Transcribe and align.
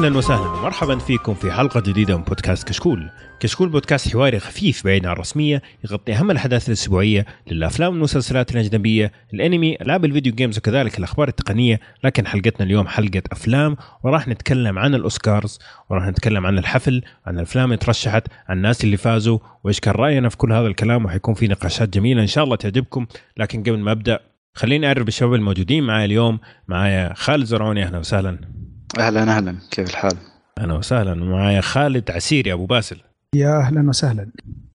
أهلا 0.00 0.18
وسهلا. 0.18 0.48
ومرحبا 0.48 0.98
فيكم 0.98 1.34
في 1.34 1.52
حلقة 1.52 1.80
جديدة 1.80 2.16
من 2.16 2.22
بودكاست 2.22 2.68
كشكول. 2.68 3.10
كشكول 3.40 3.68
بودكاست 3.68 4.12
حواري 4.12 4.38
خفيف 4.38 4.84
بعيد 4.84 5.06
عن 5.06 5.12
الرسمية 5.12 5.62
يغطي 5.84 6.12
أهم 6.12 6.30
الأحداث 6.30 6.68
الأسبوعية 6.68 7.26
للأفلام 7.50 7.92
والمسلسلات 7.92 8.52
الأجنبية، 8.52 9.12
الانمي، 9.34 9.76
العاب 9.82 10.04
ال 10.04 10.09
video 10.09 10.34
games 10.34 10.58
وكذلك 10.58 10.98
الأخبار 10.98 11.28
التقنية، 11.28 11.80
لكن 12.04 12.26
حلقتنا 12.26 12.66
اليوم 12.66 12.86
حلقة 12.88 13.22
أفلام 13.32 13.76
وراح 14.04 14.28
نتكلم 14.28 14.78
عن 14.78 14.94
الأوسكارز، 14.94 15.58
وراح 15.90 16.06
نتكلم 16.06 16.46
عن 16.46 16.58
الحفل، 16.58 17.02
عن 17.26 17.36
الأفلام 17.36 17.64
اللي 17.64 17.76
ترشحت، 17.76 18.26
عن 18.48 18.56
الناس 18.56 18.84
اللي 18.84 18.96
فازوا، 18.96 19.38
وإيش 19.64 19.80
كان 19.80 19.94
رأينا 19.94 20.28
في 20.28 20.36
كل 20.36 20.52
هذا 20.52 20.66
الكلام. 20.66 21.04
وحيكون 21.04 21.34
في 21.34 21.48
نقاشات 21.48 21.88
جميلة 21.88 22.22
إن 22.22 22.26
شاء 22.26 22.44
الله 22.44 22.56
تعجبكم، 22.56 23.06
لكن 23.36 23.62
قبل 23.62 23.78
ما 23.78 23.92
أبدأ 23.92 24.20
خليني 24.54 24.86
أعرف 24.86 25.04
بالشباب 25.04 25.34
الموجودين 25.34 25.84
معي 25.84 26.04
اليوم، 26.04 26.38
معايا 26.68 27.14
خالد 27.14 27.44
زرعوني 27.44 27.84
أهلا 27.84 27.98
وسهلا. 27.98 28.59
أهلا 28.98 29.22
أهلا. 29.22 29.56
كيف 29.70 29.90
الحال؟ 29.90 30.16
أهلا 30.58 30.74
وسهلا. 30.74 31.12
ومعايا 31.12 31.60
خالد 31.60 32.10
عسيري 32.10 32.52
أبو 32.52 32.66
باسل. 32.66 32.96
يا 33.34 33.58
أهلا 33.58 33.88
وسهلا. 33.88 34.30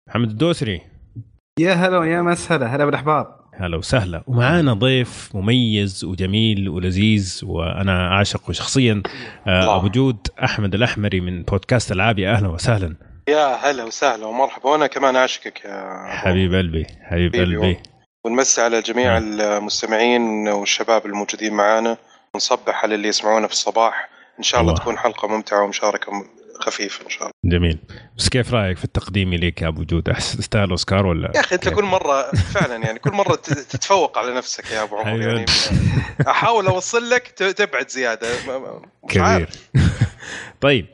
محمد 0.09 0.31
الدوسري. 0.31 0.81
يا 1.61 1.73
هلا 1.73 1.99
ويا 1.99 2.23
مسهلا. 2.23 2.67
هلا 2.77 2.85
بالاحباب 2.85 3.27
هلا 3.55 3.77
وسهلا. 3.77 4.23
ومعانا 4.27 4.73
ضيف 4.73 5.31
مميز 5.35 6.05
وجميل 6.05 6.69
ولذيذ 6.69 7.41
وأنا 7.45 8.09
أعشقه 8.09 8.53
شخصيا 8.53 9.03
آه، 9.47 9.77
أبو 9.77 9.89
جود 9.89 10.29
أحمد 10.45 10.75
الأحمري 10.75 11.21
من 11.21 11.43
بودكاست 11.43 11.93
العاب 11.93 12.19
يا 12.19 12.33
أهلا 12.33 12.49
وسهلا. 12.49 12.97
يا 13.29 13.55
هلا 13.55 13.85
وسهلا 13.85 14.27
ومرحبا. 14.27 14.71
وأنا 14.71 14.87
كمان 14.87 15.17
أعشقك 15.17 15.65
يا 15.65 16.07
حبيب 16.07 16.55
قلبي 16.55 16.87
حبيب 17.03 17.35
قلبي. 17.35 17.77
ونمسي 18.25 18.61
على 18.61 18.81
جميع 18.81 19.19
المستمعين 19.19 20.49
والشباب 20.49 21.07
الموجودين 21.07 21.55
معانا. 21.55 21.97
ونصبح 22.43 22.85
على 22.85 22.95
اللي 22.95 23.09
يسمعونا 23.09 23.47
في 23.47 23.53
الصباح. 23.53 24.09
إن 24.39 24.43
شاء 24.43 24.61
الله 24.61 24.73
الله. 24.73 24.83
تكون 24.83 24.99
حلقة 24.99 25.29
ممتعة 25.29 25.65
ومشاركة 25.65 26.13
خفيفة 26.61 27.05
إن 27.05 27.11
شاء 27.11 27.23
الله. 27.23 27.33
جميل. 27.59 27.79
بس 28.19 28.29
كيف 28.29 28.55
رأيك 28.55 28.77
في 28.79 28.85
التقديمي 28.85 29.37
ليك 29.37 29.63
يا 29.63 29.69
أبو 29.69 29.83
جود؟ 29.83 30.03
تستاهل 30.13 30.71
أوسكار 30.71 31.07
ولا 31.07 31.33
يا 31.35 31.41
أخي 31.41 31.55
أنت؟ 31.55 31.69
كل 31.69 31.85
مره 31.85 32.23
فعلا 32.33 32.77
يعني 32.77 32.99
كل 32.99 33.11
مرة 33.13 33.35
تتفوق 33.35 34.19
على 34.19 34.35
نفسك 34.35 34.71
يا 34.71 34.83
أبو 34.83 34.97
عمر. 34.97 35.11
حبيب 35.11 35.23
يعني. 35.23 35.45
أحاول 36.29 36.67
أوصل 36.67 37.11
لك 37.11 37.29
تبعد 37.29 37.89
زيادة. 37.89 38.29
كبير. 39.09 39.49
طيب. 40.61 40.87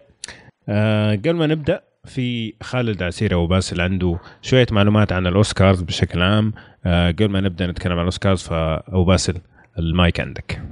آه 0.68 1.12
قبل 1.14 1.34
ما 1.34 1.46
نبدأ 1.46 1.82
في 2.04 2.54
خالد 2.62 3.02
عسيرة 3.02 3.36
وباسل 3.36 3.80
عنده 3.80 4.18
شوية 4.42 4.66
معلومات 4.70 5.12
عن 5.12 5.26
الأوسكارز 5.26 5.82
بشكل 5.82 6.22
عام. 6.22 6.52
آه 6.86 7.10
قبل 7.10 7.28
ما 7.28 7.40
نبدأ 7.40 7.66
نتكلم 7.66 7.92
عن 7.92 7.98
الأوسكارز 7.98 8.42
فأبو 8.42 9.04
باسل 9.04 9.40
المايك 9.78 10.20
عندك. 10.20 10.62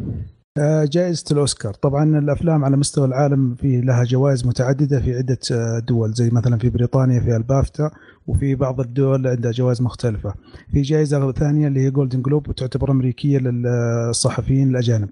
جائزة 0.85 1.25
الأوسكار. 1.33 1.75
طبعا 1.75 2.19
الأفلام 2.19 2.65
على 2.65 2.77
مستوى 2.77 3.07
العالم 3.07 3.55
في 3.55 3.81
لها 3.81 4.05
جوائز 4.05 4.47
متعددة 4.47 5.01
في 5.01 5.17
عدة 5.17 5.39
آه، 5.53 5.79
دول 5.79 6.12
زي 6.12 6.31
مثلا 6.31 6.59
في 6.59 6.71
بريطانيا 6.71 7.21
في 7.21 7.37
البافتا 7.37 7.91
وفي 8.27 8.55
بعض 8.55 8.81
الدول 8.81 9.27
عندها 9.27 9.53
جوائز 9.53 9.83
مختلفة. 9.83 10.34
في 10.73 10.83
جائزة 10.83 11.33
ثانية 11.33 11.69
اللي 11.69 11.81
هي 11.81 11.91
Golden 11.91 12.22
Globe 12.22 12.48
وتعتبر 12.49 12.91
أمريكية 12.91 13.39
للصحفيين 13.39 14.71
الأجانب. 14.71 15.09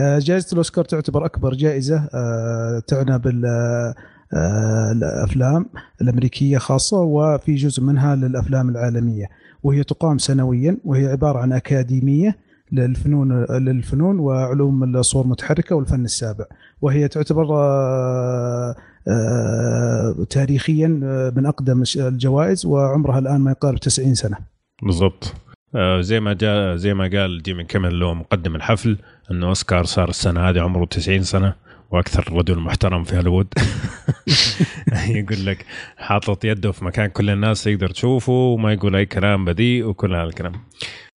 آه، 0.00 0.18
جائزة 0.18 0.52
الأوسكار 0.52 0.84
تعتبر 0.84 1.24
أكبر 1.24 1.54
جائزة 1.54 2.08
آه، 2.14 2.82
تعنى 2.86 3.18
بال 3.18 3.44
آه، 4.34 4.92
الأفلام 4.92 5.66
الأمريكية 6.02 6.58
خاصة 6.58 7.00
وفي 7.00 7.54
جزء 7.54 7.82
منها 7.82 8.16
للأفلام 8.16 8.68
العالمية. 8.68 9.26
وهي 9.62 9.84
تقام 9.84 10.18
سنويا 10.18 10.76
وهي 10.84 11.06
عبارة 11.06 11.38
عن 11.38 11.52
أكاديمية 11.52 12.47
للفنون 12.72 13.44
للفنون 13.50 14.18
وعلوم 14.18 14.96
الصور 14.96 15.24
المتحركة 15.24 15.76
والفن 15.76 16.04
السابع. 16.04 16.44
وهي 16.82 17.08
تعتبر 17.08 17.54
آه، 17.54 18.74
آه، 19.08 20.26
تاريخيا 20.30 21.00
آه، 21.04 21.32
من 21.36 21.46
أقدم 21.46 21.82
الجوائز 21.96 22.66
وعمرها 22.66 23.18
الآن 23.18 23.40
ما 23.40 23.50
يقارب 23.50 23.78
90 23.78 24.14
سنة. 24.14 24.36
بالضبط. 24.82 25.34
زي 26.00 26.20
ما 26.20 26.32
جاء 26.32 26.76
زي 26.76 26.94
ما 26.94 27.10
قال 27.12 27.42
جيمي 27.42 27.64
كيمل 27.64 28.02
هو 28.02 28.14
مقدم 28.14 28.56
الحفل 28.56 28.98
انه 29.30 29.46
أوسكار 29.46 29.84
صار 29.84 30.08
السنة 30.08 30.40
هذه 30.40 30.60
عمره 30.60 30.84
90 30.84 31.22
سنة 31.22 31.54
وأكثر 31.90 32.32
رجل 32.32 32.58
محترم 32.58 33.04
في 33.04 33.16
هوليوود. 33.16 33.46
يقول 35.08 35.46
لك 35.46 35.66
حاطط 35.96 36.44
يده 36.44 36.72
في 36.72 36.84
مكان 36.84 37.06
كل 37.06 37.30
الناس 37.30 37.64
تقدر 37.64 37.90
تشوفه 37.90 38.32
وما 38.32 38.72
يقول 38.72 38.96
أي 38.96 39.06
كلام 39.06 39.44
بذيء 39.44 39.84
وكل 39.84 40.14
هذا 40.14 40.24
الكلام 40.24 40.52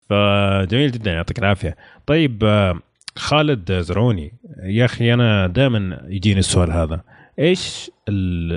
فجميل 0.09 0.91
جدا 0.91 1.11
يعطيك 1.11 1.39
العافية. 1.39 1.75
طيب 2.05 2.43
آه، 2.43 2.79
خالد 3.15 3.71
زرعوني 3.73 4.33
يا 4.63 4.85
أخي 4.85 5.13
أنا 5.13 5.47
دائما 5.47 6.01
يجيني 6.07 6.39
السؤال 6.39 6.71
هذا. 6.71 7.01
إيش 7.39 7.91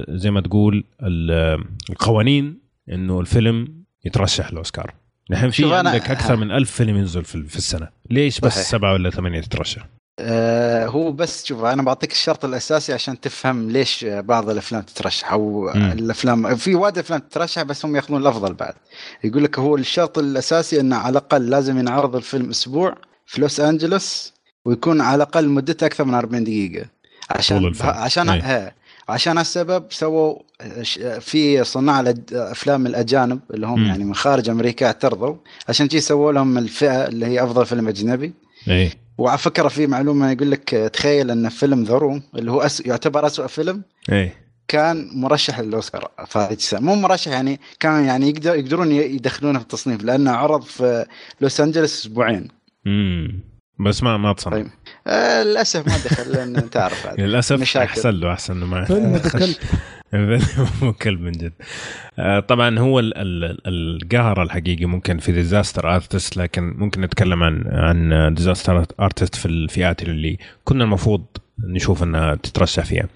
زي 0.08 0.30
ما 0.30 0.40
تقول 0.40 0.84
ال- 1.02 1.64
القوانين 1.90 2.58
إنه 2.92 3.20
الفيلم 3.20 3.82
يترشح 4.04 4.50
للاوسكار 4.52 4.94
نحن 5.30 5.50
في 5.50 5.74
عندك 5.74 6.10
أكثر 6.10 6.36
من 6.36 6.50
ألف 6.50 6.70
فيلم 6.70 6.96
ينزل 6.96 7.24
في 7.24 7.42
في 7.42 7.56
السنة. 7.56 7.88
ليش 8.10 8.40
بس 8.40 8.52
صحيح. 8.52 8.64
سبعة 8.66 8.92
ولا 8.92 9.10
ثمانية 9.10 9.40
تترشح؟ 9.40 9.86
آه 10.18 10.86
هو 10.86 11.12
بس 11.12 11.44
شوف 11.46 11.64
أنا 11.64 11.82
بعطيك 11.82 12.12
الشرط 12.12 12.44
الأساسي 12.44 12.92
عشان 12.92 13.20
تفهم 13.20 13.70
ليش 13.70 14.04
بعض 14.08 14.50
الأفلام 14.50 14.82
تترشح 14.82 15.32
أو 15.32 15.70
مم. 15.74 15.92
الأفلام 15.92 16.56
في 16.56 16.74
وايد 16.74 16.98
أفلام 16.98 17.20
تترشح 17.20 17.62
بس 17.62 17.84
هم 17.84 17.96
يأخذون 17.96 18.20
الأفضل 18.20 18.54
بعد 18.54 18.74
يقول 19.24 19.44
لك 19.44 19.58
هو 19.58 19.76
الشرط 19.76 20.18
الأساسي 20.18 20.80
إنه 20.80 20.96
على 20.96 21.10
الأقل 21.10 21.50
لازم 21.50 21.78
ينعرض 21.78 22.16
الفيلم 22.16 22.50
أسبوع 22.50 22.96
في 23.26 23.40
لوس 23.40 23.60
أنجلوس 23.60 24.32
ويكون 24.64 25.00
على 25.00 25.14
الأقل 25.16 25.48
مدته 25.48 25.86
أكثر 25.86 26.04
من 26.04 26.14
40 26.14 26.44
دقيقة 26.44 26.86
عشان. 27.30 27.72
عشان 27.82 28.28
أي. 28.28 28.40
ها 28.40 28.74
عشان 29.08 29.38
هالسبب 29.38 29.84
سووا 29.90 30.38
في 31.20 31.64
صناع 31.64 32.02
الأج- 32.04 32.32
أفلام 32.32 32.86
الأجانب 32.86 33.40
اللي 33.54 33.66
هم 33.66 33.80
مم. 33.80 33.86
يعني 33.86 34.04
من 34.04 34.14
خارج 34.14 34.48
أمريكا 34.48 34.86
اعترضوا 34.86 35.34
عشان 35.68 35.90
شي 35.90 36.00
سووا 36.00 36.32
لهم 36.32 36.58
الفئة 36.58 37.06
اللي 37.06 37.26
هي 37.26 37.42
أفضل 37.44 37.66
فيلم 37.66 37.88
أجنبي 37.88 38.32
اي 38.68 38.90
وعلى 39.22 39.38
فكرة 39.38 39.68
في 39.68 39.86
معلومة 39.86 40.30
يقول 40.30 40.50
لك 40.50 40.90
تخيل 40.92 41.30
أن 41.30 41.48
فيلم 41.48 41.84
The 41.84 41.94
Room 41.94 42.22
اللي 42.36 42.50
هو 42.50 42.60
أس... 42.60 42.80
يعتبر 42.86 43.26
أسوأ 43.26 43.46
فيلم 43.46 43.82
اي 44.12 44.32
كان 44.68 45.08
مرشح 45.14 45.60
للأوسكار 45.60 46.10
في 46.26 46.38
هذه 46.38 46.52
السنة 46.52 46.80
مو 46.80 46.94
مرشح 46.94 47.32
يعني 47.32 47.60
كان 47.80 48.04
يعني 48.04 48.28
يقدر 48.28 48.54
يقدرون 48.54 48.92
يدخلونه 48.92 49.58
في 49.58 49.64
التصنيف 49.64 50.02
لأنه 50.04 50.30
عرض 50.30 50.62
في 50.62 51.06
لوس 51.40 51.60
أنجلوس 51.60 52.00
أسبوعين 52.00 52.48
امم 52.86 53.40
بس 53.80 54.02
ما 54.02 54.16
ما 54.16 54.32
تصنع 54.32 54.52
طيب. 54.52 54.68
آه 55.06 55.42
للأسف 55.42 55.86
ما 55.86 55.96
دخل 56.04 56.32
لأن 56.32 56.68
بعد. 56.74 57.20
للأسف 57.20 57.60
مشاكل. 57.60 57.88
أحسن 57.88 58.10
له 58.10 58.32
أحسن 58.32 58.56
إنه 58.56 58.66
ما 58.66 58.84
فيلم. 58.84 59.20
مو 60.82 60.92
كلب 60.92 61.20
من 61.20 61.32
جد. 61.32 61.52
آه، 62.18 62.40
طبعا 62.40 62.78
هو 62.78 63.00
ال- 63.00 63.16
ال- 63.18 63.58
القهر 63.66 64.42
الحقيقي 64.42 64.84
ممكن 64.84 65.18
في 65.18 65.32
Disaster 65.32 65.94
Artist 65.94 66.36
لكن 66.36 66.62
ممكن 66.78 67.00
نتكلم 67.00 67.42
عن 67.42 67.64
عن 67.66 68.34
Disaster 68.34 68.84
Artist 69.00 69.34
في 69.34 69.46
الفئات 69.46 70.02
اللي 70.02 70.38
كنا 70.64 70.84
المفروض 70.84 71.24
نشوف 71.64 72.02
إنها 72.02 72.34
تترشح 72.34 72.84
فيها. 72.84 73.08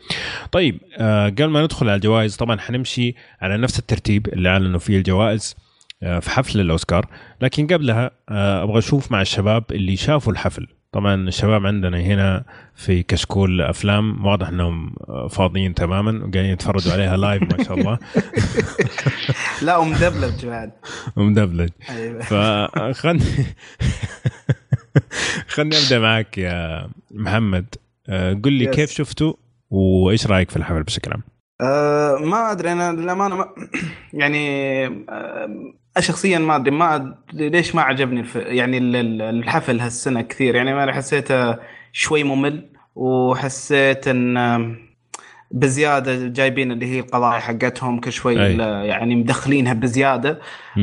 طيب 0.52 0.78
آه، 0.98 1.28
قبل 1.28 1.44
ما 1.46 1.62
ندخل 1.64 1.86
على 1.88 1.96
الجوائز 1.96 2.36
طبعا 2.36 2.58
حنمشي 2.60 3.14
على 3.40 3.56
نفس 3.56 3.78
الترتيب 3.78 4.26
اللي 4.28 4.48
أعلنوا 4.48 4.78
فيه 4.78 4.98
الجوائز 4.98 5.56
آه، 6.02 6.18
في 6.18 6.30
حفل 6.30 6.60
الأوسكار. 6.60 7.06
لكن 7.42 7.66
قبلها 7.66 8.10
أبغى 8.28 8.78
أشوف 8.78 9.12
مع 9.12 9.20
الشباب 9.22 9.64
اللي 9.70 9.96
شافوا 9.96 10.32
الحفل. 10.32 10.66
طبعا 10.96 11.14
الشباب 11.14 11.66
عندنا 11.66 12.00
هنا 12.00 12.44
في 12.74 13.02
كشكول 13.02 13.60
أفلام 13.60 14.26
واضح 14.26 14.48
إنهم 14.48 14.94
فاضيين 15.30 15.74
تماما 15.74 16.18
وقاعدين 16.18 16.44
يتفرجوا 16.44 16.92
عليها 16.92 17.16
لايف 17.16 17.42
ما 17.42 17.64
شاء 17.64 17.78
الله 17.78 17.98
لا 19.66 19.76
ومدبلج 19.76 20.46
بعد 20.46 20.72
ومدبلج 21.16 21.70
أيوة. 21.90 22.20
فخلني 22.20 23.20
خلني 25.54 25.76
أبدأ 25.78 25.98
معك 25.98 26.38
يا 26.38 26.88
محمد 27.10 27.74
آه، 28.08 28.32
قل 28.32 28.52
لي. 28.52 28.66
كيف 28.66 28.90
شفته 28.90 29.38
وإيش 29.70 30.26
رأيك 30.26 30.50
في 30.50 30.56
الحفل 30.56 30.82
بشكل 30.82 31.12
عام؟ 31.12 31.22
آه 31.60 32.16
ما 32.16 32.52
أدري 32.52 32.72
أنا 32.72 32.92
للأمانة 32.92 33.36
ما 33.36 33.48
يعني 34.12 34.86
آه 34.86 35.48
شخصيا 35.98 36.38
ما 36.38 36.56
أدري 36.56 36.70
ما 36.70 37.16
ليش 37.32 37.74
ما 37.74 37.82
عجبني 37.82 38.20
الف... 38.20 38.36
يعني 38.36 38.78
ال- 38.78 38.96
ال- 38.96 39.22
الحفل 39.22 39.80
هالسنة 39.80 40.22
كثير. 40.22 40.54
يعني 40.54 40.82
أنا 40.82 40.92
حسيته 40.92 41.56
شوي 41.92 42.24
ممل 42.24 42.68
وحسيت 42.94 44.08
إن 44.08 44.76
بزيادة 45.50 46.28
جايبين 46.28 46.72
اللي 46.72 46.86
هي 46.86 47.00
القضايا 47.00 47.40
حقتهم 47.40 48.00
كشوي 48.00 48.34
يعني 48.34 49.16
مدخلينها 49.16 49.72
بزيادة. 49.72 50.38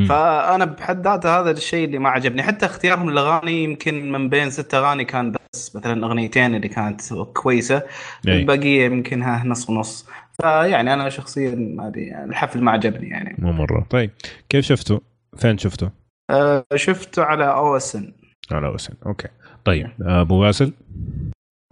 فأنا 0.09 0.65
بحد 0.65 1.03
ذاته 1.07 1.39
هذا 1.39 1.51
الشيء 1.51 1.85
اللي 1.85 1.99
ما 1.99 2.09
عجبني. 2.09 2.43
حتى 2.43 2.65
اختيارهم 2.65 3.09
للأغاني 3.09 3.63
يمكن 3.63 4.11
من 4.11 4.29
بين 4.29 4.49
ست 4.49 4.73
أغاني 4.73 5.05
كان 5.05 5.33
بس 5.53 5.75
مثلا 5.75 6.05
أغنيتين 6.05 6.55
اللي 6.55 6.67
كانت 6.67 7.13
كويسة. 7.13 7.83
أي. 8.27 8.39
البقية 8.39 8.85
يمكن 8.85 9.21
ها 9.21 9.43
نص 9.45 9.69
ونص. 9.69 10.07
فيعني 10.41 10.93
أنا 10.93 11.09
شخصيا 11.09 11.55
ما 11.55 11.87
أدري 11.87 12.07
يعني 12.07 12.29
الحفل 12.29 12.61
ما 12.61 12.71
عجبني 12.71 13.09
يعني. 13.09 13.35
مو 13.39 13.51
مرة. 13.51 13.87
طيب 13.89 14.09
كيف 14.49 14.65
شفته؟ 14.65 15.01
فين 15.37 15.57
شفته؟ 15.57 15.89
أه 16.29 16.65
شفته 16.75 17.23
على 17.23 17.45
أو 17.45 17.77
اس 17.77 17.95
ان 17.95 18.13
على 18.51 18.67
وسن 18.67 18.93
أوكي. 19.05 19.27
طيب 19.65 19.87
أبو 20.01 20.39
باسل 20.39 20.73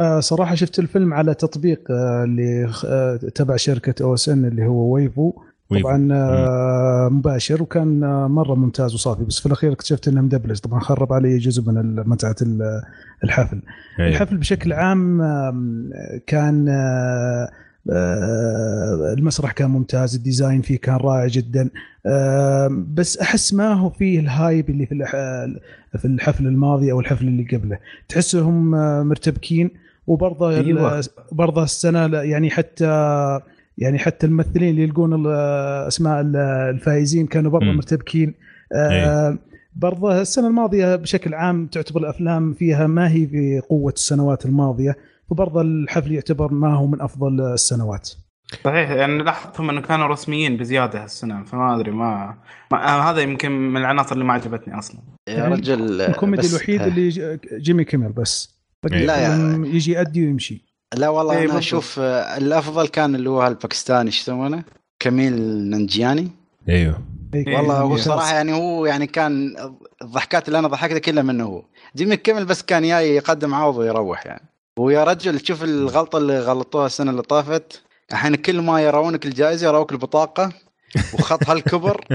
آه 0.02 0.20
صراحة 0.20 0.56
شفت 0.56 0.80
الفيلم 0.80 1.14
على 1.14 1.34
تطبيق 1.34 1.92
آه 1.92 2.24
اللي 2.24 2.72
آه 2.86 3.16
تبع 3.16 3.56
شركة 3.56 4.04
OSN 4.04 4.46
اللي 4.46 4.66
هو 4.66 4.94
Wavo. 4.96 5.34
Wavo. 5.72 5.84
طبعا 5.88 6.10
آه 6.14 7.10
مباشر 7.12 7.64
وكان 7.64 8.04
آه 8.04 8.28
مرة 8.28 8.56
ممتاز 8.56 8.94
وصافي. 8.94 9.24
بس 9.24 9.40
في 9.40 9.46
الأخير 9.46 9.72
اكتشفت 9.72 10.08
إنه 10.08 10.22
مدبلج. 10.22 10.60
طبعا 10.60 10.80
خرب 10.80 11.14
علي 11.14 11.38
جزء 11.38 11.72
من 11.72 11.96
متعة 11.96 12.36
ال- 12.42 12.82
الحفل. 13.24 13.62
أيوه. 14.00 14.10
الحفل 14.12 14.38
بشكل 14.38 14.74
عام 14.74 15.22
كان 16.28 16.70
آه، 16.70 17.50
المسرح 19.18 19.52
كان 19.52 19.70
ممتاز 19.70 20.16
ال 20.16 20.22
design 20.22 20.62
فيه 20.62 20.78
كان 20.80 20.96
رائع 20.96 21.28
جدا. 21.28 21.70
آم، 22.08 22.88
بس 22.94 23.18
أحس 23.18 23.54
ما 23.54 23.74
هو 23.74 23.90
فيه 23.90 24.20
الهايب 24.20 24.70
اللي 24.70 24.86
في 24.86 24.92
الح- 24.92 25.62
في 25.98 26.06
الحفل 26.06 26.48
الماضي 26.48 26.92
أو 26.92 27.00
الحفل 27.00 27.28
اللي 27.28 27.44
قبله. 27.58 27.78
تحسهم 28.10 28.76
آه، 28.76 29.04
مرتبكين 29.04 29.70
وبرضه 30.08 30.50
أيوة. 30.58 31.02
برضه 31.32 31.64
السنة 31.64 32.06
لا- 32.08 32.24
يعني 32.24 32.50
حتى 32.50 32.86
يعني 33.78 34.00
حتى 34.00 34.28
الممثلين 34.28 34.70
اللي 34.70 34.84
يلقون 34.84 35.28
أسماء 35.88 36.22
ال- 36.22 36.36
الفائزين 36.76 37.28
كانوا 37.28 37.52
برضه. 37.52 37.66
مرتبكين. 37.72 38.34
آه، 38.76 39.38
برضه 39.76 40.22
السنة 40.22 40.48
الماضية 40.48 40.96
بشكل 40.96 41.34
عام 41.34 41.68
تعتبر 41.68 42.00
الأفلام 42.02 42.54
فيها 42.54 42.88
ما 42.88 43.10
هي 43.12 43.28
بقوه 43.32 43.92
السنوات 43.94 44.46
الماضية. 44.46 44.96
فبرضه 45.32 45.62
الحفل 45.62 46.12
يعتبر 46.12 46.52
ما 46.54 46.74
هو 46.76 46.88
من 46.88 47.02
أفضل 47.02 47.42
السنوات. 47.54 48.10
صحيح 48.66 48.90
يعني 48.90 49.24
لاحظتهم 49.24 49.70
إنه 49.70 49.82
كانوا 49.82 50.08
رسميين 50.08 50.58
بزيادة 50.58 51.04
هالسنة 51.04 51.44
فما 51.44 51.76
أدري 51.76 51.92
ما, 51.92 52.38
ما 52.72 52.88
آه، 52.88 53.12
هذا 53.12 53.22
يمكن 53.22 53.52
من 53.52 53.78
العناصر 53.78 54.14
اللي 54.14 54.26
ما 54.26 54.34
عجبتني 54.34 54.80
أصلا. 54.80 55.00
يا 55.28 55.34
يعني 55.34 55.54
رجل 55.56 56.02
الكوميدي 56.02 56.48
الوحيد 56.48 56.82
اللي 56.82 57.40
جيمي 57.54 57.84
كيمل 57.84 58.12
بس. 58.12 58.56
لا 58.84 59.18
يا- 59.18 59.36
الفيلم 59.36 59.66
يجي 59.66 59.92
يأدي 59.92 60.26
ويمشي. 60.28 60.66
لا 60.98 61.10
والله 61.10 61.38
إيه 61.38 61.52
أنا. 61.52 61.58
أشوف 61.58 62.00
آه، 62.00 62.38
الأفضل 62.38 62.88
كان 62.88 63.16
اللي 63.16 63.30
هو 63.30 63.48
الباكستاني 63.48 64.08
إيش 64.08 64.22
يسمونه؟ 64.22 64.64
كميل 65.00 65.34
نانجياني. 65.70 66.32
أيوه. 66.70 67.02
إيه، 67.34 67.58
والله 67.58 67.78
هو. 67.80 67.98
صراحة 67.98 68.34
يعني 68.36 68.54
هو 68.54 68.86
يعني 68.86 69.08
كان 69.08 69.56
الضحكات 70.02 70.48
اللي 70.48 70.60
أنا 70.60 70.68
ضحكتها 70.68 71.00
كلها 71.00 71.24
منه 71.24 71.44
هو. 71.44 71.64
جيمي 71.96 72.18
كيمل 72.18 72.46
بس 72.46 72.62
كان 72.64 72.84
جاي 72.84 73.16
يقدم 73.16 73.54
عرض 73.54 73.78
ويروح 73.78 74.26
يعني. 74.26 74.51
ويا 74.80 75.04
رجل 75.04 75.40
تشوف 75.40 75.64
الغلطة 75.64 76.18
اللي 76.18 76.40
غلطوها 76.40 76.86
السنة 76.86 77.12
اللي 77.12 77.22
طافت 77.22 77.82
الحين 78.12 78.36
كل 78.36 78.62
ما 78.62 78.82
يرونك 78.82 79.26
الجائزة 79.26 79.68
يروك 79.68 79.92
البطاقة 79.92 80.50
وخط 81.14 81.50
هالكبر 81.50 82.02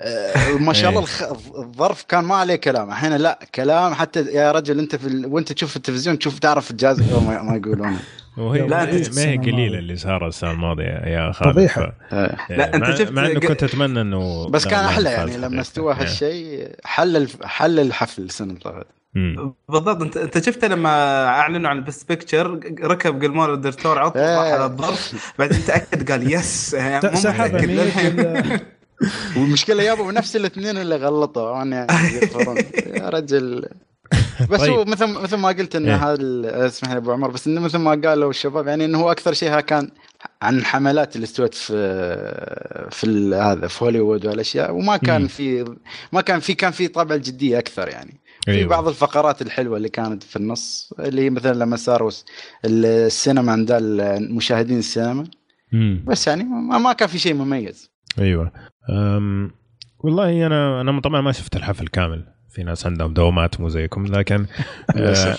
آه، 0.00 0.48
ما 0.58 0.72
شاء 0.72 0.90
الله 0.90 1.00
إيه. 1.20 1.30
الظرف 1.58 2.02
كان 2.02 2.24
ما 2.24 2.34
عليه 2.36 2.56
كلام 2.56 2.88
الحين 2.90 3.12
لا 3.16 3.38
كلام 3.54 3.94
حتى 3.94 4.20
يا 4.20 4.52
رجل 4.52 4.78
انت 4.78 4.96
في 4.96 5.06
ال... 5.06 5.26
وانت 5.26 5.52
تشوف 5.52 5.70
في 5.70 5.76
التلفزيون 5.76 6.18
تشوف 6.18 6.38
تعرف 6.38 6.70
الجائزة 6.70 7.20
ما 7.26 7.42
ما 7.42 7.56
يقولونها 7.56 7.98
وهي 8.36 8.60
لا، 8.66 8.84
ما 8.84 9.22
هي-. 9.24 9.36
قليلة 9.36 9.78
اللي 9.78 9.96
صار 9.96 10.28
السنة 10.28 10.50
الماضية 10.50 10.84
يا 10.84 11.32
خالد 11.32 11.52
فضيحة. 11.52 11.92
ف- 12.10 12.14
آه. 12.14 12.36
لا، 12.50 12.74
أنت 12.74 12.84
مع- 12.84 12.94
شفت 12.94 13.12
مع 13.12 13.26
إنه 13.26 13.40
كنت 13.40 13.62
أتمنى 13.62 14.00
إنه 14.00 14.48
بس 14.48 14.64
لا، 14.64 14.70
كان 14.70 14.84
أحلى 14.84 15.10
يعني 15.10 15.36
لما 15.36 15.46
فضيحة. 15.48 15.60
استوى 15.60 15.94
إيه. 15.94 16.00
هالشيء 16.02 16.70
حل 16.84 17.16
الف... 17.16 17.42
حل 17.44 17.78
الحفل 17.80 18.22
السنة 18.22 18.48
اللي 18.48 18.60
طافت 18.60 18.86
مم. 19.14 19.54
بالضبط 19.68 20.02
انت 20.02 20.16
انت 20.16 20.44
شفته 20.44 20.66
لما 20.68 21.24
اعلنوا 21.26 21.70
عن 21.70 21.76
البست 21.76 22.08
بيكتشر 22.08 22.60
ركب 22.82 23.22
قلمون 23.22 23.54
الدكتور 23.54 23.98
عط 23.98 24.16
إيه. 24.16 24.36
راح 24.38 24.52
على 24.52 24.64
الظرف 24.64 25.32
بعدين 25.38 25.64
تأكد 25.64 26.10
قال 26.10 26.32
يس 26.32 26.74
يعني 26.74 27.16
سحب 27.16 27.54
والمشكلة 29.36 29.82
يابا 29.82 30.12
نفس 30.12 30.36
الاثنين 30.36 30.78
اللي 30.78 30.96
غلطوا 30.96 31.62
أنا 31.62 31.86
يغفرون 32.22 32.56
يا 32.86 33.08
رجل 33.08 33.68
بس 34.50 34.60
طيب. 34.60 34.72
هو 34.72 34.84
مثل 34.84 35.06
مثل 35.06 35.36
ما 35.36 35.48
قلت 35.48 35.76
إنه 35.76 35.88
إيه. 35.94 36.12
هذا 36.12 36.20
ال- 36.20 36.46
اسمح 36.46 36.90
لي 36.90 36.96
أبو 36.96 37.12
عمر 37.12 37.30
بس 37.30 37.46
إنه 37.46 37.60
مثل 37.60 37.78
ما 37.78 37.90
قالوا 37.90 38.30
الشباب 38.30 38.66
يعني 38.66 38.84
إنه 38.84 38.98
هو 39.00 39.10
أكثر 39.10 39.32
شيء 39.32 39.60
كان 39.60 39.90
عن 40.42 40.58
الحملات 40.58 41.16
اللي 41.16 41.24
استوت 41.24 41.54
في 41.54 41.72
في 42.90 43.34
هذا 43.34 43.66
في 43.66 43.84
هوليوود 43.84 44.26
والأشياء 44.26 44.72
وما 44.74 44.96
كان. 44.96 45.26
في 45.26 45.74
ما 46.12 46.20
كان 46.20 46.40
في 46.40 46.54
كان 46.54 46.70
في 46.72 46.88
طابع 46.88 47.14
الجديه 47.14 47.58
أكثر 47.58 47.88
يعني 47.88 48.20
في 48.44 48.50
أيوة. 48.50 48.68
بعض 48.68 48.88
الفقرات 48.88 49.42
الحلوة 49.42 49.76
اللي 49.76 49.88
كانت 49.88 50.22
في 50.22 50.36
النص 50.36 50.92
اللي 50.98 51.22
هي 51.22 51.30
مثلا 51.30 51.54
لما 51.54 51.76
صاروا 51.76 52.10
السينما 52.64 53.52
عند 53.52 53.72
المشاهدين 53.72 54.78
السينما 54.78 55.24
مم. 55.72 56.04
بس 56.06 56.26
يعني 56.26 56.44
ما 56.44 56.92
كان 56.92 57.08
في 57.08 57.18
شيء 57.18 57.34
مميز 57.34 57.90
أيوه 58.18 58.52
أم 58.90 59.50
والله 59.98 60.46
أنا 60.46 60.80
أنا 60.80 61.00
طبعا 61.00 61.20
ما 61.20 61.32
شفت 61.32 61.56
الحفل 61.56 61.88
كامل 61.88 62.24
في 62.50 62.62
ناس 62.62 62.86
عندهم 62.86 63.14
دوامات 63.14 63.60
مو 63.60 63.68
زيكم 63.68 64.06
لكن 64.06 64.46
آه، 64.96 65.36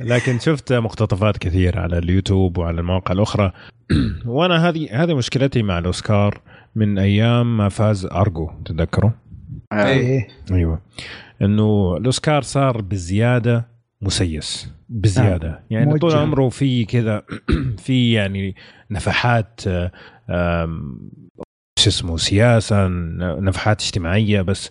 لكن 0.12 0.38
شفت 0.38 0.72
مقتطفات 0.72 1.38
كثير 1.38 1.78
على 1.78 1.98
اليوتيوب 1.98 2.58
وعلى 2.58 2.80
المواقع 2.80 3.12
الأخرى 3.12 3.52
وأنا 4.26 4.68
هذه 4.68 5.02
هذه 5.02 5.14
مشكلتي 5.14 5.62
مع 5.62 5.78
الأوسكار 5.78 6.40
من 6.74 6.98
أيام 6.98 7.56
ما 7.56 7.68
فاز 7.68 8.06
أرجو 8.06 8.50
تتذكروا؟ 8.64 9.10
إيه. 9.72 10.28
أيوه. 10.52 10.80
إنه 11.42 11.96
الأوسكار 11.96 12.42
صار 12.42 12.80
بزيادة 12.80 13.68
مسيس 14.02 14.68
بزيادة. 14.88 15.60
يعني 15.70 15.86
موجه. 15.86 15.98
طول 15.98 16.12
عمره 16.14 16.48
في 16.48 16.84
كذا 16.84 17.22
في 17.84 18.12
يعني 18.12 18.54
نفحات 18.90 19.60
آه، 20.28 20.80
شو 21.78 21.88
اسمه 21.90 22.16
سياسة 22.16 22.88
نفحات 23.40 23.82
اجتماعية 23.82 24.42
بس 24.42 24.70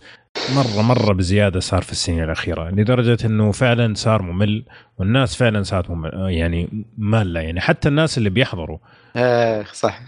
مرة 0.55 0.81
مرة 0.81 1.13
بزيادة 1.13 1.59
صار 1.59 1.81
في 1.81 1.91
السنين 1.91 2.23
الأخيرة. 2.23 2.69
لدرجة 2.69 3.17
إنه 3.25 3.51
فعلا 3.51 3.93
صار 3.93 4.21
ممل 4.21 4.65
والناس 4.97 5.35
فعلا 5.35 5.63
صارت 5.63 5.89
ممل 5.89 6.11
يعني 6.29 6.85
ماله 6.97 7.39
يعني 7.39 7.61
حتى 7.61 7.89
الناس 7.89 8.17
اللي 8.17 8.29
بيحضروا. 8.29 8.77
آه 9.15 9.63
صح. 9.73 9.99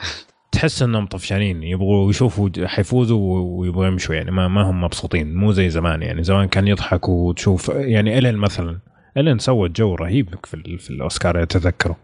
تحس 0.59 0.81
إنهم 0.81 1.05
طفشانين 1.05 1.63
يبغوا 1.63 2.09
يشوفوا 2.09 2.49
حيفوزوا 2.65 3.39
ويبغوا 3.59 3.85
يمشوا 3.87 4.15
يعني 4.15 4.31
ما 4.31 4.47
ما 4.47 4.61
هم 4.61 4.81
مبسوطين 4.83 5.35
مو 5.35 5.51
زي 5.51 5.69
زمان 5.69 6.01
يعني 6.01 6.23
زمان 6.23 6.47
كان 6.47 6.67
يضحك 6.67 7.09
وتشوف 7.09 7.69
يعني 7.69 8.17
إلين 8.17 8.35
مثلا 8.35 8.79
إلين 9.17 9.39
سوت 9.39 9.71
جو 9.77 9.95
رهيب 9.95 10.35
في, 10.45 10.53
ال- 10.53 10.79
في 10.79 10.89
الأوسكار 10.89 11.43
تتذكروا. 11.45 11.95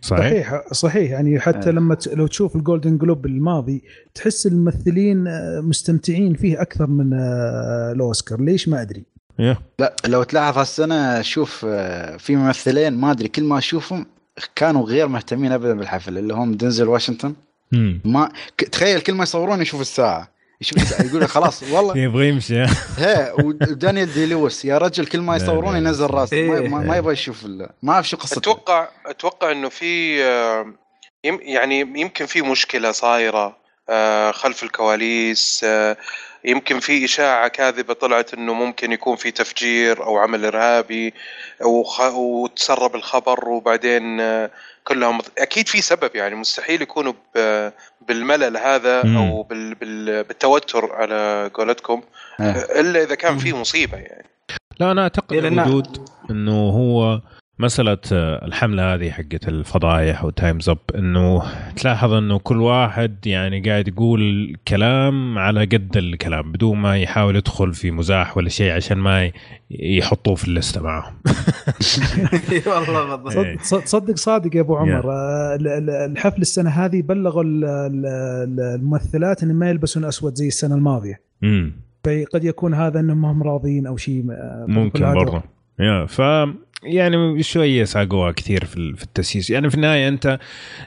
صحيح؟ 0.00 0.48
صحيح 0.50 0.62
صحيح. 0.72 1.10
يعني 1.10 1.40
حتى 1.40 1.68
آه. 1.68 1.72
لما 1.72 1.94
ت- 1.94 2.08
لو 2.08 2.26
تشوف 2.26 2.56
ال 2.56 2.62
Golden 2.62 2.98
Globe 2.98 3.26
الماضي 3.26 3.82
تحس 4.14 4.46
الممثلين 4.46 5.26
آه، 5.28 5.60
مستمتعين 5.60 6.34
فيه 6.34 6.62
أكثر 6.62 6.86
من 6.86 7.12
آه، 7.14 7.92
الأوسكار. 7.92 8.40
ليش؟ 8.40 8.68
ما 8.68 8.82
أدري. 8.82 9.04
يا. 9.38 9.56
لا 9.78 9.96
لو 10.08 10.22
تلاحظ 10.22 10.58
هالسنة 10.58 11.22
شوف 11.22 11.66
آه، 11.68 12.16
في 12.16 12.36
ممثلين 12.36 12.92
ما 12.92 13.10
أدري 13.10 13.28
كل 13.28 13.44
ما 13.44 13.58
أشوفهم 13.58 14.06
كانوا 14.56 14.82
غير 14.86 15.08
مهتمين 15.08 15.52
ابدا 15.52 15.74
بالحفل 15.74 16.18
اللي 16.18 16.34
هم 16.34 16.52
دنزل 16.54 16.88
واشنطن. 16.88 17.34
مم. 17.72 18.00
ما 18.04 18.32
تخيل 18.72 19.00
كل 19.00 19.12
ما 19.14 19.22
يصورون 19.22 19.62
يشوف 19.62 19.80
الساعة 19.80 20.30
يشوف 20.60 20.78
الساعة 20.82 21.02
يقول 21.06 21.28
خلاص 21.28 21.62
والله 21.62 21.98
يبغى 22.04 22.28
يمشي 22.28 22.62
هي 22.98 23.32
ودانيال 23.38 24.12
دي 24.14 24.26
لويس 24.26 24.64
يا 24.64 24.78
رجل 24.78 25.06
كل 25.06 25.20
ما 25.20 25.36
يصورون. 25.36 25.76
ينزل 25.76 26.06
راسه 26.10 26.42
ما, 26.42 26.58
إيه. 26.58 26.68
ما, 26.68 26.78
ما 26.78 26.96
يبغى 26.96 27.12
يشوف 27.12 27.44
ال- 27.44 27.68
ما 27.82 27.92
أعرف 27.92 28.08
شو 28.08 28.16
قصته 28.16 28.38
أتوقع 28.38 28.88
أتوقع 29.06 29.52
إنه 29.52 29.68
في 29.68 30.24
آه، 30.24 30.66
يم- 31.24 31.40
يعني 31.42 31.80
يمكن 31.80 32.26
في 32.26 32.42
مشكلة 32.42 32.92
صايرة 32.92 33.56
آه، 33.88 34.30
خلف 34.30 34.62
الكواليس 34.62 35.60
آه، 35.64 35.96
يمكن 36.44 36.80
في 36.80 37.04
إشاعة 37.04 37.48
كاذبة 37.48 37.94
طلعت 37.94 38.34
إنه 38.34 38.54
ممكن 38.54 38.92
يكون 38.92 39.16
في 39.16 39.30
تفجير 39.30 40.04
أو 40.04 40.18
عمل 40.18 40.44
إرهابي 40.44 41.14
وخ- 41.64 42.14
وتسرب 42.14 42.94
الخبر 42.94 43.48
وبعدين 43.48 44.20
كلهم 44.90 45.18
أكيد 45.38 45.68
في 45.68 45.80
سبب 45.82 46.10
يعني 46.16 46.34
مستحيل 46.34 46.82
يكونوا 46.82 47.12
ب- 47.36 47.70
بالملل 48.08 48.56
هذا 48.56 49.06
مم. 49.06 49.16
أو 49.16 49.42
بال- 49.42 49.74
بال- 49.74 50.24
بالتوتر 50.24 50.92
على 50.92 51.50
قولتكم 51.54 52.02
إيه. 52.40 52.80
إلا 52.80 53.02
إذا 53.02 53.14
كان 53.14 53.38
في 53.38 53.52
مصيبة 53.52 53.96
يعني 53.98 54.26
لا 54.80 54.90
أنا 54.92 55.02
أعتقد 55.02 55.36
وجود 55.44 56.08
إنه 56.30 56.52
هو 56.70 57.20
مسألة 57.60 57.98
آه، 58.12 58.44
الحملة 58.46 58.94
هذه 58.94 59.10
حقت 59.10 59.48
الفضايح 59.48 60.24
و 60.24 60.30
Time's 60.30 60.68
Up 60.68 60.78
إنه 60.98 61.42
تلاحظ 61.76 62.12
إنه 62.12 62.38
كل 62.38 62.56
واحد 62.60 63.26
يعني 63.26 63.60
قاعد 63.60 63.88
يقول 63.88 64.54
كلام 64.68 65.38
على 65.38 65.60
قد 65.64 65.96
الكلام 65.96 66.52
بدون 66.52 66.78
ما 66.78 66.98
يحاول 66.98 67.36
يدخل 67.36 67.74
في 67.74 67.90
مزاح 67.90 68.36
ولا 68.36 68.48
شيء 68.48 68.72
عشان 68.72 68.98
ما 68.98 69.30
يحطوه 69.70 70.34
في 70.34 70.48
الليستة 70.48 70.82
معهم 70.82 71.14
والله 72.66 73.16
بالضبط. 73.16 73.44
إيه. 73.44 73.56
صد- 73.58 73.78
صد- 73.78 73.86
صدق 73.86 74.16
صادق 74.16 74.56
يا 74.56 74.60
أبو 74.60 74.76
عمر. 74.76 75.12
آه، 75.12 75.54
ال- 75.60 75.68
ال- 75.68 75.90
الحفل 75.90 76.40
السنة 76.40 76.70
هذه 76.70 77.02
بلغوا 77.02 77.42
ال- 77.42 77.64
ال- 77.64 78.06
ال- 78.06 78.60
الممثلات 78.80 79.42
إن 79.42 79.54
ما 79.54 79.70
يلبسون 79.70 80.04
أسود 80.04 80.34
زي 80.34 80.46
السنة 80.48 80.74
الماضية. 80.74 81.20
امم 81.44 81.72
فقد 82.04 82.44
يكون 82.44 82.74
هذا 82.74 83.00
إنهم 83.00 83.20
ما 83.22 83.32
هم 83.32 83.42
راضيين 83.42 83.86
أو 83.86 83.96
شيء 83.96 84.24
آه، 84.30 84.64
ممكن. 84.68 85.14
برضه 85.14 85.42
يا 85.80 86.06
ف 86.06 86.20
يعني 86.82 87.42
شوية 87.42 87.84
ساقوها 87.84 88.32
كثير 88.32 88.64
في 88.64 88.94
في 88.96 89.02
التسييس 89.02 89.50
يعني 89.50 89.70
في 89.70 89.74
النهاية 89.74 90.08
أنت 90.08 90.38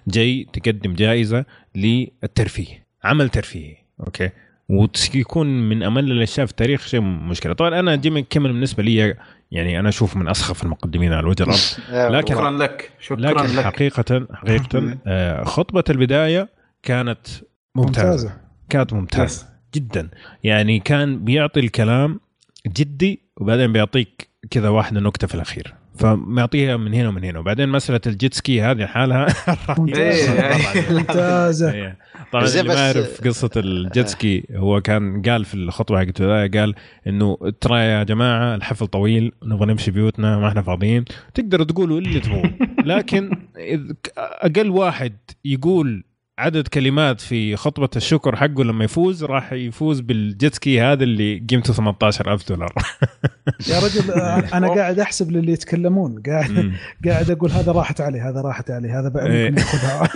جاي 0.08 0.48
تقدم 0.54 0.94
جائزة 0.94 1.46
للترفيه 1.76 2.84
عمل 3.04 3.30
ترفيهي 3.30 3.76
okay؟ 4.00 4.30
ويكون 4.70 5.70
من 5.70 5.84
أمل 5.84 6.12
الأشياء 6.12 6.46
في 6.46 6.52
التاريخ 6.52 6.88
شيء 6.88 7.02
مشكلة. 7.02 7.54
طبعا 7.54 7.80
أنا 7.80 7.96
جيمي 7.96 8.22
كيمل 8.22 8.52
بالنسبة 8.52 8.84
لي 8.84 9.16
يعني 9.52 9.80
أنا 9.80 9.90
أشوف 9.90 10.16
من 10.16 10.28
أسخف 10.28 10.64
المقدمين 10.64 11.14
على 11.14 11.28
وجه 11.28 11.44
الأرض. 11.44 11.60
لكن 12.16 12.34
شكرا 12.34 12.52
لك 12.52 12.92
شكرا 13.00 13.20
لكن 13.20 13.56
لك. 13.56 13.66
حقيقة 13.66 14.28
حقيقة 14.34 14.98
آه، 15.08 15.44
خطبة 15.44 15.84
البداية 15.90 16.50
كانت 16.84 17.28
ممتازة, 17.76 18.04
ممتازة. 18.04 18.38
كانت 18.70 18.94
ممتازة 18.94 19.46
جدا. 19.76 20.10
يعني 20.44 20.80
كان 20.80 21.26
بيعطي 21.26 21.60
الكلام 21.60 22.20
جدي 22.68 23.20
وبعدين 23.38 23.74
بيعطيك 23.74 24.28
كذا 24.52 24.70
واحدة 24.70 25.00
نكتة 25.00 25.28
في 25.28 25.36
الأخير. 25.36 25.74
فمعطيها 25.96 26.78
من 26.78 26.94
هنا 26.94 27.08
ومن 27.10 27.24
هنا. 27.24 27.40
وبعدين 27.40 27.70
مسألة 27.70 28.02
ال 28.08 28.14
jet 28.14 28.34
ski 28.34 28.62
هذه 28.62 28.86
حالها 28.86 29.28
إيه. 29.96 30.94
ممتازة. 30.94 31.72
إيه. 31.74 31.98
طبعا 32.32 32.46
اللي 32.46 32.64
ما 32.64 32.74
يعرف 32.74 33.22
قصة 33.28 33.50
ال 33.58 33.70
jet 33.70 34.08
ski 34.08 34.44
هو 34.56 34.82
كان 34.82 35.22
قال 35.22 35.46
في 35.46 35.54
الخطبه 35.54 36.00
حقت 36.00 36.22
البداية 36.22 36.52
قال 36.62 36.76
إنه 37.08 37.38
ترى 37.62 37.80
يا 37.80 38.04
جماعة 38.04 38.56
الحفل 38.56 38.88
طويل 38.88 39.32
نبغى 39.44 39.66
نمشي 39.66 39.92
بيوتنا 39.92 40.40
ما 40.40 40.48
إحنا 40.48 40.62
فاضيين. 40.62 41.06
تقدروا 41.34 41.66
تقولوا 41.66 42.00
اللي 42.00 42.20
تبغوا 42.20 42.46
لكن 42.98 43.30
إذ- 43.58 43.94
أقل 44.18 44.70
واحد 44.70 45.14
يقول 45.46 46.04
عدد 46.40 46.68
كلمات 46.68 47.22
في 47.22 47.56
خطبة 47.56 47.90
الشكر 47.96 48.36
حقه 48.36 48.64
لما 48.64 48.86
يفوز 48.86 49.24
راح 49.24 49.54
يفوز 49.54 50.00
بال 50.00 50.22
jet 50.22 50.56
ski 50.56 50.82
هذا 50.82 51.04
اللي 51.04 51.46
قيمته 51.50 51.74
18000 51.74 52.50
دولار 52.50 52.74
يا 53.70 53.80
رجل 53.80 54.12
آه، 54.12 54.58
أنا 54.58 54.68
قاعد 54.68 55.00
أحسب 55.00 55.32
للي 55.32 55.52
يتكلمون 55.52 56.24
قاعد. 56.28 56.72
قاعد 57.06 57.32
أقول 57.32 57.52
هذا 57.52 57.72
راحت 57.72 58.02
عليه 58.02 58.30
هذا 58.30 58.42
راحت 58.42 58.72
عليه 58.72 59.00
هذا 59.00 59.10
بقى 59.10 59.28
إيه. 59.28 59.52
يأخذها 59.52 60.02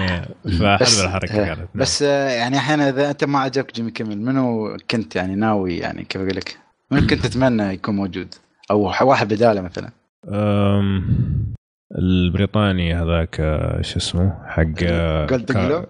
إيه. 0.00 0.28
فحلوة 0.58 1.04
الحركة 1.04 1.34
كانت 1.34 1.58
نعم. 1.58 1.68
بس 1.74 2.02
آه، 2.02 2.28
يعني 2.28 2.58
أحيانا 2.58 2.88
إذا 2.88 3.10
أنت 3.10 3.24
ما 3.24 3.38
عجبك 3.38 3.74
جيمي 3.74 3.90
كيمل 3.90 4.18
منو 4.18 4.76
كنت 4.90 5.16
يعني 5.16 5.34
ناوي 5.34 5.78
يعني 5.78 6.04
كيف 6.04 6.22
أقول 6.22 6.36
لك؟ 6.36 6.58
من 6.90 7.06
كنت 7.06 7.26
تتمنى 7.26 7.62
يكون 7.62 7.96
موجود؟ 7.96 8.34
أو 8.70 8.92
واحد 9.08 9.34
بداله 9.34 9.60
مثلا 9.60 9.90
البريطاني 11.98 12.94
هذاك 12.94 13.36
آه، 13.40 13.82
شو 13.82 13.96
اسمه 13.98 14.34
حق 14.46 14.64
آه، 14.84 15.26
كا- 15.26 15.36
جلو؟ 15.36 15.86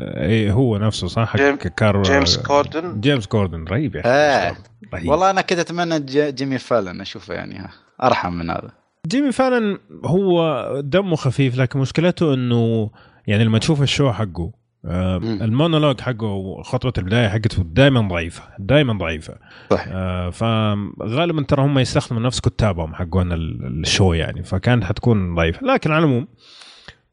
اي 0.00 0.50
هو 0.52 0.78
نفسه 0.78 1.06
صح 1.06 1.28
حق 1.28 1.36
جيم- 1.36 1.56
كار 1.56 2.02
جيمس 2.02 2.38
كوردن 2.38 3.00
جيمس 3.00 3.26
كوردن 3.26 3.64
رهيب 3.64 3.96
يا 3.96 4.02
آه. 4.04 4.50
أخي 4.50 4.60
رهيب. 4.94 5.08
والله 5.08 5.30
أنا 5.30 5.40
كنت 5.40 5.58
أتمنى 5.58 6.00
جيمي 6.32 6.58
فالن 6.58 7.00
أشوفه 7.00 7.34
يعني 7.34 7.58
ها، 7.58 7.70
أرحم 8.02 8.32
من 8.32 8.50
هذا 8.50 8.70
جيمي 9.06 9.32
فعلا 9.32 9.78
هو 10.04 10.64
دمه 10.84 11.16
خفيف 11.16 11.58
لكن 11.58 11.78
مشكلته 11.78 12.34
إنه 12.34 12.90
يعني 13.26 13.44
لما 13.44 13.58
تشوف 13.58 13.82
ال 13.82 13.88
show 13.88 14.12
حقه 14.12 14.52
آه. 14.84 15.16
المونولوج 15.16 16.00
حقه 16.00 16.62
خطوه 16.62 16.92
البداية 16.98 17.28
حقته 17.28 17.62
دائما 17.64 18.00
ضعيفة 18.00 18.42
دائما 18.58 18.92
ضعيفة. 18.92 19.34
صح 19.70 19.84
آه 19.88 20.30
فغالبا 20.30 21.42
ترى 21.42 21.62
هم 21.62 21.78
يستخدموا 21.78 22.22
نفس 22.22 22.40
كتابهم 22.40 22.94
حقون 22.94 23.32
ال- 23.32 23.80
ال 23.80 23.86
show 23.86 24.12
يعني 24.12 24.42
فكانت 24.42 24.84
حتكون 24.84 25.34
ضعيفة. 25.34 25.66
لكن 25.66 25.90
على 25.92 25.98
العموم 26.04 26.28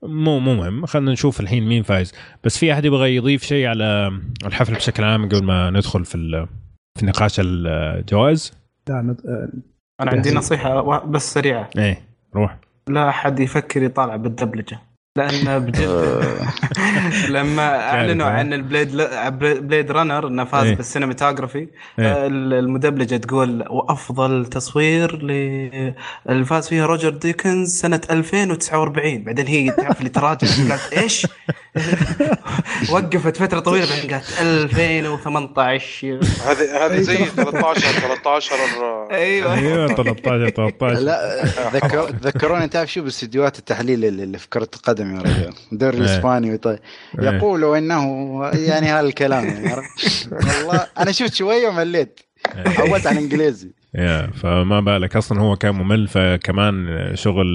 مو 0.03 0.39
مو 0.39 0.55
مهم. 0.55 0.85
خلينا 0.85 1.11
نشوف 1.11 1.39
الحين 1.39 1.67
مين 1.67 1.83
فايز. 1.83 2.13
بس 2.43 2.57
في 2.57 2.73
أحد 2.73 2.85
يبغى 2.85 3.15
يضيف 3.15 3.43
شيء 3.43 3.67
على 3.67 4.11
الحفل 4.45 4.73
بشكل 4.73 5.03
عام 5.03 5.29
قبل 5.29 5.43
ما 5.43 5.69
ندخل 5.69 6.05
في 6.05 6.47
في 6.99 7.05
نقاش 7.05 7.35
الجوائز؟ 7.39 8.53
لا 8.89 9.15
آه، 9.27 9.49
أنا 10.01 10.11
عندي 10.11 10.33
نصيحة 10.33 10.99
بس 11.05 11.33
سريعة. 11.33 11.69
إيه 11.77 12.01
روح. 12.35 12.57
لا 12.87 13.09
أحد 13.09 13.39
يفكر 13.39 13.83
يطالع 13.83 14.15
بالدبلجة. 14.15 14.79
لأن 15.17 15.59
بجد 15.65 16.25
لما 17.35 17.89
أعلنوا 17.89 18.27
ها؟ 18.27 18.31
عن 18.31 18.53
ال 18.53 18.61
Blade 18.61 18.97
Blade 19.67 19.91
Runner 19.91 20.27
إنه 20.27 20.43
فاز 20.43 20.65
إيه. 20.65 20.75
بال 20.75 20.86
cinematography 20.86 21.59
إيه. 21.59 21.67
آه، 21.99 22.27
المدبلجة 22.27 23.17
تقول 23.17 23.65
وأفضل 23.69 24.45
تصوير 24.45 25.15
ل 25.23 25.31
اللي 26.29 26.45
فاز 26.45 26.69
فيها 26.69 26.85
روجر 26.85 27.09
ديكنز 27.09 27.79
سنة 27.79 28.01
2049 28.11 29.23
بعدين 29.23 29.47
هي 29.47 29.71
تعرف 29.71 29.99
اللي 29.99 30.09
تراجع 30.09 30.47
قالت 30.69 30.93
إيش؟ 30.93 31.27
وقفت 32.91 33.37
فترة 33.37 33.59
طويلة 33.59 33.85
بعدين 33.89 34.11
قالت 34.11 34.41
2018 34.41 36.19
هذه 36.45 36.85
هذه 36.85 37.01
زي 37.01 37.17
13 37.17 37.81
13 37.81 38.55
أيوه 39.11 39.53
أيوه 39.53 39.87
13 39.87 40.49
13 40.49 40.99
لا 40.99 41.45
ذكر 41.73 42.09
ذكروني 42.09 42.67
تعرف 42.67 42.93
شو 42.93 43.03
باستديوهات 43.03 43.59
التحليل 43.59 44.05
اللي 44.05 44.23
اللي 44.23 44.37
في 44.37 44.49
كرة 44.49 44.69
القدم 44.75 45.04
يا 45.13 45.19
رجال. 45.21 45.53
الدوري 45.73 45.97
إيه. 45.97 46.03
الإسباني 46.03 46.53
وطيب 46.53 46.79
إيه. 47.19 47.29
يقولوا 47.29 47.77
إنه 47.77 48.03
يعني 48.53 48.87
هذا 48.87 48.99
الكلام 49.07 49.45
يعني 49.45 49.69
عرفت؟ 49.69 50.29
والله 50.31 50.87
أنا 50.99 51.11
شفت 51.11 51.33
شوية 51.33 51.67
ومليت 51.67 52.19
حولت 52.65 53.07
على 53.07 53.17
الانجليزي 53.17 53.71
يا 53.95 54.27
فما 54.27 54.79
بالك. 54.79 55.15
أصلا 55.15 55.41
هو 55.41 55.55
كان 55.55 55.75
ممل 55.75 56.07
فكمان 56.07 57.11
شغل 57.13 57.45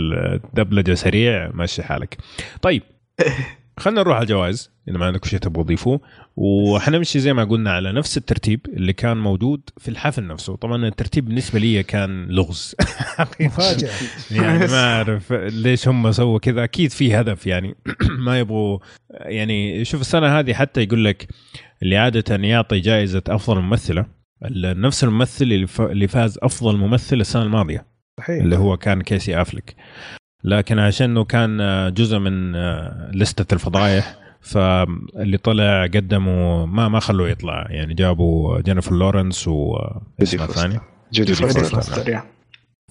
دبلجة 0.54 0.94
سريع 0.94 1.50
ماشي 1.54 1.82
حالك. 1.82 2.16
طيب. 2.62 2.82
خلينا 3.80 4.00
نروح 4.00 4.16
على 4.16 4.22
الجوائز 4.22 4.70
إذا 4.88 4.98
ما 4.98 5.06
عندكم 5.06 5.28
شيء 5.28 5.38
تبغوا 5.38 5.64
تضيفوه 5.64 6.00
وحنمشي 6.36 7.20
زي 7.20 7.32
ما 7.32 7.44
قلنا 7.44 7.72
على 7.72 7.92
نفس 7.92 8.16
الترتيب 8.16 8.60
اللي 8.66 8.92
كان 8.92 9.16
موجود 9.16 9.60
في 9.78 9.88
الحفل 9.88 10.26
نفسه. 10.26 10.56
طبعا 10.56 10.86
الترتيب 10.86 11.24
بالنسبة 11.24 11.58
لي 11.58 11.82
كان 11.82 12.26
لغز. 12.26 12.74
مفاجأة. 13.40 13.90
يعني 14.30 14.58
ما 14.58 14.94
أعرف 14.96 15.32
ليش 15.32 15.88
هم 15.88 16.12
سووا 16.12 16.38
كذا. 16.38 16.64
أكيد 16.64 16.90
في 16.90 17.14
هدف 17.14 17.46
يعني. 17.46 17.74
ما 18.26 18.38
يبغوا 18.38 18.78
يعني 19.10 19.84
شوف 19.84 20.00
السنة 20.00 20.38
هذه 20.38 20.54
حتى 20.54 20.82
يقول 20.82 21.04
لك 21.04 21.28
اللي 21.82 21.96
عادة 21.96 22.36
يعطي 22.36 22.80
جائزة 22.80 23.22
أفضل 23.28 23.60
ممثلة 23.60 24.06
نفس 24.62 25.04
الممثل 25.04 25.66
اللي 25.80 26.08
فاز 26.08 26.38
أفضل 26.42 26.76
ممثل 26.76 27.20
السنة 27.20 27.42
الماضية. 27.42 27.86
صحيح. 28.18 28.42
اللي 28.42 28.56
هو 28.56 28.76
كان 28.76 29.02
كيسي 29.02 29.40
أفلك. 29.40 29.76
لكن 30.44 30.78
عشان 30.78 31.10
إنه 31.10 31.24
كان 31.24 31.60
آه، 31.60 31.88
جزء 31.88 32.18
من 32.18 32.54
آه، 32.54 33.10
لستة 33.14 33.54
الفضايح 33.54 34.14
فاللي 34.40 35.38
طلع 35.38 35.84
قدموا 35.84 36.66
ما 36.66 36.88
ما 36.88 37.00
خلوه 37.00 37.28
يطلع 37.28 37.66
يعني 37.70 37.94
جابوا 37.94 38.60
جينيفر 38.60 38.94
لورنس 38.94 39.48
واسمها 39.48 40.06
فوستر. 40.18 40.44
الثاني 40.44 40.80
جودي 41.12 41.32
جودي 41.32 41.52
فوستر 41.52 41.80
فوستر. 41.80 42.20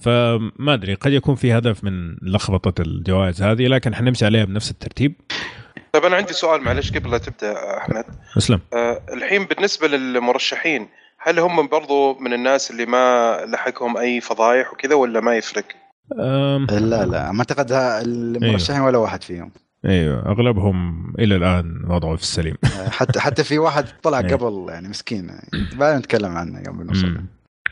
فما 0.02 0.74
أدري 0.74 0.94
قد 0.94 1.12
يكون 1.12 1.34
في 1.34 1.52
هدف 1.52 1.84
من 1.84 2.16
لخبطة 2.22 2.82
الجوائز 2.82 3.42
هذه 3.42 3.66
لكن 3.66 3.94
حنمشي 3.94 4.24
عليها 4.24 4.44
بنفس 4.44 4.70
الترتيب 4.70 5.14
طيب 5.92 6.04
أنا 6.04 6.16
عندي 6.16 6.32
سؤال 6.32 6.62
معلش 6.62 6.92
قبل 6.92 7.10
لا 7.10 7.18
تبدأ 7.18 7.78
أحمد 7.78 8.04
أسلم 8.38 8.60
أه 8.72 9.00
الحين 9.12 9.44
بالنسبة 9.44 9.88
للمرشحين 9.88 10.88
هل 11.18 11.38
هم 11.38 11.68
برضو 11.68 12.18
من 12.18 12.32
الناس 12.32 12.70
اللي 12.70 12.86
ما 12.86 13.36
لحقهم 13.46 13.96
أي 13.96 14.20
فضايح 14.20 14.72
وكذا 14.72 14.94
ولا 14.94 15.20
ما 15.20 15.36
يفرق؟ 15.36 15.64
أم، 16.18 16.66
لا 16.70 17.06
لا 17.06 17.32
ما 17.32 17.38
أعتقد 17.38 17.72
ها- 17.72 18.02
المرشحين 18.02 18.80
ولا 18.80 18.98
واحد 18.98 19.22
فيهم. 19.22 19.50
أيوه 19.86 20.26
أغلبهم 20.26 21.04
إلى 21.18 21.36
الآن 21.36 21.84
وضعه 21.90 22.16
في 22.16 22.22
السليم. 22.22 22.54
حتى 22.98 23.20
حتى 23.20 23.44
في 23.44 23.58
واحد 23.58 23.84
طلع 24.02 24.18
إيه. 24.20 24.34
قبل 24.34 24.66
يعني 24.68 24.88
مسكين. 24.88 25.30
بعدين 25.78 25.98
نتكلم 25.98 26.30
عنه 26.36 26.62
قبل 26.62 26.86
نوصل 26.86 27.06
مم. 27.06 27.26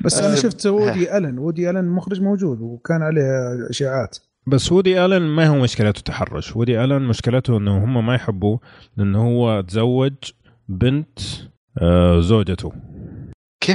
بس 0.05 0.19
أنا 0.19 0.33
آه، 0.33 0.37
شفت 0.37 0.67
وودي 0.67 1.17
ألن. 1.19 1.39
وودي 1.39 1.71
ألن 1.71 1.85
مخرج 1.89 2.21
موجود 2.23 2.61
وكان 2.61 3.03
عليه 3.03 3.23
اشاعات 3.71 4.19
بس 4.47 4.73
وودي 4.73 5.05
ألن 5.05 5.23
ما 5.23 5.47
هو 5.47 5.59
مشكلته 5.59 6.01
تحرش. 6.03 6.57
وودي 6.57 6.85
ألن 6.85 7.03
مشكلته 7.03 7.57
إنه 7.57 7.85
هم 7.85 8.07
ما 8.07 8.15
يحبوه 8.15 8.61
لأنه 8.97 9.23
هو 9.29 9.61
تزوج 9.61 10.13
بنت 10.69 11.19
آه، 11.83 12.21
زوجته. 12.21 12.73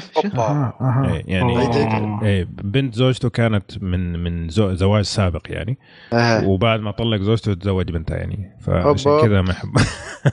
كيف؟ 0.01 0.11
أها 0.39 0.77
أها 0.81 1.13
إيه، 1.13 1.23
يعني 1.27 1.53
أوه. 1.57 2.23
إيه 2.23 2.43
بنت 2.49 2.95
زوجته 2.95 3.29
كانت 3.29 3.83
من 3.83 4.23
من 4.23 4.49
زو- 4.49 4.73
زواج 4.73 5.03
سابق 5.03 5.41
يعني. 5.45 5.77
آه. 6.13 6.47
وبعد 6.47 6.79
ما 6.79 6.91
طلق 6.91 7.21
زوجته 7.21 7.53
تزوج 7.53 7.91
بنتها 7.91 8.17
يعني. 8.17 8.57
فعشان. 8.61 9.21
كذا 9.21 9.41
ما 9.41 9.51
يحب. 9.51 9.69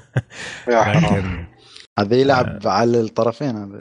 يا 0.73 0.83
حرام. 0.83 1.05
لكن 1.05 1.45
هذا 1.99 2.17
يلعب 2.17 2.59
على 2.65 3.01
الطرفين. 3.01 3.57
هذا 3.63 3.79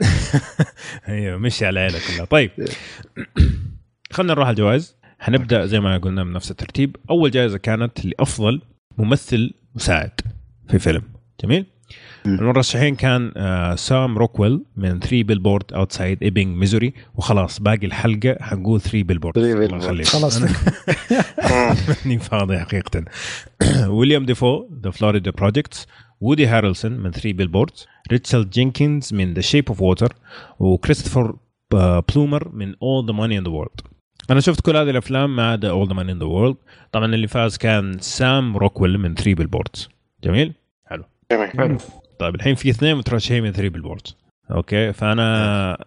أيوه 1.08 1.38
مشي 1.38 1.66
على 1.66 1.72
العيله 1.80 1.98
كلها 2.08 2.24
طيب. 2.24 2.50
خلينا 4.12 4.32
نروح 4.34 4.46
على 4.46 4.54
الجوائز. 4.54 4.96
حنبدا 5.18 5.66
زي 5.66 5.80
ما 5.80 5.98
قلنا 5.98 6.24
من 6.24 6.32
نفس 6.32 6.50
الترتيب. 6.50 6.96
أول 7.10 7.30
جائزة 7.30 7.58
كانت 7.58 8.04
لأفضل 8.04 8.62
ممثل 8.98 9.54
مساعد 9.74 10.20
في 10.68 10.78
فيلم. 10.78 11.02
جميل. 11.42 11.66
المرشحين 12.26 12.94
كان 12.96 13.32
آه 13.36 13.74
سام 13.74 14.18
روكويل 14.18 14.64
من 14.76 15.00
3 15.00 15.22
Billboard 15.22 15.72
Outside 15.72 16.22
Ebbing 16.22 16.56
Missouri 16.56 16.92
وخلاص 17.14 17.60
باقي 17.60 17.86
الحلقة 17.86 18.36
حنقول 18.40 18.80
3 18.80 19.02
Billboard 19.02 19.34
3 19.34 19.52
الله 19.52 19.68
billboards. 19.68 19.84
يخليك. 19.84 20.06
خلاص. 20.06 20.40
ماني 22.04 22.18
فاضي 22.18 22.58
حقيقة. 22.58 23.04
ويليام 23.88 24.26
ديفو 24.26 24.68
The 24.84 24.90
Florida 24.90 25.30
Projects 25.30 25.86
وودي 26.20 26.46
هارلسون 26.46 26.92
من 26.92 27.10
3 27.10 27.32
Billboards 27.32 27.86
ريتشارد 28.12 28.50
جينكينز 28.50 29.14
من 29.14 29.34
The 29.34 29.40
Shape 29.40 29.68
of 29.68 29.80
Water 29.82 30.12
وكريستوفر 30.58 31.36
بلومر 32.14 32.48
من 32.54 32.72
All 32.72 33.06
the 33.10 33.14
Money 33.14 33.42
in 33.42 33.50
the 33.50 33.52
World. 33.54 33.90
أنا 34.30 34.40
شفت 34.40 34.60
كل 34.60 34.76
هذه 34.76 34.90
الأفلام 34.90 35.36
ما 35.36 35.52
عدا 35.52 35.84
All 35.84 35.88
the 35.88 35.92
Money 35.92 36.10
in 36.14 36.22
the 36.22 36.28
World. 36.30 36.56
طبعا 36.92 37.14
اللي 37.14 37.26
فاز 37.26 37.56
كان 37.56 37.98
سام 38.00 38.56
روكويل 38.56 38.98
من 38.98 39.14
3 39.14 39.34
Billboards 39.34 39.88
جميل؟ 40.24 40.52
حلو. 40.86 41.04
جميل 41.32 41.78
طيب 42.20 42.34
الحين 42.34 42.54
في 42.54 42.70
اثنين 42.70 42.96
مترشحين 42.96 43.42
من 43.42 43.52
3 43.52 43.68
Billboards 43.68 44.16
okay 44.50 44.92
فأنا 44.92 45.84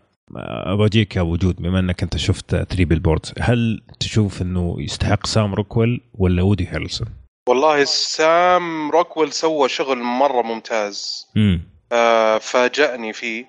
بجيك 0.79 1.15
يا 1.15 1.21
وجود 1.21 1.61
بما 1.61 1.79
إنك 1.79 2.03
أنت 2.03 2.17
شفت 2.17 2.51
3 2.51 2.85
Billboards 2.85 3.33
هل 3.39 3.81
تشوف 3.99 4.41
إنه 4.41 4.75
يستحق 4.79 5.25
سام 5.25 5.53
روكويل 5.53 6.01
ولا 6.13 6.41
وودي 6.41 6.67
هيرلسون؟ 6.71 7.07
والله 7.49 7.83
سام 7.83 8.91
روكويل 8.91 9.33
سوى 9.33 9.69
شغل 9.69 9.97
مرة 9.97 10.41
ممتاز. 10.41 11.27
امم 11.37 11.61
آه 11.91 12.37
فاجأني 12.37 13.13
فيه. 13.13 13.45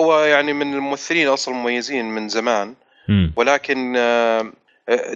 هو 0.00 0.20
يعني 0.20 0.52
من 0.52 0.74
الممثلين 0.74 1.28
أصلا 1.28 1.54
مميزين 1.54 2.04
من 2.04 2.28
زمان. 2.28 2.74
امم 3.10 3.32
ولكن 3.36 3.94
آه، 3.96 4.52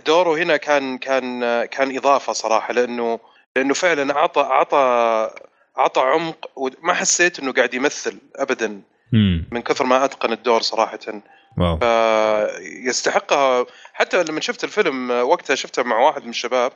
دوره 0.07 0.43
هنا 0.43 0.57
كان 0.57 0.99
كان 0.99 1.43
آه، 1.43 1.65
كان 1.65 1.97
إضافة 1.97 2.33
صراحة 2.33 2.75
لأنه 2.75 3.21
لأنه 3.57 3.75
فعلا 3.75 4.17
أعطى 4.17 4.41
أعطى 4.41 5.31
أعطى 5.79 6.01
عمق 6.01 6.51
وما 6.57 6.93
حسيت 6.95 7.39
إنه 7.39 7.53
قاعد 7.53 7.75
يمثل 7.75 8.19
ابدا 8.37 8.81
امم 9.15 9.45
من 9.53 9.61
كثر 9.61 9.85
ما 9.85 10.05
أتقن 10.05 10.33
الدور 10.33 10.61
صراحة. 10.63 10.99
واو. 11.59 11.79
فيستحقها 11.79 13.67
حتى 13.93 14.23
لما 14.25 14.41
شفت 14.41 14.65
الفيلم 14.65 15.11
وقتها 15.11 15.55
شفته 15.57 15.83
مع 15.83 15.99
واحد 15.99 16.23
من 16.25 16.31
الشباب. 16.31 16.73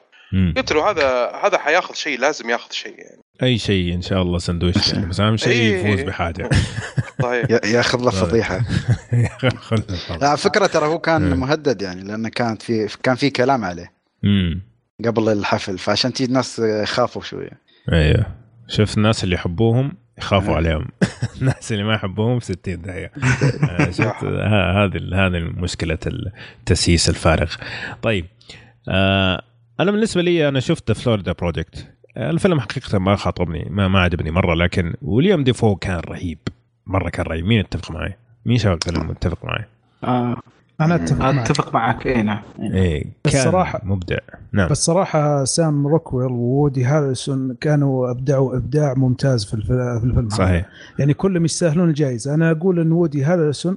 قلت 0.57 0.73
له 0.73 0.91
هذا 0.91 1.31
هذا 1.45 1.59
حياخذ 1.59 1.95
شيء 1.95 2.19
لازم 2.19 2.51
ياخذ 2.51 2.73
شيء 2.73 2.95
يعني. 2.99 3.23
أي 3.43 3.59
شيء 3.59 3.95
إن 3.95 4.03
شاء 4.03 4.23
الله 4.23 4.39
سندويش 4.39 4.89
يعني 4.93 5.07
بس 5.07 5.21
أهم 5.21 5.37
شيء 5.37 5.53
إيه. 5.53 5.77
يفوز 5.87 6.01
بحاجة. 6.07 6.51
يا- 7.51 7.61
ياخذ 7.67 8.01
له 8.05 8.11
فضيحة. 8.27 8.61
خلنا 9.59 9.85
لا 10.21 10.29
على 10.29 10.37
فكرة 10.39 10.67
ترى 10.67 10.87
هو. 10.87 10.99
كان 10.99 11.37
مهدد 11.37 11.83
يعني 11.83 12.03
لأنه 12.05 12.29
كانت 12.29 12.63
في 12.63 12.89
كان 13.03 13.15
في 13.15 13.31
كلام 13.31 13.65
عليه. 13.65 13.93
امم 14.25 14.63
قبل 15.05 15.29
الحفل 15.33 15.79
فعشان 15.79 16.13
تي 16.13 16.25
الناس 16.25 16.63
خافوا 16.85 17.23
شوية. 17.23 17.51
أيوه. 17.93 18.27
شوف 18.69 18.97
الناس 18.97 19.25
اللي 19.25 19.35
يحبوهم 19.35 19.93
يخافوا 20.19 20.55
آه. 20.55 20.57
عليهم. 20.57 20.89
الناس 21.41 21.73
اللي 21.73 21.85
ما 21.85 21.95
يحبوهم 21.95 22.41
60 22.41 22.83
داهيه 22.83 23.13
آه، 23.71 23.91
شفت 23.91 24.25
هذه 24.25 25.27
هذه 25.27 25.39
مشكلة 25.39 25.99
التسييس 26.61 27.09
الفارغ. 27.09 27.55
طيب 28.03 28.27
آه 28.89 29.43
أنا 29.81 29.91
بالنسبة 29.91 30.23
لي 30.23 30.49
أنا 30.49 30.61
شفت 30.61 30.93
Florida 30.93 31.33
Project 31.33 31.87
الفيلم 32.17 32.61
حقيقة 32.61 32.99
ما 32.99 33.17
خاطبني 33.17 33.67
ما 33.71 33.89
ما 33.89 34.01
عجبني 34.01 34.31
مرة 34.31 34.55
لكن 34.55 34.95
ويليام 35.03 35.45
ديفو 35.45 35.77
كان 35.77 35.99
رهيب. 36.01 36.39
مرة 36.87 37.09
كان 37.09 37.27
رهيب. 37.27 37.45
مين 37.45 37.61
يتفق 37.61 37.91
معي؟ 37.91 38.17
مين 38.47 38.59
شاف 38.59 38.79
الفيلم؟ 38.87 39.09
متفق 39.09 39.45
معي؟ 39.45 39.65
آه 40.05 40.37
أنا 40.81 40.95
أتفق 40.95 41.19
معك. 41.19 41.39
أتفق 41.51 41.75
معك. 41.75 42.07
اي 42.07 42.23
نعم. 42.23 42.43
بس 43.25 43.33
كان 43.33 43.53
صراحة- 43.53 43.85
مبدع. 43.85 44.19
نعم. 44.53 44.69
بس 44.69 44.85
صراحة 44.85 45.45
سام 45.45 45.87
روكويل 45.87 46.33
وودي 46.33 46.85
هاريسون 46.85 47.57
كانوا 47.61 48.11
أبدعوا 48.11 48.57
أبداع 48.57 48.95
ممتاز 48.97 49.45
في 49.45 49.55
الفيلم 49.55 49.99
في 50.01 50.07
الفيلم. 50.07 50.27
هذا. 50.27 50.37
صحيح. 50.37 50.67
يعني 50.99 51.15
كلهم 51.15 51.45
يستاهلون 51.45 51.89
الجائزه 51.89 52.35
أنا 52.35 52.51
أقول 52.51 52.81
إن 52.81 52.93
وودي 52.93 53.25
هاريسون 53.25 53.77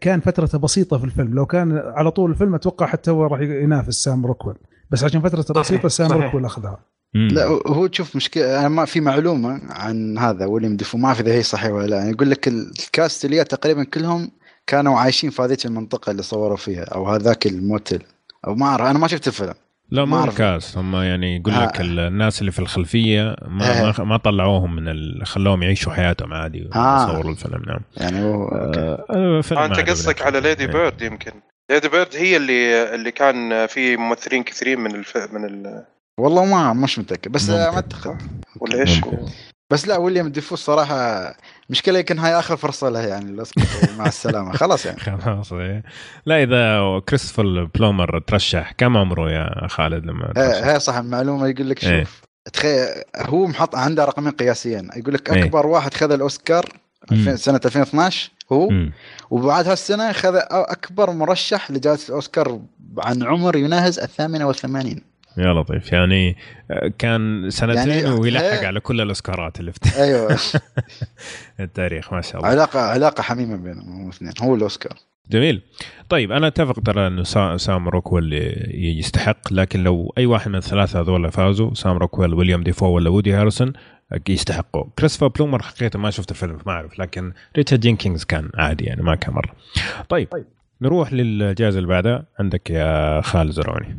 كان 0.00 0.20
فترته 0.20 0.58
بسيطة 0.58 0.98
في 0.98 1.04
الفيلم. 1.04 1.34
لو 1.34 1.46
كان 1.46 1.82
على 1.84 2.10
طول 2.10 2.30
الفيلم 2.30 2.54
أتوقع 2.54 2.86
حتى 2.86 3.10
هو 3.10 3.26
راح 3.26 3.40
ينافس 3.40 3.94
سام 3.94 4.26
روكويل. 4.26 4.56
بس 4.90 5.04
عشان 5.04 5.20
فترته 5.20 5.62
صحيح، 5.62 5.84
بسيطة 5.84 6.08
سام. 6.08 6.22
روكويل 6.22 6.44
أخذها. 6.44 6.78
مم. 7.14 7.28
لا 7.32 7.44
هو 7.66 7.86
تشوف 7.86 8.16
مشكلة 8.16 8.60
أنا 8.60 8.68
ما 8.68 8.84
في 8.84 9.00
معلومة 9.00 9.60
عن 9.70 10.18
هذا 10.18 10.46
ويليام 10.46 10.76
ديفو. 10.76 10.98
ما 10.98 11.06
أعرف 11.06 11.20
إذا 11.20 11.32
هي 11.32 11.42
صحيحة 11.42 11.72
ولا 11.72 11.86
لا. 11.86 11.96
يعني 11.96 12.10
يقول 12.10 12.30
لك 12.30 12.48
ال 12.48 12.63
cast 12.63 13.24
اللي 13.24 13.44
تقريبا 13.44 13.84
كلهم 13.84 14.30
كانوا 14.68 14.98
عايشين 14.98 15.30
في 15.30 15.42
هذيك 15.42 15.66
المنطقة 15.66 16.10
اللي 16.10 16.22
صوروا 16.22 16.56
فيها 16.56 16.84
أو 16.84 17.08
هذاك 17.08 17.46
الموتل 17.46 18.02
أو 18.46 18.54
ما 18.54 18.66
أعرف 18.66 18.86
أنا 18.86 18.98
ما 18.98 19.08
شفت 19.08 19.28
الفيلم 19.28 19.54
لا 19.90 20.04
ما. 20.04 20.24
ال 20.24 20.35
cast 20.35 20.78
هم 20.78 20.96
يعني 20.96 21.36
يقول 21.36 21.54
آه. 21.54 21.64
لك 21.64 21.80
الناس 21.80 22.40
اللي 22.40 22.52
في 22.52 22.58
الخلفية 22.58 23.36
ما 23.46 23.88
آه. 24.00 24.04
ما, 24.04 24.16
طلعوهم 24.16 24.76
من 24.76 24.88
ال... 24.88 25.26
خلوهم 25.26 25.62
يعيشوا 25.62 25.92
حياتهم 25.92 26.32
عادي 26.32 26.70
آه. 26.74 27.06
ويصوروا 27.06 27.30
الفيلم 27.30 27.62
نعم 27.66 27.80
يعني 27.96 28.24
هو. 28.24 28.48
آه، 28.48 29.40
فيلم 29.40 29.60
آه 29.60 29.66
انت. 29.66 29.90
قصدك 29.90 30.22
على 30.22 30.40
Lady 30.40 30.64
إيه. 30.64 30.72
Bird 30.72 31.02
يمكن 31.02 31.32
Lady 31.70 31.88
Bird 31.88 32.16
هي 32.16 32.36
اللي 32.36 32.94
اللي 32.94 33.10
كان 33.10 33.66
في 33.66 33.96
ممثلين 33.96 34.42
كثيرين 34.42 34.80
من 34.80 34.94
الف... 34.94 35.16
من 35.16 35.44
ال... 35.44 35.84
والله 36.20 36.44
ما 36.44 36.72
مش 36.72 36.98
متأكد 36.98 37.32
بس. 37.32 37.50
ما 37.50 37.64
أعتقد 37.64 38.22
ولا 38.60 38.80
إيش. 38.80 39.00
بس 39.70 39.88
لا 39.88 39.96
ويليام 39.96 40.28
ديفو 40.28 40.54
الصراحة 40.54 41.34
مشكلة 41.70 41.98
يمكن 41.98 42.18
هاي 42.18 42.38
آخر 42.38 42.56
فرصة 42.56 42.88
له 42.88 43.00
يعني 43.00 43.42
مع 43.98 44.06
السلامة 44.16 44.52
خلاص 44.52 44.86
يعني 44.86 44.98
خلاص 44.98 45.52
إيه. 45.52 45.82
لا 46.26 46.42
إذا 46.42 47.00
كريستوفر 47.08 47.64
بلومر 47.74 48.18
ترشح 48.20 48.72
كم 48.72 48.96
عمره 48.96 49.30
يا 49.30 49.66
خالد 49.68 50.06
لما 50.06 50.32
ترشح؟ 50.32 50.66
هي 50.66 50.80
صح 50.80 50.94
المعلومه 50.96 51.48
يقول 51.48 51.70
لك. 51.70 51.78
شوف 51.78 52.22
تخيل 52.52 52.88
هو 53.16 53.46
محط 53.46 53.74
عنده 53.74 54.04
رقمين 54.04 54.32
قياسيين 54.32 54.90
يقول 54.96 55.14
لك 55.14 55.32
إيه. 55.32 55.44
أكبر 55.44 55.66
واحد 55.66 55.94
خذ 55.94 56.12
الأوسكار 56.12 56.64
مم. 57.10 57.18
2000 57.18 57.36
سنة 57.36 57.60
2012 57.64 58.30
هو 58.52 58.68
مم. 58.68 58.92
وبعد 59.30 59.68
هالسنة 59.68 60.12
خذ 60.12 60.36
أكبر 60.50 61.10
مرشح 61.10 61.70
لجائزة 61.70 62.08
الأوسكار 62.08 62.60
عن 62.98 63.22
عمر 63.22 63.56
يناهز 63.56 63.98
الثامنة 63.98 64.46
والثمانين 64.46 65.02
يا 65.38 65.52
لطيف. 65.52 65.92
يعني 65.92 66.36
آه، 66.70 66.92
كان 66.98 67.50
سنتين 67.50 67.88
يعني- 67.88 68.10
ويلحق 68.10 68.44
إيه. 68.44 68.66
على 68.66 68.80
كل 68.80 69.00
الاوسكارات 69.00 69.60
اللي 69.60 69.72
في 69.72 69.78
أيوه. 70.02 70.38
التاريخ 71.60 72.12
ما 72.12 72.20
شاء 72.20 72.36
الله. 72.36 72.48
علاقه 72.48 72.80
علاقة 72.80 73.22
حميمة 73.22 73.56
بينهم 73.56 73.88
هم 73.92 74.04
الاثنين. 74.08 74.32
هو 74.42 74.54
الأوسكار. 74.54 74.92
جميل. 75.30 75.62
طيب 76.08 76.32
أنا 76.32 76.46
أتفق 76.46 76.80
ترى 76.80 77.06
إنه 77.06 77.22
سا- 77.22 77.56
سام 77.56 77.88
روكويل 77.88 78.32
يستحق 78.98 79.52
لكن 79.52 79.84
لو 79.84 80.12
أي 80.18 80.26
واحد 80.26 80.48
من 80.48 80.56
الثلاثة 80.56 81.00
هذول 81.00 81.32
فازوا 81.32 81.74
سام 81.74 81.96
روكويل 81.96 82.34
ويليام 82.34 82.62
ديفو 82.62 82.86
ولا 82.86 83.10
وودي 83.10 83.32
هاريسون 83.34 83.72
يستحقوا. 84.28 84.84
كريستوفر 84.98 85.26
بلومر 85.36 85.62
حقيقة 85.62 85.98
ما 85.98 86.10
شفت 86.10 86.30
الفيلم 86.30 86.58
ما 86.66 86.72
أعرف 86.72 86.98
لكن 86.98 87.32
ريتشارد 87.56 87.80
جينكينز 87.80 88.24
كان 88.24 88.50
عادي 88.54 88.84
يعني 88.84 89.02
ما 89.02 89.14
كان 89.14 89.34
مرة. 89.34 89.52
طيب, 90.08 90.28
طيب. 90.32 90.44
نروح 90.82 91.12
للجائزة 91.12 91.78
اللي 91.78 91.88
بعدها. 91.88 92.26
عندك 92.38 92.70
يا 92.70 93.20
خالد 93.20 93.50
زرعوني. 93.50 93.98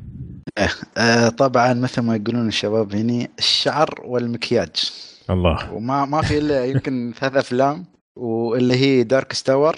آه 0.98 1.30
طبعا 1.30 1.74
مثل 1.74 2.02
ما 2.02 2.16
يقولون 2.16 2.48
الشباب 2.48 2.96
هنا 2.96 3.28
الشعر 3.40 4.02
والمكياج. 4.06 4.92
الله. 5.30 5.74
وما 5.74 6.06
ما 6.06 6.22
في 6.22 6.38
إلا 6.38 6.66
يمكن 6.66 7.14
ثلاث 7.20 7.36
أفلام 7.36 7.86
واللي 8.16 8.76
هي 8.76 9.04
Darkest 9.04 9.34
Hour. 9.34 9.76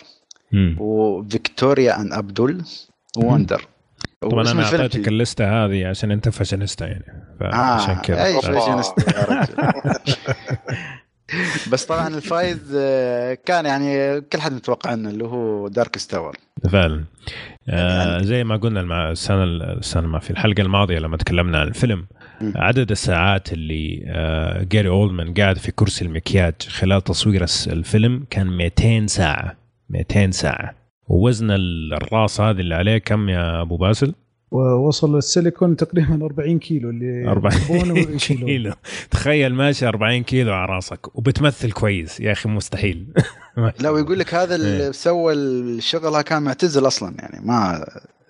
و 0.78 0.91
Victoria 0.91 2.02
and 2.02 2.14
Abdul 2.14 2.64
و 3.18 3.25
Wonder 3.25 3.68
طبعا 4.22 4.52
أنا 4.52 4.64
أعطيتك 4.64 5.08
اللسته 5.08 5.66
هذه 5.66 5.88
عشان 5.88 6.12
أنت 6.12 6.30
فاشينيستا 6.30 6.88
يعني. 6.88 7.36
فعشان 7.40 7.96
آه 7.96 8.02
كذا. 8.02 8.26
اي 8.26 8.36
أوبا. 8.36 8.60
fashionist 8.60 8.94
يا 9.16 9.24
رجل. 9.24 9.56
بس 11.72 11.86
طبعا 11.86 12.08
الفايز 12.08 12.76
آه، 12.80 13.38
كان 13.46 13.66
يعني 13.66 14.22
كل 14.22 14.42
حد 14.42 14.54
متوقع 14.54 14.94
إنه 14.94 15.10
اللي 15.10 15.24
هو 15.24 15.68
Darkest 15.68 15.98
Hour 15.98 16.38
فعلا 16.72 17.04
آه 17.70 18.22
زي 18.22 18.44
ما 18.44 18.56
قلنا 18.58 18.80
المع- 18.80 19.12
السنة 19.12 19.44
السنة 19.44 20.08
ما 20.08 20.20
في 20.20 20.32
الحلقة 20.32 20.62
الماضية 20.62 21.00
لما 21.00 21.18
تكلمنا 21.18 21.60
عن 21.60 21.68
الفيلم. 21.68 22.06
عدد 22.56 22.92
الساعات 22.92 23.54
اللي 23.54 24.04
آه 24.08 24.64
جاري 24.64 24.90
اولمان 24.90 25.34
قاعد 25.34 25.58
في 25.58 25.72
كرسي 25.72 26.06
المكياج 26.06 26.54
خلال 26.70 27.02
تصوير 27.04 27.46
الفيلم 27.68 28.26
كان 28.30 28.48
200 28.48 29.08
ساعة 29.08 29.56
200 29.90 30.32
ساعة 30.32 30.76
ووزن 31.08 31.52
ال- 31.52 31.94
الراس 31.94 32.42
هذه 32.42 32.60
اللي 32.60 32.76
عليه 32.76 32.98
كم 32.98 33.30
يا 33.30 33.62
أبو 33.62 33.78
باسل؟ 33.78 34.14
ووزن 34.52 35.18
السيليكون 35.18 35.76
تقريبا 35.76 36.26
40 36.26 36.60
كيلو 36.60 36.90
اللي 36.90 37.28
40 37.28 37.56
يحبونه 37.56 37.94
ويشيلونه. 37.94 38.46
كيلو 38.52 38.74
تخيل 39.12 39.54
ماشي 39.54 39.88
40 39.88 40.24
كيلو 40.24 40.54
على 40.54 40.74
راسك 40.74 41.18
وبتمثل 41.18 41.72
كويس 41.72 42.20
يا 42.20 42.32
أخي 42.32 42.50
مستحيل 42.50 43.08
لا 43.80 43.90
ويقول 43.90 44.20
لك 44.20 44.34
هذا 44.34 44.56
إيه. 44.56 44.62
اللي 44.62 44.94
سوى 44.94 45.34
الشغل 45.34 46.08
هذا 46.14 46.22
كان 46.22 46.44
معتزل 46.44 46.88
أصلا 46.88 47.16
يعني 47.20 47.46
ما 47.46 47.86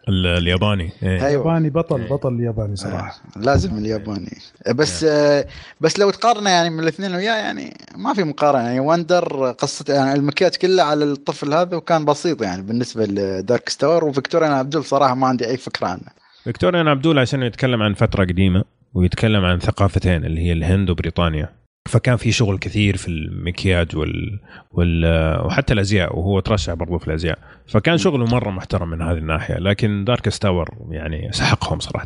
الياباني. 0.10 0.92
إيه. 1.04 1.26
أيوه. 1.26 1.48
ياباني 1.48 1.70
بطل 1.70 2.02
إيه. 2.02 2.10
بطل 2.10 2.40
ياباني 2.42 2.76
صراحة. 2.76 3.22
آه، 3.38 3.40
لازم 3.40 3.78
الياباني. 3.78 4.38
بس 4.76 5.04
آه، 5.04 5.46
بس 5.82 6.00
لو 6.00 6.10
تقارنه 6.10 6.50
يعني 6.50 6.70
من 6.70 6.80
الاثنين 6.80 7.16
وياه 7.16 7.36
يعني 7.36 7.78
ما 7.96 8.14
في 8.14 8.24
مقارنة. 8.24 8.64
يعني 8.64 8.80
وندر 8.80 9.52
قصته 9.52 9.94
يعني 9.94 10.14
المكياج 10.14 10.56
كله 10.56 10.84
على 10.84 11.04
الطفل 11.04 11.54
هذا 11.54 11.78
وكان 11.78 12.06
بسيط 12.06 12.42
يعني 12.42 12.62
بالنسبة 12.62 13.06
لدارك 13.06 13.70
ستار 13.70 14.06
وفيكتوريا 14.06 14.48
عبدول 14.48 14.86
صراحة 14.86 15.16
ما 15.16 15.28
عندي 15.28 15.48
أي 15.48 15.58
فكرة 15.58 15.88
عنه. 15.88 16.22
فيكتوريا 16.44 16.90
عبدول 16.90 17.20
عشان 17.20 17.44
يتكلم 17.44 17.82
عن 17.82 17.94
فترة 17.94 18.26
قديمة 18.26 18.64
ويتكلم 18.94 19.46
عن 19.46 19.60
ثقافتين 19.60 20.26
اللي 20.26 20.42
هي 20.42 20.52
الهند 20.52 20.90
وبريطانيا. 20.90 21.61
فكان 21.90 22.16
في 22.18 22.32
شغل 22.32 22.58
كثير 22.58 22.98
في 22.98 23.08
المكياج 23.08 23.96
وال... 23.96 24.40
وال... 24.72 25.06
وحتى 25.46 25.74
الأزياء 25.74 26.20
وهو 26.20 26.40
ترشح 26.40 26.74
برضو 26.74 26.98
في 26.98 27.08
الأزياء. 27.08 27.40
فكان 27.68 27.98
شغله 27.98 28.26
مرة 28.26 28.50
محترم 28.50 28.90
من 28.90 29.02
هذه 29.02 29.18
الناحية 29.18 29.56
لكن 29.56 30.04
دارك 30.06 30.30
ستاور 30.30 30.70
يعني 30.90 31.32
سحقهم 31.32 31.80
صراحة. 31.80 32.06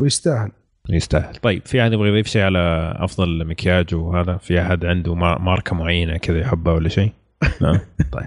ويستاهل. 0.00 0.50
يستاهل. 0.88 1.34
طيب 1.36 1.62
في 1.66 1.82
أحد 1.82 1.92
يبغى 1.92 2.08
يضيف 2.08 2.26
شيء 2.26 2.42
على 2.42 2.94
أفضل 2.98 3.44
مكياج 3.46 3.94
وهذا؟ 3.94 4.36
في 4.36 4.60
أحد 4.62 4.84
عنده 4.84 5.14
ما- 5.14 5.38
ماركة 5.38 5.76
معينة 5.76 6.16
كذا 6.16 6.38
يحبها 6.38 6.72
ولا 6.74 6.88
شيء؟ 6.88 7.12
لا 7.60 7.80
طيب. 8.12 8.26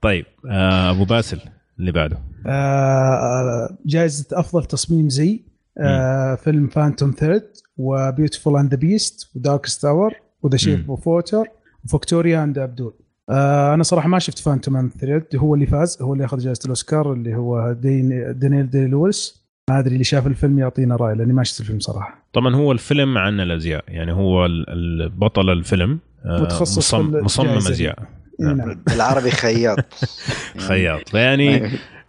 طيب 0.00 0.26
آه 0.50 0.90
أبو 0.90 1.04
باسل 1.04 1.38
اللي 1.80 1.92
بعده. 1.92 2.18
آه، 2.46 3.76
جائزة 3.86 4.26
أفضل 4.32 4.64
تصميم 4.64 5.08
زي؟ 5.08 5.40
آه، 5.80 6.34
فيلم 6.34 6.66
Phantom 6.68 7.10
Thread 7.10 7.50
و 7.76 7.84
Beautiful 7.84 8.56
and 8.58 8.70
the 8.70 8.76
Beast 8.80 9.22
و 9.22 9.30
Darkest 9.36 10.14
Hour 10.42 10.49
و 10.49 10.51
The 10.51 10.56
Shape. 10.56 10.90
of 10.90 11.08
Water 11.08 11.44
و 11.84 11.90
Victoria 11.90 12.38
and 12.38 12.58
Abdul 12.58 12.94
آه 13.30 13.74
أنا 13.74 13.82
صراحة 13.82 14.08
ما 14.08 14.18
شفت 14.18 14.38
Phantom 14.38 14.76
and 14.76 14.90
Thread 15.00 15.24
هو 15.36 15.54
اللي 15.54 15.66
فاز 15.66 15.98
هو 16.02 16.12
اللي 16.12 16.24
أخذ 16.24 16.38
جائزه 16.38 16.60
الأوسكار 16.64 17.12
اللي 17.12 17.34
هو 17.36 17.72
دانيال 17.72 18.70
دي 18.70 18.86
لويس. 18.86 19.44
ما 19.70 19.78
أدري 19.78 19.92
اللي 19.92 20.04
شاف 20.04 20.26
الفيلم 20.26 20.58
يعطينا 20.58 20.96
رأي 20.96 21.14
لأني 21.14 21.32
ما 21.32 21.44
شفت 21.44 21.60
الفيلم 21.60 21.80
صراحة. 21.80 22.24
طبعا 22.32 22.54
هو 22.56 22.72
الفيلم 22.72 23.18
عن 23.18 23.40
الأزياء 23.40 23.84
يعني 23.88 24.12
هو 24.12 24.46
ال- 24.46 24.70
البطل 24.70 25.50
الفيلم 25.50 25.98
آه، 26.26 26.42
متخصص 26.42 26.94
في 26.94 26.96
مصمم, 27.02 27.24
مصمم. 27.24 27.48
أزياء. 27.48 27.98
نعم. 28.40 28.56
نعم. 28.56 28.82
بالعربي 28.86 29.30
خياط. 29.30 29.78
خياط. 30.68 31.08
فيعني 31.08 31.64
آه، 31.66 31.70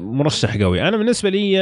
مرشح 0.00 0.56
قوي. 0.56 0.82
أنا 0.88 0.96
بالنسبة 0.96 1.30
لي 1.30 1.52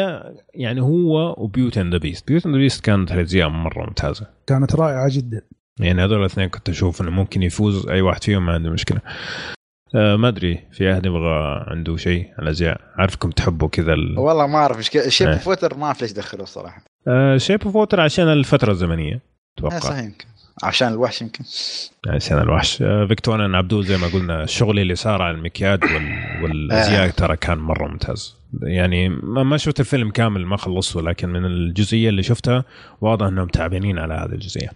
يعني 0.55 0.81
هو 0.81 1.35
و 1.39 1.44
Beauty 1.44 1.79
and 1.79 1.93
the 1.93 1.99
Beast. 1.99 2.29
Beauty 2.29 2.47
and 2.47 2.55
the 2.55 2.61
Beast 2.61 2.85
كانت 2.85 3.13
الازياء 3.13 3.49
مرة 3.49 3.85
ممتازة. 3.87 4.27
كانت 4.47 4.75
رائعة 4.75 5.09
جدا. 5.13 5.43
يعني 5.81 6.05
هذول 6.05 6.21
الاثنين 6.21 6.49
كنت 6.49 6.69
أشوف 6.69 7.01
إنه 7.01 7.11
ممكن 7.11 7.43
يفوز 7.43 7.89
أي 7.89 8.01
واحد 8.01 8.25
فيهم 8.25 8.47
ما 8.47 8.53
عنده 8.53 8.71
مشكلة. 8.71 9.01
آه 9.95 10.17
ما 10.17 10.29
أدري 10.29 10.59
في 10.73 10.93
أحد 10.93 11.07
يبغى 11.07 11.65
عنده 11.67 11.97
شيء؟ 11.97 12.25
على 12.33 12.43
الازياء 12.43 12.81
عارفكم 12.97 13.31
تحبوا 13.31 13.69
كذا 13.69 13.93
ال... 13.93 14.19
والله 14.19 14.47
ما 14.47 14.59
أعرف 14.59 14.79
إيش 14.79 14.91
ك- 14.91 15.09
Shape. 15.09 15.29
of 15.29 15.49
Water 15.49 15.77
ما 15.77 15.85
أعرف 15.87 16.03
ليش 16.03 16.13
دخلوه 16.13 16.47
صراحة. 16.47 16.83
آه 17.09 17.37
Shape 17.37 17.63
of 17.65 17.77
Water 17.77 18.01
عشان 18.01 18.29
الفترة 18.29 18.71
الزمنية 18.73 19.13
إيه، 19.13 19.21
أتوقع. 19.59 19.79
صحيح 19.79 20.05
يمكن. 20.05 20.25
عشان 20.63 20.89
الوحش 20.89 21.23
يمكن 21.23 21.45
عشان 22.09 22.39
الوحش 22.39 22.83
آه 22.83 23.07
Victoria & 23.07 23.57
Abdul 23.57 23.85
زي 23.87 23.97
ما 23.97 24.07
قلنا 24.07 24.43
الشغل 24.45 24.79
اللي 24.79 24.95
صار 24.95 25.23
على 25.23 25.37
المكياج 25.37 25.85
وال... 25.85 26.19
والازياء 26.43 27.07
آه. 27.07 27.11
ترى 27.11 27.37
كان 27.37 27.59
مرة 27.59 27.89
ممتاز 27.89 28.37
يعني 28.63 29.09
ما 29.09 29.43
ما 29.43 29.57
شفت 29.57 29.81
الفيلم 29.81 30.11
كامل 30.11 30.47
ما 30.47 30.57
خلصته 30.57 31.03
لكن 31.03 31.29
من 31.29 31.45
الجزئية 31.45 32.09
اللي 32.09 32.23
شفتها 32.23 32.65
واضح 33.01 33.27
إنهم 33.27 33.49
تعبانين 33.49 33.99
على 33.99 34.15
هذه 34.15 34.33
الجزئية 34.33 34.71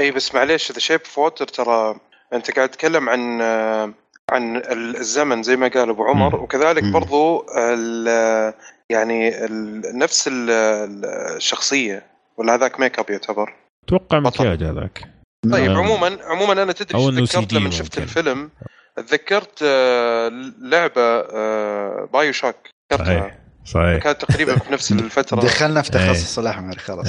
إي 0.00 0.10
بس 0.10 0.34
معليش 0.34 0.72
The 0.72 0.78
Shape 0.78 1.00
of 1.00 1.18
Water 1.18 1.44
ترى 1.48 1.94
أنت 2.32 2.50
قاعد 2.50 2.68
تتكلم 2.68 3.08
عن 3.08 3.40
آه، 3.40 3.92
عن 4.30 4.56
ال- 4.56 4.96
الزمن 4.96 5.42
زي 5.42 5.56
ما 5.56 5.68
قال 5.68 5.88
أبو 5.88 6.04
عمر 6.04 6.36
مم. 6.36 6.42
وكذلك 6.42 6.82
مم. 6.84 6.92
برضو 6.92 7.46
ال- 7.58 8.54
يعني 8.90 9.44
ال- 9.44 9.98
نفس 9.98 10.28
ال- 10.28 10.50
ال- 10.50 11.04
الشخصية 11.36 12.02
ولا 12.36 12.54
هذاك 12.54 12.80
ميك 12.80 12.98
اب 12.98 13.10
يعتبر 13.10 13.54
أتوقع. 13.84 14.20
مكياج 14.20 14.62
هذاك 14.64 15.08
طيب 15.50 15.70
آه. 15.70 15.78
عموما 15.78 16.18
عموما 16.24 16.52
أنا 16.62 16.72
تدري 16.72 17.26
تذكرت 17.26 17.52
لما 17.52 17.70
شفت 17.70 17.98
ممكن. 17.98 18.02
الفيلم؟ 18.02 18.50
تذكرت 18.96 19.62
آه، 19.62 20.28
لعبة 20.62 21.00
آه، 21.34 22.08
BioShock 22.12 22.54
تذكرتها 22.90 23.04
صحيح 23.20 23.38
صحيح. 23.64 24.02
كانت 24.02 24.24
تقريبا 24.24 24.58
في 24.58 24.72
نفس 24.72 24.92
الفترة. 24.92 25.40
دخلنا 25.40 25.82
في 25.82 25.98
إيه. 25.98 26.06
تخصص 26.12 26.38
الاحمر 26.38 26.78
خلاص. 26.78 27.08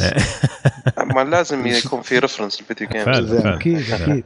ما 1.16 1.24
لازم 1.24 1.68
يكون 1.86 2.02
في 2.02 2.20
reference 2.20 2.60
ال 2.62 2.66
video 2.66 2.88
games 2.88 3.34
أكيد 3.34 3.92
أكيد. 3.92 4.24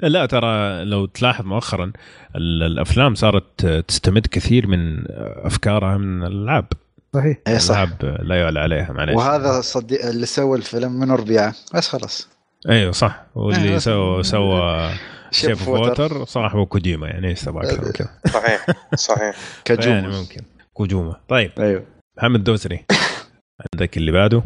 لا 0.00 0.26
ترى 0.26 0.84
لو 0.84 1.06
تلاحظ 1.06 1.44
مؤخرا 1.44 1.92
ال- 2.36 2.62
الأفلام 2.62 3.14
صارت 3.14 3.66
تستمد 3.66 4.26
كثير 4.26 4.66
من 4.66 5.04
أفكارها 5.44 5.96
من 5.96 6.22
الألعاب. 6.26 6.66
صحيح. 7.14 7.36
اي 7.48 7.58
صح. 7.58 7.76
الالعاب 7.78 8.18
لا 8.22 8.40
يعلى 8.40 8.60
عليها 8.60 8.92
معليش. 8.92 9.16
وهذا 9.16 9.60
صديق 9.60 10.06
اللي 10.06 10.26
سوى 10.26 10.58
الفيلم 10.58 10.92
من 10.92 11.10
ربيعه 11.10 11.54
بس 11.74 11.88
خلاص. 11.88 12.28
أيوه 12.68 12.92
صح. 12.92 13.26
واللي 13.34 13.74
آه، 13.74 13.78
سوى 13.78 14.22
سوى 14.22 14.90
Shape 15.30 15.48
Shape 15.50 15.68
Water 15.68 16.24
صاحبه 16.24 16.66
كوجيما 16.66 17.06
يعني 17.06 17.28
إيش 17.28 17.40
تبغى 17.40 17.66
أكثر 17.66 17.84
من 17.84 17.92
كذا. 17.92 18.08
صحيح 18.32 18.66
صحيح. 18.94 19.20
يعني 19.68 19.80
كجوم 19.80 20.10
ممكن. 20.10 20.40
كوجوما 20.72 21.20
طيب. 21.28 21.52
أيوه. 21.58 21.86
محمد 22.18 22.44
دوسري 22.44 22.84
عندك 23.74 23.96
اللي 23.96 24.12
بعده؟ 24.12 24.42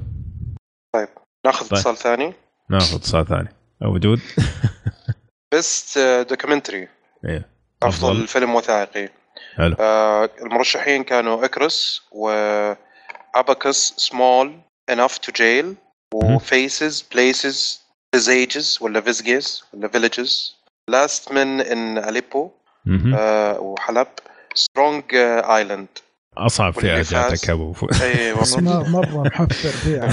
ناخذ 1.47 1.69
طيب. 1.69 1.79
اتصال 1.79 1.97
ثاني. 1.97 2.33
ناخذ 2.71 2.97
اتصال 2.97 3.27
ثاني. 3.27 3.49
موجود 3.81 4.21
بيست 5.55 5.99
دوكيومنتري 6.31 6.89
إيه. 7.25 7.49
أفضل 7.83 8.11
أفضل. 8.11 8.27
فيلم 8.29 8.55
وثائقي. 8.55 9.09
حلو. 9.57 9.77
آه 9.81 10.31
المرشحين 10.43 11.05
كانوا 11.05 11.45
اكروس 11.45 12.03
و 12.13 12.31
اباكس 13.35 13.95
سمول 13.97 14.61
انف 14.91 15.19
تو 15.19 15.33
جيل. 15.33 15.75
وفيسز 16.15 17.09
بليسز 17.13 17.84
فيزيجز 18.15 18.79
ولا 18.81 19.01
فيزجيز 19.01 19.63
ولا 19.73 19.89
فيلجز 19.89 20.55
لاست 20.89 21.33
من 21.33 21.61
ان 21.61 21.99
اليبو. 21.99 22.51
آه 23.15 23.61
وحلب. 23.61 24.07
سترونج 24.55 25.05
ايلاند 25.15 25.89
أصعب 26.37 26.73
فئة. 26.73 27.03
جاتك 27.03 27.51
أبو. 27.51 27.75
أي 28.03 28.33
والله. 28.33 28.91
مره 28.91 29.23
محفر 29.23 29.69
فيها 29.69 30.09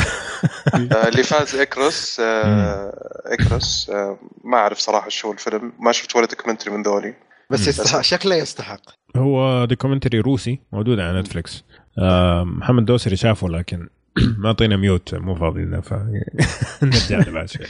آه، 0.76 1.08
اللي 1.08 1.24
فاز 1.24 1.56
Icarus 1.56 2.20
آه 2.20 2.94
Icarus 3.26 3.89
آه 3.90 4.18
ما 4.44 4.58
أعرف 4.58 4.78
صراحة 4.80 5.10
شو 5.10 5.32
الفيلم. 5.32 5.74
ما 5.80 5.92
شفت 5.92 6.16
ولا 6.16 6.26
دوكيومنتري 6.26 6.72
من 6.74 6.84
ذولي. 6.84 7.14
بس. 7.50 7.68
يستحق 7.68 8.02
شكله 8.02 8.36
يستحق. 8.36 8.82
هو 9.18 9.66
documentary 9.65 10.20
روسي 10.20 10.60
موجود 10.72 11.00
على 11.00 11.20
Netflix 11.20 11.63
آه 12.00 12.44
محمد 12.44 12.86
دوسري 12.86 13.16
شافه 13.16 13.48
لكن 13.48 13.90
ما 14.38 14.47
اعطينا 14.47 14.78
mute 14.78 15.15
مو 15.15 15.36
فاضي 15.36 15.62
لنا 15.62 15.82
ف 15.82 15.93
نرجع 16.84 17.19
له 17.19 17.32
بعد 17.32 17.50
شوي. 17.50 17.65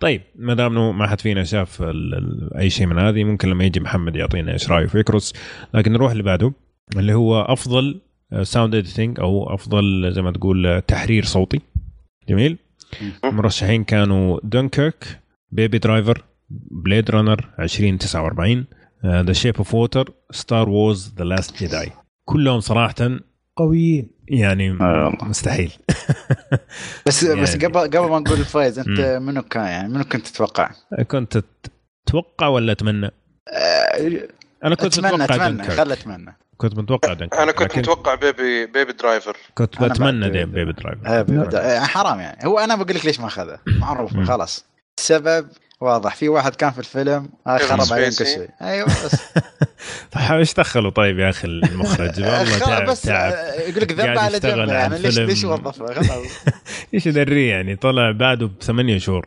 طيب 0.00 0.22
ما 0.36 0.54
دام 0.54 0.72
إنه 0.72 0.92
ما 0.92 1.06
حد 1.06 1.20
فينا 1.20 1.44
شاف 1.44 1.82
ال- 1.82 2.14
ال- 2.14 2.56
أي 2.56 2.70
شيء 2.70 2.86
من 2.86 2.98
هذه 2.98 3.24
ممكن 3.24 3.48
لما 3.48 3.64
يجي 3.64 3.80
محمد 3.80 4.16
يعطينا 4.16 4.52
إيش 4.52 4.70
رأيه 4.70 4.86
في 4.86 4.98
Icarus 5.00 5.32
لكن 5.74 5.92
نروح 5.92 6.10
اللي 6.10 6.22
بعده 6.22 6.52
اللي 6.96 7.14
هو 7.14 7.42
أفضل 7.42 8.00
Sound 8.42 8.74
Editing 8.74 9.20
أو 9.20 9.54
أفضل 9.54 10.12
زي 10.12 10.22
ما 10.22 10.30
تقول 10.32 10.66
آه، 10.66 10.78
تحرير 10.80 11.24
صوتي. 11.24 11.60
جميل؟ 12.28 12.58
المرشحين 13.24 13.84
كانوا 13.84 14.40
Dunkirk 14.44 15.20
Baby 15.50 15.78
Driver 15.78 16.24
Blade 16.84 17.10
Runner 17.10 17.50
2049 17.60 18.66
The 19.06 19.32
Shape 19.32 19.56
of 19.56 19.74
Water 19.74 20.12
Star 20.30 20.68
Wars 20.68 21.14
The 21.18 21.24
Last 21.24 21.58
Jedi 21.58 21.90
كلهم 22.24 22.60
صراحة 22.60 22.94
قويين 23.56 24.10
يعني 24.28 24.70
آه. 24.70 25.12
مستحيل 25.22 25.72
بس 27.06 27.24
بس 27.24 27.54
يعني. 27.54 27.64
قبل 27.66 27.80
قبل 27.80 28.10
ما 28.10 28.18
نقول 28.18 28.38
الفايز 28.40 28.78
أنت. 28.78 29.00
منو 29.22 29.42
كان 29.42 29.64
يعني 29.64 29.88
منو 29.88 30.04
كنت 30.04 30.26
تتوقع؟ 30.26 30.70
كنت 31.10 31.42
تتوقع 32.06 32.46
ولا 32.48 32.72
أتمنى؟ 32.72 33.10
آه، 33.48 34.28
أنا 34.64 34.74
كنت 34.74 34.98
اتمنى 34.98 35.24
أتمنى 35.24 35.62
خل 35.64 35.92
أتمنى 35.92 36.36
كنت 36.56 36.78
متوقع 36.78 37.12
أنا 37.12 37.52
كنت 37.52 37.62
لكن 37.62 37.80
متوقع 37.80 38.14
Baby 38.14 38.66
Baby 38.66 38.92
Driver 38.92 39.36
كنت 39.54 39.82
بتمنى 39.82 40.44
Baby 40.44 40.72
Driver 40.72 41.00
آه، 41.06 41.22
بيبدأ. 41.22 41.76
آه، 41.76 41.80
حرام 41.80 42.20
يعني 42.20 42.46
هو 42.46 42.58
أنا 42.58 42.74
بقول 42.76 42.94
لك 42.96 43.06
ليش 43.06 43.20
ما 43.20 43.26
أخذه 43.26 43.58
معروف. 43.66 44.16
خلاص 44.20 44.64
السبب 44.98 45.48
واضح. 45.84 46.14
في 46.16 46.28
واحد 46.28 46.54
كان 46.54 46.70
في 46.70 46.78
الفيلم 46.78 47.28
خرب 47.46 47.92
عليهم 47.92 48.10
كل. 48.10 48.26
شيء. 48.26 48.48
أيوه 48.62 48.86
بس. 48.86 49.16
طيب 50.12 50.32
إيش 50.38 50.54
دخلوا 50.54 50.90
طيب 50.90 51.18
يا 51.18 51.30
أخي 51.30 51.48
المخرج؟ 51.48 52.20
والله 52.22 52.58
تعب 52.58 52.86
بس 52.88 53.02
تعب. 53.02 53.32
آه، 53.32 53.60
يقول 53.60 53.82
لك 53.82 53.92
ذنب 53.92 54.00
قاعد 54.00 54.18
على 54.18 54.40
جنب 54.40 54.68
يعني 54.68 54.98
ليش. 54.98 55.18
ليش 55.18 55.44
وظفه؟ 55.44 55.86
خلاص. 55.94 56.26
إيش 56.94 57.06
يدريه 57.06 57.50
يعني؟ 57.50 57.76
طلع 57.76 58.10
بعده 58.10 58.50
بثمانية 58.60 58.98
شهور. 58.98 59.26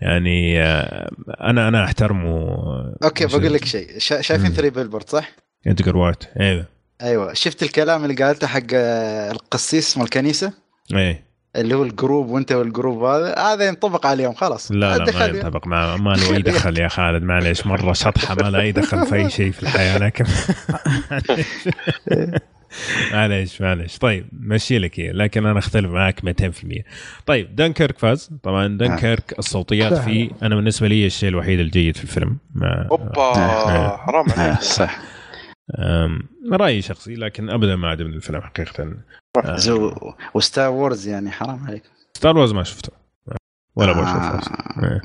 يعني 0.00 0.62
آه، 0.62 1.10
أنا 1.40 1.68
أنا 1.68 1.84
أحترمه. 1.84 2.56
okay 3.04 3.26
بقول 3.26 3.52
لك 3.54 3.64
شيء. 3.64 3.98
شا- 3.98 4.20
شايفين. 4.20 4.52
Three 4.52 4.70
Billboards 4.70 5.08
صح؟ 5.10 5.30
Edgar 5.66 5.96
Wright 5.96 6.24
أيوه 6.40 6.66
أيوه. 7.02 7.34
شفت 7.34 7.62
الكلام 7.62 8.04
اللي 8.04 8.24
قالته 8.24 8.46
حق 8.46 8.60
آه، 8.74 9.30
القسيس 9.30 9.96
مال 9.96 10.04
الكنيسه 10.04 10.52
إيه. 10.94 11.24
اللي 11.56 11.74
هو 11.74 11.82
الجروب 11.82 12.28
وانت 12.30 12.52
والجروب 12.52 13.02
هذا 13.04 13.34
هذا 13.38 13.68
ينطبق 13.68 14.06
عليهم 14.06 14.32
خلاص. 14.34 14.72
لا 14.72 14.98
لا 14.98 15.04
ما 15.04 15.20
يعني. 15.20 15.38
ينطبق. 15.38 15.66
ما, 15.66 15.96
ما 15.96 16.10
له 16.10 16.36
أي 16.36 16.42
دخل 16.42 16.78
يا 16.78 16.88
خالد 16.88 17.22
معليش 17.22 17.66
مرة 17.66 17.92
شطحة 17.92 18.34
ما 18.34 18.50
له 18.50 18.60
أي 18.60 18.72
دخل 18.72 19.06
في 19.06 19.14
أي 19.14 19.30
شيء 19.38 19.50
في 19.52 19.62
الحياة 19.62 19.98
لكن 19.98 20.24
معليش 23.12 23.60
معليش. 23.60 23.98
طيب 23.98 24.26
مشي 24.40 24.78
لك 24.78 24.92
لكن 24.98 25.46
أنا 25.46 25.58
أختلف 25.58 25.90
معك 25.90 26.20
200% 26.20 26.82
طيب 27.26 27.56
دنكرك 27.56 27.98
فاز. 27.98 28.30
طبعا 28.42 28.66
دنكرك 28.78 29.34
الصوتيات 29.38 29.94
فيه 29.94 30.30
أنا 30.42 30.54
بالنسبة 30.54 30.88
لي 30.88 31.06
الشيء 31.06 31.28
الوحيد 31.28 31.60
الجيد 31.60 31.96
في 31.96 32.02
الفيلم. 32.04 32.36
ما 32.54 32.88
أوبا 32.90 33.18
آه. 33.22 33.96
حرام 33.96 34.26
آه، 34.30 34.40
عليك 34.40 34.60
صح. 34.60 34.98
أم، 34.98 35.13
رأيي 36.52 36.82
شخصي 36.82 37.14
لكن 37.14 37.50
أبدا 37.50 37.76
ما 37.76 37.88
عجبني 37.88 38.16
الفيلم 38.16 38.40
حقيقة. 38.40 38.96
و 40.34 40.41
Star 40.41 40.70
Wars 40.70 41.08
يعني 41.08 41.30
حرام 41.30 41.64
عليك. 41.66 41.82
Star 42.14 42.36
Wars 42.36 42.52
ما 42.52 42.62
شفته. 42.62 42.92
ولا 43.76 43.92
آه. 43.92 44.38
أصلاً. 44.38 45.00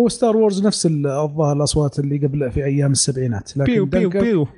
هو 0.00 0.08
Star 0.08 0.36
Wars 0.36 0.66
نفس 0.66 0.86
ال- 0.86 1.06
الظاهر 1.06 1.56
الأصوات 1.56 1.98
اللي 1.98 2.16
قبل 2.26 2.50
في 2.52 2.64
أيام 2.64 2.92
السبعينات. 2.92 3.56
لكن 3.56 3.72
بيو 3.72 3.86
بيو 3.86 4.10
Dunkir- 4.10 4.20
بيو. 4.20 4.48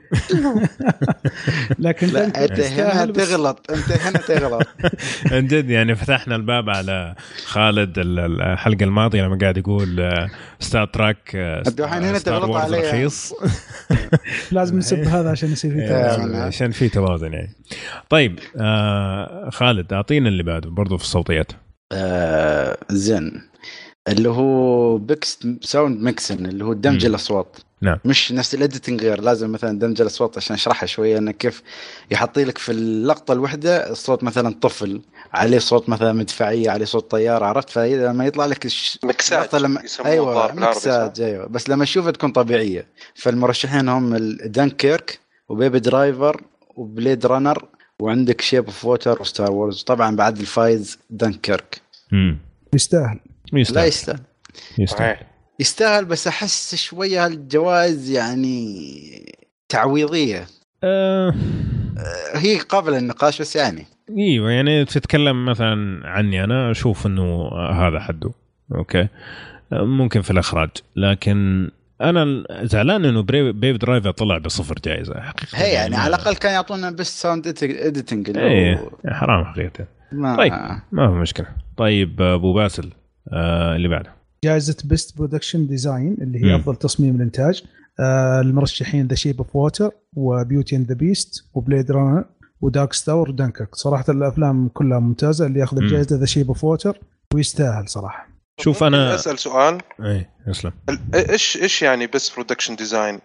لكن 1.79 2.07
لا 2.07 2.25
انت 2.45 2.61
هنا 2.61 3.07
تغلط 3.07 3.71
انت 3.71 3.93
هنا 3.93 4.19
تغلط. 4.19 4.67
عن 5.33 5.47
جد 5.47 5.71
يعني 5.71 5.95
فتحنا 5.95 6.37
الباب 6.37 6.71
على 6.71 7.15
خالد 7.45 7.99
ال- 7.99 8.41
الحلقة 8.43 8.85
الماضية 8.85 9.23
لما 9.23 9.39
قاعد 9.41 9.57
يقول 9.57 10.01
آه، 10.01 10.29
Star 10.61 10.87
Trek 10.87 11.33
آه، 11.37 11.63
أنتوا 11.69 11.85
الحين 11.87 12.03
هنا 12.03 12.21
Wars 12.47 12.57
علي. 12.75 12.89
رخيص. 12.89 13.33
لازم 14.53 14.79
نسب 14.79 14.99
هذا 14.99 15.31
عشان 15.31 15.53
يصير 15.53 15.71
في 15.71 15.89
توازن. 15.89 16.35
عشان 16.35 16.71
في 16.71 16.89
توازن 16.89 17.33
يعني. 17.33 17.53
طيب 18.11 18.39
آه 18.61 19.51
خالد 19.51 19.93
أعطينا 19.93 20.29
اللي 20.29 20.43
بعده 20.43 20.71
برضو 20.71 20.97
في 20.97 21.05
الصوتيات. 21.05 21.53
آه، 21.93 22.77
زين. 22.91 23.50
اللي 24.09 24.29
هو 24.29 24.99
Best 24.99 25.39
Sound 25.61 26.03
Mixing 26.03 26.47
اللي 26.47 26.65
هو 26.65 26.73
دمج. 26.73 27.05
الأصوات. 27.05 27.57
نعم. 27.83 27.99
مش 28.05 28.33
نفس 28.33 28.55
ال 28.55 28.61
editing 28.61 29.05
غير 29.05 29.21
لازم 29.21 29.53
مثلا 29.53 29.79
دمج 29.79 30.01
الأصوات 30.01 30.37
عشان 30.37 30.55
اشرحها 30.55 30.87
شوية 30.87 31.19
إنه 31.19 31.31
كيف 31.31 31.63
يحط 32.11 32.45
لك 32.45 32.59
في 32.59 32.73
اللقطة 32.73 33.33
الواحده 33.33 33.91
الصوت 33.91 34.25
مثلا 34.25 34.55
طفل 34.61 35.01
عليه 35.33 35.59
صوت 35.59 35.89
مثلا 35.89 36.13
مدفعية 36.13 36.71
عليه 36.71 36.85
صوت 36.85 37.11
طيارة 37.11 37.47
عرفت؟ 37.47 37.71
فإذا 37.71 38.09
لما 38.09 38.27
يطلع 38.27 38.47
لك 38.47 38.67
الش... 38.67 38.99
مكساج 39.05 39.57
لما 39.57 39.83
أيوه؟ 40.05 40.55
مكساج 40.55 41.21
أيوه. 41.21 41.47
بس 41.47 41.69
لما 41.69 41.85
تشوفها 41.85 42.11
تكون 42.11 42.33
طبيعية. 42.33 42.87
فالمرشحين 43.15 43.89
هم 43.89 44.17
Dunkirk 44.45 45.19
و 45.49 45.55
Baby 45.55 45.81
Driver 45.81 46.43
و 46.77 46.85
Blade 46.85 47.27
Runner 47.27 47.65
وعندك 48.01 48.41
Shape 48.41 48.65
of 48.65 48.85
Water 48.85 49.21
و 49.21 49.27
Star 49.27 49.53
Wars 49.53 49.83
طبعا 49.83 50.17
بعد 50.17 50.39
الفايز 50.39 50.99
دانكيرك 51.11 51.81
امم 52.13 52.39
يستاهل. 52.75 53.21
لا 53.53 53.61
يستاهل. 53.61 53.87
يستاهل. 53.87 54.19
يستاهل 54.79 55.17
يستاهل 55.61 56.05
بس 56.05 56.27
أحس 56.27 56.75
شوية 56.75 57.25
هالجوائز 57.27 58.11
يعني 58.11 59.35
تعويضية. 59.69 60.47
آه. 60.85 61.35
هي 62.35 62.59
قابلة 62.59 62.99
للنقاش 62.99 63.41
بس 63.41 63.57
يعني. 63.57 63.87
إيوه 64.19 64.51
يعني 64.51 64.85
تتكلم 64.85 65.45
مثلا 65.47 66.01
عني 66.09 66.45
أنا 66.45 66.71
أشوف 66.71 67.07
إنه 67.07 67.49
هذا 67.73 68.01
حده. 68.01 68.31
okay. 68.75 69.09
ممكن 69.73 70.23
في 70.23 70.31
الإخراج. 70.31 70.71
لكن 70.97 71.69
أنا 72.01 72.45
زعلان 72.63 73.05
إنه 73.05 73.23
بري- 73.23 73.53
Baby 73.53 73.79
Driver 73.79 74.11
طلع 74.11 74.39
بصفر 74.39 74.75
جائزة 74.85 75.21
حقيقة. 75.21 75.59
هي 75.59 75.73
يعني 75.73 75.91
ما- 75.91 75.99
على 76.03 76.17
الأقل 76.17 76.35
كان 76.37 76.53
يعطونا 76.53 76.91
بس 76.91 77.23
sound 77.23 77.47
editing 77.63 78.39
إيه 78.39 78.91
حرام 79.09 79.45
حقيقة. 79.45 79.87
طيب. 80.37 80.53
ما 80.93 81.09
في 81.09 81.15
مشكلة. 81.15 81.47
طيب 81.77 82.23
أبو 82.23 82.53
باسل. 82.53 82.91
آه 83.33 83.77
اللي 83.77 83.89
بعده 83.89 84.13
جائزة 84.45 84.77
best 84.85 85.17
production 85.19 85.67
design 85.67 86.17
اللي 86.21 86.45
هي. 86.45 86.57
أفضل 86.57 86.77
تصميم 86.77 87.17
الانتاج 87.17 87.63
آه 88.01 88.41
المرشحين 88.41 89.07
The 89.07 89.15
Shape 89.15 89.39
of 89.39 89.57
Water 89.57 89.91
و 90.17 90.25
Beauty 90.25 90.77
and 90.77 90.89
the 90.89 90.95
Beast 90.95 91.45
و 91.55 91.61
Blade 91.61 91.91
Runner 91.91 92.20
و 92.20 92.25
Darkest 92.61 93.31
Hour 93.31 93.45
و 93.45 93.49
Dunkirk 93.49 93.75
صراحة 93.75 94.05
الأفلام 94.09 94.69
كلها 94.69 94.99
ممتازة 94.99 95.47
اللي 95.47 95.61
ياخذ. 95.61 95.79
الجائزة 95.79 96.17
The 96.17 96.27
Shape 96.27 96.49
of 96.49 96.65
Water 96.65 96.99
ويستاهل 97.35 97.89
صراحة 97.89 98.29
شوف 98.61 98.85
أنا 98.85 99.15
أسأل 99.15 99.39
سؤال 99.39 99.79
إيه 100.01 100.31
اسلم 100.51 100.73
ال- 100.89 101.15
إيش 101.31 101.57
إيش 101.63 101.83
يعني 101.83 102.07
بس 102.07 102.35
production 102.35 102.77
design؟ 102.77 103.19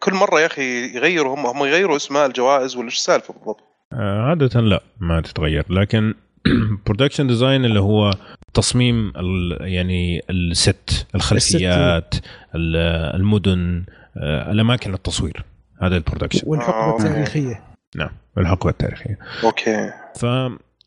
كل 0.00 0.14
مرة 0.14 0.40
يا 0.40 0.46
أخي 0.46 0.96
يغيروا 0.96 1.34
هم 1.34 1.46
هم 1.46 1.64
يغيروا 1.64 1.96
اسماء 1.96 2.26
الجوائز 2.26 2.76
ولا 2.76 2.84
إيش 2.86 2.94
السالفة 2.96 3.34
بالضبط؟ 3.34 3.60
آه، 3.92 4.22
عادة 4.22 4.60
لا 4.60 4.80
ما 5.00 5.20
تتغير 5.20 5.72
لكن 5.72 6.14
production 6.86 7.26
design 7.26 7.64
اللي 7.64 7.80
هو 7.80 8.10
تصميم 8.54 9.12
ال- 9.16 9.58
يعني 9.60 10.20
ال 10.30 10.49
set 10.49 11.06
الخلفيات 11.14 12.14
ال- 12.54 12.76
المدن 13.20 13.84
آه، 14.16 14.50
الأماكن 14.52 14.94
التصوير. 14.94 15.44
هذا 15.82 15.96
ال 15.96 16.00
production 16.00 16.40
والحقبة 16.46 16.92
آه. 16.92 16.96
التاريخية. 16.96 17.62
نعم 17.96 18.10
الحقبه 18.38 18.70
التاريخية. 18.70 19.18
okay. 19.44 19.90
ف 20.20 20.26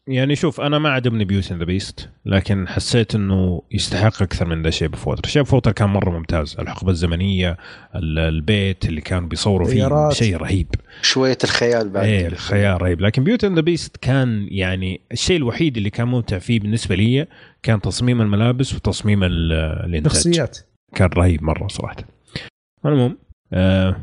يعني 0.09 0.35
شوف 0.35 0.61
أنا 0.61 0.79
ما 0.79 0.89
عجبني 0.89 1.25
Beauty 1.25 1.53
and 1.53 1.58
the 1.58 1.63
Beast 1.63 2.09
لكن 2.25 2.67
حسيت 2.67 3.15
إنه 3.15 3.61
يستحق 3.71 4.21
أكثر 4.21 4.45
من 4.45 4.61
The 4.63 4.69
Shape 4.69 4.95
of 4.95 5.05
Water 5.05 5.29
Shape 5.29 5.45
of 5.45 5.53
Water 5.53 5.71
كان 5.71 5.89
مرة 5.89 6.09
ممتاز. 6.09 6.55
الحقبة 6.59 6.91
الزمنية 6.91 7.57
ال- 7.95 8.19
البيت 8.19 8.85
اللي 8.85 9.01
كانوا 9.01 9.29
بيصوروا 9.29 9.67
فيه. 9.67 10.09
شيء 10.09 10.37
رهيب. 10.37 10.67
شوية 11.01 11.37
الخيال 11.43 11.89
بعد 11.89 12.05
إيه 12.05 12.27
الخيال 12.27 12.81
رهيب. 12.81 13.01
لكن 13.01 13.23
Beauty 13.23 13.47
and 13.47 13.54
the 13.54 13.61
Beast 13.61 13.97
كان 13.97 14.47
يعني 14.51 15.01
الشيء 15.11 15.37
الوحيد 15.37 15.77
اللي 15.77 15.89
كان 15.89 16.07
ممتع 16.07 16.39
فيه 16.39 16.59
بالنسبة 16.59 16.95
لي 16.95 17.27
كان 17.63 17.81
تصميم 17.81 18.21
الملابس 18.21 18.73
وتصميم 18.75 19.23
ال- 19.23 19.51
الإنتاج. 19.85 20.11
شخصيات. 20.13 20.57
كان 20.95 21.09
رهيب 21.09 21.43
مرة 21.43 21.67
صراحة. 21.67 21.95
المهم 22.85 23.17
آه 23.53 23.95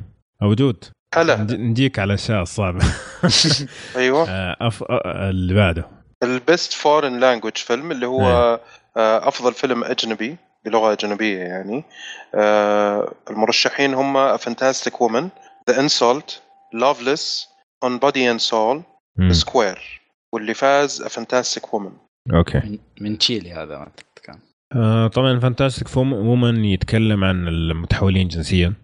وجود 0.42 0.84
هلا. 1.14 1.36
نجيك 1.50 1.98
على 1.98 2.08
الاشياء 2.08 2.42
الصعبه 2.42 2.84
أيوه. 3.96 4.28
آه 4.30 4.56
أف... 4.60 4.82
آه 4.82 5.30
اللي 5.30 5.54
بعده. 5.54 5.88
ال 6.22 6.32
best 6.32 6.72
foreign 6.72 7.20
language 7.20 7.56
film 7.56 7.90
اللي 7.92 8.06
هو 8.06 8.22
آه، 8.96 9.28
أفضل 9.28 9.52
فيلم 9.54 9.84
أجنبي 9.84 10.36
بلغة 10.64 10.92
أجنبية 10.92 11.38
يعني. 11.38 11.84
آه، 12.34 13.12
المرشحين 13.30 13.94
هم 13.94 14.36
Fantastic 14.36 15.00
Woman 15.00 15.28
The 15.70 15.80
Insult 15.80 16.42
Loveless 16.74 17.48
On 17.84 17.98
Body 17.98 18.30
and 18.30 18.40
Soul. 18.40 18.82
Square 19.30 20.00
واللي 20.32 20.54
فاز 20.54 21.02
Fantastic 21.02 21.74
Woman 21.74 21.92
okay. 22.34 22.58
من- 22.58 22.78
من 23.00 23.18
تشيلي 23.18 23.52
هذا 23.52 23.86
كان. 24.24 24.38
آه 24.76 25.06
طبعا 25.08 25.38
Fantastic 25.40 25.96
Woman 25.96 26.64
يتكلم 26.64 27.24
عن 27.24 27.48
المتحولين 27.48 28.28
جنسيا. 28.28 28.74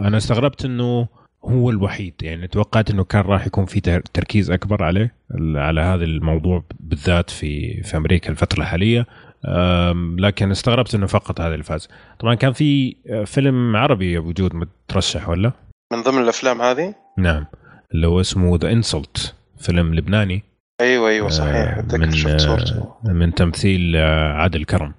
أنا 0.00 0.16
استغربت 0.16 0.64
إنه 0.64 1.08
هو 1.44 1.70
الوحيد. 1.70 2.14
يعني 2.22 2.46
توقعت 2.48 2.90
إنه 2.90 3.04
كان 3.04 3.22
راح 3.22 3.46
يكون 3.46 3.66
في 3.66 3.80
تر- 3.80 4.00
تركيز 4.00 4.50
أكبر 4.50 4.82
عليه 4.82 5.14
على 5.54 5.80
هذا 5.80 6.04
الموضوع 6.04 6.64
بالذات 6.80 7.30
في 7.30 7.82
في 7.82 7.96
أمريكا 7.96 8.30
الفترة 8.30 8.60
الحالية. 8.60 9.06
لكن 10.18 10.50
استغربت 10.50 10.94
إنه 10.94 11.06
فقط 11.06 11.40
هذا 11.40 11.52
اللي 11.52 11.64
فاز 11.64 11.88
طبعا 12.18 12.34
كان 12.34 12.52
في 12.52 12.96
آه، 13.10 13.24
فيلم 13.24 13.76
عربي 13.76 14.18
وجود 14.18 14.54
مترشح 14.54 15.28
ولا؟ 15.28 15.52
من 15.92 16.02
ضمن 16.02 16.22
الأفلام 16.22 16.62
هذه؟ 16.62 16.94
نعم. 17.18 17.46
اللي 17.94 18.06
هو 18.06 18.20
اسمه 18.20 18.56
ذا 18.56 18.72
انسلت 18.72 19.34
فيلم 19.58 19.94
لبناني. 19.94 20.42
أيوه 20.80 21.08
أيوه 21.08 21.28
صحيح. 21.28 21.78
آه، 21.78 21.96
من 21.96 22.10
شفت 22.12 22.40
صورته. 22.40 22.94
آه، 23.08 23.12
من 23.12 23.34
تمثيل 23.34 23.96
آه، 23.96 24.32
عادل 24.32 24.64
كرم. 24.64 24.94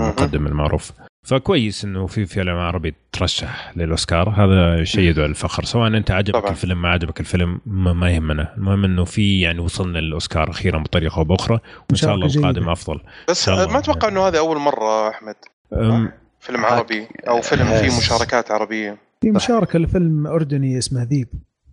المقدم 0.00 0.46
المعروف. 0.46 0.92
فكويس 1.28 1.84
إنه 1.84 2.06
في 2.06 2.26
فيلم 2.26 2.56
عربي 2.56 2.94
ترشح 3.12 3.72
للأوسكار 3.76 4.28
هذا 4.28 4.84
شيء 4.84 5.04
يدعو 5.04 5.26
للفخر 5.26 5.64
سواء 5.64 5.88
أنت 5.96 6.10
عجبك 6.10 6.38
طبعاً. 6.38 6.50
الفيلم 6.50 6.82
ما 6.82 6.88
عجبك 6.88 7.20
الفيلم 7.20 7.60
ما, 7.66 7.92
ما 7.92 8.10
يهمنا 8.10 8.54
المهم 8.56 8.84
إنه 8.84 9.04
في 9.04 9.40
يعني 9.40 9.60
وصلنا 9.60 9.98
للأوسكار 9.98 10.50
أخيرا 10.50 10.78
بطريقة 10.78 11.18
أو 11.18 11.24
بأخرى 11.24 11.60
وإن 11.90 11.96
شاء 11.96 12.14
الله 12.14 12.26
القادم. 12.26 12.68
أفضل 12.68 13.00
بس. 13.28 13.48
ما 13.48 13.78
أتوقع 13.78 14.08
إنه 14.08 14.28
هذه 14.28 14.38
أول 14.38 14.56
مرة 14.56 15.08
أحمد 15.08 15.34
أم، 15.72 16.12
فيلم 16.40 16.64
عربي 16.64 17.06
أو 17.28 17.40
فيلم 17.40 17.64
فيه. 17.64 17.98
مشاركات 17.98 18.50
عربية 18.50 18.98
في 19.20 19.30
مشاركة 19.30 19.78
لفيلم 19.78 20.26
أردني 20.26 20.78
اسمه 20.78 21.02
ذيب 21.02 21.28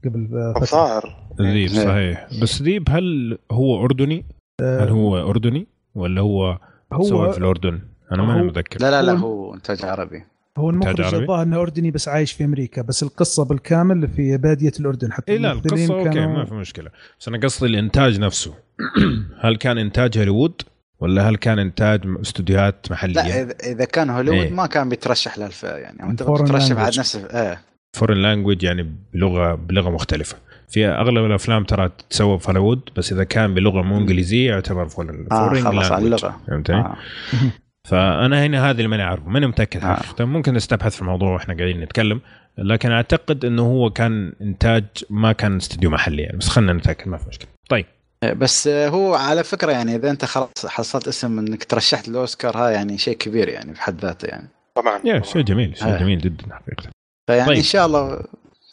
قبل 0.06 0.28
الظاهر 0.62 1.15
ذيب 1.41 1.56
إيه. 1.56 1.68
صحيح 1.68 2.28
بس 2.41 2.62
ذيب 2.62 2.89
هل 2.89 3.38
هو 3.52 3.86
أردني؟ 3.86 4.26
هل 4.62 4.89
هو 4.89 5.30
أردني 5.30 5.68
ولا 5.96 6.22
هو, 6.22 6.58
سوى 7.02 7.08
في 7.08 7.13
هو 7.13 7.38
الأردن؟ 7.38 7.80
أنا 8.12 8.24
ماني 8.24 8.44
متذكر 8.44 8.82
لا 8.82 8.91
لا 8.91 9.02
لا 9.02 9.12
هو- 9.20 9.54
إنتاج 9.54 9.86
عربي 9.86 10.24
هو 10.58 10.70
المخرج؟ 10.70 11.13
الظاهر 11.15 11.41
إنه 11.44 11.62
أردني 11.62 11.91
بس 11.91 12.08
عايش 12.08 12.32
في 12.32 12.44
أمريكا 12.46 12.82
بس 12.82 13.04
القصة 13.04 13.46
بالكامل 13.46 14.08
في 14.08 14.38
بادية 14.38 14.72
الأردن 14.80 15.13
حتى 15.13 15.32
اي 15.32 15.38
لا 15.38 15.52
القصة 15.52 15.94
okay 16.00 16.10
كانوا- 16.10 16.34
ما 16.38 16.46
في 16.46 16.54
مشكلة 16.54 16.89
بس 17.20 17.28
أنا 17.28 17.38
قصدي 17.38 17.65
الإنتاج 17.65 18.20
نفسه 18.20 18.54
هل 19.44 19.56
كان 19.56 19.78
إنتاج 19.78 20.18
هوليوود 20.18 20.62
ولا 21.00 21.30
هل 21.30 21.36
كان 21.36 21.60
إنتاج 21.60 22.02
استوديوهات 22.22 22.88
محلية؟ 22.91 23.13
لا 23.44 23.56
إذا 23.72 23.86
كان 23.86 24.10
هوليوود 24.10 24.39
إيه. 24.39 24.54
ما 24.54 24.65
كان 24.65 24.89
بيترشح 24.89 25.38
للف 25.38 25.63
يعني 25.63 26.04
أنت 26.04 26.24
Foreign 26.24 26.41
بترشح 26.41 26.70
language. 26.70 26.74
بعد 26.74 27.00
نفس 27.00 27.15
إيه 27.15 27.62
foreign 27.93 28.17
language 28.17 28.63
يعني 28.63 28.96
بلغه 29.13 29.56
بلغة 29.56 29.89
مختلفة 29.89 30.38
في 30.70 30.86
أغلب 30.88 31.26
الأفلام 31.26 31.63
ترى 31.63 31.89
تتسوى 31.89 32.39
في 32.39 32.48
هوليوود 32.50 32.89
بس 32.98 33.12
إذا 33.13 33.24
كان 33.24 33.54
بلغة 33.54 33.82
مو 33.82 33.98
إنجليزية 33.98 34.50
يعتبر 34.50 34.88
foreign 34.88 35.28
آه 35.32 35.50
خلاص 35.54 35.91
على 35.91 36.06
اللغة 36.06 36.39
فهمتني؟ 36.48 36.76
آه. 36.78 36.96
فأنا 37.86 38.45
هنا 38.45 38.69
هذا 38.69 38.78
اللي 38.78 38.88
ماني 38.88 39.04
عارفه 39.04 39.30
ماني 39.30 39.48
متأكد 39.48 39.84
آه. 39.84 39.93
حقيقه 39.95 40.26
ممكن 40.26 40.54
نستبحث 40.54 40.95
في 40.95 41.02
الموضوع 41.02 41.34
وإحنا 41.34 41.54
قاعدين 41.54 41.82
نتكلم 41.82 42.21
لكن 42.58 42.91
أعتقد 42.91 43.45
إنه 43.45 43.62
هو 43.62 43.89
كان 43.89 44.34
إنتاج 44.41 44.84
ما 45.10 45.32
كان 45.32 45.58
استوديو 45.58 45.89
محلي 45.89 46.21
يعني 46.21 46.38
بس 46.38 46.50
خلينا 46.50 46.74
نتأكد 46.74 47.08
ما 47.08 47.17
في 47.17 47.30
مشكلة. 47.30 47.48
طيب. 47.69 47.86
بس 48.24 48.67
هو 48.67 49.15
على 49.15 49.43
فكرة 49.43 49.71
يعني 49.71 49.95
إذا 49.95 50.12
أنت 50.12 50.26
خلاص 50.26 50.65
حصلت 50.65 51.08
اسم 51.08 51.39
إنك 51.39 51.63
ترشحت 51.63 52.08
للأوسكار 52.10 52.58
ها 52.58 52.69
يعني 52.69 52.98
شيء 52.98 53.17
كبير 53.17 53.50
يعني 53.50 53.71
بحد 53.71 54.00
ذاته 54.00 54.26
يعني. 54.26 54.48
طبعا. 54.76 55.00
يا 55.06 55.21
شيء 55.21 55.41
جميل 55.41 55.78
شيء 55.78 55.88
آه. 55.88 56.00
جميل 56.00 56.19
جدا 56.19 56.56
حقيقه 56.56 56.89
فيعني 57.28 57.48
طيب. 57.48 57.58
إن 57.58 57.63
شاء 57.63 57.86
الله 57.86 58.21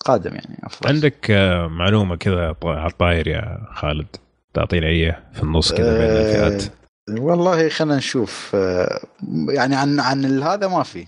قادم 0.04 0.34
يعني 0.34 0.58
أفضل. 0.62 0.88
عندك 0.88 1.30
آه، 1.30 1.66
معلومة 1.66 2.16
كذا 2.16 2.56
على 2.64 2.90
الطاير 2.90 3.28
يا 3.28 3.58
خالد؟ 3.74 4.16
تعطينا 4.54 4.86
اياه 4.86 5.18
في 5.32 5.42
النص 5.42 5.72
كذا 5.72 5.98
بين 5.98 6.10
آه، 6.10 6.48
الفئات 6.48 6.64
والله 7.10 7.68
خلينا 7.68 7.96
نشوف 7.96 8.50
آه، 8.54 9.00
يعني 9.48 9.76
عن 9.76 10.00
عن 10.00 10.42
هذا 10.42 10.68
ما 10.68 10.82
في. 10.82 11.06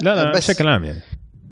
لا 0.00 0.14
لا 0.24 0.30
بس- 0.32 0.36
بشكل 0.50 0.68
عام 0.68 0.84
يعني. 0.84 1.00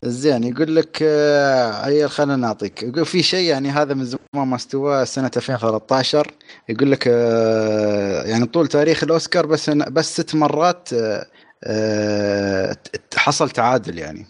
زين 0.05 0.43
يقول 0.43 0.75
لك 0.75 0.99
آه، 1.01 1.85
عيل 1.85 2.09
خلينا 2.09 2.35
نعطيك. 2.35 2.83
يقول 2.83 3.05
في 3.05 3.23
شيء 3.23 3.49
يعني 3.49 3.69
هذا 3.69 3.93
من 3.93 4.05
زمان 4.05 4.47
ما 4.47 4.55
استوى 4.55 5.05
سنة 5.05 5.31
2013 5.37 6.31
يقول 6.69 6.91
لك 6.91 7.07
آه، 7.07 8.23
يعني 8.23 8.45
طول 8.45 8.67
تاريخ 8.67 9.03
الأوسكار 9.03 9.45
بس 9.45 9.69
بس 9.69 10.13
ست 10.13 10.35
مرات 10.35 10.89
آه، 10.93 11.25
آه، 11.63 12.75
حصل 13.15 13.49
تعادل 13.49 13.97
يعني 13.99 14.25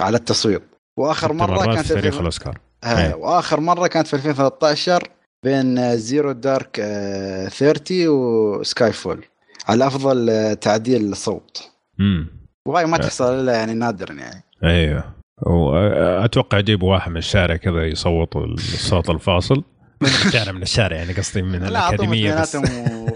على 0.00 0.16
التصويت 0.16 0.62
وآخر 0.96 1.32
مرة 1.32 1.64
كانت 1.74 1.86
في 1.86 1.94
تاريخ 1.94 2.18
الأوسكار. 2.18 2.58
آه،. 2.84 3.14
وآخر 3.16 3.60
مرة 3.60 3.86
كانت 3.86 4.06
في 4.06 4.14
2013 4.14 5.08
بين 5.42 5.96
زيرو 5.96 6.32
دارك 6.32 6.76
30 7.50 8.08
وسكاي 8.08 8.92
فول 8.92 9.24
على 9.68 9.86
أفضل 9.86 10.30
آه، 10.30 10.54
تعديل 10.54 11.16
صوت. 11.16 11.70
امم 12.00 12.26
وهاي 12.66 12.86
ما 12.86 12.98
تحصل 12.98 13.40
إلا 13.40 13.52
يعني 13.52 13.74
نادرا 13.74 14.12
يعني. 14.12 14.44
أيوه. 14.64 15.14
واتوقع 15.42 16.58
يجيبوا 16.58 16.92
واحد 16.92 17.10
من 17.10 17.16
الشارع 17.16 17.56
كذا 17.56 17.86
يصوت 17.86 18.36
الصوت 18.36 19.10
الفاصل. 19.10 19.64
من 20.02 20.08
الشارع 20.08 20.52
من 20.52 20.62
الشارع 20.62 20.96
يعني 20.96 21.12
قصدي 21.12 21.42
من 21.42 21.58
لا 21.58 21.68
الأكاديمية 21.68 22.40
بس. 22.40 22.58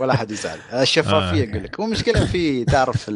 ولا 0.00 0.16
حد 0.16 0.30
يزعل. 0.30 0.58
الشفافيه 0.82 1.44
آه. 1.44 1.50
أقول 1.50 1.64
لك. 1.64 1.80
هو 1.80 1.86
مشكله 1.86 2.24
في 2.26 2.64
تعرف 2.64 3.10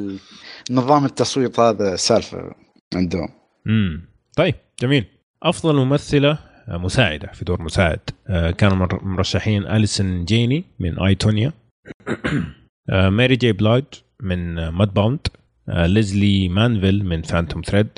نظام 0.71 1.05
التصويت 1.05 1.61
هذا 1.61 1.97
سالفة 1.97 2.55
عندهم. 2.95 3.29
امم 3.66 4.09
طيب 4.37 4.55
جميل. 4.81 5.05
أفضل 5.42 5.77
ممثلة 5.77 6.31
آه، 6.31 6.38
مساعدة 6.68 7.33
في 7.33 7.44
دور 7.44 7.62
مساعد. 7.62 8.00
آه، 8.29 8.50
كانوا 8.50 8.76
مر- 8.76 9.05
مرشحين 9.05 9.66
اليسون 9.66 10.24
جيني 10.24 10.64
من 10.79 10.98
I, 11.03 11.14
Tonya 11.14 11.53
آه، 12.90 13.09
ماري 13.09 13.37
جي 13.37 13.52
بلاج 13.52 13.85
من 14.22 14.68
Mudbound 14.68 15.20
ليزلي 15.68 16.48
مانفيل 16.48 17.05
من 17.05 17.22
Phantom 17.22 17.62
Thread 17.62 17.88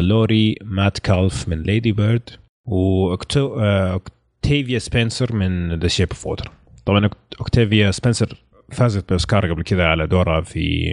لوري 0.00 0.54
مات 0.62 0.98
كالف 0.98 1.48
من 1.48 1.62
Lady 1.62 1.92
Bird 1.92 2.30
واوكتافيا 2.68 4.78
سبنسر 4.78 5.34
من 5.36 5.78
The 5.78 5.88
Shape 5.88 6.08
of 6.10 6.26
Water 6.26 6.50
طبعا 6.86 7.10
اوكتافيا 7.40 7.90
سبنسر 7.90 8.36
فازت 8.72 9.08
بأوسكار 9.08 9.52
قبل 9.52 9.62
كذا 9.62 9.84
على 9.84 10.06
دورها 10.06 10.40
في 10.40 10.90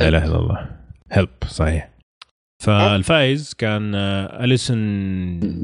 لا 0.00 0.08
إله 0.08 0.24
إلا 0.24 0.36
الله. 0.38 0.68
هيلب 1.12 1.28
صحيح. 1.46 1.88
فالفائز 2.58 3.54
كان 3.54 3.94
آه، 3.94 4.44
أليسون 4.44 4.78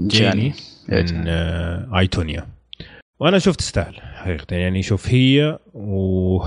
جيني 0.09 0.55
من 0.88 1.24
آه، 1.28 1.98
آيتونيا. 1.98 2.46
وأنا 3.20 3.38
شفت 3.38 3.59
تستاهل 3.59 4.00
حقيقة. 4.00 4.57
يعني 4.57 4.83
شوف 4.83 5.09
هي 5.09 5.59
و 5.74 6.38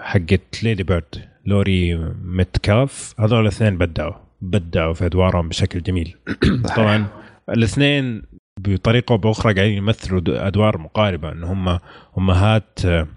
حقت 0.00 0.62
ليدي 0.62 0.82
بيرد 0.82 1.28
لوري 1.46 1.94
متكاف 2.24 3.14
هذول 3.20 3.40
الاثنين 3.42 3.78
بدعوا 3.78 4.14
بدعوا 4.40 4.94
في 4.94 5.06
أدوارهم 5.06 5.48
بشكل 5.48 5.82
جميل. 5.82 6.16
طبعا 6.76 7.06
الاثنين 7.48 8.22
بطريقة 8.60 9.12
أو 9.12 9.18
بأخرى 9.18 9.54
قاعدين 9.54 9.74
يمثلوا 9.74 10.46
أدوار 10.46 10.78
مقاربة 10.78 11.32
إن 11.32 11.44
هم 11.44 11.78
امهات 12.18 12.80
آه، 12.84 13.08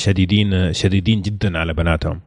شديدين 0.00 0.72
شديدين 0.72 1.22
جدا 1.22 1.58
على 1.58 1.74
بناتهم. 1.74 2.20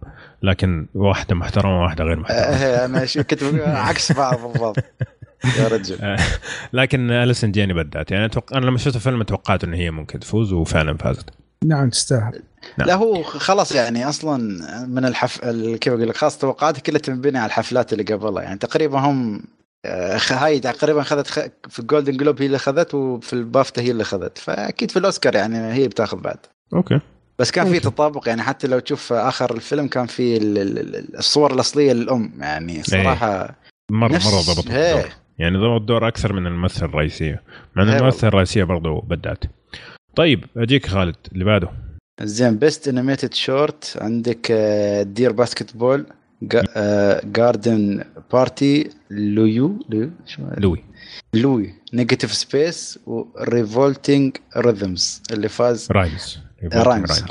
لكن 0.43 0.87
واحدة 0.95 1.35
محترمة 1.35 1.79
وواحدة 1.81 2.03
غير 2.03 2.19
محترمة. 2.19 2.39
آه، 2.41 2.85
أنا 2.85 3.05
شو 3.05 3.23
كنت 3.23 3.43
عكس 3.65 4.11
بعض 4.11 4.41
بالضبط. 4.47 4.77
يا 5.59 5.67
رجل. 5.67 6.17
لكن 6.73 7.11
أليسن 7.11 7.51
جيني 7.51 7.73
بدعت. 7.73 8.11
يعني 8.11 8.25
أتوقع 8.25 8.57
أنا 8.57 8.65
لما 8.65 8.77
شفت 8.77 8.95
الفيلم 8.95 9.23
توقعت 9.23 9.63
إن 9.63 9.73
هي 9.73 9.91
ممكن 9.91 10.19
تفوز 10.19 10.53
وفعلا 10.53 10.97
فازت. 10.97 11.29
نعم 11.65 11.89
تستاهل. 11.89 12.41
نعم. 12.77 12.87
لا 12.87 12.95
هو 12.95 13.23
خلاص 13.23 13.71
يعني 13.71 14.09
أصلا 14.09 14.37
من 14.87 15.05
الحف 15.05 15.43
ال- 15.43 15.79
كيف 15.79 15.93
أقول 15.93 16.09
لك 16.09 16.17
خلاص 16.17 16.37
توقعاتي 16.37 16.81
كلها 16.81 16.99
تنبني 16.99 17.37
على 17.37 17.45
الحفلات 17.45 17.93
اللي 17.93 18.03
قبلها. 18.03 18.43
يعني 18.43 18.59
تقريبا 18.59 18.99
هم 18.99 19.41
آه، 19.85 20.17
خ- 20.17 20.31
هاي 20.31 20.59
تقريبا 20.59 21.03
خذت 21.03 21.27
خ... 21.27 21.39
في 21.69 21.79
ال 21.79 21.85
Golden 21.85 22.17
Globe 22.17 22.41
هي 22.41 22.45
اللي 22.45 22.57
خذت 22.57 22.93
وفي 22.95 23.33
البافتا 23.33 23.81
هي 23.81 23.91
اللي 23.91 24.03
خذت. 24.03 24.37
فأكيد 24.37 24.91
في 24.91 24.99
الأوسكار 24.99 25.35
يعني 25.35 25.73
هي 25.73 25.87
بتاخذ 25.87 26.17
بعد. 26.17 26.37
okay. 26.73 26.99
بس 27.39 27.51
كان 27.51 27.69
في. 27.71 27.79
تطابق 27.79 28.27
يعني 28.27 28.41
حتى 28.41 28.67
لو 28.67 28.79
تشوف 28.79 29.13
آخر 29.13 29.55
الفيلم 29.55 29.87
كان 29.87 30.05
في 30.05 30.37
ال- 30.37 30.57
ال- 30.57 30.95
ال- 30.95 31.17
الصور 31.17 31.53
الأصلية 31.53 31.93
للأم 31.93 32.33
يعني 32.39 32.83
صراحة 32.83 33.55
مره 33.91 34.11
نفس- 34.13 34.33
مره 34.33 34.53
ضبط 34.55 34.71
إيه. 34.71 34.95
الدور. 34.95 35.09
يعني 35.39 35.57
ضبط 35.57 35.79
الدور 35.81 36.07
أكثر 36.07 36.33
من 36.33 36.47
الممثله 36.47 36.85
الرئيسية. 36.89 37.43
مع 37.75 37.83
إن 37.83 37.89
إيه 37.89 37.97
الممثله 37.99 38.27
الرئيسية 38.27 38.63
برضو 38.63 38.99
بدعت. 38.99 39.43
طيب 40.15 40.45
أجيك 40.57 40.85
خالد 40.85 41.15
اللي 41.33 41.45
بعده. 41.45 41.69
زين 42.21 42.57
best 42.57 42.87
animated 42.87 43.33
short 43.33 43.97
عندك 44.01 44.51
Dear 45.07 45.31
Basketball 45.31 45.75
Garden 45.77 46.05
Party 47.23 48.03
Lou 48.33 48.89
Lou 49.11 49.79
Lou 50.57 50.83
Negative 51.33 51.73
Space 51.93 52.33
و 52.33 52.99
Revolting 53.05 54.37
Rhythms 54.57 55.21
اللي 55.31 55.49
فاز. 55.49 55.87
Rhymes 55.91 56.39
Rhymes 56.73 57.23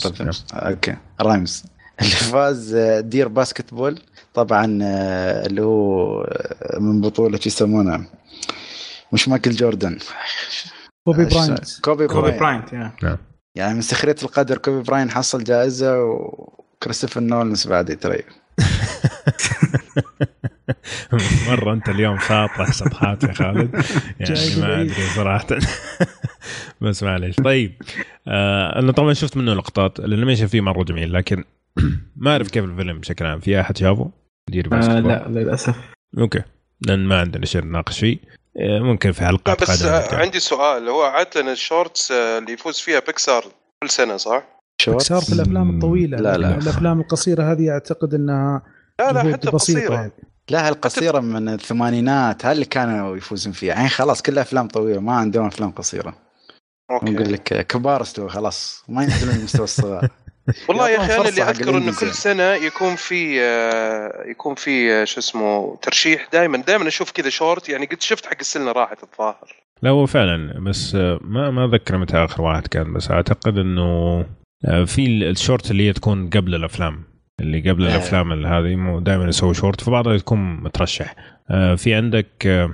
okay. 0.52 0.96
Rhymes 1.20 1.64
اللي 2.00 2.10
فاز 2.10 2.74
آه، 2.74 3.00
Dear 3.00 3.28
Basketball 3.28 4.00
طبعا 4.34 4.78
آه، 4.82 5.46
اللي 5.46 5.62
هو 5.62 6.22
آه، 6.22 6.78
من 6.78 7.00
بطولة 7.00 7.38
شو 7.38 7.48
يسمونه؟ 7.48 8.06
مش 9.12 9.28
مايكل 9.28 9.50
جوردن. 9.50 9.98
كوبي 11.04 11.24
براينت. 11.24 11.80
كوبي 11.80 12.06
كوبي 12.06 12.20
براين 12.30 12.38
براينت 12.38 12.72
يا. 13.02 13.18
يعني 13.54 13.74
من 13.74 13.80
سخرية 13.80 14.16
القدر 14.22 14.58
كوبي 14.58 14.82
براين 14.82 15.10
حصل 15.10 15.44
جائزة 15.44 16.04
وكريستوفر 16.04 17.20
نولنس 17.20 17.66
بعد 17.66 17.90
يتريا. 17.90 18.26
مرة 21.48 21.72
أنت 21.72 21.88
اليوم 21.88 22.18
فاطح 22.18 22.72
سطحات 22.72 23.24
يا 23.24 23.33
خالد 23.33 23.74
يعني 24.20 24.35
جاي 24.35 24.61
ما. 24.61 24.81
أدري 24.81 24.94
صراحة 25.16 25.46
بس 26.81 27.03
معليش 27.03 27.37
طيب 27.37 27.72
آه 28.29 28.79
أنا 28.79 28.92
طبعا 28.92 29.12
شفت 29.12 29.37
منه 29.37 29.55
لقطات 29.55 29.98
ال 30.00 30.05
animation 30.05 30.46
فيه 30.46 30.61
مرة 30.61 30.85
جميل 30.85 31.12
لكن 31.12 31.44
ما 32.16 32.33
أعرف 32.33 32.48
كيف 32.48 32.64
الفيلم 32.64 32.98
بشكل 33.00 33.26
عام 33.26 33.40
في 33.40 33.61
أحد 33.61 33.76
شافه؟ 33.76 34.11
Dear 34.50 34.68
آه؟ 34.72 35.00
لا 35.00 35.29
للأسف 35.29 35.76
okay 36.18 36.42
لأن 36.87 37.07
ما 37.07 37.20
عندنا 37.20 37.46
شيء 37.46 37.62
نناقش 37.62 38.00
فيه 38.00 38.18
آه، 38.61 38.79
ممكن 38.81 39.12
في 39.12 39.24
حلقة 39.24 39.57
بس 39.62 39.83
نرجع. 39.83 40.18
عندي 40.18 40.40
سؤال 40.40 40.88
هو 40.88 41.03
عادة 41.03 41.53
ال 41.52 41.61
shorts 41.61 42.12
آه، 42.12 42.38
اللي 42.38 42.53
يفوز 42.53 42.79
فيها 42.79 43.00
بيكسار 43.07 43.44
كل 43.83 43.90
سنة 43.90 44.16
صح؟ 44.16 44.42
شورت 44.83 45.03
صار 45.03 45.20
في 45.20 45.33
الأفلام 45.33 45.74
الطويلة 45.74 46.18
لا، 46.18 46.37
لا. 46.38 46.55
الأفلام 46.59 47.00
القصيرة 47.00 47.53
هذه 47.53 47.70
أعتقد 47.70 48.14
إنها 48.14 48.62
لا 49.00 49.12
لا 49.12 49.32
حتى 49.32 49.48
قصيره 49.50 49.94
يعني. 49.94 50.12
لا 50.50 50.68
القصيرة 50.68 51.20
من 51.20 51.48
الثمانينات 51.48 52.46
هل 52.46 52.52
اللي 52.52 52.64
كانوا 52.64 53.16
يفوزون 53.16 53.52
فيها. 53.52 53.74
يعني 53.74 53.88
خلاص 53.88 54.22
كلها 54.22 54.42
أفلام 54.42 54.68
طويلة 54.68 55.00
ما 55.00 55.12
عندهم 55.12 55.46
أفلام 55.46 55.70
قصيرة. 55.70 56.14
نقول 56.92 57.16
okay 57.18 57.32
لك 57.32 57.66
كبار 57.66 58.02
استوى 58.02 58.28
خلاص 58.28 58.84
ما 58.88 59.02
ينزلون 59.02 59.34
لمستوى 59.34 59.64
الصغار. 59.64 60.08
والله 60.68 60.88
يا 60.90 60.96
أخي 61.00 61.16
أنا 61.16 61.28
اللي 61.28 61.42
أذكر 61.42 61.78
إنه. 61.78 62.00
كل 62.00 62.14
سنة 62.14 62.42
يكون 62.42 62.96
في 62.96 63.40
آه، 63.42 64.24
يكون 64.30 64.54
في 64.54 64.92
آه، 64.92 65.04
شو 65.04 65.20
اسمه 65.20 65.76
ترشيح. 65.82 66.28
دائما 66.32 66.58
دائما 66.58 66.88
أشوف 66.88 67.10
كذا 67.10 67.28
شورت 67.28 67.68
يعني 67.68 67.86
قد 67.86 68.00
شفت 68.02 68.26
حق 68.26 68.36
السنة 68.40 68.72
راحت 68.72 68.98
الظاهر. 69.02 69.56
لا 69.82 69.90
هو 69.90 70.06
فعلا 70.06 70.60
بس 70.60 70.94
آه، 70.94 71.18
ما 71.22 71.50
ما 71.50 71.64
اتذكر 71.64 71.98
متى 71.98 72.16
آخر 72.16 72.42
واحد 72.42 72.66
كان 72.66 72.92
بس 72.92 73.10
أعتقد 73.10 73.58
إنه 73.58 74.20
في 74.86 75.06
ال- 75.06 75.24
الشورت 75.30 75.70
اللي 75.70 75.88
هي 75.88 75.92
تكون 75.92 76.30
قبل 76.30 76.54
الأفلام. 76.54 77.02
اللي 77.40 77.70
قبل 77.70 77.87
آه. 77.87 77.90
الأفلام 77.90 78.46
هذه 78.46 79.00
دائما 79.03 79.29
يسوي 79.29 79.55
شورت 79.55 79.81
فبعضها 79.81 80.18
تكون 80.18 80.62
مترشح 80.62 81.14
آه، 81.50 81.74
في 81.74 81.94
عندك 81.94 82.46
آه، 82.46 82.70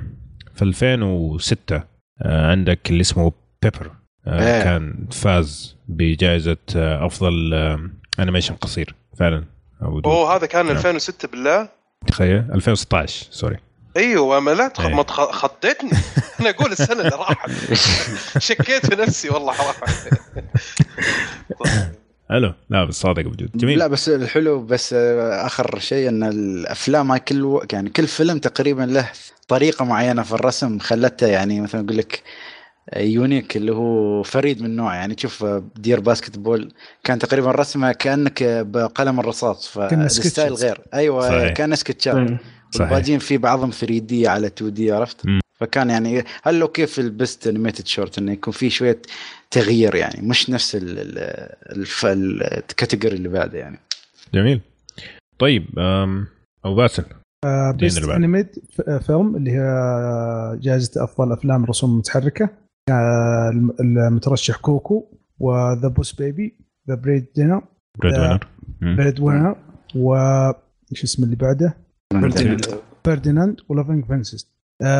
في 0.55 0.63
2006 0.63 1.83
آه، 2.23 2.51
عندك 2.51 2.91
اللي 2.91 3.01
اسمه 3.01 3.33
Piper 3.62 3.91
آه. 4.27 4.63
كان 4.63 5.09
فاز 5.13 5.77
بجائزة 5.89 6.57
آه، 6.77 7.07
أفضل 7.07 7.55
آه، 7.55 7.91
animation 8.23 8.55
قصير 8.55 8.95
فعلا 9.19 9.45
أوه 9.83 10.37
هذا 10.37 10.47
كان 10.47 10.67
نعم. 10.67 10.77
2006 10.77 11.29
بالله 11.29 11.69
تخيل 12.07 12.45
2016 12.55 13.27
sorry 13.31 13.57
أيوه 13.97 14.41
ما 14.41 14.51
لا 14.51 14.69
تخ... 14.69 14.87
إيه. 14.87 14.95
ما 14.95 15.03
تخ... 15.03 15.31
خضتني 15.31 15.91
أنا 16.41 16.51
أقول 16.51 16.73
السنة 16.73 17.01
اللي 17.01 17.17
راحت 17.17 17.51
شكيت 18.49 18.87
في 18.87 19.03
نفسي 19.03 19.29
والله 19.29 19.53
راحت 19.53 20.09
ألو 22.31 22.53
لا 22.71 22.85
بس 22.85 22.95
صادق 22.95 23.23
بوجود 23.23 23.51
جميل 23.55 23.79
لا 23.79 23.87
بس 23.87 24.09
الحلو 24.09 24.62
بس 24.62 24.93
آخر 24.93 25.79
شيء 25.79 26.09
إن 26.09 26.23
الأفلام 26.23 27.11
هاي 27.12 27.20
كل 27.20 27.45
و... 27.45 27.62
يعني 27.72 27.91
كل 27.91 28.07
فيلم 28.07 28.39
تقريبا 28.39 28.83
له 28.83 29.11
طريقة 29.49 29.85
معينة 29.85 30.22
في 30.22 30.33
الرسم 30.33 30.79
خلته 30.79 31.27
يعني 31.27 31.61
مثلا 31.61 31.85
أقول 31.85 31.97
لك 31.97 32.22
unique 32.97 33.57
اللي 33.57 33.72
هو 33.72 34.22
فريد 34.22 34.62
من 34.62 34.77
نوعه 34.77 34.95
يعني 34.95 35.14
تشوف 35.14 35.45
Dear 35.77 36.01
Basketball 36.01 36.72
كان 37.05 37.18
تقريبا 37.18 37.51
رسمه 37.51 37.93
كأنك 37.93 38.43
بقلم 38.43 39.20
الرصاص 39.20 39.68
فال 39.68 39.90
style. 39.90 40.55
غير 40.55 40.81
أيوه 40.95 41.20
صحيح. 41.20 41.53
كان 41.53 41.74
سكتشات 41.74 42.39
والباقيين 42.74 43.18
في 43.18 43.39
بعضهم 43.39 43.70
3D 43.70 44.29
على 44.29 44.47
2D 44.47 44.93
عرفت؟ 44.93 45.27
مم. 45.27 45.41
فكان 45.61 45.91
يعني 45.91 46.25
هل 46.43 46.59
لو 46.59 46.69
كيف 46.69 46.99
ال 46.99 47.08
best 47.08 47.47
animated 47.47 47.87
short 47.87 48.18
إنه 48.19 48.33
يكون 48.33 48.53
في 48.53 48.71
شوية 48.71 49.03
تغيير 49.51 49.95
يعني 49.95 50.29
مش 50.29 50.51
نفس 50.51 50.77
ال- 50.77 50.99
ال- 50.99 51.19
الف- 51.81 52.07
ال 52.07 52.19
category 52.19 53.16
اللي 53.17 53.29
بعده 53.29 53.59
يعني. 53.59 53.79
جميل. 54.35 54.61
طيب 55.39 55.79
أو 56.65 56.75
باسل. 56.75 57.05
then 57.45 57.77
best. 57.77 58.09
animated 58.09 58.55
film 59.07 59.37
اللي 59.37 59.51
هي 59.51 60.59
جائزة 60.61 61.05
أفضل 61.05 61.33
أفلام 61.33 61.65
رسوم 61.65 61.99
متحركة. 61.99 62.49
آه، 62.91 63.51
الم- 63.53 63.75
المترشح 63.81 64.57
كوكو 64.57 65.05
و 65.41 65.89
The 65.89 66.12
Boss 66.12 66.55
Baby 66.89 66.95
The 66.95 67.27
Breadwinner 67.37 67.62
Bread 67.99 68.14
آه، 68.15 68.21
winner. 68.83 68.97
Breadwinner 68.97 69.57
و 69.95 70.15
إيش 70.93 71.03
اسمه 71.05 71.25
اللي 71.25 71.37
بعده؟ 71.37 71.77
فرديناند 73.05 73.61
و 73.68 73.74
Loving 73.74 74.05
Vincent 74.07 74.49
آه 74.51 74.56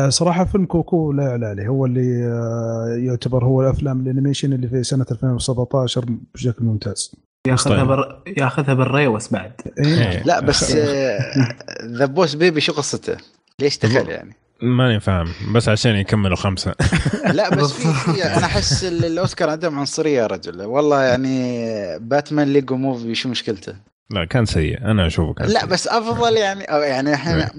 صراحة 0.09 0.45
فيلم 0.45 0.65
كوكو 0.65 1.11
لا 1.11 1.23
يعلى 1.23 1.45
عليه 1.45 1.67
هو 1.67 1.85
اللي 1.85 2.25
آه 2.25 2.95
يعتبر 2.99 3.45
هو 3.45 3.61
الأفلام 3.61 3.99
ال 4.01 4.06
animation 4.06 4.53
اللي 4.53 4.67
في 4.67 4.83
سنة 4.83 5.05
2017 5.11 6.05
بشكل 6.33 6.65
ممتاز 6.65 7.15
ياخذها 7.47 7.77
طيب. 7.77 7.87
بر... 7.87 8.21
ياخذها 8.37 8.73
بالريوس 8.73 9.33
بعد 9.33 9.51
إيه. 9.79 10.23
لا 10.27 10.39
بس 10.39 10.71
The 11.85 12.05
Boss 12.05 12.35
Baby 12.35 12.61
شو 12.61 12.73
قصته؟ 12.73 13.17
ليش 13.61 13.77
دخل 13.77 14.09
يعني؟ 14.09 14.35
ماني 14.61 14.99
فاهم 14.99 15.27
بس 15.53 15.69
عشان 15.69 15.95
يكملوا 15.95 16.35
خمسة 16.35 16.75
لا 17.33 17.55
بس 17.55 17.71
في, 17.77 18.23
أنا 18.25 18.45
أحس 18.45 18.83
ال- 18.83 19.05
الأوسكار 19.05 19.49
عندهم 19.49 19.79
عنصرية 19.79 20.21
يا 20.21 20.27
رجل 20.27 20.61
والله 20.61 21.01
يعني 21.03 21.99
Batman 21.99 22.47
Lego 22.53 22.75
Movie 22.75 23.15
شو 23.15 23.29
مشكلته؟ 23.29 23.75
لا 24.09 24.25
كان 24.25 24.45
سيء. 24.45 24.81
أنا 24.85 25.07
أشوفه 25.07 25.33
كان 25.33 25.47
لا 25.47 25.59
سيء. 25.59 25.69
بس 25.69 25.87
أفضل 25.87 26.37
يعني 26.37 26.63
أو 26.63 26.81
يعني 26.81 27.13
إحنا 27.13 27.51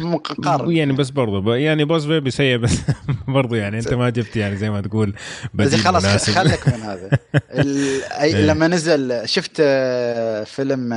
مقارنة. 0.00 0.72
يعني 0.72 0.92
بس 0.92 1.10
برضو 1.10 1.40
ب- 1.40 1.48
يعني 1.48 1.84
Boss 1.84 2.04
Baby 2.04 2.30
سيء 2.30 2.56
بس 2.56 2.80
برضو 3.28 3.54
يعني 3.54 3.78
أنت 3.78 3.94
ما 3.94 4.10
جبت 4.10 4.36
يعني 4.36 4.56
زي 4.56 4.70
ما 4.70 4.80
تقول 4.80 5.14
بس 5.54 5.66
بديل 5.68 5.78
خلاص 5.80 6.04
مناسب. 6.04 6.32
خلك 6.32 6.68
من 6.68 6.80
هذا. 6.82 7.10
ال... 7.60 8.02
أي... 8.04 8.36
إيه. 8.36 8.46
لما 8.46 8.68
نزل 8.68 9.28
شفت 9.28 9.56
آه، 9.60 10.44
فيلم 10.44 10.94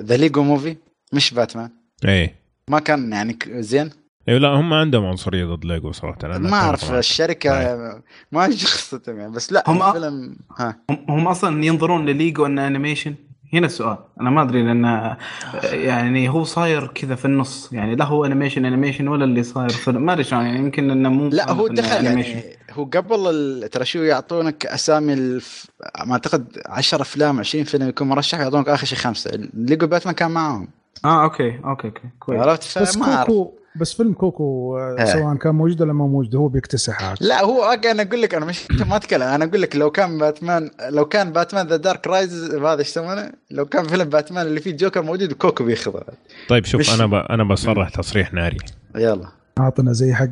The 0.00 0.16
Lego 0.16 0.42
Movie 0.42 0.76
مش 1.12 1.34
باتمان. 1.34 1.70
إيه. 2.04 2.34
ما 2.68 2.78
كان 2.78 3.12
يعني 3.12 3.38
زين؟ 3.46 3.90
أيوه 4.28 4.40
لا 4.40 4.48
هم 4.48 4.72
عندهم 4.74 5.04
عنصرية 5.04 5.44
ضد 5.44 5.64
ليجو 5.64 5.92
صراحة. 5.92 6.18
أنا 6.24 6.38
ما 6.38 6.56
أعرف. 6.56 6.92
الشركة 6.92 7.50
طيب. 7.50 8.02
ما 8.32 8.44
ادري 8.44 8.56
قصتهم 8.56 9.18
يعني 9.18 9.32
بس 9.32 9.52
لا 9.52 9.64
هم- 9.66 9.82
الفيلم 9.82 10.36
ها. 10.58 10.76
هم 11.08 11.28
أصلا 11.28 11.64
ينظرون 11.64 12.06
لليجو 12.06 12.46
انه 12.46 12.66
animation 12.66 13.14
هنا 13.54 13.66
السؤال. 13.66 13.96
أنا 14.20 14.30
ما 14.30 14.42
أدري 14.42 14.62
لأن 14.62 15.16
يعني 15.64 16.28
هو 16.28 16.44
صاير 16.44 16.86
كذا 16.86 17.14
في 17.14 17.24
النص. 17.24 17.72
يعني 17.72 17.94
لا 17.96 18.04
هو 18.04 18.24
animation 18.24 18.64
animation 18.64 19.08
ولا 19.08 19.24
اللي 19.24 19.42
صاير 19.42 19.68
فيلم 19.68 20.02
ما 20.06 20.12
أدري 20.12 20.24
شلون. 20.24 20.42
يعني 20.42 20.58
يمكن 20.58 20.90
إنه 20.90 21.08
مو 21.08 21.28
لا 21.28 21.50
هو 21.52 21.68
دخل. 21.68 22.04
يعني 22.04 22.42
هو 22.72 22.84
قبل 22.84 23.30
ال- 23.30 23.70
ترى 23.70 23.84
شو 23.84 23.98
يعطونك 23.98 24.66
أسامي 24.66 25.12
الف... 25.12 25.66
ما 26.06 26.12
أعتقد 26.12 26.58
10 26.66 27.02
أفلام 27.02 27.38
20 27.38 27.64
فيلم 27.64 27.88
يكون 27.88 28.08
مرشح 28.08 28.40
يعطونك 28.40 28.68
آخر 28.68 28.86
شيء 28.86 28.98
خمسة. 28.98 29.30
ليجو 29.54 29.86
باتمان 29.86 30.14
كان 30.14 30.30
معاهم. 30.30 30.68
آه 31.04 31.22
okay 31.24 31.60
okay 31.64 31.86
okay 31.88 32.00
كويس. 32.20 32.40
عرفت؟ 32.40 32.78
بس 32.82 32.96
فما 32.96 33.14
أعرف. 33.14 33.26
كوكو 33.26 33.52
بس 33.76 33.94
فيلم 33.94 34.12
كوكو 34.12 34.78
آه، 34.78 34.96
إيه. 34.98 35.04
سواء 35.04 35.34
كان 35.36 35.54
موجود 35.54 35.82
ولا 35.82 35.92
ما 35.92 36.06
موجود 36.06 36.36
هو 36.36 36.48
بيكتسحها 36.48 37.14
لا 37.20 37.44
هو 37.44 37.64
أنا 37.64 38.02
أقول 38.02 38.22
لك 38.22 38.34
أنا 38.34 38.46
مش 38.46 38.70
أنت 38.70 38.82
ما 38.82 38.96
اتكلم 38.96 39.22
أنا 39.22 39.44
أقول 39.44 39.62
لك 39.62 39.76
لو 39.76 39.90
كان 39.90 40.18
باتمان 40.18 40.70
لو 40.90 41.04
كان 41.04 41.32
Batman 41.32 41.66
The 41.66 41.76
Dark 41.76 42.06
Rise 42.06 42.54
هذا 42.54 42.78
إيش 42.78 42.88
يسمونه؟ 42.88 43.32
لو 43.50 43.66
كان 43.66 43.84
فيلم 43.88 44.08
باتمان 44.08 44.46
اللي 44.46 44.60
فيه 44.60 44.76
جوكر 44.76 45.02
موجود 45.02 45.32
كوكو 45.32 45.64
بياخذه. 45.64 46.02
طيب 46.48 46.64
شوف 46.64 46.80
مش- 46.80 46.94
أنا 47.00 47.06
ب... 47.06 47.14
أنا 47.14 47.44
بصرح 47.44 47.88
تصريح 47.88 48.34
ناري. 48.34 48.56
يلا. 48.96 49.28
اعطنا 49.60 49.92
زي 49.92 50.14
حق 50.14 50.28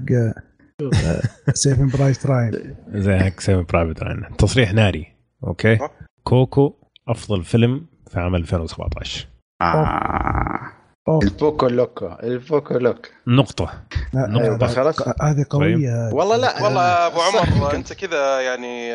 Saving 1.55 1.89
Private 1.89 2.27
Ryan 2.27 2.75
زي 2.95 3.19
حق 3.19 3.41
Saving 3.41 3.63
Private 3.73 4.03
Ryan 4.03 4.23
تصريح 4.39 4.73
ناري 4.73 5.07
okay. 5.47 5.79
كوكو 6.25 6.75
أفضل 7.09 7.45
فيلم 7.45 7.87
في 8.11 8.21
عام 8.21 8.35
2017 8.35 9.27
آه. 9.63 10.61
أوه. 11.09 11.23
ال 11.23 11.32
Poco 11.32 11.67
Loco 11.67 12.07
ال 12.23 12.33
Poco 12.33 12.75
Loco 12.79 13.09
لا، 13.27 13.35
نقطة. 13.35 13.83
هذا- 14.15 14.67
خلاص. 14.67 15.03
هذه 15.23 15.45
قوية 15.51 16.11
والله 16.13 16.37
لا 16.37 16.63
والله 16.63 16.81
أبو 17.07 17.21
عمر. 17.21 17.75
أنت 17.77 17.93
كذا 17.93 18.41
يعني. 18.41 18.93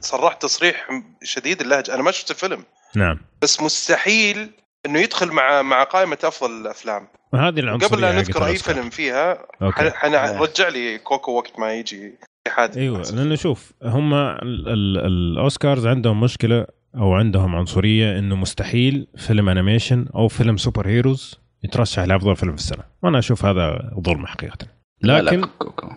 صرحت 0.00 0.42
تصريح 0.42 0.88
شديد 1.22 1.60
اللهجة 1.60 1.94
أنا 1.94 2.02
ما 2.02 2.10
شفت 2.10 2.30
الفيلم 2.30 2.64
نعم 2.96 3.18
بس 3.42 3.60
مستحيل 3.62 4.50
إنه 4.86 4.98
يدخل 5.00 5.32
مع 5.32 5.62
مع 5.62 5.82
قائمة 5.84 6.18
أفضل 6.24 6.50
الأفلام 6.60 7.06
هذه 7.34 7.60
العنصرية 7.60 7.88
قبل 7.88 8.00
لا 8.00 8.12
حقت 8.12 8.16
نذكر 8.28 8.46
أي. 8.46 8.56
فيلم 8.56 8.90
فيها 8.90 9.46
حنرجع 9.72 10.68
لي 10.68 10.98
كوكو 10.98 11.32
وقت 11.32 11.58
ما 11.58 11.72
يجي 11.74 12.18
حادث 12.48 12.76
أيوه 12.78 13.02
لأنه 13.02 13.34
شوف 13.34 13.72
هم 13.82 14.14
ال- 14.14 14.68
ال- 14.68 15.06
الأوسكارز 15.06 15.86
عندهم 15.86 16.20
مشكلة 16.20 16.66
أو 16.96 17.14
عندهم 17.14 17.56
عنصرية 17.56 18.18
إنه 18.18 18.36
مستحيل 18.36 19.06
فيلم 19.16 19.48
animation 19.48 20.06
أو 20.14 20.28
فيلم 20.28 20.56
super 20.56 20.88
heroes 20.88 21.40
يترشح 21.64 22.02
لأفضل 22.02 22.36
فيلم 22.36 22.52
في 22.52 22.58
السنة. 22.58 22.82
وأنا 23.02 23.18
أشوف 23.18 23.44
هذا 23.44 23.90
ظلم 24.00 24.26
حقيقة. 24.26 24.66
لا، 25.00 25.22
لكن 25.22 25.44
كوكو 25.58 25.92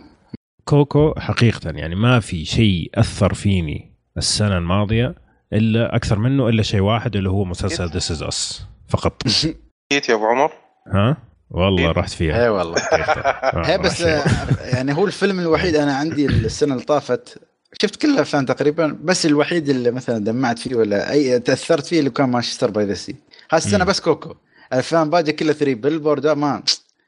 كوكو. 0.66 1.14
حقيقة 1.18 1.70
يعني 1.70 1.95
ما 1.95 2.20
في 2.20 2.45
شيء 2.45 2.91
أثر 2.95 3.34
فيني 3.34 3.93
السنة 4.18 4.58
الماضية 4.58 5.16
إلا 5.54 5.95
أكثر 5.95 6.20
منه 6.20 6.50
إلا 6.50 6.64
شيء 6.64 6.82
واحد 6.82 7.16
اللي 7.16 7.30
هو 7.30 7.45
مسلسل 7.45 7.86
This 7.86 8.11
Is 8.11 8.24
Us 8.24 8.68
فقط. 8.88 9.24
جيت 9.93 10.10
يا 10.10 10.16
أبو 10.16 10.26
عمر؟ 10.26 10.52
ها؟ 10.93 11.18
والله 11.50 11.84
إيه. 11.84 11.91
رحت 11.91 12.10
فيها. 12.10 12.43
اي 12.43 12.50
والله. 12.50 12.82
هي 13.70 13.78
بس 13.78 14.04
فيها. 14.04 14.26
آه، 14.26 14.76
يعني 14.76 14.93
هو 14.93 15.06
الفيلم 15.06 15.39
الوحيد 15.39 15.76
أنا 15.76 15.95
عندي 15.95 16.26
السنة 16.26 16.74
اللي 16.74 16.86
طافت 16.86 17.41
شفت 17.82 17.95
كل 18.01 18.13
الأفلام 18.13 18.45
تقريبا 18.45 18.97
بس 19.03 19.26
الوحيد 19.26 19.70
اللي 19.70 19.91
مثلا 19.91 20.18
دمعت 20.18 20.59
فيه 20.59 20.76
ولا 20.76 21.11
أي 21.11 21.39
تأثرت 21.39 21.86
فيه 21.86 21.99
اللي 21.99 22.09
كان 22.09 22.30
Manchester 22.30 22.72
by 22.72 22.86
the 22.86 22.93
Sea. 22.93 23.15
هالسنه. 23.51 23.86
بس 23.86 23.99
كوكو. 23.99 24.36
الأفلام 24.74 25.09
باقي 25.09 25.32
كلها 25.32 25.53
Three 25.53 25.76
Billboards 25.76 26.28
ما 26.28 26.63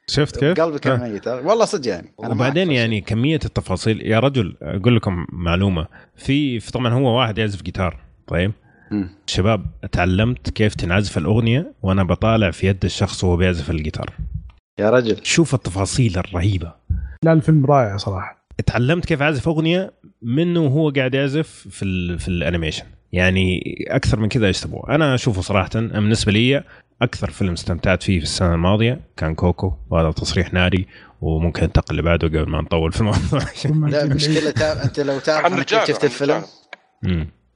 شفت 0.06 0.38
كيف؟ 0.38 0.60
قلبي 0.60 0.78
كان 0.78 1.00
آه. 1.00 1.08
ميت. 1.08 1.28
والله 1.28 1.64
صدق 1.64 1.88
يعني. 1.88 2.12
وبعدين 2.18 2.70
يعني 2.70 3.00
كمية 3.00 3.40
التفاصيل 3.44 4.06
يا 4.06 4.18
رجل 4.20 4.56
أقول 4.62 4.96
لكم 4.96 5.26
معلومة. 5.32 5.86
في 6.16 6.60
في- 6.60 6.72
طبعا 6.72 6.92
هو 6.94 7.18
واحد 7.18 7.38
يعزف 7.38 7.62
جيتار 7.62 8.00
طيب؟ 8.26 8.52
مم. 8.90 9.08
شباب 9.26 9.66
تعلمت 9.92 10.50
كيف 10.50 10.74
تنعزف 10.74 11.18
الأغنية 11.18 11.72
وأنا 11.82 12.02
بطالع 12.02 12.50
في 12.50 12.66
يد 12.66 12.84
الشخص 12.84 13.24
وهو 13.24 13.36
بيعزف 13.36 13.70
الجيتار. 13.70 14.14
يا 14.80 14.90
رجل. 14.90 15.16
شوف 15.22 15.54
التفاصيل 15.54 16.18
الرهيبة. 16.18 16.72
لا 17.24 17.32
الفيلم 17.32 17.66
رائع 17.66 17.96
صراحة. 17.96 18.39
تعلمت 18.66 19.04
كيف 19.04 19.22
أعزف 19.22 19.48
أغنية 19.48 19.92
منه 20.22 20.60
وهو 20.60 20.90
قاعد 20.90 21.14
يعزف 21.14 21.48
في 21.70 21.82
ال 21.82 22.18
في 22.18 22.28
ال 22.28 22.33
animation. 22.33 22.84
يعني 23.12 23.60
أكثر 23.88 24.20
من 24.20 24.28
كذا 24.28 24.46
إيش 24.46 24.60
تبغى 24.60 24.94
أنا 24.94 25.14
أشوفه 25.14 25.42
صراحة 25.42 25.70
أنا 25.74 26.00
بالنسبة 26.00 26.32
لي 26.32 26.64
أكثر 27.02 27.30
فيلم 27.30 27.52
استمتعت 27.52 28.02
فيه 28.02 28.18
في 28.18 28.24
السنة 28.24 28.54
الماضية 28.54 29.00
كان 29.16 29.34
كوكو 29.34 29.72
وهذا 29.90 30.10
تصريح 30.10 30.52
ناري 30.52 30.86
وممكن 31.20 31.62
ننتقل 31.62 31.90
اللي 31.90 32.02
بعده 32.02 32.28
قبل 32.28 32.50
ما 32.50 32.60
نطول 32.60 32.92
في 32.92 33.00
الموضوع. 33.00 33.40
لا 33.90 34.02
المشكلة 34.02 34.50
أنت 34.84 35.00
لو 35.00 35.18
تعرف 35.18 35.60
كيف 35.62 35.84
شفت 35.84 36.04
الفيلم. 36.04 36.42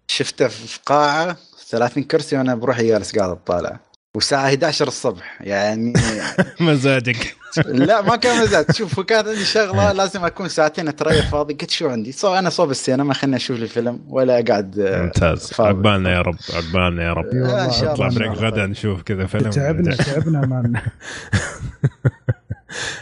شفته 0.06 0.48
في 0.48 0.78
قاعة 0.86 1.36
30 1.68 2.02
كرسي 2.02 2.36
وأنا 2.36 2.54
بروحي 2.54 2.88
جالس 2.88 3.18
قاعد 3.18 3.30
أطالع. 3.30 3.80
والساعة 4.14 4.44
11 4.46 4.88
الصبح 4.88 5.38
يعني 5.42 5.92
مزاجك 6.60 7.36
لا 7.66 8.02
ما 8.02 8.16
كان 8.16 8.42
مزاج 8.42 8.72
شوف 8.72 9.00
كانت 9.00 9.28
عندي 9.28 9.44
شغلة 9.44 9.92
لازم 9.92 10.24
أكون 10.24 10.48
ساعتين 10.48 10.88
أتريح 10.88 11.30
فاضي. 11.30 11.54
قلت 11.54 11.70
شو 11.70 11.88
عندي؟ 11.88 12.12
so 12.12 12.34
أنا 12.34 12.50
صوب 12.50 12.70
السينما 12.70 13.14
خليني 13.14 13.36
أشوف 13.36 13.58
لي 13.58 13.66
فيلم 13.66 14.00
ولا 14.08 14.34
أقعد 14.40 14.78
آه، 14.78 15.02
ممتاز. 15.02 15.52
عقبالنا 15.60 16.12
يا 16.12 16.20
رب 16.22 16.36
عقبالنا 16.54 17.04
يا 17.04 17.12
رب. 17.12 17.24
إي 17.24 17.40
والله، 17.40 17.64
ان 17.64 17.70
شاء 17.70 17.92
نطلع 17.92 18.06
الله. 18.06 18.18
break 18.18 18.30
غدا 18.38 18.66
نشوف 18.66 19.02
كذا 19.02 19.26
فيلم. 19.26 19.50
تعبنا 19.50 19.96
تعبنا 20.06 20.40
ما 20.40 20.80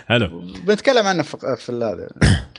حلو. 0.08 0.42
بنتكلم 0.66 1.06
عنه 1.06 1.22
في 1.22 1.56
في 1.58 1.72
هذا. 1.72 2.08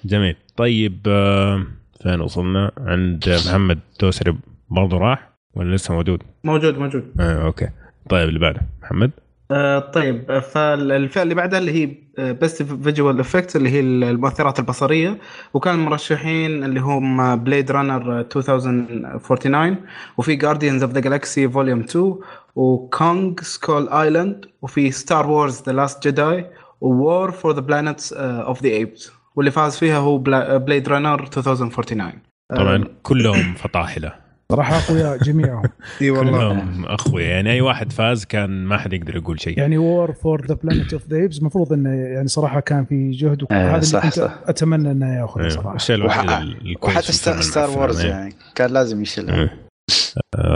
جميل. 0.06 0.36
طيب 0.58 1.00
آه، 1.08 1.64
فين 2.04 2.22
وصلنا؟ 2.22 2.72
عند 2.78 3.42
محمد 3.48 3.80
دوسري 4.02 4.38
برضه 4.70 4.98
راح؟ 4.98 5.30
ولا 5.56 5.76
لسه 5.76 5.94
موجود؟ 5.94 6.24
موجود 6.44 6.78
موجود. 6.78 7.12
آه 7.20 7.46
أوكي. 7.46 7.70
طيب 8.10 8.30
اللي 8.30 8.40
بعده. 8.40 8.62
محمد؟ 8.84 9.12
آه 9.52 9.80
طيب 9.80 10.32
آه، 10.32 10.40
فالفئة 10.40 11.22
اللي 11.22 11.36
بعدها 11.36 11.60
اللي 11.60 11.72
هي 11.72 11.96
best 12.34 12.64
visual 12.64 13.20
effects 13.20 13.56
اللي 13.56 13.70
هي 13.70 13.80
المؤثرات 13.80 14.60
البصرية 14.60 15.18
وكان 15.54 15.76
المرشحين 15.76 16.64
اللي 16.64 16.80
هم 16.80 17.36
بليد 17.36 17.72
رانر 17.72 18.20
2049 18.20 19.78
وفي 20.18 20.36
جارديانز 20.36 20.84
اوف 20.84 20.92
ذا 20.92 21.00
جالكسي 21.00 21.50
فوليوم 21.50 21.80
2 21.80 22.16
وكونج 22.56 23.40
سكول 23.40 23.90
ايلاند 23.90 24.46
وفي 24.62 24.92
ستار 24.92 25.30
وورز 25.30 25.64
ذا 25.66 25.72
لاست 25.72 26.08
جداي 26.08 26.50
وور 26.82 27.32
فور 27.32 27.56
ذا 27.56 27.62
بلانتس 27.62 28.14
اوف 28.14 28.64
ذا 28.64 28.70
ايبس 28.70 29.12
واللي 29.36 29.52
فاز 29.52 29.78
فيها 29.78 29.98
هو 29.98 30.18
بليد 30.18 30.90
رانر 30.90 31.24
2049 31.24 32.12
طبعا 32.56 32.84
كلهم 33.04 33.54
فطاحلة. 33.54 34.23
صراحة 34.52 34.78
اقوياء 34.78 35.18
جميعهم 35.28 35.64
إي 36.02 36.12
كلهم 36.12 36.86
أقوياء 36.86 37.28
يعني 37.28 37.52
أي 37.52 37.62
واحد 37.62 37.92
فاز 37.92 38.26
كان 38.26 38.66
ما 38.66 38.78
حد 38.78 38.94
يقدر 38.94 39.16
يقول 39.16 39.40
شيء 39.40 39.60
يعني 39.60 39.78
وور 39.78 40.14
فور 40.14 40.46
ذا 40.46 40.58
بلانيت 40.64 40.94
اوف 40.94 41.08
ذا 41.10 41.18
ايبس 41.18 41.40
المفروض 41.40 41.74
إنه 41.74 41.90
يعني 41.90 42.28
صراحة 42.28 42.60
كان 42.60 42.86
في 42.86 43.12
جهد 43.12 43.44
آه، 43.52 43.56
وهذا 43.56 43.76
اللي 43.76 43.86
صح، 43.86 44.04
كنت 44.04 44.14
صح. 44.14 44.40
أتمنى 44.46 44.92
إنه 44.92 45.20
ياخذه 45.20 45.42
أيوه، 45.42 45.50
صراحة 45.54 45.76
الشيء 45.76 45.96
الوحيد 45.96 46.56
وحتى 46.82 47.12
ستار, 47.12 47.42
ستار 47.42 47.70
وورز 47.70 48.00
إيه. 48.00 48.12
يعني 48.12 48.34
كان 48.56 48.70
لازم 48.70 49.02
يشيلها 49.02 49.36
إيه. 49.36 49.63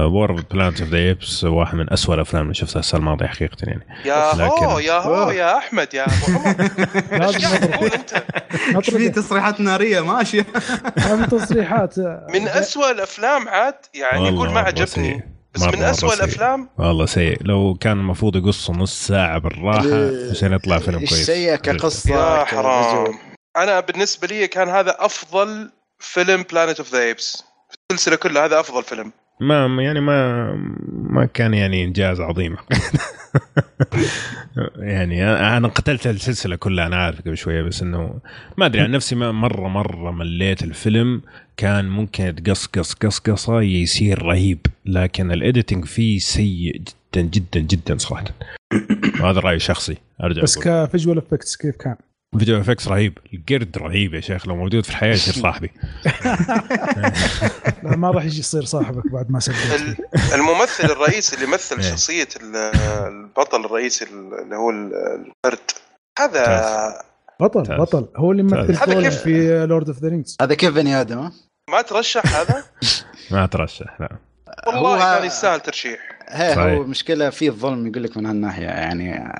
وور 0.06 0.32
بلانت 0.32 0.82
اوف 0.82 0.90
ذا 0.90 0.98
ايبس 0.98 1.44
واحد 1.44 1.76
من 1.76 1.94
أسوأ 1.94 2.16
الأفلام 2.16 2.44
اللي 2.44 2.54
شفتها 2.54 2.80
السنة 2.80 3.00
الماضية 3.00 3.26
حقيقة 3.28 3.58
يعني. 3.64 3.88
يا 4.06 4.32
لكن- 4.34 4.66
هو 4.66 4.80
يا 4.80 4.94
هو. 5.00 5.32
يا 5.32 5.58
أحمد 5.58 5.94
يا 5.94 6.06
أبو 6.06 6.40
عمر. 6.40 6.62
إيش 7.28 7.46
قاعد 7.46 7.70
تقول 7.72 7.90
أنت؟ 7.90 8.24
في 8.90 9.10
تصريحات 9.10 9.62
نارية؟ 9.62 10.02
ماشيه 10.02 10.46
هذه 10.98 11.26
تصريحات. 11.26 12.00
من 12.34 12.48
أسوأ 12.48 12.92
الأفلام 12.92 13.48
عاد 13.48 13.76
يعني 13.94 14.28
يقول 14.28 14.50
ما 14.52 14.60
عجبني. 14.60 15.24
بس 15.56 15.64
من 15.64 15.84
أسوأ. 15.84 16.14
الافلام 16.14 16.70
والله 16.78 17.06
سيء. 17.06 17.38
لو 17.42 17.78
كان 17.82 18.00
المفروض 18.00 18.36
يقصوا 18.36 18.76
نص 18.76 19.08
ساعة 19.08 19.38
بالراحة 19.40 19.80
ال- 19.86 20.30
عشان 20.32 20.54
يطلع 20.54 20.80
فيلم 20.80 20.98
كويس. 21.00 21.26
سيء 21.26 21.56
كقصة؟ 21.56 22.12
يا. 22.40 22.46
حرام. 22.46 23.14
أنا 23.58 23.80
بالنسبة 23.80 24.28
لي 24.28 24.48
كان 24.48 24.70
هذا 24.70 24.96
أفضل 25.00 25.70
فيلم 26.00 26.44
بلانيت 26.52 26.80
اوف 26.80 26.92
ذا 26.94 27.02
ايبس 27.02 27.44
السلسلة 27.92 28.16
كلها 28.16 28.46
هذا 28.46 28.60
أفضل 28.60 28.84
فيلم. 28.84 29.12
ما 29.40 29.84
يعني 29.84 30.00
ما 30.00 30.52
ما 30.92 31.26
كان 31.26 31.54
يعني 31.54 31.84
إنجاز 31.84 32.22
عظيم 32.22 32.56
يعني 34.78 35.26
أنا 35.58 35.68
قتلت 35.68 36.08
السلسلة 36.08 36.56
كلها 36.56 36.88
أنا 36.88 36.96
عارف 36.96 37.22
قبل 37.22 37.38
شوية 37.38 37.62
بس 37.62 37.82
إنه 37.82 38.20
ما 38.58 38.66
أدري 38.66 38.82
عن 38.82 38.92
نفسي 38.92 39.16
ما- 39.16 39.32
مره 39.32 39.68
مرة 39.68 40.12
مليت 40.12 40.64
الفيلم 40.64 41.22
كان 41.58 41.90
ممكن 41.90 42.36
تقصقص 42.36 42.94
قصقصة 42.94 43.62
يصير 43.62 44.22
رهيب 44.22 44.60
لكن 44.86 45.32
ال 45.32 45.39
editing 45.39 45.86
فيه 45.86 46.20
سيء 46.20 46.82
جدا 47.16 47.22
جدا 47.22 47.60
جدا 47.60 47.98
صراحة 47.98 48.24
وهذا 49.22 49.40
راي 49.40 49.60
شخصي 49.60 49.98
أرجع 50.24 50.42
بس. 50.42 50.60
ك 50.60 50.68
visual 50.68 51.18
effects 51.18 51.56
كيف 51.58 51.76
كان؟ 51.76 51.96
visual 52.40 52.62
effects 52.62 52.88
رهيب. 52.88 53.18
القرد 53.34 53.78
رهيب 53.78 54.14
يا 54.14 54.20
شيخ 54.20 54.48
لو 54.48 54.56
موجود 54.56 54.84
في 54.84 54.90
الحياة 54.90 55.14
يصير 55.14 55.34
صاحبي. 55.34 55.72
لا 57.84 57.96
ما 57.96 58.12
راح 58.12 58.24
يجي 58.26 58.40
يصير 58.40 58.66
صاحبك 58.66 59.12
بعد 59.12 59.32
ما 59.32 59.40
فيه 59.40 59.96
الممثل 60.36 60.84
الرئيسي 60.84 61.36
اللي 61.36 61.48
مثل 61.48 61.76
إيه. 61.80 61.90
شخصية 61.92 62.28
ال- 62.42 62.56
البطل 63.08 63.66
الرئيسي 63.66 64.06
اللي 64.06 64.56
هو 64.56 64.70
ال- 64.70 64.94
القرد. 65.46 65.72
هذا 66.20 67.02
بطل. 67.42 67.78
بطل. 67.78 68.08
هو 68.16 68.32
اللي 68.32 68.44
مثل 68.44 68.56
هذا 68.76 68.86
جولن 68.94 69.10
كيف- 69.10 69.22
في 69.24 69.66
لورد 69.66 69.88
اوف 69.88 70.00
ذا 70.00 70.08
رينجز 70.10 70.36
هذا 70.42 70.56
كيف 70.56 70.74
بني 70.76 71.02
آدم 71.02 71.18
ها؟ 71.20 71.32
ما 71.70 71.82
ترشح 71.82 72.36
هذا؟ 72.40 72.64
ما 73.32 73.44
اترشح 73.44 74.02
لا. 74.02 74.18
والله 74.68 75.14
هو- 75.14 75.18
كان 75.18 75.26
يستاهل 75.26 75.60
ترشيح. 75.60 76.00
هي 76.30 76.56
صحيح. 76.56 76.66
هو 76.74 76.84
مشكلة 76.84 77.30
في 77.30 77.48
الظلم 77.48 77.88
يقول 77.88 78.04
لك 78.04 78.18
من 78.18 78.26
هالناحية 78.26 78.66
يعني 78.66 79.34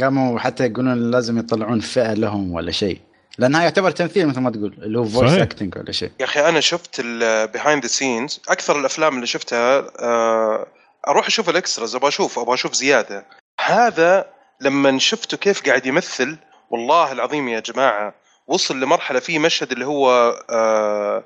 قاموا 0.00 0.38
حتى 0.38 0.66
يقولون 0.66 1.10
لازم 1.10 1.38
يطلعون 1.38 1.80
فئة 1.80 2.12
لهم 2.14 2.52
ولا 2.52 2.70
شيء. 2.70 3.00
لأنها 3.38 3.62
يعتبر 3.62 3.90
تمثيل 3.90 4.26
مثل 4.28 4.40
ما 4.40 4.50
تقول 4.50 4.74
اللي 4.82 4.98
هو 4.98 5.04
voice. 5.04 5.32
acting 5.32 5.76
ولا 5.78 5.92
شيء. 5.92 6.10
يا 6.20 6.24
أخي 6.24 6.48
أنا 6.48 6.60
شفت 6.60 7.00
ال 7.04 7.15
behind 7.15 7.82
the 7.82 7.88
scenes 7.88 8.40
أكثر 8.48 8.80
الأفلام 8.80 9.14
اللي 9.16 9.26
شفتها 9.26 9.86
آه، 10.00 10.66
أروح 11.08 11.26
أشوف 11.26 11.50
ال 11.50 11.56
extras 11.56 11.94
أبغى 11.94 12.08
أشوف 12.08 12.38
أبغى 12.38 12.54
أشوف 12.54 12.74
زيادة. 12.74 13.26
هذا 13.64 14.26
لما 14.60 14.98
شفته 14.98 15.36
كيف 15.36 15.66
قاعد 15.68 15.86
يمثل 15.86 16.36
والله 16.70 17.12
العظيم 17.12 17.48
يا 17.48 17.60
جماعة 17.60 18.14
وصل 18.46 18.80
لمرحلة 18.80 19.18
في 19.20 19.38
مشهد 19.38 19.72
اللي 19.72 19.86
هو 19.86 20.30
آه، 20.50 21.24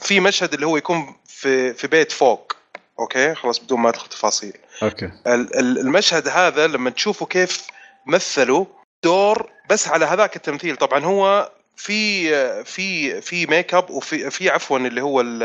في 0.00 0.20
مشهد 0.20 0.54
اللي 0.54 0.66
هو 0.66 0.76
يكون 0.76 1.06
في 1.26 1.74
في 1.74 1.86
بيت 1.86 2.12
فوق. 2.12 2.56
أوكي 2.98 3.34
خلاص 3.34 3.58
بدون 3.58 3.80
ما 3.80 3.88
أدخل 3.88 4.08
تفاصيل. 4.08 4.52
أوكي. 4.82 5.04
ال- 5.06 5.58
ال- 5.58 5.78
المشهد 5.78 6.28
هذا 6.28 6.66
لما 6.66 6.90
تشوفوا 6.90 7.26
كيف 7.26 7.66
مثلوا 8.06 8.64
دور 9.04 9.50
بس 9.70 9.88
على 9.88 10.04
هذاك 10.04 10.36
التمثيل 10.36 10.76
طبعا 10.76 11.04
هو 11.04 11.50
في 11.76 12.28
في 12.64 13.20
في 13.20 13.46
make 13.46 13.74
up 13.74 13.90
وفي 13.90 14.30
في 14.30 14.50
عفوا 14.50 14.78
اللي 14.78 15.00
هو 15.02 15.20
ال- 15.20 15.42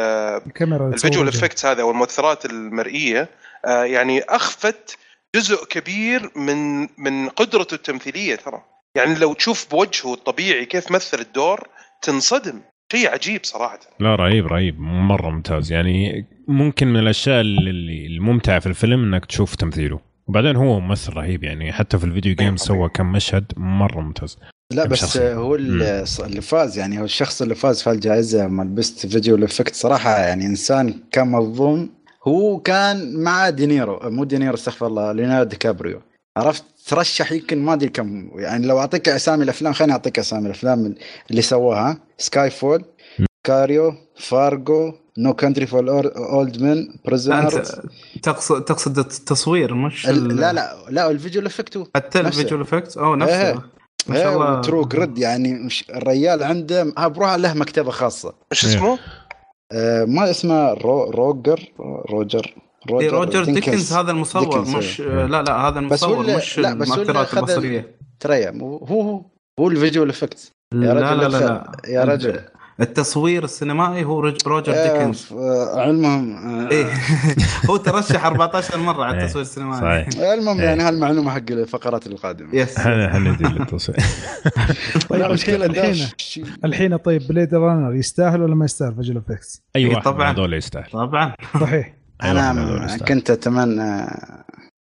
الكاميرا 0.48 0.88
ال 0.94 0.99
visual 0.99 1.28
effects 1.28 1.66
هذا 1.66 1.84
والمؤثرات 1.84 2.46
المرئية 2.46 3.30
آه، 3.66 3.84
يعني 3.84 4.22
أخفت 4.22 4.98
جزء 5.36 5.66
كبير 5.66 6.32
من 6.36 6.82
من 6.98 7.30
قدرته 7.30 7.74
التمثيلية 7.76 8.36
ترى. 8.36 8.62
يعني 8.96 9.16
لو 9.16 9.34
تشوف 9.34 9.68
بوجهه 9.72 10.14
الطبيعي 10.14 10.66
كيف 10.66 10.92
مثل 10.92 11.20
الدور 11.20 11.68
تنصدم. 12.02 12.62
شيء 12.92 13.10
عجيب 13.10 13.40
صراحة. 13.44 13.80
لا 14.00 14.16
رهيب 14.16 14.48
رهيب. 14.48 14.80
مرة 14.80 15.30
ممتاز. 15.30 15.72
يعني 15.72 16.26
ممكن 16.48 16.88
من 16.88 17.00
الأشياء 17.00 17.42
اللي 17.42 18.06
الممتعة 18.06 18.60
في 18.60 18.68
الفيلم 18.68 19.04
إنك 19.04 19.26
تشوف 19.26 19.56
تمثيله. 19.56 20.00
وبعدين 20.28 20.56
هو 20.56 20.80
ممثل 20.80 21.14
رهيب 21.14 21.44
يعني 21.44 21.74
حتى 21.74 21.98
في 21.98 22.04
ال 22.04 22.09
video 22.09 22.36
game 22.36 22.58
سوى 22.58 22.90
كم 22.90 23.12
مشهد 23.12 23.46
مرة 23.58 24.02
ممتاز. 24.02 24.38
لا 24.74 24.88
بس 24.88 25.00
شخصية؟ 25.00 25.36
هو 25.36 25.56
اللي 25.56 26.06
اللي 26.20 26.42
فاز 26.42 26.78
يعني 26.78 27.00
هو 27.00 27.04
الشخص 27.04 27.42
اللي 27.42 27.56
فاز 27.56 27.84
في 27.84 27.92
الجائزة 27.92 28.48
مال 28.48 28.68
best 28.68 29.08
visual 29.08 29.46
effect 29.46 29.76
صراحة 29.76 30.20
يعني 30.20 30.46
إنسان 30.46 30.94
كان 31.12 31.28
مظلوم. 31.28 31.90
هو 32.28 32.60
كان 32.60 33.24
مع 33.24 33.50
دينيرو 33.50 34.00
مو 34.04 34.24
دينيرو 34.24 34.54
استغفر 34.54 34.88
الله 34.88 35.12
ليوناردو 35.12 35.50
دي 35.50 35.56
كابريو. 35.56 36.02
عرفت؟ 36.38 36.64
ترشح 36.88 37.32
يمكن 37.32 37.66
ما 37.66 37.74
أدري 37.74 37.90
كم. 37.90 38.30
يعني 38.36 38.68
لو 38.68 38.80
أعطيك 38.80 39.10
أسامي 39.10 39.44
الأفلام 39.44 39.74
خليني 39.74 39.94
أعطيك 39.94 40.20
أسامي 40.20 40.46
الأفلام 40.46 40.96
اللي 41.32 41.42
سواها 41.42 41.98
سكاي 42.18 42.50
فول 42.50 42.84
كاريو 43.44 43.94
فارجو 44.20 44.94
نو 45.18 45.34
كانتري 45.34 45.66
فور 45.68 46.12
اولد 46.18 46.62
مان 46.62 47.00
بريزنرز 47.06 47.72
تقصد 48.24 48.64
تقصد 48.64 49.00
التصوير 49.00 49.74
مش 49.74 50.10
ال- 50.10 50.36
لا 50.36 50.54
لا 50.54 50.76
لا 50.90 51.12
الفيديو 51.12 51.46
إفكت 51.46 51.88
حتى. 51.96 52.20
الفيجوال 52.20 52.62
افكتس 52.62 52.98
أو 52.98 53.16
نفسه. 53.16 53.48
إيه. 53.50 53.62
ما 54.08 54.16
شاء 54.16 54.34
الله. 54.34 54.62
ترو 54.62 54.86
جريد 54.86 55.18
يعني 55.18 55.54
مش 55.54 55.86
الريال 55.90 56.44
عنده 56.44 56.84
بروح 56.98 57.34
له 57.34 57.54
مكتبة 57.54 57.92
خاصة. 57.92 58.34
إيش 58.52 58.66
إيه. 58.66 58.72
اسمه؟ 58.76 59.00
آه، 59.72 60.06
ما 60.06 60.30
اسمه 60.30 60.74
رو 60.74 61.10
روجر 61.10 61.72
روجر. 62.10 62.56
إيه، 62.92 63.10
روجر 63.10 63.44
ديكنز 63.44 63.94
هذا 63.94 64.12
المصور 64.12 64.44
ديكنز، 64.44 64.76
مش 64.76 65.02
إيه. 65.02 65.26
لا 65.26 65.42
لا 65.44 65.56
هذا 65.68 65.80
بس 65.80 66.04
هو 66.04 66.10
المصور 66.14 66.22
اللي- 66.22 66.38
مش 66.38 66.60
لا، 66.60 66.74
بس 66.74 66.92
المؤثرات 66.92 67.34
البصريه 67.38 67.96
ترى 68.20 68.50
هو 68.62 68.78
هو 68.78 69.22
هو 69.60 69.68
ال 69.68 69.74
visual 69.74 70.10
effect 70.10 70.52
يا 70.74 70.78
لا 70.80 70.94
رجل 70.94 71.02
لا 71.22 71.28
لا, 71.28 71.28
الخ- 71.28 71.42
لا. 71.42 71.72
يا 71.88 72.04
رجل. 72.04 72.40
التصوير 72.82 73.44
السينمائي 73.44 74.06
هو 74.06 74.20
روجر 74.20 74.72
ديكنز 74.72 75.28
المهم 75.78 76.36
آه، 76.36 76.72
إيه. 76.72 76.86
هو 77.70 77.78
ترشح 77.78 78.26
14 78.26 78.78
مرة 78.78 79.04
على 79.04 79.18
إيه. 79.18 79.24
التصوير 79.24 79.42
السينمائي. 79.46 80.06
صحيح. 80.12 80.24
المهم 80.34 80.60
إيه. 80.60 80.66
يعني 80.66 80.84
هالمعلومة 80.84 81.32
حق 81.32 81.42
الفقرات 81.52 82.08
القادمة. 82.08 82.56
yes. 82.56 82.78
إحنا 82.80 83.10
حندي 83.14 83.44
للتصوير؟ 83.44 83.98
طيب 85.10 85.22
لا، 85.22 85.34
مشكلة 85.34 85.66
الحين 85.66 86.08
الحين 86.66 86.98
طيب 86.98 87.28
بليد 87.28 87.54
رانر 87.56 87.96
يستاهل 87.96 88.42
ولا 88.42 88.56
ما 88.56 88.66
يستاهل 88.66 88.96
visual 88.96 89.18
effects؟ 89.18 89.62
أي 89.76 89.82
إيه، 89.82 89.88
واحد 89.90 90.08
من 90.08 90.14
طبعاً. 90.14 90.32
هذول 90.32 90.54
يستاهل. 90.54 90.90
طبعا. 90.92 91.34
صحيح. 91.62 91.97
أنا. 92.24 92.98
كنت 93.08 93.30
أتمنى 93.32 94.08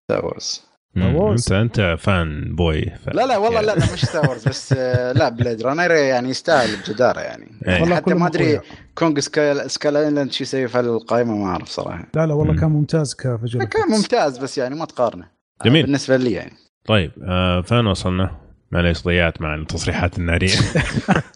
ستار 0.04 0.26
وورز. 0.26 0.68
انت 0.98 1.52
أنت 1.52 1.96
فان 2.00 2.56
بوي 2.56 2.82
ف... 2.86 3.10
لا 3.10 3.26
لا 3.26 3.38
والله 3.38 3.62
لا 3.62 3.76
لا 3.76 3.94
مش 3.94 4.06
ستار 4.06 4.26
وورز 4.28 4.48
بس 4.48 4.74
آه، 4.78 5.12
لا 5.12 5.30
بليد 5.30 5.62
رانر 5.62 5.92
يعني 5.92 6.30
يستاهل 6.30 6.70
بجدارة 6.76 7.20
يعني 7.20 7.52
إيه. 7.68 7.82
والله 7.82 7.96
حتى 7.96 8.14
ما 8.14 8.28
أدري 8.28 8.44
أقوياء. 8.44 8.64
كونغ 8.96 9.20
سكاي 9.20 9.70
سكاي 9.70 10.06
ايلاند 10.06 10.32
شو 10.32 10.44
يسوي 10.44 10.68
في 10.68 10.80
القائمه 10.80 11.36
ما 11.36 11.46
أعرف 11.46 11.68
صراحة 11.68 12.08
لا 12.16 12.26
لا 12.26 12.34
والله. 12.34 12.56
كان 12.56 12.70
ممتاز 12.70 13.16
كفيجوال 13.16 13.66
كان 13.70 13.90
ممتاز 13.90 14.38
بس 14.38 14.58
يعني 14.58 14.76
ما 14.76 14.86
تقارنه 14.86 15.28
جميل. 15.66 15.84
بالنسبة 15.86 16.18
لي 16.18 16.32
يعني 16.32 16.54
طيب 16.88 17.12
آه 17.24 17.62
فين 17.62 17.88
وصلنا؟ 17.88 18.32
معليش 18.72 19.04
ضيعت 19.04 19.42
مع 19.42 19.56
التصريحات 19.56 20.18
النارية 20.18 20.56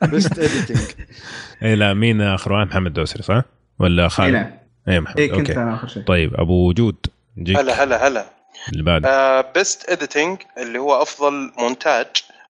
best 0.04 0.40
editing 0.40 0.88
اي 1.64 1.76
لا 1.76 1.94
مين 1.94 2.22
آخر 2.22 2.54
واحد 2.54 2.68
محمد 2.68 2.94
دوسري 2.94 3.24
صح؟ 3.24 3.44
ولا 3.80 4.08
خالد؟ 4.08 4.61
اي 4.88 5.00
محمد. 5.00 5.20
إيه 5.20 5.32
كنت 5.32 5.50
أوكي. 5.50 5.62
أنا 5.62 5.76
آخر 5.76 5.88
شيء. 5.88 6.04
طيب 6.04 6.34
أبو 6.40 6.70
وجود 6.70 6.96
جيك. 7.38 7.58
هلا 7.58 7.84
هلا 7.84 8.08
هلا. 8.08 8.26
اللي 8.72 8.84
بعده. 8.84 9.42
best 9.42 9.90
editing 9.90 10.38
اللي 10.58 10.80
هو 10.80 11.02
أفضل 11.02 11.52
مونتاج. 11.58 12.08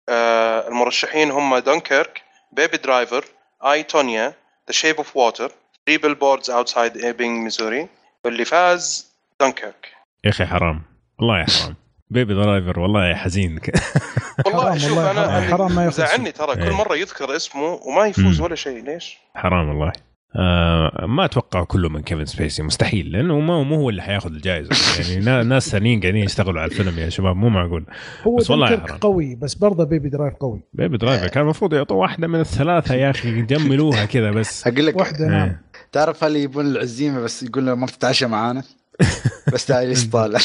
آه، 0.09 0.67
المرشحين 0.67 1.31
هم 1.31 1.57
دونكيرك 1.57 2.21
بيبي 2.51 2.77
درايفر 2.77 3.25
اي 3.65 3.83
تونيا 3.83 4.27
ذا 4.67 4.71
شيب 4.71 4.95
اوف 4.95 5.17
ووتر 5.17 5.51
ثري 5.85 5.97
بيل 5.97 6.15
بوردز 6.15 6.49
اوتسايد 6.49 6.97
ايبنج 6.97 7.43
ميزوري 7.43 7.87
واللي 8.25 8.45
فاز 8.45 9.11
دونكيرك 9.39 9.87
يا 10.23 10.29
أخي 10.29 10.45
حرام. 10.45 10.81
والله 11.19 11.39
يا 11.39 11.45
حرام. 11.45 11.75
بيبي 12.09 12.33
درايفر 12.33 12.79
والله 12.79 13.15
حزين. 13.15 13.59
والله 14.45 14.63
حرام 14.63 14.77
شوف 14.77 14.97
والله 14.97 15.11
أنا 15.11 15.21
حرام. 15.21 15.35
أنا 15.35 15.57
حرام 15.57 15.75
ما 15.75 15.89
زعلني 15.89 16.31
ترى 16.31 16.51
إيه. 16.51 16.69
كل 16.69 16.71
مرة 16.71 16.95
يذكر 16.95 17.35
اسمه 17.35 17.79
وما 17.83 18.05
يفوز. 18.05 18.41
ولا 18.41 18.55
شيء. 18.55 18.83
ليش؟ 18.83 19.17
حرام 19.35 19.69
والله. 19.69 19.91
آه 20.35 21.05
ما 21.05 21.25
أتوقع 21.25 21.63
كله 21.63 21.89
من 21.89 22.01
كيفن 22.01 22.25
سبيسي 22.25 22.63
مستحيل 22.63 23.11
لأنه 23.11 23.39
ما 23.39 23.63
مو 23.63 23.75
هو 23.75 23.89
اللي 23.89 24.01
حياخذ 24.01 24.31
الجائزة. 24.31 24.69
يعني 25.09 25.25
نا- 25.25 25.43
ناس 25.43 25.69
ثانيين 25.69 25.99
قاعدين 26.01 26.23
يشتغلوا 26.23 26.61
على 26.61 26.71
الفيلم 26.71 26.99
يا 26.99 27.09
شباب 27.09 27.35
مو 27.35 27.49
معقول. 27.49 27.85
هو 28.27 28.35
بس 28.35 28.49
والله. 28.51 28.81
قوي 29.01 29.35
بس 29.35 29.53
برضه 29.55 29.83
Baby 29.83 30.09
Driver 30.09 30.33
قوي. 30.33 30.61
Baby 30.73 30.97
Driver 30.97 31.27
كان 31.27 31.43
المفروض 31.43 31.73
يعطوا 31.73 32.01
واحدة 32.01 32.27
من 32.27 32.39
الثلاثة 32.39 32.95
يا 32.95 33.09
أخي 33.09 33.41
جملوها 33.41 34.05
كذا 34.05 34.31
بس. 34.31 34.63
أقول 34.67 34.85
لك 34.85 34.95
واحدة 34.97 35.27
نعم. 35.27 35.47
إيه. 35.47 35.61
تعرف 35.91 36.23
هل 36.23 36.35
يبون 36.35 36.65
العزيمة 36.65 37.19
بس 37.19 37.43
يقول 37.43 37.65
له 37.65 37.75
ما 37.75 37.85
بتتعشى 37.85 38.25
معانا؟ 38.27 38.63
بس 39.53 39.65
تعال 39.65 39.87
ليش 39.87 40.09
طالع 40.09 40.39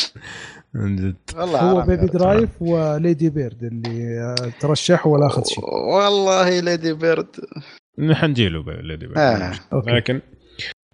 من 0.74 0.96
جد. 0.96 1.16
والله 1.36 1.60
هو 1.60 1.80
Baby 1.82 2.06
Driver 2.06 2.48
و 2.60 2.74
Lady 2.74 3.30
Bird 3.30 3.64
اللي 3.64 4.20
آه، 4.20 4.52
ترشح 4.60 5.06
ولا 5.06 5.26
أخذ 5.26 5.44
شيء. 5.44 5.64
والله 5.94 6.60
Lady 6.60 6.92
Bird 6.92 7.26
حنجيله 8.12 8.64
Lady 8.72 9.06
Bird. 9.06 9.18
آه. 9.18 9.52
لكن 9.86 10.20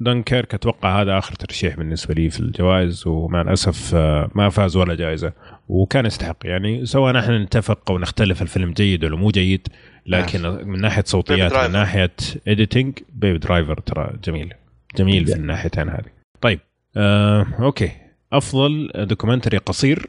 دنكيرك 0.00 0.54
أتوقع 0.54 1.02
هذا 1.02 1.18
آخر 1.18 1.34
ترشيح 1.34 1.76
بالنسبة 1.76 2.14
لي 2.14 2.30
في 2.30 2.40
الجوائز 2.40 3.06
ومع 3.06 3.40
الأسف 3.40 3.94
آه، 3.94 4.30
ما 4.34 4.48
فاز 4.48 4.76
ولا 4.76 4.94
جائزة 4.94 5.32
وكان 5.68 6.06
يستحق. 6.06 6.36
يعني 6.44 6.86
سواء 6.86 7.12
نحن 7.14 7.32
نتفق 7.32 7.90
أو 7.90 7.98
نختلف 7.98 8.42
الفيلم 8.42 8.72
جيد 8.72 9.04
ولا 9.04 9.16
مو 9.16 9.30
جيد 9.30 9.68
لكن 10.06 10.42
من 10.42 10.80
ناحية 10.80 11.04
صوتيات 11.06 11.52
من. 11.52 11.72
ناحية 11.72 12.10
editing 12.48 12.98
Baby 13.12 13.38
Driver 13.38 13.80
ترى 13.80 14.12
جميل. 14.24 14.54
جميل 14.96 15.26
في 15.26 15.34
الناحيتين 15.34 15.88
هذه. 15.88 16.10
طيب 16.40 16.60
آه، 16.96 17.46
okay. 17.60 17.90
أفضل 18.32 18.90
documentary 18.94 19.56
قصير. 19.56 20.06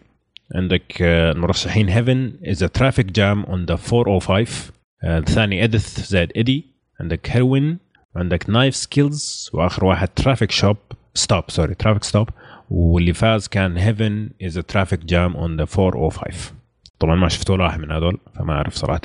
عندك 0.56 1.02
آه، 1.02 1.32
المرشحين 1.32 1.90
Heaven 1.90 2.34
is 2.46 2.60
Traffic 2.60 3.06
Jam 3.06 3.44
on 3.44 3.66
the 3.66 3.78
405 3.94 4.72
آه، 5.04 5.18
الثاني 5.18 5.64
Edith 5.64 6.00
زائد 6.00 6.32
ايدي 6.36 6.71
عندك 7.02 7.30
هيروين 7.30 7.78
عندك 8.16 8.50
Knife 8.50 8.76
Skills 8.76 9.50
وآخر 9.54 9.86
واحد 9.86 10.08
Traffic 10.08 10.52
shop 10.52 10.78
stop 11.14 11.44
sorry 11.48 11.76
Traffic 11.76 12.04
Stop 12.04 12.30
واللي 12.70 13.14
فاز 13.14 13.48
كان 13.48 13.78
Heaven 13.78 14.30
is 14.42 14.54
Traffic 14.54 15.06
Jam 15.06 15.38
on 15.38 15.58
the 15.58 15.66
405 15.66 16.54
طبعا 17.00 17.16
ما 17.16 17.30
شفت 17.30 17.50
ولا 17.50 17.64
واحد 17.64 17.80
من 17.80 17.92
هذول 17.92 18.18
فما 18.36 18.54
أعرف 18.54 18.76
صراحة. 18.76 19.02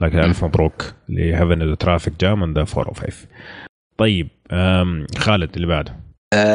لكن 0.00 0.18
ألف 0.18 0.44
مبروك 0.44 0.94
ل 1.08 1.16
Heaven 1.16 1.62
is 1.62 1.76
Traffic 1.76 2.20
Jam 2.20 2.42
on 2.42 2.54
the 2.54 2.64
405 2.76 3.26
طيب 3.98 4.28
خالد 5.18 5.54
اللي 5.54 5.66
بعده. 5.66 5.96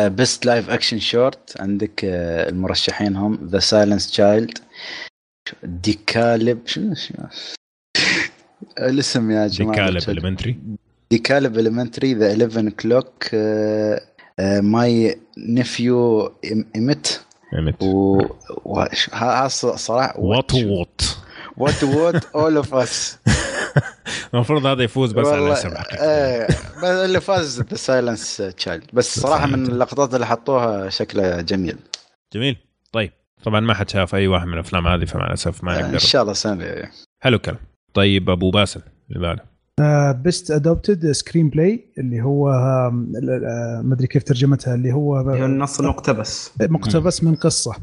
best 0.10 0.46
live 0.46 0.70
action 0.70 1.00
short 1.00 1.62
عندك 1.62 2.06
آه، 2.06 2.50
المرشحين 2.50 3.16
هم 3.16 3.50
The 3.52 3.60
Silent 3.60 4.12
Child 4.12 4.58
DeKalb 5.64 6.68
شنو؟ 6.68 6.94
الاسم 8.80 9.32
يا 9.32 9.48
جماعة. 9.48 9.90
DeKalb 9.90 10.10
Elementary 10.10 10.60
DeKalb 11.12 11.60
Elementary 11.60 12.14
The 12.14 12.32
11 12.32 12.70
O'Clock 12.70 13.36
My 14.62 15.20
Nephew 15.38 16.26
Emmett 16.76 17.22
Emmett 17.56 17.84
و 17.84 18.22
و- 18.66 18.86
ها 19.14 19.48
صراحة 19.48 20.20
Watu 20.20 20.54
Watu 20.54 21.02
Watu 21.58 21.84
Wote 21.84 22.26
All 22.36 22.56
of 22.58 22.74
Us 22.74 23.18
المفروض 24.34 24.66
هذا 24.66 24.84
يفوز 24.84 25.12
بس 25.12 25.28
على 25.28 25.48
الاسم 25.48 25.70
بس 25.70 26.84
اللي 26.84 27.22
فاز 27.22 27.62
The 27.62 27.76
Silent 27.76 28.38
Child 28.58 28.84
بس 28.94 29.20
صراحة 29.20 29.46
من 29.48 29.66
اللقطات 29.68 30.14
اللي 30.14 30.26
حطوها 30.28 30.90
شكله 30.90 31.42
جميل. 31.42 31.78
جميل. 32.34 32.58
طيب 32.92 33.12
طبعا 33.44 33.60
ما 33.60 33.74
حد 33.74 33.90
شاف 33.90 34.16
أي 34.16 34.28
واحد 34.28 34.48
من 34.48 34.54
الأفلام 34.54 34.88
هذه 34.88 35.06
فمع 35.06 35.28
الأسف 35.28 35.64
ما 35.64 35.80
ان 35.80 35.86
نقدر. 35.86 35.98
شاء 35.98 36.22
الله 36.22 36.34
سنة. 36.34 36.66
حلو 37.20 37.36
الكلام. 37.36 37.58
طيب 37.94 38.30
أبو 38.30 38.52
باسل 38.52 38.82
اللي 39.10 39.20
بعده. 39.20 39.52
best 40.12 40.52
adapted 40.52 41.12
screenplay 41.12 41.86
اللي 41.98 42.22
هو 42.22 42.50
آه، 42.50 42.90
ما 43.84 43.94
أدري 43.94 44.08
كيف 44.08 44.24
ترجمتها 44.24 44.76
اللي 44.76 44.94
هو 44.94 45.30
هي 45.30 45.46
النص 45.46 45.80
المقتبس. 45.80 46.52
مقتبس 46.62 47.24
من 47.24 47.36
قصة. 47.36 47.76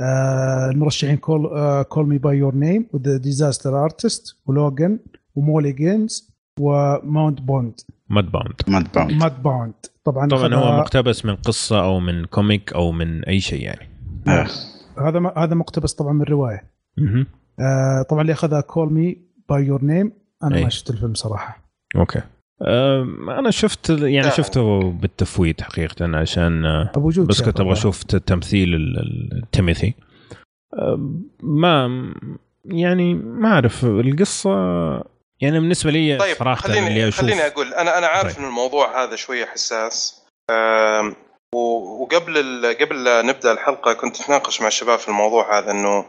آه، 0.00 0.70
المرشحين 0.70 1.16
Call 1.16 1.48
Call 1.82 2.08
Me 2.08 2.18
by 2.18 2.36
Your 2.38 2.54
Name 2.54 2.86
و 2.92 2.98
The 2.98 3.16
Disaster 3.16 3.84
Artist 3.84 4.36
ولوجن 4.46 4.98
و 5.34 5.39
Molly's 5.39 5.72
Game 5.72 6.36
و 6.60 6.73
Mound 6.73 7.40
bound 7.40 7.80
Mudbound 8.08 8.54
Mudbound 8.68 9.12
Mudbound 9.22 9.74
طبعا 10.04 10.28
طبعا 10.28 10.54
هو 10.54 10.76
مقتبس 10.78 11.24
من 11.24 11.36
قصة 11.36 11.84
أو 11.84 12.00
من 12.00 12.24
comic 12.24 12.72
أو 12.72 12.92
من 12.92 13.24
أي 13.24 13.40
شيء 13.40 13.62
يعني. 13.62 13.88
آه. 14.28 14.46
هذا 14.98 15.32
هذا 15.36 15.54
مقتبس 15.54 15.94
طبعا 15.94 16.12
من 16.12 16.22
رواية. 16.22 16.64
آه، 17.60 18.02
طبعا 18.02 18.22
اللي 18.22 18.32
أخذها 18.32 18.60
Call 18.60 18.92
Me 18.92 19.25
by 19.48 19.62
Your 19.64 19.84
Name 19.84 20.12
أنا 20.44 20.56
أي. 20.56 20.62
ما 20.64 20.68
شفت 20.68 20.90
الفيلم 20.90 21.14
صراحة 21.14 21.62
okay 21.96 22.20
أنا 23.28 23.50
شفت 23.50 23.90
يعني. 23.90 24.30
شفته 24.30 24.90
بالتفويت 24.90 25.62
حقيقة 25.62 26.16
عشان 26.16 26.64
أه، 26.66 26.92
أبو 26.96 27.10
جود 27.10 27.26
بس 27.26 27.42
كنت 27.42 27.60
أبغى. 27.60 27.72
أشوف 27.72 28.02
تمثيل 28.02 28.74
أم، 30.78 31.30
ما 31.42 31.88
يعني 32.64 33.14
ما 33.14 33.48
أعرف 33.48 33.84
القصة 33.84 34.50
يعني 35.40 35.60
بالنسبة 35.60 35.90
لي 35.90 36.16
طيب 36.18 36.36
صراحة 36.36 36.60
خليني 36.68 36.88
اللي 36.88 37.08
أشوف 37.08 37.20
خليني 37.20 37.46
أقول 37.46 37.74
أنا 37.74 37.98
أنا 37.98 38.06
عارف 38.06 38.32
طيب. 38.32 38.42
إن 38.42 38.48
الموضوع 38.48 39.04
هذا 39.04 39.16
شوية 39.16 39.44
حساس 39.44 40.22
وقبل 41.54 42.38
ال- 42.38 42.78
قبل 42.78 43.04
لا 43.04 43.22
نبدأ 43.22 43.52
الحلقة 43.52 43.92
كنت 43.92 44.20
اتناقش 44.20 44.60
مع 44.60 44.66
الشباب 44.66 44.98
في 44.98 45.08
الموضوع 45.08 45.58
هذا 45.58 45.70
إنه 45.70 46.04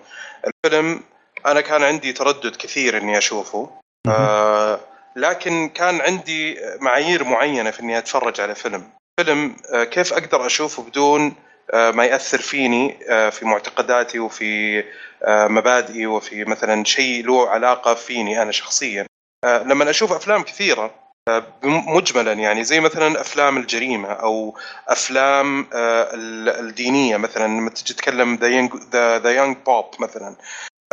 الفيلم 0.48 1.00
أنا 1.48 1.62
كان 1.62 1.84
عندي 1.84 2.14
تردد 2.14 2.56
كثير 2.56 2.98
إني 2.98 3.18
أشوفه. 3.18 3.70
آه 4.10 4.80
لكن 5.16 5.70
كان 5.70 6.02
عندي 6.02 6.58
معايير 6.82 7.24
معينة 7.24 7.72
في 7.72 7.80
إني 7.80 7.98
أتفرج 7.98 8.42
على 8.42 8.56
فيلم. 8.56 8.90
فيلم 9.20 9.56
آه 9.74 9.84
كيف 9.84 10.14
أقدر 10.14 10.46
أشوفه 10.46 10.84
بدون 10.84 11.36
آه 11.74 11.92
ما 11.92 12.06
يأثر 12.06 12.38
فيني 12.42 12.98
آه 13.10 13.30
في 13.30 13.46
معتقداتي 13.46 14.20
وفي 14.20 14.84
آه 15.24 15.48
مبادئي 15.48 16.08
وفي 16.08 16.46
مثلا 16.46 16.84
شيء 16.84 17.26
له 17.26 17.50
علاقة 17.50 17.94
فيني 17.94 18.42
أنا 18.42 18.52
شخصيا. 18.52 19.06
آه 19.46 19.64
لما 19.64 19.90
أشوف 19.90 20.14
أفلام 20.14 20.44
كثيرة 20.44 20.96
آه 21.30 21.44
مجملا 21.64 22.34
يعني 22.34 22.64
زي 22.64 22.80
مثلا 22.80 23.22
أفلام 23.22 23.58
الجريمة 23.58 24.10
أو 24.12 24.58
أفلام 24.88 25.68
آه 25.74 26.14
ال- 26.14 26.50
الدينية 26.68 27.18
مثلا 27.18 27.44
لما 27.48 27.70
تجي 27.70 27.94
تتكلم 27.94 28.36
The 28.94 29.20
The 29.20 29.30
Young 29.32 29.58
Pope 29.66 29.86
مثلا. 30.00 30.36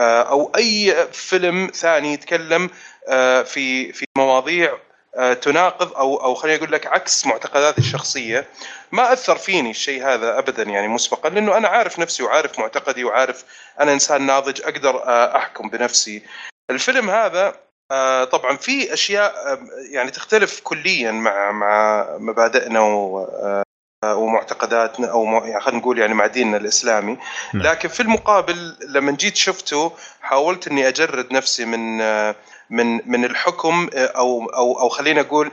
أو 0.00 0.52
أي 0.56 1.08
فيلم 1.12 1.70
ثاني 1.74 2.12
يتكلم 2.12 2.70
آه، 3.08 3.42
في 3.42 3.92
في 3.92 4.06
مواضيع 4.18 4.78
آه، 5.16 5.32
تناقض 5.32 5.92
أو 5.92 6.16
أو 6.16 6.34
خليني 6.34 6.58
أقول 6.58 6.72
لك 6.72 6.86
عكس 6.86 7.26
معتقداتي 7.26 7.78
الشخصية. 7.78 8.46
ما 8.92 9.12
أثر 9.12 9.36
فيني 9.36 9.70
الشيء 9.70 10.04
هذا 10.06 10.38
ابدا 10.38 10.62
يعني 10.62 10.88
مسبقا 10.88 11.28
لأنه 11.28 11.56
أنا 11.56 11.68
عارف 11.68 11.98
نفسي 11.98 12.22
وعارف 12.22 12.58
معتقدي 12.58 13.04
وعارف 13.04 13.44
أنا 13.80 13.92
إنسان 13.92 14.26
ناضج 14.26 14.62
أقدر 14.62 15.04
آه، 15.04 15.36
أحكم 15.36 15.68
بنفسي. 15.68 16.22
الفيلم 16.70 17.10
هذا 17.10 17.54
آه، 17.90 18.24
طبعا 18.24 18.56
في 18.56 18.92
أشياء 18.92 19.52
آه، 19.52 19.58
يعني 19.92 20.10
تختلف 20.10 20.60
كليا 20.60 21.12
مع 21.12 21.52
مع 21.52 22.06
مبادئنا 22.18 22.78
آه، 22.78 23.63
ومعتقداتنا 24.12 25.10
أو 25.10 25.24
يعني 25.24 25.60
خلينا 25.60 25.80
نقول 25.80 25.98
يعني 25.98 26.14
مع 26.14 26.26
ديننا 26.26 26.56
الإسلامي 26.56 27.18
نعم. 27.54 27.62
لكن 27.62 27.88
في 27.88 28.00
المقابل 28.00 28.76
لما 28.88 29.12
جيت 29.12 29.36
شفته 29.36 29.92
حاولت 30.22 30.68
إني 30.68 30.88
أجرد 30.88 31.32
نفسي 31.32 31.64
من 31.64 31.98
من 32.70 33.10
من 33.10 33.24
الحكم 33.24 33.90
أو 33.94 34.44
أو 34.44 34.80
أو 34.80 34.88
خلينا 34.88 35.20
أقول 35.20 35.50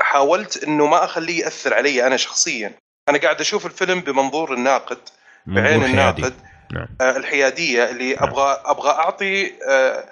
حاولت 0.00 0.64
إنه 0.64 0.86
ما 0.86 1.04
أخليه 1.04 1.44
يأثر 1.44 1.74
علي 1.74 2.06
أنا 2.06 2.16
شخصيا 2.16 2.72
أنا 3.08 3.18
قاعد 3.18 3.40
أشوف 3.40 3.66
الفيلم 3.66 4.00
بمنظور 4.00 4.54
الناقد 4.54 4.98
بعين. 5.46 5.84
الناقد 5.84 6.34
نعم. 6.72 6.88
آه، 7.00 7.16
الحيادية 7.16 7.90
اللي 7.90 8.14
نعم. 8.14 8.28
أبغى 8.28 8.62
أبغى 8.64 8.90
أعطي 8.90 9.52
آه، 9.68 10.04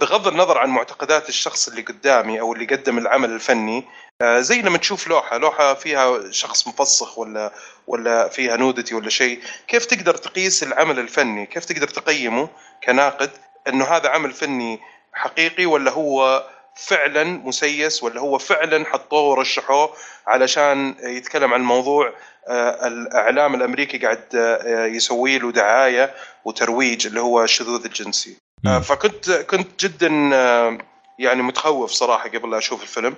بغض 0.00 0.28
النظر 0.28 0.58
عن 0.58 0.68
معتقدات 0.68 1.28
الشخص 1.28 1.68
اللي 1.68 1.82
قدامي 1.82 2.40
أو 2.40 2.52
اللي 2.52 2.64
قدم 2.64 2.98
العمل 2.98 3.30
الفني 3.30 3.84
زي 4.22 4.62
لما 4.62 4.78
تشوف 4.78 5.08
لوحة 5.08 5.38
لوحة 5.38 5.74
فيها 5.74 6.30
شخص 6.30 6.68
مفسخ 6.68 7.18
ولا 7.18 7.52
ولا 7.86 8.28
فيها 8.28 8.56
نودتي 8.56 8.94
ولا 8.94 9.10
شيء 9.10 9.40
كيف 9.68 9.86
تقدر 9.86 10.16
تقيس 10.16 10.62
العمل 10.62 10.98
الفني؟ 10.98 11.46
كيف 11.46 11.64
تقدر 11.64 11.88
تقيمه 11.88 12.48
كناقد 12.84 13.30
إنه 13.68 13.84
هذا 13.84 14.08
عمل 14.08 14.32
فني 14.32 14.80
حقيقي 15.12 15.66
ولا 15.66 15.90
هو 15.90 16.44
فعلا 16.76 17.24
مسيس 17.24 18.02
ولا 18.02 18.20
هو 18.20 18.38
فعلا 18.38 18.84
حطوه 18.84 19.22
ورشحوه 19.22 19.94
علشان 20.26 20.94
يتكلم 21.02 21.54
عن 21.54 21.62
موضوع 21.62 22.12
آه، 22.48 22.86
الإعلام 22.86 23.54
الأمريكي 23.54 23.98
قاعد 23.98 24.24
آه، 24.34 24.86
يسوي 24.86 25.38
له 25.38 25.52
دعاية 25.52 26.14
وترويج 26.44 27.06
اللي 27.06 27.20
هو 27.20 27.44
الشذوذ 27.44 27.84
الجنسي. 27.84 28.36
آه،. 28.66 28.78
فكنت 28.78 29.30
كنت 29.30 29.84
جدا 29.84 30.30
آه، 30.34 30.78
يعني 31.18 31.42
متخوف 31.42 31.90
صراحة 31.90 32.28
قبل 32.28 32.50
لا 32.50 32.58
أشوف 32.58 32.82
الفيلم. 32.82 33.14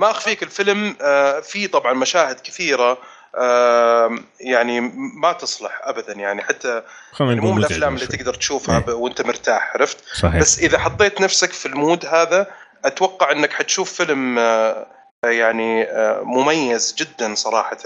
ما 0.00 0.10
أخفيك 0.10 0.42
الفيلم 0.42 0.96
آه، 1.00 1.40
فيه 1.40 1.66
طبعا 1.66 1.92
مشاهد 1.92 2.40
كثيرة 2.40 2.98
يعني 4.40 4.80
ما 5.20 5.32
تصلح 5.32 5.80
ابدا 5.84 6.12
يعني 6.12 6.42
حتى 6.42 6.82
يعني 7.20 7.40
مو 7.40 7.52
من 7.52 7.58
الأفلام 7.58 7.94
اللي. 7.94 8.06
تقدر 8.06 8.34
تشوفها 8.34 8.84
إيه. 8.88 8.94
وأنت 8.94 9.22
مرتاح 9.22 9.72
عرفت 9.74 9.98
صحيح 10.14 10.40
بس 10.40 10.58
إذا 10.58 10.78
حطيت 10.78 11.20
نفسك 11.20 11.52
في 11.52 11.66
ال 11.66 11.74
mood 11.74 12.06
هذا 12.06 12.46
أتوقع 12.84 13.32
إنك 13.32 13.52
حتشوف 13.52 13.92
فيلم 13.92 14.38
آه، 14.38 14.86
يعني 15.24 15.82
آه، 15.84 16.22
مميز 16.24 16.94
جدا 16.98 17.34
صراحة 17.34 17.76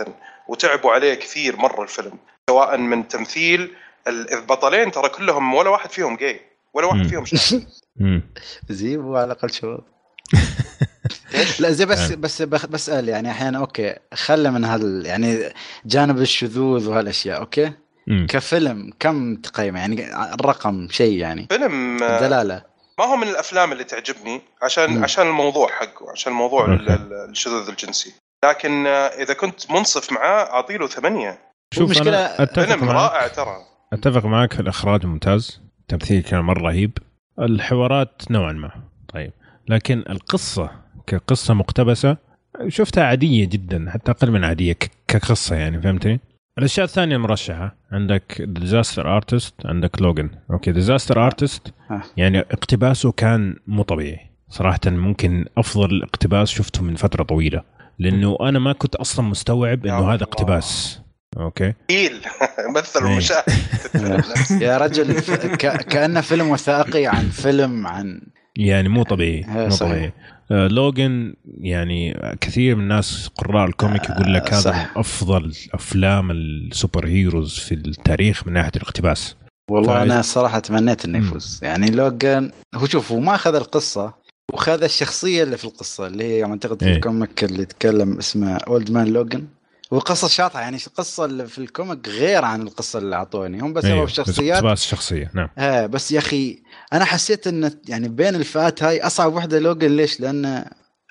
وتعبوا 0.48 0.92
عليه 0.92 1.14
كثير 1.14 1.56
مرة 1.56 1.82
الفيلم 1.82 2.12
سواء 2.50 2.76
من 2.76 3.08
تمثيل 3.08 3.74
ال- 4.08 4.32
البطلين 4.34 4.90
ترى 4.90 5.08
كلهم 5.08 5.54
ولا 5.54 5.70
واحد 5.70 5.90
فيهم 5.90 6.16
جاي 6.16 6.40
ولا 6.74 6.86
واحد. 6.86 7.06
فيهم 7.06 7.24
شاب. 7.24 7.62
زيبوا 8.68 9.16
على 9.18 9.24
الأقل 9.26 9.50
شباب 9.50 9.80
لا 11.60 11.70
زي 11.70 11.86
بس 11.86 12.12
بس 12.12 12.42
بخ- 12.42 12.66
بسأل 12.66 13.08
يعني 13.08 13.30
أحيانا 13.30 13.58
okay 13.58 13.94
خلى 14.14 14.50
من 14.50 14.64
هال 14.64 15.06
يعني 15.06 15.52
جانب 15.86 16.18
الشذوذ 16.18 16.88
وهالأشياء 16.88 17.40
أوكي؟ 17.40 17.72
مم. 18.06 18.26
كفيلم 18.30 18.90
كم 19.00 19.36
تقيمه 19.36 19.80
يعني 19.80 20.16
الرقم 20.34 20.88
شيء 20.90 21.18
يعني. 21.18 21.46
فيلم 21.50 22.02
آه، 22.02 22.20
دلالة. 22.20 22.62
ما 22.98 23.04
هو 23.04 23.16
من 23.16 23.28
الأفلام 23.28 23.72
اللي 23.72 23.84
تعجبني 23.84 24.40
عشان 24.62 24.90
مم. 24.90 25.04
عشان 25.04 25.26
الموضوع 25.26 25.68
حقه 25.68 26.10
عشان 26.10 26.32
موضوع 26.32 26.66
الشذوذ 27.30 27.68
الجنسي. 27.68 28.14
لكن 28.44 28.86
آه، 28.86 28.90
إذا 29.06 29.34
كنت 29.34 29.70
منصف 29.70 30.12
معاه 30.12 30.42
اعطي 30.50 30.76
له 30.76 30.86
ثمانية. 30.86 31.38
شوف 31.74 31.90
أتفق 32.08 32.62
فيلم 32.64 32.84
معك 32.84 32.94
رائع 33.12 33.28
ترى. 33.28 33.56
أتفق 33.92 34.24
معك 34.26 34.52
في 34.52 34.60
الإخراج 34.60 35.06
ممتاز 35.06 35.60
التمثيل 35.80 36.22
كان 36.22 36.40
مرة 36.40 36.62
رهيب 36.62 36.98
الحوارات 37.40 38.22
نوعا 38.30 38.52
ما 38.52 38.70
طيب. 39.14 39.32
لكن 39.68 40.04
القصة 40.10 40.70
كقصة 41.06 41.54
مقتبسة 41.54 42.16
شفتها 42.68 43.04
عادية 43.04 43.44
جدا 43.48 43.86
حتى 43.90 44.10
أقل 44.10 44.30
من 44.30 44.44
عادية 44.44 44.72
ك- 44.72 44.90
كقصة 45.08 45.56
يعني 45.56 45.82
فهمتني؟ 45.82 46.20
الأشياء 46.58 46.86
الثانية 46.86 47.16
المرشحه 47.16 47.76
عندك 47.92 48.42
Disaster 48.42 49.16
Artist 49.16 49.54
عندك 49.64 50.02
لوجن 50.02 50.30
okay 50.50 50.72
Disaster 50.72 51.26
Artist 51.26 51.72
آه. 51.90 52.02
يعني 52.16 52.38
اقتباسه 52.40 53.12
كان 53.12 53.56
مو 53.66 53.82
طبيعي 53.82 54.18
صراحة 54.48 54.80
ممكن 54.86 55.44
أفضل 55.58 56.02
اقتباس 56.02 56.48
شفته 56.48 56.82
من 56.82 56.94
فترة 56.96 57.22
طويلة 57.22 57.62
لأنه 57.98 58.36
أنا 58.40 58.58
ما 58.58 58.72
كنت 58.72 58.94
أصلا 58.94 59.26
مستوعب 59.26 59.86
إنه 59.86 60.12
هذا. 60.14 60.22
اقتباس 60.24 61.00
okay 61.36 61.72
ثقيل 61.88 62.12
مثل 62.76 63.04
إيه. 63.04 63.12
المشاهد 63.12 63.44
يا 64.62 64.78
رجل 64.78 65.20
كأنه 65.90 66.20
فيلم 66.20 66.48
وثائقي 66.48 67.06
عن 67.06 67.28
فيلم 67.28 67.86
عن 67.86 68.20
يعني 68.56 68.88
مو 68.88 69.02
طبيعي 69.02 69.38
إيه، 69.38 69.64
مو 69.64 69.70
صحيح. 69.70 69.92
طبيعي 69.92 70.12
آه، 70.50 70.66
لوجن 70.66 71.34
يعني 71.60 72.20
كثير 72.40 72.76
من 72.76 72.82
الناس 72.82 73.28
قراء 73.34 73.66
ال 73.68 73.75
comic 73.75 74.10
يقول 74.10 74.34
لك 74.34 74.52
آه، 74.52 74.54
هذا 74.54 74.60
صح. 74.60 74.92
أفضل 74.96 75.54
أفلام 75.74 76.30
ال 76.30 76.43
super 76.43 77.06
heroes 77.06 77.58
في 77.58 77.74
التاريخ 77.74 78.46
من 78.46 78.52
ناحية 78.52 78.72
الاقتباس 78.76 79.36
والله 79.70 79.94
فايز. 79.94 80.10
أنا 80.10 80.20
الصراحه 80.20 80.58
تمنيت 80.58 81.04
إنه. 81.04 81.18
يفوز 81.18 81.60
يعني 81.62 81.90
لوجان 81.90 82.50
هو 82.74 82.86
شوف 82.86 83.12
هو 83.12 83.20
ما 83.20 83.34
أخذ 83.34 83.54
القصة 83.54 84.14
وخذ 84.52 84.82
الشخصية 84.82 85.42
اللي 85.42 85.56
في 85.56 85.64
القصة 85.64 86.06
اللي 86.06 86.24
هي 86.24 86.44
أعتقد 86.44 86.80
في 86.80 86.88
إيه. 86.88 86.94
ال 86.94 87.03
comic 87.03 87.44
اللي 87.44 87.62
يتكلم 87.62 88.18
اسمه 88.18 88.54
Old 88.54 88.90
Man 88.90 89.06
Logan 89.06 89.46
وقصه 89.90 90.28
شاطحة 90.28 90.60
يعني 90.60 90.76
القصة 90.86 91.24
اللي 91.24 91.46
في 91.46 91.58
الكوميك 91.58 92.08
غير 92.08 92.44
عن 92.44 92.62
القصة 92.62 92.98
اللي 92.98 93.16
أعطوني 93.16 93.60
هم 93.60 93.72
بس 93.72 93.84
أيوه، 93.84 93.96
سبب 93.96 94.06
بس 94.06 94.10
الشخصيات 94.10 94.56
اقتباس 94.56 94.84
الشخصية 94.84 95.30
نعم 95.34 95.48
آه 95.58 95.86
بس 95.86 96.12
يا 96.12 96.18
أخي 96.18 96.62
أنا 96.92 97.04
حسيت 97.04 97.46
إن 97.46 97.70
يعني 97.88 98.08
بين 98.08 98.34
الفئات 98.34 98.82
هاي 98.82 99.00
أصعب 99.02 99.34
وحدة 99.34 99.58
لوجن 99.58 99.90
ليش؟ 99.96 100.20
لأن 100.20 100.64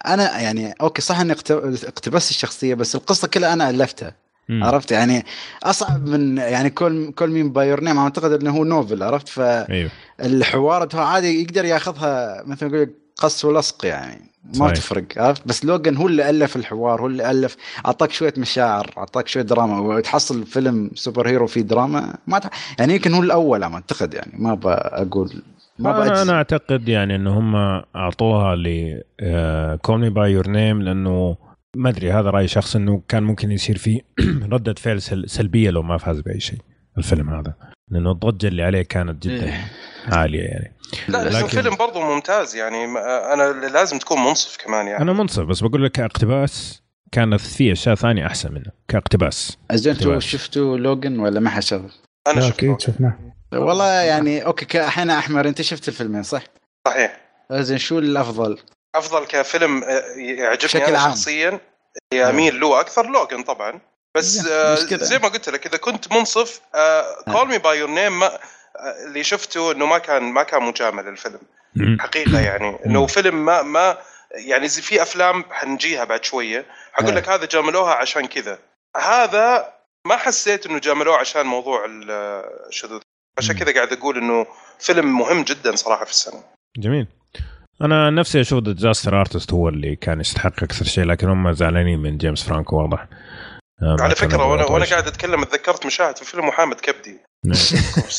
أنا 0.05 0.39
يعني 0.39 0.73
okay 0.81 1.01
صح 1.01 1.19
إني 1.19 1.33
اقت- 1.33 1.51
اقتبست 1.85 2.29
الشخصية 2.29 2.73
بس 2.75 2.95
القصة 2.95 3.27
كلها 3.27 3.53
أنا 3.53 3.69
ألفتها 3.69 4.15
مم. 4.49 4.63
عرفت 4.63 4.91
يعني 4.91 5.25
أصعب 5.63 6.07
من 6.07 6.37
يعني 6.37 6.69
كل 6.69 7.11
Call 7.11 7.29
Me 7.29 7.53
by 7.53 7.63
Your 7.63 7.83
Name 7.83 7.97
أعتقد 7.97 8.31
إنه 8.31 8.51
هو 8.57 8.63
novel 8.63 9.03
عرفت 9.03 9.29
فالحوار 9.29 10.89
هو 10.95 10.99
عادي 11.01 11.41
يقدر 11.41 11.65
ياخذها 11.65 12.43
مثل 12.45 12.65
ما 12.65 12.77
يقول 12.77 12.93
قص 13.17 13.45
ولصق 13.45 13.85
يعني 13.85 14.31
ما 14.43 14.53
صحيح. 14.67 14.71
تفرق 14.77 15.05
عرفت 15.17 15.41
بس 15.47 15.65
لوجن 15.65 15.97
هو 15.97 16.07
اللي 16.07 16.29
ألف 16.29 16.55
الحوار 16.55 17.01
هو 17.01 17.07
اللي 17.07 17.31
ألف 17.31 17.55
أعطاك 17.85 18.11
شوية 18.11 18.33
مشاعر 18.37 18.93
أعطاك 18.97 19.27
شوية 19.27 19.43
دراما 19.43 19.79
وتحصل 19.79 20.45
فيلم 20.45 20.91
super 20.95 21.27
hero 21.27 21.47
فيه 21.47 21.61
دراما 21.61 22.15
ما 22.27 22.39
تح... 22.39 22.49
يعني 22.79 22.93
يمكن 22.95 23.13
هو 23.13 23.21
الأول 23.21 23.63
أعتقد 23.63 24.13
يعني 24.13 24.31
ما 24.37 24.53
بقول 24.53 25.43
ما 25.79 25.89
أنا 25.91 25.99
بأجزم. 25.99 26.21
أنا 26.21 26.33
اعتقد 26.37 26.89
يعني 26.89 27.15
انه 27.15 27.39
هم 27.39 27.55
أعطوها 27.95 28.55
ل 28.55 28.67
Call 29.81 29.99
Me 29.99 30.09
by 30.09 30.31
Your 30.31 30.49
Name 30.49 30.81
لأنه 30.81 31.37
ما 31.75 31.89
أدري 31.89 32.11
هذا 32.11 32.29
رأي 32.29 32.47
شخص 32.47 32.75
إنه 32.75 33.01
كان 33.07 33.23
ممكن 33.23 33.51
يصير 33.51 33.77
فيه 33.77 34.01
ردة 34.51 34.73
فعل 34.73 35.01
سل- 35.01 35.29
سلبية 35.29 35.69
لو 35.69 35.81
ما 35.83 35.97
فاز 35.97 36.19
بأي 36.19 36.39
شيء 36.39 36.59
الفيلم 36.97 37.29
هذا 37.29 37.53
لأنه 37.91 38.11
الضجة 38.11 38.47
اللي 38.47 38.63
عليه 38.63 38.81
كانت 38.81 39.27
جدا 39.27 39.43
إيه. 39.45 39.71
عالية 40.07 40.41
يعني 40.43 40.73
لا 41.07 41.23
بس 41.27 41.35
لكن- 41.35 41.45
الفيلم 41.45 41.75
برضو 41.75 42.01
ممتاز 42.01 42.55
يعني 42.55 42.87
ما- 42.87 43.33
أنا 43.33 43.67
لازم 43.67 43.97
تكون 43.97 44.19
منصف 44.23 44.57
كمان 44.65 44.87
يعني 44.87 45.03
أنا 45.03 45.13
منصف 45.13 45.43
بس 45.43 45.59
بقول 45.63 45.83
لك 45.83 45.91
كاقتباس 45.91 46.83
كانت 47.11 47.39
في 47.41 47.71
أشياء 47.71 47.95
ثانية 47.95 48.25
أحسن 48.25 48.53
منه 48.53 48.71
كاقتباس 48.87 49.57
زين 49.71 49.93
أنتوا 49.93 50.07
اقتباس. 50.13 50.23
شفتوا 50.31 50.77
Logan 50.77 51.19
ولا 51.19 51.39
ما 51.39 51.49
حد 51.49 51.61
شاف؟ 51.63 51.81
أنا 52.27 52.41
شفته 52.41 52.53
أكيد 52.65 52.81
شفناه 52.81 53.32
والله 53.57 53.91
يعني 54.01 54.45
okay 54.45 54.65
كحين 54.65 55.09
أحمر 55.09 55.47
أنت 55.47 55.61
شفت 55.61 55.87
الفيلمين 55.87 56.23
صح؟ 56.23 56.41
صحيح 56.87 57.21
زين 57.51 57.77
شو 57.77 57.99
الأفضل؟ 57.99 58.59
أفضل 58.95 59.25
كفيلم 59.25 59.83
آه، 59.83 60.03
يعجبني 60.17 60.55
بشكل 60.55 60.83
أنا 60.83 60.99
عام. 60.99 61.11
شخصيا 61.11 61.59
يميل 62.13 62.59
له 62.59 62.79
أكثر 62.79 63.09
Logan 63.09 63.43
طبعا 63.43 63.79
بس 64.17 64.47
آه،. 64.47 64.75
زي 64.95 65.19
ما 65.19 65.27
قلت 65.27 65.49
لك 65.49 65.65
إذا 65.65 65.77
كنت 65.77 66.13
منصف 66.13 66.61
Call 67.31 67.47
Me 67.47 67.57
by 67.57 67.79
Your 67.79 67.89
Name 67.89 68.23
اللي 69.05 69.23
شفته 69.23 69.71
إنه 69.71 69.85
ما 69.85 69.97
كان 69.97 70.23
ما 70.23 70.43
كان 70.43 70.63
مجامل 70.63 71.07
الفيلم. 71.07 71.39
حقيقة 71.99 72.39
يعني 72.39 72.79
إنه 72.85 73.07
فيلم 73.07 73.45
ما 73.45 73.61
ما 73.61 73.97
يعني 74.31 74.67
زي 74.67 74.81
في 74.81 75.01
أفلام 75.01 75.43
حنجيها 75.51 76.03
بعد 76.03 76.23
شوية 76.23 76.65
حقول 76.93 77.09
آه. 77.09 77.15
لك 77.15 77.29
هذا 77.29 77.45
جاملوها 77.45 77.93
عشان 77.93 78.25
كذا 78.25 78.59
هذا 78.97 79.73
ما 80.07 80.15
حسيت 80.15 80.65
إنه 80.65 80.79
جاملوه 80.79 81.17
عشان 81.17 81.45
موضوع 81.45 81.85
ال- 81.85 82.11
الشذوذ 82.67 83.01
عشان. 83.37 83.55
كذا 83.55 83.73
قاعد 83.73 83.93
أقول 83.93 84.17
إنه 84.17 84.45
فيلم 84.79 85.17
مهم 85.17 85.43
جدا 85.43 85.75
صراحة 85.75 86.05
في 86.05 86.11
السنة 86.11 86.43
جميل 86.77 87.07
أنا 87.81 88.09
نفسي 88.09 88.41
أشوف 88.41 88.63
ذا 88.63 88.71
Disaster 88.71 89.19
Artist 89.19 89.53
هو 89.53 89.69
اللي 89.69 89.95
كان 89.95 90.19
يستحق 90.19 90.63
أكثر 90.63 90.85
شيء 90.85 91.03
لكن 91.03 91.29
هم 91.29 91.51
زعلانين 91.53 91.99
من 91.99 92.17
جيمس 92.17 92.43
فرانكو 92.43 92.75
واضح 92.81 93.07
آه، 93.81 93.97
على 93.99 94.15
فكرة 94.15 94.45
وأنا 94.45 94.65
وأنا. 94.65 94.85
قاعد 94.85 95.07
أتكلم 95.07 95.43
تذكرت 95.43 95.85
مشاهد 95.85 96.17
في 96.17 96.25
فيلم 96.25 96.47
محمد 96.47 96.75
كبدي 96.75 97.17
نعم. 97.45 97.57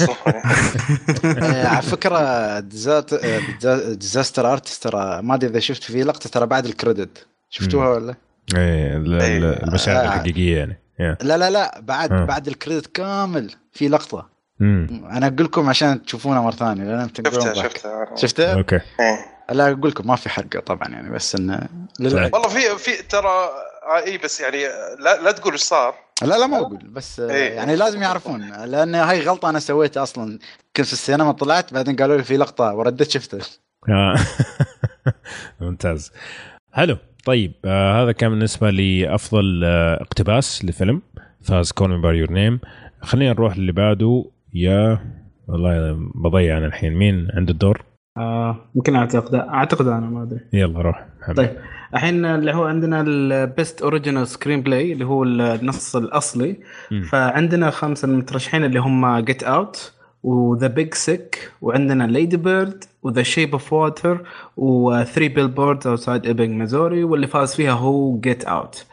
آه، 1.45 1.67
على 1.67 1.83
فكرة 1.83 2.19
آه، 2.19 2.61
Disaster 3.95 4.53
Artist 4.53 4.83
ترى 4.83 5.23
ما 5.23 5.35
أدري 5.35 5.51
إذا 5.51 5.59
شفت 5.59 5.83
في 5.83 6.03
لقطة 6.03 6.31
ترى 6.31 6.47
بعد 6.47 6.65
ال 6.67 6.75
credit 6.75 7.27
شفتوها 7.51 7.89
ولا؟ 7.89 8.15
إيه 8.57 8.61
إيه. 8.61 8.97
ال- 8.97 9.45
المشاهد 9.69 9.97
آه. 9.97 10.05
الحقيقية 10.15 10.57
يعني. 10.57 10.79
لا 11.23 11.37
لا 11.37 11.51
لا 11.51 11.81
بعد 11.81 12.13
آه. 12.13 12.25
بعد 12.25 12.47
ال 12.49 12.54
credit 12.54 12.87
كامل 12.87 13.51
في 13.73 13.89
لقطة 13.89 14.34
مم. 14.61 15.05
أنا 15.11 15.27
أقول 15.27 15.45
لكم 15.45 15.69
عشان 15.69 16.03
تشوفونها 16.03 16.41
مرة 16.41 16.51
ثانية 16.51 16.85
لأن 16.85 17.09
شفتها. 17.09 17.55
شفتها 17.55 18.07
أنا. 18.09 18.17
شفتها؟ 18.17 18.55
okay 18.55 18.81
إيه. 19.01 19.35
لا 19.51 19.73
أقول 19.73 19.91
لكم 19.91 20.07
ما 20.07 20.17
في 20.17 20.29
حرقة 20.29 20.61
طبعا 20.61 20.89
يعني 20.89 21.11
بس 21.11 21.35
انه. 21.35 21.69
للعلم. 22.01 22.31
والله 22.33 22.49
في 22.49 22.79
في 22.79 23.03
ترى 23.03 23.29
آه، 23.29 24.05
إي 24.07 24.19
بس 24.19 24.41
يعني 24.41 24.63
لا 24.99 25.23
لا 25.23 25.33
تقول 25.33 25.53
إيش 25.53 25.61
صار 25.61 25.95
لا 26.23 26.39
لا 26.39 26.47
ما 26.47 26.57
أقول 26.59 26.79
بس 26.89 27.21
آه، 27.21 27.31
إيه. 27.31 27.53
يعني 27.53 27.77
لازم 27.77 28.03
يعرفون 28.03 28.53
لأن 28.65 28.95
هاي 28.95 29.21
غلطة 29.21 29.51
أنا 29.51 29.59
سويتها 29.59 30.03
أصلا 30.03 30.39
كنت 30.77 30.87
في 30.87 30.93
السينما 30.93 31.33
طلعت 31.33 31.75
بعدين 31.75 31.97
قالوا 31.97 32.17
لي 32.17 32.25
في 32.25 32.37
لقطة 32.37 32.75
ورديت 32.75 33.11
شفتها 33.11 33.41
آه. 33.89 34.15
ممتاز 35.61 36.13
حلو 36.73 36.97
طيب 37.25 37.53
آه 37.65 38.03
هذا 38.03 38.13
كان 38.13 38.31
بالنسبة 38.31 38.71
لأفضل 38.71 39.63
آه 39.65 40.03
اقتباس 40.03 40.65
لفيلم 40.65 41.03
فاز 41.43 41.73
Call 41.73 41.91
Me 41.91 42.03
by 42.03 42.17
Your 42.17 42.31
Name 42.33 42.61
خلينا 43.03 43.33
نروح 43.33 43.55
اللي 43.55 43.73
بعده 43.73 44.25
يا 44.55 44.99
والله 45.49 45.99
بضيع 46.15 46.59
أنا 46.59 46.67
الحين. 46.67 46.95
مين 46.95 47.29
عنده 47.35 47.53
الدور؟ 47.53 47.83
آه 48.17 48.57
يمكن 48.77 48.97
أعتقد 48.97 49.35
أعتقد 49.35 49.87
أنا 49.87 50.07
ما 50.07 50.23
أدري. 50.23 50.41
يلا 50.53 50.83
روح. 50.83 51.07
محمد. 51.21 51.37
طيب 51.37 51.51
الحين 51.95 52.25
اللي 52.25 52.55
هو 52.55 52.65
عندنا 52.65 53.01
ال 53.07 53.83
best 53.83 54.27
original 54.27 54.63
screenplay 54.63 54.93
اللي 54.93 55.05
هو 55.05 55.25
النص 55.25 55.97
الأصلي. 55.97 56.57
مم. 56.91 57.03
فعندنا 57.03 57.71
خمسه 57.71 58.09
المترشحين 58.09 58.65
اللي 58.65 58.79
هم 58.81 59.19
Get 59.19 59.43
Out 59.43 59.93
و 60.23 60.34
The 60.34 60.67
Big 60.67 60.95
Sick 60.95 61.53
وعندنا 61.61 62.05
Lady 62.05 62.37
Bird 62.37 62.85
و 63.03 63.08
The 63.08 63.23
Shape 63.23 63.53
of 63.53 63.73
Water 63.73 64.27
و 64.57 64.69
Three 64.69 65.29
Billboards 65.29 65.87
Outside 65.87 66.27
Ebbing 66.27 66.51
Missouri 66.51 67.05
واللي 67.05 67.27
فاز 67.27 67.55
فيها 67.55 67.73
هو 67.73 68.21
Get 68.21 68.45
Out 68.45 68.87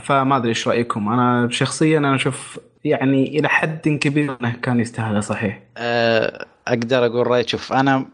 فما 0.00 0.36
أدري 0.36 0.48
إيش 0.48 0.68
رأيكم. 0.68 1.08
أنا 1.08 1.48
شخصيا 1.50 1.98
أنا 1.98 2.14
أشوف 2.14 2.58
يعني 2.84 3.38
إلى 3.38 3.48
حد 3.48 3.88
كبير 3.88 4.36
أنه 4.40 4.52
كان 4.62 4.80
يستاهلها 4.80 5.20
صحيح. 5.20 5.62
آه، 5.76 6.46
أقدر 6.68 7.06
أقول 7.06 7.26
رايي 7.26 7.48
شوف 7.48 7.72
أنا 7.72 8.06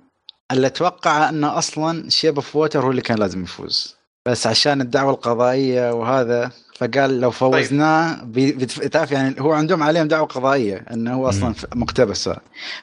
اللي 0.53 0.67
أتوقع 0.67 1.29
انه 1.29 1.59
أصلا 1.59 2.11
Shape 2.11 2.35
of 2.37 2.57
Water 2.57 2.85
هو 2.85 2.91
اللي 2.91 3.03
كان 3.03 3.19
لازم 3.19 3.43
يفوز. 3.43 3.97
بس 4.27 4.47
عشان 4.47 4.81
الدعوة 4.81 5.11
القضائية 5.13 5.93
وهذا 5.93 6.51
فقال 6.79 7.21
لو 7.21 7.31
فوزناه 7.31 8.25
بي- 8.25 8.53
بتف- 8.53 8.85
تعرف 8.85 9.11
يعني 9.13 9.35
هو 9.41 9.53
عندهم 9.53 9.83
عليهم 9.83 10.09
دعوة 10.09 10.27
قضائية 10.27 10.85
أنه 10.93 11.15
هو 11.15 11.29
أصلا 11.29 11.55
مقتبس 11.75 12.31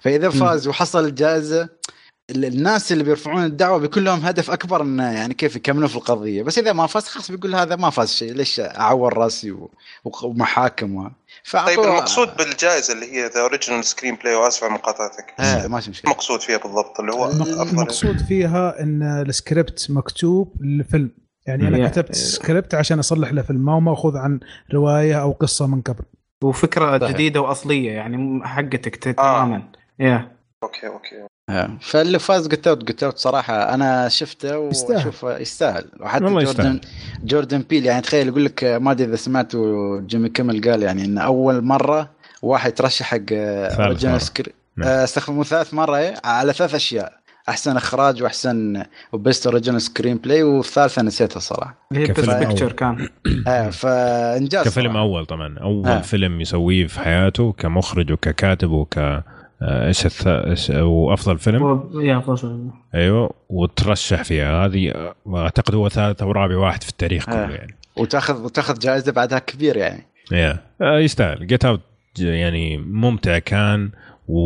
فإذا 0.01 0.29
فاز 0.29 0.67
وحصل 0.67 1.05
الجائزة 1.05 1.69
ال- 2.29 2.45
الناس 2.45 2.91
اللي 2.91 3.03
بيرفعون 3.03 3.43
الدعوة 3.43 3.77
بيكون 3.77 4.03
لهم 4.03 4.19
هدف 4.19 4.51
أكبر 4.51 4.81
إنه 4.81 5.11
يعني 5.11 5.33
كيف 5.33 5.55
يكملوا 5.55 5.87
في 5.87 5.95
القضية. 5.95 6.43
بس 6.43 6.57
إذا 6.59 6.73
ما 6.73 6.87
فاز 6.87 7.03
خلاص 7.07 7.31
بيقول 7.31 7.55
هذا 7.55 7.75
ما 7.75 7.89
فاز 7.89 8.13
شيء 8.13 8.33
ليش 8.33 8.59
أعور 8.59 9.17
رأسي 9.17 9.55
ومحاكم 10.23 10.95
و... 10.95 11.11
طيب 11.53 11.79
المقصود 11.79 12.37
بالجائزة 12.37 12.93
اللي 12.93 13.13
هي 13.13 13.27
the 13.27 13.41
original 13.41 13.85
screenplay 13.85 14.35
واسف 14.35 14.63
على 14.63 14.73
مقاطعتك. 14.73 15.33
آه 15.39 15.67
ماشي 15.67 15.89
مشكلة. 15.89 16.11
المقصود 16.11 16.41
فيها 16.41 16.57
بالضبط 16.57 16.99
اللي 16.99 17.11
هو 17.13 17.25
أفضل 17.25 17.69
المقصود 17.69 18.17
فيها 18.19 18.81
إن 18.81 19.03
السكريبت 19.03 19.87
مكتوب 19.89 20.53
للفيلم. 20.61 21.11
يعني 21.47 21.67
أنا. 21.67 21.89
كتبت 21.89 22.15
سكريبت 22.15 22.75
عشان 22.75 22.99
أصلح 22.99 23.33
له 23.33 23.41
فيلم 23.41 23.65
ما 23.65 23.73
هو 23.73 23.79
مأخوذ 23.79 24.17
عن 24.17 24.39
رواية 24.73 25.21
أو 25.21 25.31
قصة 25.31 25.67
من 25.67 25.81
قبل. 25.81 26.03
وفكرة 26.43 26.97
صحيح. 26.97 27.11
جديدة 27.11 27.41
وأصلية 27.41 27.91
يعني 27.91 28.41
حقتك 28.47 28.95
تماما. 28.95 29.71
يا 29.99 30.31
أوكي 30.63 30.87
أوكي 30.87 31.21
آه، 31.21 31.27
فاللي 31.81 32.19
فاز 32.19 32.47
Get 32.47 32.67
Out 32.67 32.87
Get 32.87 33.03
Out 33.03 33.17
صراحة 33.17 33.73
أنا 33.73 34.09
شفته 34.09 34.67
يستاهل. 34.69 34.97
واشوف 34.97 35.23
يستاهل 35.23 35.85
وحتى 35.99 36.23
والله 36.23 36.43
جوردن 36.43 36.79
جوردن 37.23 37.63
بيل 37.69 37.85
يعني 37.85 38.01
تخيل 38.01 38.27
يقول 38.27 38.45
لك 38.45 38.63
آه، 38.63 38.77
ما 38.77 38.91
أدري 38.91 39.07
إذا 39.07 39.15
سمعتوا 39.15 40.01
جيمي 40.01 40.29
كيمل 40.29 40.69
قال 40.69 40.83
يعني 40.83 41.05
إن 41.05 41.17
أول 41.17 41.61
مرة 41.61 42.09
واحد 42.41 42.71
ترشح 42.71 43.05
حق 43.05 43.17
ثالث 43.17 43.79
original. 43.79 44.21
screen 44.21 44.51
نعم. 44.77 44.87
آه، 44.87 45.03
استخدموا 45.03 45.43
ثالث 45.43 45.73
مرة 45.73 45.97
إيه، 45.97 46.13
على 46.23 46.53
ثلاث 46.53 46.75
أشياء 46.75 47.13
أحسن 47.49 47.77
إخراج 47.77 48.23
وأحسن 48.23 48.83
و 49.13 49.47
best 49.47 49.81
original 49.81 50.17
screenplay 50.17 50.43
والثالثه 50.43 51.01
نسيتها 51.01 51.39
صراحة 51.39 51.87
اللي 51.91 52.03
هي 52.03 52.07
كفيلم 52.07 52.33
best. 52.33 52.47
picture 52.47 52.71
كان 52.71 53.09
آه 53.47 53.69
فإنجاز 53.69 54.65
كفيلم 54.65 54.93
صراحة. 54.93 54.99
أول 55.05 55.25
طبعا 55.25 55.57
أول 55.59 55.87
آه. 55.87 56.01
فيلم 56.01 56.41
يسويه 56.41 56.87
في 56.87 56.99
حياته 56.99 57.51
كمخرج 57.51 58.11
وككاتب 58.11 58.71
وك 58.71 58.97
آه، 58.97 59.23
إيش 59.61 60.05
الث... 60.05 60.27
إيش 60.27 60.69
وافضل 60.69 61.37
فيلم؟ 61.37 61.89
يا 62.01 62.19
فضل 62.19 62.69
أيوه 62.95 63.33
وترشح 63.49 64.23
فيها. 64.23 64.65
هذه 64.65 64.91
آه، 64.91 65.15
أعتقد 65.35 65.75
هو 65.75 65.89
ثالث 65.89 66.21
أو 66.21 66.31
رابع 66.31 66.57
واحد 66.57 66.83
في 66.83 66.89
التاريخ 66.89 67.25
كله 67.25 67.45
آه. 67.45 67.49
يعني. 67.49 67.75
وتاخذ 67.97 68.43
وتأخذ 68.43 68.79
جائزة 68.79 69.11
بعدها 69.11 69.39
كبير 69.39 69.77
يعني. 69.77 70.03
yeah. 70.31 70.59
آه، 70.81 70.99
يستاهل. 70.99 71.47
Get 71.47 71.65
Out 71.65 71.81
يعني 72.19 72.77
ممتع 72.77 73.39
كان 73.39 73.91
و... 74.27 74.37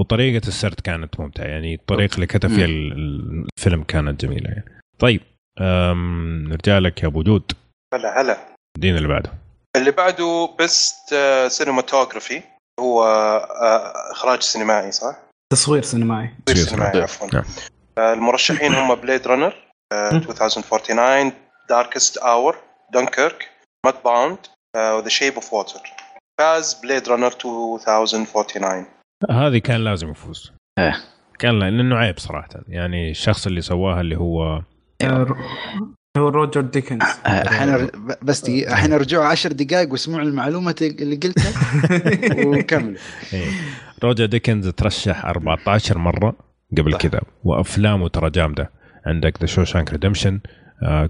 وطريقة 0.00 0.48
السرد 0.48 0.80
كانت 0.80 1.20
ممتعة. 1.20 1.44
يعني 1.44 1.74
الطريقة 1.74 2.14
اللي 2.14 2.26
كتب 2.26 2.48
فيها 2.48 2.64
ال- 2.64 2.92
ال- 2.92 3.46
الفيلم 3.58 3.82
كانت 3.82 4.24
جميلة 4.24 4.48
يعني. 4.50 4.64
طيب 4.98 5.20
أم... 5.60 6.44
نرجع 6.48 6.78
لك 6.78 7.02
يا 7.02 7.08
أبو 7.08 7.22
جود. 7.22 7.52
هلا 7.94 8.20
هلا. 8.20 8.36
ادينا 8.78 8.96
اللي 8.98 9.08
بعده. 9.08 9.32
اللي 9.76 9.90
بعده 9.90 10.54
best 10.58 11.14
cinematography 11.48 12.40
هو 12.78 13.04
آه، 13.04 14.12
إخراج 14.12 14.40
سينمائي 14.42 14.92
صح؟ 14.92 15.16
تصوير 15.52 15.82
سينمائي 15.82 16.30
تصوير 16.46 16.66
سينمائي. 16.66 17.02
عفوا 17.02 17.28
نعم. 17.32 17.44
آه، 17.98 18.12
المرشحين 18.12 18.74
هم 18.74 18.94
Blade 18.94 19.26
Runner 19.26 19.54
2049 19.92 21.32
Darkest 21.68 22.16
Hour 22.16 22.56
Dunkirk 22.92 23.50
Mudbound 23.86 24.04
و 24.04 24.38
The 24.76 25.08
Shape 25.08 25.34
of 25.34 25.52
Water 25.52 25.80
فاز 26.40 26.74
Blade 26.74 27.08
Runner 27.08 27.26
2049 27.26 28.86
هذه 29.30 29.58
كان 29.58 29.84
لازم 29.84 30.10
يفوز 30.10 30.52
إيه. 30.78 30.96
كان 31.38 31.58
لا- 31.58 31.70
لأنه 31.70 31.96
عيب 31.96 32.18
صراحة 32.18 32.48
يعني 32.68 33.10
الشخص 33.10 33.46
اللي 33.46 33.60
سواها 33.60 34.00
اللي 34.00 34.16
هو 34.16 34.62
آه، 35.02 35.26
هو 36.18 36.28
روجر 36.28 36.60
ديكنز. 36.60 37.02
آه، 37.26 37.42
الحين 37.42 37.74
ر- 37.74 37.84
ب- 37.84 38.14
بس 38.22 38.40
دقيقة 38.40 38.72
الحين 38.72 38.92
رجعوا 38.92 39.24
عشر 39.24 39.52
دقائق 39.52 39.92
واسمعوا 39.92 40.22
المعلومة 40.22 40.74
اللي 40.82 41.16
قلتها. 41.16 41.52
وكملوا 42.46 42.96
إيه. 43.32 43.46
روجر 44.04 44.26
ديكنز 44.26 44.68
ترشح 44.68 45.24
14 45.24 45.98
مرة 45.98 46.36
قبل. 46.78 46.96
كذا. 46.96 47.20
وأفلامه 47.44 48.08
ترى 48.08 48.30
جامدة. 48.30 48.70
عندك 49.06 49.40
The 49.40 49.46
Shawshank 49.46 49.90
Redemption 49.92 50.40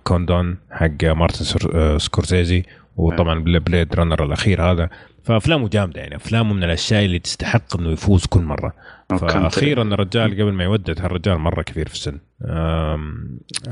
Kundun 0.04 0.56
حق 0.70 1.04
مارتن 1.04 1.44
آه، 1.74 1.98
سكورسيزي 1.98 2.62
وطبعا 2.98 3.38
بل- 3.40 3.60
Blade 3.60 3.94
Runner 3.94 4.24
الأخير 4.24 4.62
هذا 4.62 4.90
فأفلامه 5.24 5.68
جامدة 5.68 6.00
يعني 6.00 6.16
أفلامه 6.16 6.54
من 6.54 6.64
الأشياء 6.64 7.04
اللي 7.04 7.18
تستحق 7.18 7.76
إنه 7.76 7.90
يفوز 7.92 8.26
كل 8.26 8.40
مرة 8.40 8.72
فاخيرا 9.20 9.82
الرجال 9.82 10.32
قبل 10.32 10.52
ما 10.52 10.64
يودد 10.64 11.00
هالرجال 11.00 11.38
مرة 11.38 11.62
كبير 11.62 11.88
في 11.88 11.94
السن 11.94 12.18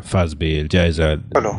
فاز 0.04 0.34
بالجائزه 0.34 1.20
حلو. 1.34 1.58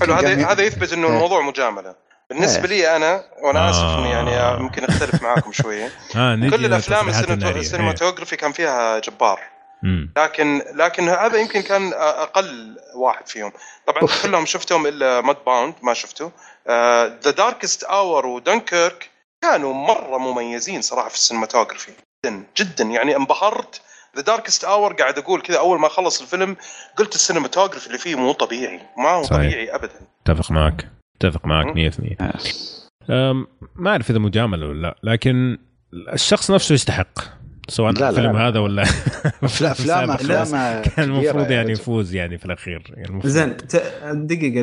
حلو 0.00 0.14
هذا 0.14 0.46
هذا 0.52 0.62
يثبت 0.62 0.92
إنه 0.92 1.06
إيه. 1.06 1.14
الموضوع 1.14 1.40
مجاملة 1.40 1.94
بالنسبة. 2.30 2.68
لي 2.68 2.96
أنا 2.96 3.22
وأنا 3.42 3.70
آسف 3.70 3.78
آه. 3.82 3.98
إني 4.22 4.30
يعني 4.30 4.62
ممكن 4.62 4.84
أختلف 4.84 5.22
معاكم 5.22 5.52
شوية 5.52 5.84
آه 6.16 6.36
كل 6.36 6.64
الأفلام. 6.66 7.08
ال 7.08 7.16
cinematography 7.16 8.36
كان 8.36 8.52
فيها 8.52 8.98
جبار 8.98 9.40
مم. 9.82 10.12
لكن 10.18 10.62
لكن 10.74 11.08
هذا 11.08 11.36
يمكن 11.38 11.60
كان 11.60 11.92
أقل 11.94 12.76
واحد 12.96 13.28
فيهم 13.28 13.52
طبعا 13.86 14.02
أوف. 14.02 14.26
كلهم 14.26 14.46
شفتهم 14.46 14.86
إلا 14.86 15.20
Mudbound 15.20 15.74
ما 15.82 15.94
شفته 15.94 16.32
The 17.24 17.30
Darkest 17.30 17.84
Hour 17.84 18.26
و 18.26 18.36
Dunkirk 18.36 19.10
كانوا 19.42 19.74
مرة 19.74 20.18
مميزين 20.18 20.80
صراحة 20.82 21.08
في 21.08 21.14
ال 21.14 21.19
cinematography 21.19 21.92
جدا 22.26 22.44
جدا. 22.56 22.84
يعني 22.84 23.16
انبهرت. 23.16 23.80
The 24.16 24.22
Darkest 24.22 24.64
Hour 24.64 24.92
قاعد 24.92 25.18
أقول 25.18 25.40
كذا 25.40 25.58
أول 25.58 25.78
ما 25.80 25.88
خلص 25.88 26.20
الفيلم 26.20 26.56
قلت 26.98 27.14
ال 27.14 27.19
cinematography 27.19 27.86
اللي 27.86 27.98
فيه 27.98 28.14
مو 28.14 28.32
طبيعي. 28.32 28.80
ما 28.98 29.08
هو 29.10 29.22
صحيح. 29.22 29.38
طبيعي 29.38 29.74
ابدا. 29.74 30.00
أتفق 30.26 30.50
معك. 30.50 30.88
أتفق 31.20 31.46
معك 31.46 31.66
مم. 31.66 31.90
100% 31.90 32.16
آه. 32.20 32.32
أم، 33.30 33.46
ما 33.74 33.90
أعرف 33.90 34.10
إذا 34.10 34.18
مجاملة 34.18 34.66
ولا 34.66 34.82
لا 34.82 34.96
لكن 35.12 35.58
الشخص 36.12 36.50
نفسه 36.50 36.72
يستحق. 36.72 37.18
سواء 37.68 37.92
لا، 37.92 38.08
الفيلم 38.10 38.32
لا. 38.36 38.48
هذا 38.48 38.58
ولا 38.58 38.82
افلام 39.42 39.72
مسابقة. 39.72 40.14
أفلام 40.14 40.82
كان 40.82 41.04
المفروض 41.04 41.50
يعني 41.50 41.62
رجل. 41.64 41.72
يفوز 41.80 42.14
يعني 42.14 42.38
في 42.38 42.46
الأخير 42.46 42.94
يعني. 42.96 43.20
زين 43.24 43.56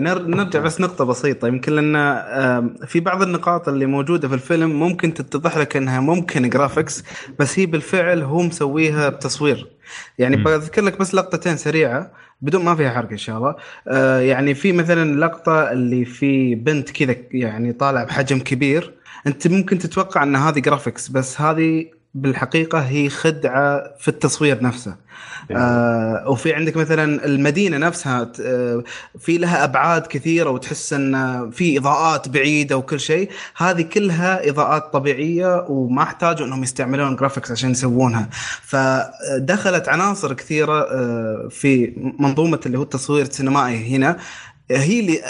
نر- 0.04 0.28
نرجع 0.28 0.60
بس 0.60 0.82
نقطة 0.82 1.06
بسيطة 1.06 1.48
يمكن 1.48 1.76
لأن 1.76 1.96
آم، 1.96 2.76
في 2.88 3.00
بعض 3.00 3.22
النقاط 3.22 3.70
اللي 3.70 3.86
موجودة 3.86 4.28
في 4.28 4.34
الفيلم 4.34 4.80
ممكن 4.80 5.14
تتضح 5.14 5.58
لك 5.58 5.78
أنها 5.78 6.00
ممكن 6.00 6.50
جرافيكس 6.50 7.04
بس 7.40 7.60
هي 7.60 7.66
بالفعل 7.66 8.22
هو 8.22 8.42
مسويها 8.42 9.10
بتصوير 9.10 9.68
يعني. 10.20 10.36
بذكر 10.36 10.82
لك 10.82 11.00
بس 11.00 11.16
لقطتين 11.16 11.58
سريعة 11.58 12.12
بدون 12.42 12.64
ما 12.66 12.76
فيها 12.76 12.90
حرق 12.90 13.10
إن 13.12 13.18
شاء 13.18 13.38
الله 13.38 13.56
آه، 13.88 14.20
يعني 14.20 14.54
في 14.54 14.72
مثلا 14.72 15.20
لقطة 15.26 15.72
اللي 15.72 16.06
في 16.06 16.56
بنت 16.56 16.92
كذا 16.92 17.16
يعني 17.32 17.74
طالع 17.74 18.04
بحجم 18.04 18.40
كبير 18.40 18.94
أنت 19.28 19.48
ممكن 19.48 19.78
تتوقع 19.80 20.24
أن 20.24 20.36
هذه 20.36 20.60
graphics 20.60 21.08
بس 21.10 21.42
هذه 21.42 21.86
بالحقيقة 22.16 22.80
هي 22.80 23.10
خدعة 23.10 23.84
في 24.00 24.08
التصوير 24.08 24.64
نفسه. 24.64 24.96
آه 25.52 26.24
وفي 26.30 26.54
عندك 26.54 26.78
مثلا 26.78 27.26
المدينة 27.26 27.78
نفسها 27.78 28.32
آه 28.42 28.84
في 29.20 29.38
لها 29.38 29.64
أبعاد 29.64 30.08
كثيرة 30.08 30.50
وتحس 30.50 30.94
إن 30.94 31.52
في 31.52 31.78
إضاءات 31.78 32.30
بعيدة 32.30 32.78
وكل 32.78 33.00
شيء. 33.00 33.30
هذه 33.58 33.82
كلها 33.82 34.50
إضاءات 34.50 34.94
طبيعية 34.94 35.66
وما 35.70 36.04
احتاجوا 36.04 36.48
إنهم 36.48 36.64
يستعملون 36.64 37.16
graphics 37.16 37.52
عشان 37.52 37.72
يسوونها. 37.72 38.30
فدخلت 38.62 39.90
عناصر 39.90 40.34
كثيرة 40.34 40.82
آه 40.82 41.48
في 41.52 41.94
منظومة 42.20 42.60
اللي 42.66 42.78
هو 42.78 42.84
التصوير 42.84 43.26
السينمائي 43.26 43.96
هنا. 43.96 44.18
هي 44.78 45.00
اللي 45.00 45.22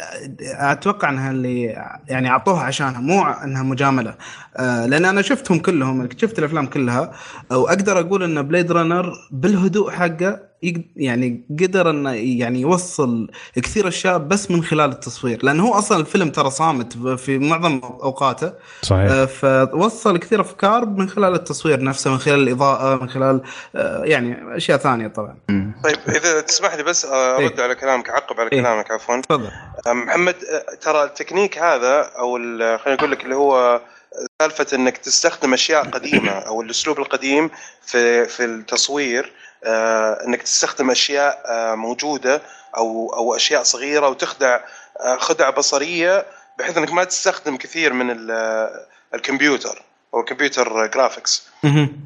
أتوقع 0.41 1.09
إنها 1.09 1.31
اللي 1.31 1.63
يعني 2.07 2.29
أعطوها 2.29 2.63
عشانها 2.63 3.01
مو 3.01 3.23
إنها 3.23 3.63
مجاملة. 3.63 4.15
آه، 4.57 4.85
لأن 4.85 5.05
أنا 5.05 5.21
شفتهم 5.21 5.59
كلهم 5.59 6.09
شفت 6.17 6.39
الأفلام 6.39 6.65
كلها 6.65 7.11
وأقدر 7.51 7.99
أقول 7.99 8.23
إن 8.23 8.41
Blade 8.41 8.71
Runner 8.71 9.13
بالهدوء 9.31 9.91
حقه 9.91 10.52
يعني 10.95 11.43
قدر 11.59 11.89
إنه 11.89 12.11
يعني 12.11 12.61
يوصل 12.61 13.31
كثير 13.55 13.87
أشياء 13.87 14.17
بس 14.17 14.51
من 14.51 14.63
خلال 14.63 14.89
التصوير 14.89 15.45
لأنه 15.45 15.67
هو 15.67 15.73
أصلا 15.73 15.99
الفيلم 15.99 16.29
ترى 16.29 16.49
صامت 16.49 16.97
في 16.97 17.37
معظم 17.37 17.81
أوقاته 17.83 18.53
صحيح 18.81 19.11
آه، 19.11 19.25
فوصل 19.25 20.17
كثير 20.17 20.41
أفكار 20.41 20.85
من 20.85 21.09
خلال 21.09 21.33
التصوير 21.33 21.83
نفسه 21.83 22.11
من 22.11 22.17
خلال 22.17 22.43
الإضاءة 22.43 23.01
من 23.01 23.09
خلال 23.09 23.41
آه، 23.75 24.03
يعني 24.03 24.57
أشياء 24.57 24.77
ثانية 24.77 25.07
طبعا. 25.07 25.37
طيب 25.83 25.99
إذا 26.09 26.41
تسمح 26.41 26.75
لي 26.75 26.83
بس 26.83 27.05
آه، 27.05 27.35
أرد 27.37 27.59
إيه. 27.59 27.63
على 27.63 27.75
كلامك 27.75 28.09
أعقب 28.09 28.39
على 28.39 28.49
إيه. 28.51 28.61
كلامك 28.61 28.91
عفوا 28.91 29.21
تفضل 29.21 29.51
محمد 29.87 30.35
ترى 30.81 31.03
التكنيك 31.03 31.57
هذا 31.57 32.11
أو 32.19 32.37
خلينا 32.77 32.97
نقول 32.97 33.11
لك 33.11 33.23
اللي 33.23 33.35
هو 33.35 33.81
سالفة 34.41 34.77
إنك 34.77 34.97
تستخدم 34.97 35.53
أشياء 35.53 35.83
قديمة 35.83 36.31
أو 36.31 36.61
الأسلوب 36.61 36.99
القديم 36.99 37.49
في 37.81 38.25
في 38.25 38.45
التصوير 38.45 39.31
إنك 40.27 40.41
تستخدم 40.41 40.91
أشياء 40.91 41.43
آه، 41.45 41.75
موجودة 41.75 42.41
أو 42.77 43.13
أو 43.15 43.35
أشياء 43.35 43.63
صغيرة 43.63 44.09
وتخدع 44.09 44.59
آه، 44.99 45.17
خدع 45.17 45.49
بصرية 45.49 46.25
بحيث 46.59 46.77
إنك 46.77 46.91
ما 46.93 47.03
تستخدم 47.03 47.57
كثير 47.57 47.93
من 47.93 48.11
ال- 48.11 48.31
آه، 48.31 48.85
الكمبيوتر 49.15 49.81
أو 50.13 50.19
ال 50.19 50.27
computer 50.27 50.87
graphics 50.87 51.47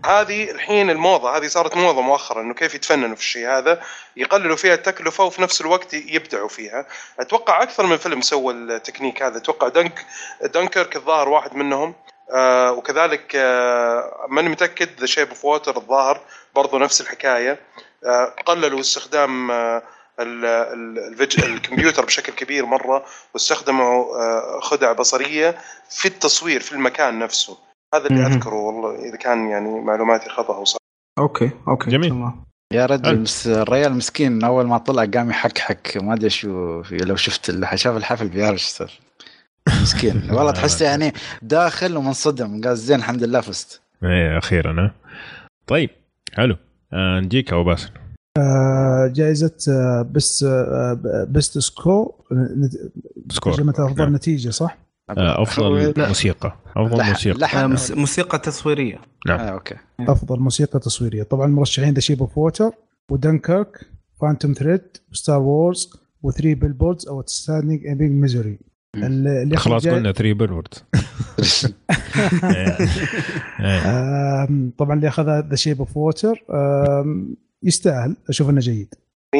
هذه 0.05 0.51
الحين 0.51 0.89
الموضة 0.89 1.38
هذه 1.38 1.47
صارت 1.47 1.76
موضة 1.78 2.01
مؤخرا 2.01 2.41
إنه 2.41 2.53
كيف 2.53 2.76
يتفننوا 2.76 3.16
في 3.16 3.22
الشيء 3.22 3.47
هذا؟ 3.47 3.82
يقللوا 4.18 4.55
فيها 4.55 4.74
التكلفة 4.74 5.24
وفي 5.24 5.41
نفس 5.41 5.62
الوقت 5.62 5.93
يبدعوا 5.93 6.47
فيها. 6.49 6.86
أتوقع 7.20 7.64
أكثر 7.64 7.86
من 7.86 7.97
فيلم 7.97 8.22
سوى 8.22 8.53
التكنيك 8.53 9.24
هذا. 9.24 9.38
أتوقع 9.38 9.68
Dunk 9.68 10.05
Dunkirk 10.41 10.95
الظاهر 10.95 11.30
واحد 11.30 11.55
منهم. 11.55 11.95
آه 12.34 12.71
وكذلك 12.71 13.36
آه 13.36 14.25
ماني 14.30 14.49
متأكد 14.49 14.89
The 14.99 15.05
Shape 15.05 15.28
of 15.30 15.45
Water 15.45 15.78
الظاهر 15.78 16.21
برضو 16.55 16.78
نفس 16.78 17.01
الحكاية 17.01 17.59
آه 18.05 18.25
قللوا 18.45 18.80
استخدام 18.80 19.51
آه 19.51 19.84
الكمبيوتر 20.19 22.05
بشكل 22.05 22.34
كبير 22.34 22.65
مرة 22.65 23.05
واستخدموا 23.34 24.15
آه 24.15 24.59
خدع 24.59 24.91
بصرية 24.91 25.57
في 25.89 26.07
التصوير 26.07 26.61
في 26.61 26.71
المكان 26.71 27.19
نفسه 27.19 27.57
هذا 27.95 28.07
اللي. 28.07 28.28
أذكره 28.28 28.55
والله 28.55 29.09
إذا 29.09 29.17
كان 29.17 29.49
يعني 29.49 29.80
معلوماتي 29.80 30.30
خطا 30.30 30.55
أو 30.55 30.65
صح 30.65 30.78
okay 31.20 31.51
okay 31.68 31.91
جميل. 31.91 32.09
تمام. 32.09 32.43
يا 32.73 32.86
رجل. 32.86 33.19
مس 33.19 33.47
الريال 33.47 33.93
مسكين 33.93 34.43
أول 34.43 34.67
ما 34.67 34.78
طلع 34.78 35.05
قام 35.05 35.30
يحكحك 35.30 35.97
ما 35.97 36.13
أدري 36.13 36.30
شو 36.30 36.82
لو 36.91 37.15
شفت 37.15 37.49
اللي 37.49 37.78
شاف 37.78 37.97
الحفل 37.97 38.28
بيعرف 38.28 38.53
إيش 38.53 38.65
صار 38.65 38.91
مسكين. 39.82 40.22
والله 40.34 40.51
تحسه 40.51 40.86
يعني 40.86 41.13
داخل 41.41 41.97
ومنصدم. 41.97 42.61
قال 42.61 42.78
زين 42.78 42.99
الحمد 42.99 43.24
لله 43.24 43.41
فزت. 43.41 43.82
إيه 44.03 44.38
أخيرا 44.38 44.86
ها. 44.86 44.93
طيب 45.68 45.89
حلو. 46.34 46.55
آه 46.93 47.20
نجيك 47.20 47.53
أبو 47.53 47.63
باسل. 47.63 47.89
آه، 48.38 49.11
جائزة 49.15 49.55
آه، 49.70 50.09
بس 50.11 50.43
آه، 50.43 51.28
best 51.30 51.58
score. 51.60 52.12
score. 53.32 53.53
ترجمة 53.53 53.74
أفضل 53.80 54.03
نعم. 54.03 54.15
نتيجة 54.15 54.49
صح؟ 54.49 54.78
آه 55.09 55.41
أفضل 55.41 55.93
لا. 55.97 56.07
موسيقى. 56.07 56.55
أفضل 56.78 56.97
لحن- 56.97 57.09
موسيقى. 57.09 57.36
آه، 57.38 57.41
لحن 57.41 57.70
مس- 57.72 57.91
موسيقى 57.91 58.39
تصويرية. 58.39 58.99
نعم. 59.28 59.39
آه 59.39 59.49
okay. 59.49 59.76
أفضل 59.99 60.39
موسيقى 60.39 60.80
تصويرية. 60.80 61.24
طبعا 61.24 61.45
المرشحين 61.45 61.93
The 61.93 61.99
Shape 61.99 62.20
of 62.22 62.38
Water 62.38 62.72
و 63.12 63.82
Dunkirk 64.22 64.53
Phantom 64.53 64.82
Thread 65.12 65.39
Star 65.41 65.89
Wars 66.24 66.55
و 66.55 67.08
Three 67.08 67.24
Billboards 67.26 67.88
Outside 67.88 67.97
Ebbing 67.97 68.12
Missouri 68.12 68.60
خلاص 69.56 69.88
قلنا 69.88 70.12
3 70.12 70.34
Billboards 70.34 70.68
آم، 73.62 74.72
طبعا 74.78 74.95
اللي 74.95 75.08
أخذ 75.08 75.39
The 75.49 75.55
Shape 75.55 75.80
of 75.80 75.97
Water 75.97 76.43
يستاهل 77.64 78.16
أشوف 78.30 78.50
إنه 78.50 78.60
جيد. 78.60 78.93
100% 79.36 79.38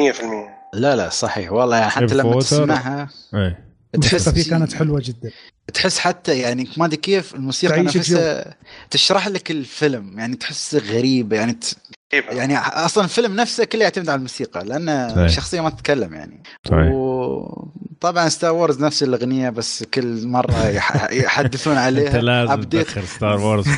لا 0.74 0.96
لا 0.96 1.08
صحيح. 1.08 1.52
والله 1.52 1.88
حتى 1.88 2.14
لما. 2.14 2.38
تسمعها. 2.40 3.08
الموسيقى 3.34 3.56
تحس 3.92 4.28
فيه 4.28 4.50
كانت 4.50 4.72
حلوة 4.72 5.02
جدا 5.04 5.30
تحس 5.74 5.98
حتى 5.98 6.38
يعني 6.38 6.68
ما 6.76 6.84
أدري 6.84 6.96
كيف 6.96 7.34
الموسيقى 7.34 7.82
نفسها 7.82 8.54
تشرح 8.90 9.28
لك 9.28 9.50
الفيلم 9.50 10.18
يعني 10.18 10.36
تحس 10.36 10.74
غريبه 10.74 11.36
يعني 11.36 11.52
ت... 11.52 11.74
يعني 12.12 12.58
أصلا 12.58 13.04
الفيلم 13.04 13.36
نفسه 13.36 13.64
كله 13.64 13.82
يعتمد 13.82 14.08
على 14.08 14.16
الموسيقى 14.16 14.64
لأن 14.64 15.08
صحيح. 15.08 15.24
الشخصيه 15.24 15.60
ما 15.60 15.70
تتكلم 15.70 16.14
يعني 16.14 16.42
صحيح. 16.68 16.92
وطبعا 16.92 18.28
Star 18.28 18.52
Wars 18.52 18.84
نفس 18.84 19.02
الأغنية 19.02 19.50
بس 19.50 19.84
كل 19.84 20.26
مرة 20.26 20.66
يح... 20.68 21.10
يحدثون 21.24 21.76
عليها 21.76 22.06
أنت 22.06 22.16
لازم 22.16 22.62
تدخل 22.62 23.02
Star 23.02 23.40
Wars. 23.40 23.68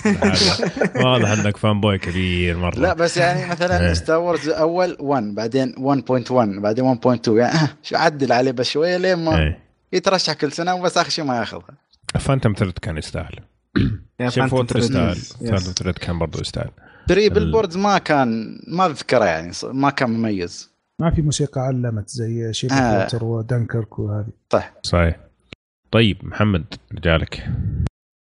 واضح 0.96 1.30
إنك 1.30 1.56
fanboy 1.56 1.98
كبير 1.98 2.56
مرة 2.56 2.78
لا 2.78 2.92
بس 2.92 3.16
يعني 3.16 3.50
مثلا 3.50 3.86
إيه. 3.86 3.92
ستار 3.92 4.18
وورز 4.18 4.48
أول 4.48 4.96
1 5.00 5.34
بعدين 5.34 5.74
1.1 5.74 6.32
بعدين 6.32 6.94
1.2 6.94 7.28
يعني 7.28 7.68
شو 7.82 7.96
عدل 7.96 8.32
عليه 8.32 8.50
بس 8.50 8.70
شوية 8.70 8.96
لين 8.96 9.18
ما 9.18 9.38
إيه 9.38 9.69
يترشح 9.92 10.32
كل 10.32 10.52
سنة 10.52 10.74
وبس 10.74 10.98
اخر 10.98 11.10
شيء 11.10 11.24
ما 11.24 11.36
ياخذها 11.36 11.74
Phantom 12.18 12.52
Thread 12.58 12.78
كان 12.78 12.96
يستاهل. 12.96 13.34
Shape 14.28 14.52
Water. 14.52 14.78
يستاهل. 14.78 15.16
Phantom 15.16 15.72
Thread 15.72 15.98
كان 15.98 16.18
برضه 16.18 16.40
يستاهل. 16.40 16.70
Three 17.08 17.26
ال- 17.26 17.34
Billboards 17.34 17.76
ما 17.76 17.98
كان 17.98 18.60
ما 18.68 18.86
أذكره 18.86 19.24
يعني 19.24 19.52
ص- 19.52 19.64
ما 19.64 19.90
كان 19.90 20.10
مميز. 20.10 20.70
ما 21.00 21.10
في 21.10 21.22
موسيقى 21.22 21.60
علمت 21.60 22.08
زي 22.08 22.46
of 22.48 22.72
آه. 22.72 22.98
Water 23.02 23.24
و 23.24 23.34
Dunkirk 23.34 23.98
وهذه. 23.98 24.26
صحيح. 24.82 25.16
طيب 25.90 26.24
محمد 26.24 26.64
رجالك. 26.94 27.48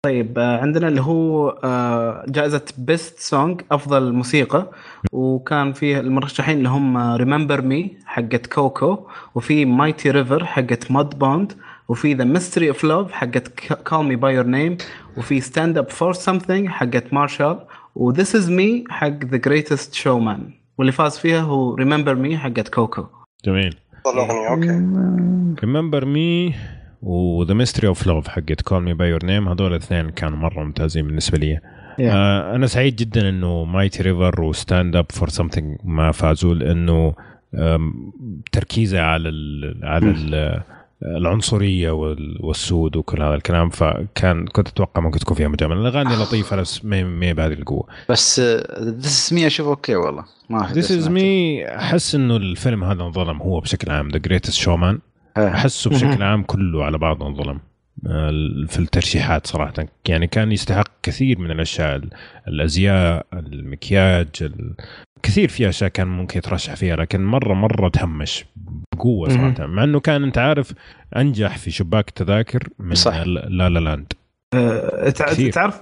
طيب 0.05 0.39
آه، 0.39 0.61
عندنا 0.61 0.87
اللي 0.87 1.01
هو 1.01 1.49
آه، 1.49 2.25
جائزة 2.27 2.65
best 2.77 3.19
song 3.19 3.61
أفضل 3.71 4.13
موسيقى 4.13 4.71
وكان 5.11 5.73
فيه 5.73 5.99
المرشحين 5.99 6.57
اللي 6.57 6.69
هم 6.69 6.97
Remember 6.97 7.61
Me 7.61 7.97
حقت 8.05 8.47
Coco 8.47 9.07
وفي 9.35 9.65
Mighty 9.65 10.11
River 10.11 10.45
حقت 10.45 10.91
Mudbound 10.91 11.53
وفي 11.87 12.13
The 12.13 12.23
Mystery 12.23 12.69
of 12.69 12.83
Love 12.83 13.11
حقت 13.11 13.73
Call 13.87 14.05
Me 14.05 14.15
by 14.15 14.35
Your 14.35 14.45
Name 14.45 14.77
وفي 15.17 15.41
Stand 15.41 15.77
Up 15.77 15.89
for 15.89 16.13
Something 16.13 16.67
حقت 16.67 17.13
Marshall 17.13 17.59
و 17.95 18.03
This 18.03 18.35
Is 18.35 18.49
Me 18.51 18.83
حق 18.89 19.25
The 19.25 19.37
Greatest 19.37 19.93
Showman 19.93 20.53
واللي 20.77 20.91
فاز 20.91 21.17
فيها 21.17 21.41
هو 21.41 21.73
Remember 21.75 22.15
Me 22.15 22.37
حقت 22.37 22.67
Coco 22.69 23.05
جميل. 23.45 23.75
okay. 24.49 24.67
Remember 25.63 26.05
Me 26.05 26.53
و 27.07 27.19
The 27.19 27.53
Mystery 27.53 27.87
of 27.87 28.07
Love 28.07 28.27
حقت 28.27 28.61
Call 28.61 28.83
Me 28.83 28.93
by 28.93 29.09
Your 29.09 29.25
Name 29.25 29.49
هذول 29.49 29.71
الاثنين 29.71 30.09
كانوا 30.09 30.37
مرة 30.37 30.63
ممتازين 30.63 31.07
بالنسبة 31.07 31.37
لي. 31.37 31.59
آه 31.99 32.55
أنا 32.55 32.67
سعيد 32.67 32.95
جدا 32.95 33.29
إنه 33.29 33.63
Mighty 33.63 34.03
River 34.03 34.41
و 34.41 34.50
Stand 34.50 34.95
Up 34.95 35.05
for 35.09 35.29
Something 35.29 35.77
ما 35.83 36.11
فازوا 36.11 36.53
لأنه 36.53 37.13
تركيزه 38.51 39.01
على 39.01 39.29
ال 39.29 39.79
على 39.83 40.09
ال 40.11 40.61
العنصرية 41.03 41.91
وال- 41.91 42.37
والسود 42.39 42.95
وكل 42.95 43.21
هذا 43.21 43.35
الكلام. 43.35 43.69
فكان 43.69 44.45
كنت 44.47 44.67
أتوقع 44.67 45.01
ممكن 45.01 45.19
تكون 45.19 45.37
فيها 45.37 45.47
مجاملة. 45.47 45.79
الأغاني 45.81 46.15
لطيفة 46.15 46.55
بس 46.55 46.85
ما 46.85 47.25
هي 47.25 47.33
بهذه 47.33 47.53
القوة. 47.53 47.87
بس 48.09 48.39
This 48.79 49.33
Me 49.33 49.47
أشوف 49.47 49.67
okay 49.67 49.95
والله. 49.95 50.23
ما 50.49 50.69
This 50.73 50.91
Is 50.91 51.07
Me 51.07 51.65
أحس 51.75 52.15
إنه 52.15 52.35
الفيلم 52.35 52.83
هذا 52.83 53.03
انظلم 53.03 53.41
هو 53.41 53.59
بشكل 53.59 53.91
عام. 53.91 54.09
The 54.09 54.17
Greatest 54.17 54.53
Showman 54.53 54.99
أحسه 55.39 55.89
بشكل 55.89 56.23
عام 56.23 56.43
كله 56.43 56.83
على 56.85 56.97
بعضه 56.97 57.27
انظلم 57.27 57.59
آه، 58.07 58.29
في 58.67 58.79
الترشيحات 58.79 59.47
صراحة. 59.47 59.73
يعني 60.09 60.27
كان 60.27 60.51
يستحق 60.51 60.87
كثير 61.03 61.39
من 61.39 61.51
الأشياء 61.51 61.95
ال- 61.95 62.09
الأزياء 62.47 63.25
المكياج 63.33 64.27
ال- 64.41 64.75
كثير 65.23 65.49
في 65.49 65.69
أشياء 65.69 65.89
كان 65.89 66.07
ممكن 66.07 66.37
يترشح 66.37 66.73
فيها 66.75 66.95
لكن 66.95 67.25
مرة 67.25 67.53
مرة 67.53 67.89
تهمش 67.89 68.45
بقوة 68.95 69.29
صراحة. 69.29 69.65
مع 69.67 69.83
إنه 69.83 69.99
كان 69.99 70.23
أنت 70.23 70.37
عارف 70.37 70.73
أنجح 71.15 71.57
في 71.57 71.71
شباك 71.71 72.07
التذاكر 72.09 72.67
من 72.79 72.95
صح. 72.95 73.15
La 73.25 73.69
La 73.69 73.79
Land. 73.79 74.13
آه،. 74.53 75.09
تعرف 75.09 75.81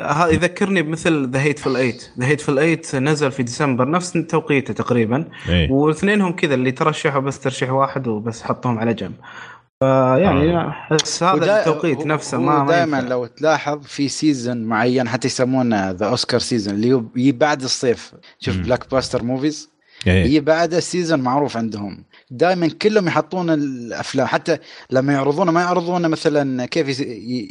آه، 0.00 0.12
هذا 0.12 0.28
يذكرني 0.28 0.82
بمثل 0.82 1.30
The 1.30 1.44
Hateful 1.44 1.62
8 1.62 1.94
The 2.18 2.26
Hateful 2.26 2.44
8 2.44 2.78
نزل 2.94 3.32
في 3.32 3.42
ديسمبر 3.42 3.90
نفس 3.90 4.12
توقيته 4.12 4.74
تقريبا 4.74 5.28
إيه 5.48 5.70
واثنينهم 5.70 6.32
كذا 6.32 6.54
اللي 6.54 6.72
ترشحوا 6.72 7.20
بس 7.20 7.40
ترشيح 7.40 7.70
واحد 7.70 8.08
وبس 8.08 8.42
حطوهم 8.42 8.78
على 8.78 8.94
جنب 8.94 9.14
فيعني 9.80 10.56
آه. 10.56 10.68
احس 10.68 11.22
هذا 11.22 11.58
التوقيت 11.58 12.06
نفسه 12.06 12.38
ما 12.38 12.62
ما 12.62 12.70
دائما. 12.72 13.00
لو 13.00 13.26
تلاحظ 13.26 13.82
في 13.82 14.08
season 14.08 14.64
معين 14.64 15.08
حتى 15.08 15.26
يسمونه 15.26 15.90
the 15.90 16.06
Oscar 16.06 16.40
season 16.40 16.74
اللي 16.74 17.04
يجي 17.16 17.32
بعد 17.32 17.62
الصيف 17.62 18.12
شوف. 18.38 18.56
blockbuster 18.56 19.22
movies 19.22 19.70
يجي 20.06 20.40
بعده 20.40 20.80
season 20.80 21.20
معروف 21.20 21.56
عندهم 21.56 22.04
دائما 22.32 22.68
كلهم 22.68 23.06
يحطون 23.06 23.50
الأفلام 23.50 24.26
حتى 24.26 24.58
لما 24.90 25.12
يعرضونه 25.12 25.52
ما 25.52 25.60
يعرضونه 25.60 26.08
مثلا 26.08 26.66
كيف 26.66 27.00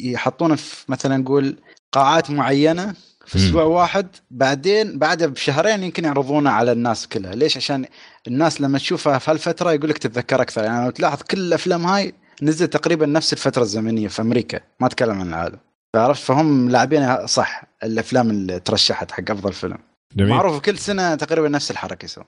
يحطونه 0.03 0.55
في 0.55 0.85
مثلا 0.89 1.17
نقول 1.17 1.57
قاعات 1.91 2.31
معينة 2.31 2.93
في. 3.25 3.35
أسبوع 3.37 3.63
واحد 3.63 4.07
بعدين 4.31 4.99
بعده 4.99 5.27
بشهرين 5.27 5.83
يمكن 5.83 6.05
يعرضونه 6.05 6.49
على 6.49 6.71
الناس 6.71 7.07
كلها. 7.07 7.35
ليش؟ 7.35 7.57
عشان 7.57 7.85
الناس 8.27 8.61
لما 8.61 8.77
تشوفها 8.77 9.17
في 9.17 9.31
هالفترة 9.31 9.71
يقول 9.71 9.89
لك 9.89 9.97
تتذكر 9.97 10.41
أكثر. 10.41 10.63
يعني 10.63 10.85
لو 10.85 10.91
تلاحظ 10.91 11.21
كل 11.21 11.37
الأفلام 11.37 11.85
هاي 11.85 12.13
نزلت 12.41 12.73
تقريبا 12.73 13.05
نفس 13.05 13.33
الفترة 13.33 13.61
الزمنية 13.61 14.07
في 14.07 14.21
أمريكا 14.21 14.59
ما 14.79 14.87
أتكلم 14.87 15.19
عن 15.19 15.27
العالم. 15.27 15.57
فعرفت؟ 15.93 16.23
فهم 16.23 16.69
لاعبين 16.69 17.27
صح 17.27 17.63
الأفلام 17.83 18.29
اللي 18.29 18.59
ترشحت 18.59 19.11
حق 19.11 19.31
أفضل 19.31 19.53
فيلم. 19.53 19.77
جميل. 20.15 20.29
معروف 20.29 20.59
كل 20.59 20.77
سنة 20.77 21.15
تقريبا 21.15 21.49
نفس 21.49 21.71
الحركة 21.71 22.05
يسوون. 22.05 22.25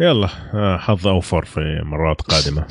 يلا 0.00 0.28
آه، 0.54 0.76
حظ 0.76 1.06
أوفر 1.06 1.44
في 1.44 1.80
مرات 1.84 2.20
قادمة. 2.22 2.64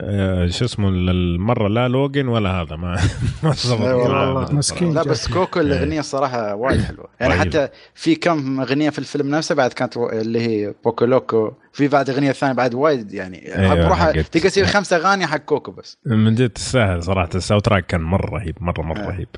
آه، 0.00 0.46
شو 0.46 0.64
اسمه 0.64 0.88
المرة 0.88 1.68
لا 1.68 1.88
Logan 1.88 2.28
ولا 2.28 2.50
هذا 2.50 2.76
ما 2.76 2.96
ما 3.42 4.48
مسكين. 4.52 4.94
لا 4.94 5.02
بس 5.02 5.28
Coco 5.32 5.60
الأغنية 5.60 6.00
الصراحه 6.00 6.54
وايد 6.54 6.80
حلوة. 6.80 7.08
يعني 7.20 7.32
طيب. 7.34 7.40
حتى 7.40 7.68
في 7.94 8.14
كم 8.14 8.60
أغنية 8.60 8.90
في 8.90 8.98
الفيلم 8.98 9.34
نفسه 9.34 9.54
بعد 9.54 9.72
كانت 9.72 9.96
اللي 9.96 10.40
هي 10.40 10.74
Poco 10.84 11.04
Loco. 11.04 11.52
في 11.72 11.88
بعد 11.88 12.10
أغنية 12.10 12.32
ثانية 12.32 12.54
بعد 12.54 12.74
وايد 12.74 13.12
يعني 13.12 13.56
أيوة، 13.58 13.86
بروح 13.86 13.98
حقت- 13.98 14.18
تلقى 14.18 14.48
تصير 14.48 14.66
خمسة 14.66 14.96
أغاني 14.96 15.26
حق 15.26 15.36
Coco 15.36 15.70
بس. 15.72 15.98
من 16.06 16.34
جد 16.34 16.50
تستاهل 16.50 17.02
صراحة. 17.02 17.28
ال 17.34 17.62
soundtrack 17.62 17.86
كان 17.86 18.00
مرة 18.00 18.30
رهيب 18.30 18.56
مرة 18.60 18.82
مرة 18.82 18.98
آه. 19.00 19.06
رهيب. 19.08 19.28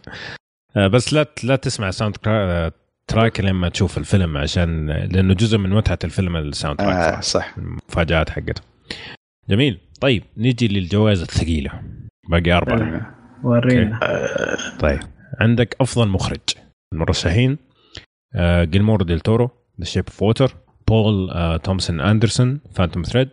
آه، 0.76 0.86
بس 0.86 1.12
لا 1.14 1.26
لا 1.44 1.56
تسمع 1.56 1.90
sound 1.90 2.16
track 3.08 3.40
لما 3.40 3.68
تشوف 3.68 3.98
الفيلم 3.98 4.36
عشان 4.36 4.90
لأنه 4.90 5.34
جزء 5.34 5.58
من 5.58 5.70
متعة 5.70 5.98
الفيلم 6.04 6.36
ال 6.36 6.78
soundtrack 6.78 7.14
آه 7.14 7.20
صح. 7.20 7.54
المفاجآت 7.58 8.30
حقته. 8.30 8.62
جميل. 9.48 9.78
طيب 10.00 10.22
نيجي 10.36 10.68
للجوائز 10.68 11.22
الثقيلة. 11.22 11.70
باقي 12.28 12.52
أربعة. 12.52 13.16
ورينا. 13.42 14.00
طيب 14.80 15.00
عندك 15.40 15.76
أفضل 15.80 16.08
مخرج. 16.08 16.40
المرشحين 16.92 17.58
آه 18.34 18.64
جيلمورو 18.64 19.04
ديل 19.04 19.20
تورو 19.20 19.50
The 19.80 19.84
Shape 19.84 20.04
of 20.08 20.22
Water 20.22 20.56
بول 20.88 21.30
آه 21.30 21.56
تومسون 21.56 22.00
اندرسون 22.00 22.60
Phantom 22.74 23.02
Thread 23.02 23.28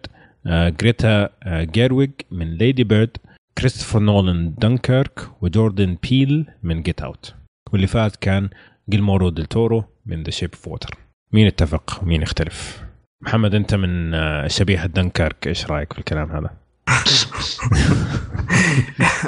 آه 0.47 0.69
جريتا 0.69 1.29
آه 1.43 1.63
جيرويج 1.63 2.11
من 2.31 2.57
Lady 2.57 2.83
Bird 2.83 3.17
كريستوفر 3.57 3.99
نولان 3.99 4.53
دنكيرك 4.57 5.19
وجوردن 5.41 5.97
بيل 6.09 6.45
من 6.63 6.81
Get 6.81 7.01
Out 7.01 7.35
واللي 7.73 7.87
فات 7.87 8.15
كان 8.15 8.49
جيلمورو 8.89 9.29
ديل 9.29 9.45
تورو 9.45 9.83
من 10.05 10.23
The 10.23 10.29
Shape 10.31 10.49
of 10.53 10.67
Water 10.67 10.97
مين 11.31 11.47
اتفق 11.47 11.99
ومين 12.03 12.23
اختلف 12.23 12.83
محمد 13.21 13.55
أنت 13.55 13.75
من 13.75 14.13
آه 14.13 14.47
شبيحه 14.47 14.85
دنكيرك 14.87 15.47
إيش 15.47 15.65
رأيك 15.65 15.93
في 15.93 15.99
الكلام 15.99 16.31
هذا؟ 16.31 16.49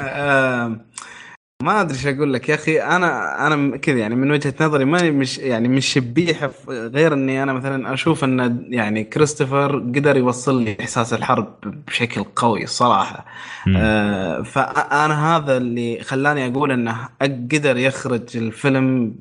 آم، 0.00 0.80
ما 1.62 1.80
أدري 1.80 1.94
إيش 1.94 2.06
أقول 2.06 2.32
لك 2.32 2.48
يا 2.48 2.54
أخي 2.54 2.80
أنا 2.80 3.46
أنا 3.46 3.76
كذا 3.76 3.98
يعني 3.98 4.14
من 4.14 4.30
وجهة 4.30 4.54
نظري 4.60 4.84
ماني 4.84 5.10
مش 5.10 5.38
يعني 5.38 5.68
مش 5.68 5.86
شبيحه 5.86 6.50
غير 6.68 7.12
إني 7.12 7.42
أنا 7.42 7.52
مثلا 7.52 7.94
أشوف 7.94 8.24
إن 8.24 8.64
يعني 8.68 9.04
كريستوفر 9.04 9.78
قدر 9.78 10.16
يوصل 10.16 10.62
لي 10.62 10.76
إحساس 10.80 11.12
الحرب 11.12 11.54
بشكل 11.86 12.24
قوي 12.36 12.66
صراحة 12.66 13.24
مم. 13.66 13.76
آه، 13.76 14.42
فأنا 14.42 15.36
هذا 15.36 15.56
اللي 15.56 16.00
خلاني 16.02 16.46
أقول 16.46 16.72
إنه 16.72 17.08
قدر 17.22 17.76
يخرج 17.76 18.36
الفيلم 18.36 19.14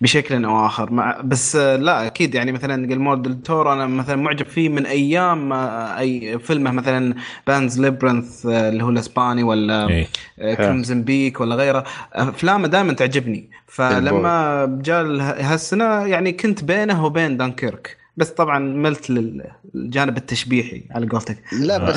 بشكل 0.00 0.44
أو 0.44 0.66
آخر 0.66 0.92
مع 0.92 1.20
بس 1.24 1.56
آه، 1.56 1.76
لا 1.76 2.06
أكيد 2.06 2.34
يعني 2.34 2.52
مثلا 2.52 2.86
جلمور 2.86 3.14
دل 3.14 3.42
تورو 3.42 3.72
أنا 3.72 3.86
مثلا 3.86 4.16
معجب 4.16 4.46
فيه 4.46 4.68
من 4.68 4.86
أيام 4.86 5.52
آه، 5.52 5.98
أي 5.98 6.38
فيلمه 6.38 6.70
مثلا 6.70 7.14
Pan's 7.46 7.80
Labyrinth 7.80 8.46
اللي 8.46 8.84
هو 8.84 8.88
الإسباني 8.88 9.42
ولا 9.42 9.88
إيه. 9.88 10.06
Crimson 10.54 11.02
Peak 11.16 11.40
ولا 11.40 11.54
غيره 11.54 11.84
افلامه 12.12 12.66
دائما 12.68 12.92
تعجبني. 12.92 13.50
فلما 13.66 14.66
جاء 14.82 15.02
ال- 15.02 15.20
هالسنة 15.20 16.06
يعني 16.06 16.32
كنت 16.32 16.64
بينه 16.64 17.04
وبين 17.04 17.36
دانكيرك. 17.36 17.96
بس 18.16 18.28
طبعا 18.28 18.58
ملت 18.58 19.10
للجانب 19.10 20.16
التشبيحي 20.16 20.84
على 20.90 21.06
قولتك. 21.06 21.38
لا 21.60 21.78
بس 21.78 21.96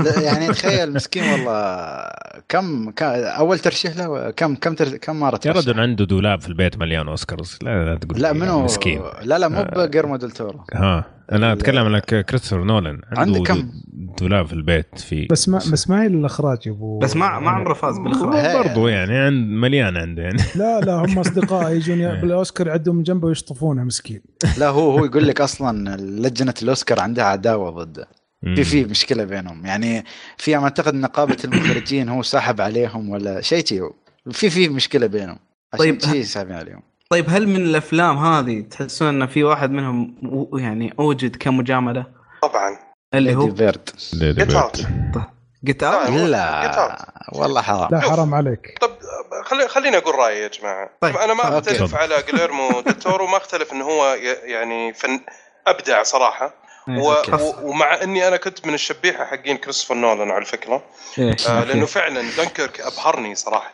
لا 0.00 0.20
يعني 0.20 0.48
تخيل 0.48 0.92
مسكين 0.92 1.22
والله 1.32 2.08
كم, 2.48 2.90
كم 2.90 3.06
أول 3.06 3.58
ترشيح 3.58 3.96
له 3.96 4.30
كم 4.30 4.54
كم 4.54 4.74
تر... 4.74 4.96
كم 4.96 5.20
مره 5.20 5.40
يا 5.46 5.52
رجل 5.52 5.80
عنده 5.80 6.04
دولاب 6.04 6.40
في 6.40 6.48
البيت 6.48 6.78
مليان 6.78 7.08
أوسكارز. 7.08 7.58
لا 7.62 7.84
لا 7.84 7.98
تقول 7.98 8.22
لا 8.22 8.32
لي 8.32 8.38
منو؟ 8.38 8.64
مسكين. 8.64 9.02
لا 9.22 9.38
لا 9.38 9.48
مو 9.48 9.60
آه. 9.60 9.86
بجيرمو 9.86 10.16
ديل 10.16 10.30
تورو 10.30 10.64
ها 10.74 11.04
أنا 11.32 11.52
أتكلم 11.52 11.94
عن 11.94 11.98
كريستوفر 11.98 12.64
نولان. 12.64 13.00
عنده 13.16 13.20
عنده 13.20 13.42
كم؟ 13.42 13.70
دولاب 14.18 14.46
في 14.46 14.52
البيت 14.52 14.98
في 14.98 15.26
بس 15.30 15.48
ما 15.48 15.58
بس 15.58 15.90
ما 15.90 16.02
هي 16.02 16.06
الإخراج 16.06 16.66
يا 16.66 16.72
أبو 16.72 16.98
بس 16.98 17.16
ما 17.16 17.38
ما 17.38 17.50
عمره 17.50 17.74
فاز 17.74 17.98
بالإخراج. 17.98 18.66
برضو 18.66 18.88
يعني 18.88 19.16
عند 19.16 19.48
مليان 19.48 19.96
عنده 19.96 20.22
يعني. 20.22 20.42
لا 20.54 20.80
لا 20.80 20.92
هم 20.94 21.18
أصدقاء 21.24 21.72
يجون 21.72 21.98
بالأوسكار 22.20 22.66
يعدوا 22.66 22.94
من 22.94 23.02
جنبه 23.02 23.28
ويشطفونه 23.28 23.84
مسكين. 23.84 24.20
لا 24.58 24.68
هو 24.68 24.90
هو 24.90 25.04
يقول 25.04 25.28
لك 25.28 25.40
أصلا 25.40 25.53
لجنة 25.96 26.54
الأوسكار 26.62 27.00
عندها 27.00 27.24
عداوة 27.24 27.70
ضده 27.70 28.08
في 28.42 28.64
في 28.64 28.84
مشكلة 28.84 29.24
بينهم 29.24 29.66
يعني 29.66 30.04
في 30.38 30.56
أعتقد 30.56 30.94
نقابه 30.94 31.36
المخرجين 31.44 32.08
هو 32.08 32.22
ساحب 32.22 32.60
عليهم 32.60 33.10
ولا 33.10 33.40
شيء 33.40 33.64
شيء 33.66 33.90
في 34.32 34.50
في 34.50 34.68
مشكلة 34.68 35.06
بينهم 35.06 35.38
عشان 35.72 35.84
طيب. 35.84 36.00
شيء 36.02 36.22
ساحبين 36.22 36.56
عليهم 36.56 36.82
طيب 37.10 37.24
هل 37.28 37.48
من 37.48 37.56
الأفلام 37.56 38.18
هذه 38.18 38.60
تحسون 38.60 39.08
إن 39.22 39.26
في 39.26 39.44
واحد 39.44 39.70
منهم 39.70 40.14
يعني 40.58 40.94
أوجد 40.98 41.36
كمجاملة 41.36 42.06
طبعا 42.42 42.78
اللي 43.14 43.34
هو 43.34 43.46
Bird 43.46 43.88
Lady. 44.12 44.44
Get 45.64 45.82
Out 45.82 46.06
لا. 46.10 46.26
لا 46.26 47.06
والله 47.32 47.62
حرام 47.62 47.88
لا. 47.90 48.00
حرام 48.00 48.34
عليك 48.34 48.78
طب 48.80 48.90
خلي 49.44 49.68
خليني 49.68 49.96
أقول 49.96 50.14
رأيي 50.14 50.42
يا 50.42 50.48
جماعة 50.48 50.90
طيب. 51.00 51.16
أنا 51.16 51.34
ما. 51.34 51.58
اختلف. 51.58 51.94
على 51.94 52.14
جليرمو 52.32 52.80
ديل 52.80 53.28
ما 53.30 53.36
أختلف 53.36 53.72
انه 53.72 53.84
هو 53.84 54.14
ي- 54.14 54.50
يعني 54.52 54.92
فن 54.94 55.20
أبدع 55.66 56.02
صراحة 56.02 56.54
و... 56.88 57.12
أوكي. 57.12 57.32
و... 57.32 57.54
ومع 57.62 58.02
إني 58.02 58.28
أنا 58.28 58.36
كنت 58.36 58.66
من 58.66 58.74
الشبيحة 58.74 59.24
حقين 59.24 59.56
كريستوفر 59.56 59.94
نولان 59.94 60.30
على 60.30 60.44
فكرة 60.44 60.84
إيه. 61.18 61.36
آه 61.48 61.64
لأنه 61.64 61.86
فعلا 61.86 62.22
دنكرك 62.36 62.80
أبهرني 62.80 63.34
صراحة 63.34 63.72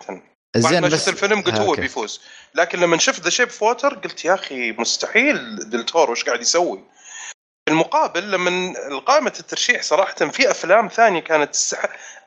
زين 0.57 0.81
بس 0.81 0.93
شفت 0.93 1.09
الفيلم 1.09 1.41
قلت 1.41 1.59
آه، 1.59 1.63
هو. 1.63 1.73
بيفوز 1.73 2.21
لكن 2.55 2.81
لما 2.81 2.99
شفت 2.99 3.23
The 3.23 3.31
Shape 3.31 3.49
of 3.49 3.63
Water 3.63 3.95
قلت 3.95 4.25
يا 4.25 4.35
أخي 4.35 4.73
مستحيل 4.73 5.71
دلتورو 5.71 6.13
إيش 6.13 6.25
قاعد 6.25 6.41
يسوي 6.41 6.85
بالمقابل 7.67 8.31
لما 8.31 8.75
قائمة 9.07 9.33
الترشيح 9.41 9.83
صراحة 9.83 10.15
في 10.15 10.51
أفلام 10.51 10.89
ثانية 10.89 11.21
كانت 11.21 11.57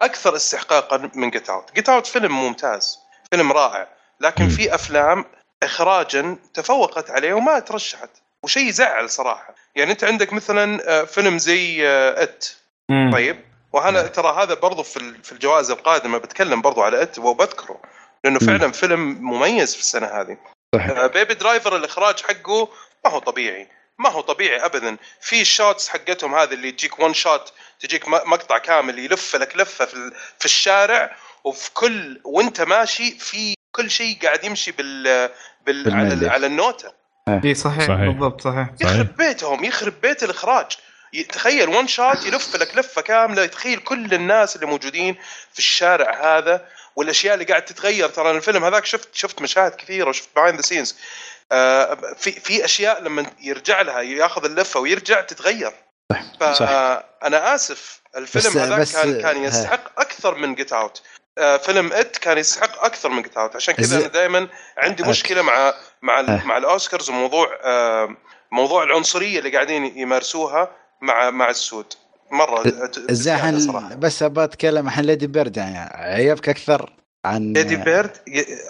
أكثر 0.02 0.36
استحقاقا 0.36 1.10
من 1.16 1.30
Get 1.30 1.50
Out 1.50 1.74
Get 1.76 1.90
Out 1.90 2.08
فيلم 2.08 2.32
ممتاز 2.32 3.00
فيلم 3.32 3.52
رائع 3.52 3.88
لكن. 4.20 4.50
في 4.50 4.76
أفلام 4.76 5.26
إخراجا 5.64 6.38
تفوقت 6.54 7.10
عليه 7.10 7.34
وما 7.34 7.60
ترشحت 7.60 8.10
وشيء 8.44 8.68
يزعل 8.68 9.10
صراحة. 9.10 9.56
يعني 9.76 9.92
أنت 9.92 10.04
عندك 10.04 10.34
مثلا 10.34 10.90
آه، 10.90 11.04
فيلم 11.04 11.38
زي 11.38 11.88
آه، 11.88 12.30
مم. 12.90 13.12
طيب؟ 13.14 13.40
وأنا 13.74 14.02
ترى 14.02 14.44
هذا 14.44 14.54
برضو 14.54 14.84
في 14.84 14.98
ال- 14.98 15.24
في 15.24 15.32
الجوائز 15.32 15.72
القادمة 15.72 16.18
بتكلم 16.18 16.62
برضو 16.62 16.82
على 16.82 17.02
It 17.02 17.20
وبذكره 17.20 17.82
لأنه 18.24 18.40
فعلا 18.40 18.72
فيلم 18.72 19.00
مميز 19.00 19.74
في 19.76 19.82
السنة 19.82 20.08
هذه. 20.08 20.38
صحيح. 20.76 21.06
Baby 21.06 21.34
Driver 21.34 21.76
الإخراج 21.76 22.22
حقه 22.22 22.70
ما 23.06 23.12
هو 23.12 23.20
طبيعي. 23.20 23.68
ما 24.00 24.10
هو 24.10 24.22
طبيعي 24.22 24.66
ابدا. 24.66 24.98
في 25.22 25.42
ال 25.42 25.50
shots 25.50 25.90
حقتهم 25.90 26.36
هذه 26.36 26.54
اللي 26.54 26.72
تجيك 26.72 27.00
one 27.00 27.14
shot 27.14 27.54
تجيك 27.80 28.08
مقطع 28.08 28.58
كامل 28.58 29.00
يلف 29.00 29.36
لك 29.36 29.58
لفة 29.58 29.86
في 29.86 30.12
في 30.40 30.46
الشارع 30.46 31.16
وفي 31.44 31.74
كل 31.74 32.22
وأنت 32.24 32.62
ماشي 32.62 33.12
في 33.12 33.56
كل 33.76 33.92
شيء 33.92 34.18
قاعد 34.24 34.44
يمشي 34.44 34.72
بال, 34.72 35.30
بال 35.66 35.94
على, 35.94 36.30
على 36.30 36.48
النوتة. 36.48 37.03
اي 37.28 37.56
صحيح, 37.56 37.88
صحيح. 37.88 38.00
بالضبط 38.00 38.42
صحيح. 38.42 38.68
صحيح. 38.84 38.92
يخرب 38.92 39.18
بيتهم 39.18 39.64
يخرب 39.64 39.94
بيت 40.02 40.24
الإخراج. 40.24 40.66
تخيل 41.30 41.70
one 41.70 41.88
shot 41.88 42.26
يلف 42.26 42.56
لك 42.56 42.78
لفة 42.78 43.02
كاملة. 43.02 43.46
تخيل 43.46 43.80
كل 43.80 44.14
الناس 44.14 44.56
اللي 44.56 44.68
موجودين 44.68 45.16
في 45.54 45.60
الشارع 45.60 46.38
هذا 46.38 46.66
والأشياء 46.96 47.34
اللي 47.34 47.46
قاعد 47.46 47.66
تتغير. 47.66 48.10
ترى 48.10 48.32
الفيلم 48.32 48.66
هذاك 48.66 48.86
شفت 48.86 49.10
شفت 49.16 49.42
مشاهد 49.42 49.72
كثيرة 49.76 50.10
وشفت 50.10 50.30
behind 50.36 50.56
the 50.56 50.62
scenes 50.62 50.96
في 52.18 52.32
في 52.32 52.66
أشياء 52.66 53.02
لما 53.04 53.26
يرجع 53.42 53.82
لها 53.82 54.02
ياخذ 54.02 54.46
اللفة 54.46 54.80
ويرجع 54.80 55.22
تتغير. 55.22 55.72
صح. 56.12 56.66
فأنا 56.66 57.56
آسف. 57.56 58.04
الفيلم 58.18 58.80
بس- 58.80 58.94
كان 58.96 59.22
كان 59.22 59.38
ها. 59.38 59.48
يستحق 59.48 60.00
أكثر 60.00 60.36
من 60.36 60.56
Get 60.56 60.74
Out 60.74 61.02
فيلم 61.38 61.94
It 61.94 62.18
كان 62.18 62.38
يستحق 62.38 62.86
أكثر 62.86 63.10
من 63.10 63.22
Get 63.22 63.38
Out 63.38 63.56
عشان 63.56 63.74
كذا 63.74 63.98
أنا 64.00 64.08
دائما 64.08 64.48
عندي 64.78 65.00
أوكي. 65.04 65.10
مشكلة 65.12 65.42
مع 65.42 65.74
مع 66.02 66.20
ها. 66.20 66.44
مع 66.46 66.58
الأوسكارز 66.58 67.10
وموضوع 67.10 67.48
آه، 67.64 68.16
موضوع 68.52 68.84
العنصرية 68.84 69.40
اللي 69.40 69.50
قاعدين 69.50 69.98
يمارسوها 69.98 70.72
مع 71.02 71.30
مع 71.30 71.50
السود. 71.50 71.86
مرة 72.32 72.64
صراحة. 73.58 73.96
بس 73.96 74.24
أبغى 74.24 74.44
أتكلم 74.44 74.90
عن 74.90 75.04
Lady 75.04 75.28
Bird 75.28 75.58
يعني 75.58 75.78
عيبك 75.94 76.50
أكثر 76.50 76.94
عن 77.26 77.54
Lady 77.54 77.76
Bird 77.76 78.12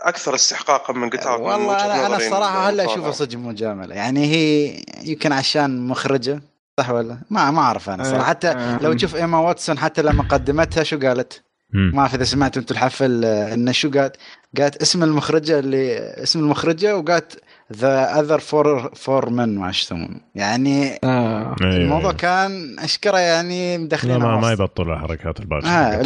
أكثر 0.04 0.36
استحقاقا 0.36 0.94
من 0.94 1.10
Get 1.10 1.21
Out 1.21 1.32
والله 1.32 1.86
أنا 1.86 2.06
أنا 2.06 2.18
الصراحة 2.18 2.70
هلا 2.70 2.86
اشوفها 2.86 3.12
صدق 3.12 3.38
مجاملة. 3.38 3.96
يعني 3.96 4.26
هي 4.26 4.82
يمكن 5.04 5.32
عشان 5.32 5.88
مخرجة 5.88 6.42
صح 6.80 6.90
ولا 6.90 7.18
ما 7.30 7.52
ما 7.52 7.62
أعرف 7.62 7.90
أنا 7.90 8.04
صراحة. 8.04 8.24
حتى 8.24 8.48
آه. 8.48 8.80
لو 8.82 8.94
تشوف 8.94 9.16
إيما 9.16 9.40
واتسون 9.40 9.80
حتى 9.80 10.02
لما 10.02 10.24
قدمتها 10.24 10.84
شو 10.84 11.00
قالت. 11.00 11.44
ما 11.74 12.00
أعرف 12.00 12.16
إذا 12.16 12.24
سمعتوا 12.24 12.62
أنتم 12.62 12.76
الحفل 12.76 13.26
آه، 13.26 13.54
انه 13.54 13.72
شو 13.72 13.92
قالت 13.92 14.16
قالت 14.58 14.82
اسم 14.82 15.04
المخرجة 15.04 15.60
اللي 15.60 15.98
اسم 15.98 16.40
المخرجة 16.40 16.98
وقالت 16.98 17.42
the 17.74 18.20
other 18.20 18.40
four 18.40 18.92
four 18.96 19.30
من 19.30 19.60
ما 19.60 19.70
يسمون. 19.70 20.22
يعني 20.36 21.00
آه. 21.04 21.56
أيوة، 21.62 21.76
الموضوع 21.76 22.10
أيوة. 22.10 22.14
كان 22.14 22.80
أشكره 22.80 23.18
يعني 23.18 23.78
مدخلين 23.78 24.18
ما, 24.18 24.40
ما 24.40 24.52
يبطلوا 24.52 24.96
حركات 24.98 25.40
الباقي 25.40 25.68
آه 25.68 25.98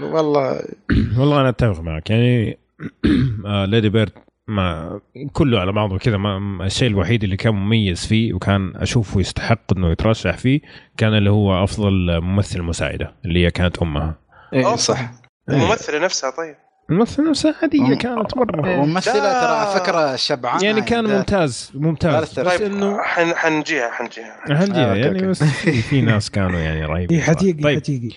والله. 0.00 0.60
والله 1.18 1.40
أنا 1.40 1.48
أتفق 1.48 1.80
معك. 1.80 2.10
يعني 2.10 2.58
آه، 3.46 3.64
Lady 3.64 3.88
Bird 3.88 4.12
ما 4.48 5.00
كله 5.32 5.60
على 5.60 5.72
بعضه 5.72 5.98
كذا. 5.98 6.16
ما 6.16 6.66
الشيء 6.66 6.88
الوحيد 6.88 7.24
اللي 7.24 7.36
كان 7.36 7.54
مميز 7.54 8.06
فيه 8.06 8.34
وكان 8.34 8.72
أشوفه 8.76 9.20
يستحق 9.20 9.76
إنه 9.76 9.90
يترشح 9.90 10.36
فيه 10.36 10.60
كان 10.96 11.14
اللي 11.14 11.30
هو 11.30 11.64
أفضل 11.64 12.20
ممثل 12.20 12.62
مساعدة 12.62 13.14
اللي 13.24 13.46
هي 13.46 13.50
كانت 13.50 13.78
أمها. 13.78 14.23
إيه، 14.52 14.76
صح. 14.76 15.10
الممثله 15.50 15.98
نفسها 16.04 16.30
طيب. 16.30 16.54
الممثله 16.90 17.30
نفسها 17.30 17.54
عادية 17.62 17.94
كانت 17.94 18.36
مرة. 18.36 18.78
وممثله 18.80 19.14
لا. 19.14 19.40
ترى 19.42 19.52
على 19.56 19.80
فكرة 19.80 20.16
شبعانة 20.16 20.64
يعني 20.64 20.80
كان 20.80 21.04
ممتاز 21.04 21.70
ممتاز. 21.74 22.22
بس 22.22 22.34
طيب 22.40 22.62
إنه 22.72 23.02
حن 23.02 23.34
حنجيها 23.34 23.90
حنجيها. 23.90 24.36
هنجيها 24.46 24.92
آه، 24.92 24.94
يعني 24.94 25.16
أوكي. 25.18 25.26
بس 25.26 25.44
في, 25.44 26.00
ناس 26.02 26.30
كانوا 26.30 26.58
يعني 26.60 26.84
رهيبين. 26.84 27.18
اي 27.18 27.24
حتيجي 27.24 27.62
طيب. 27.62 27.78
حتيجي. 27.78 28.16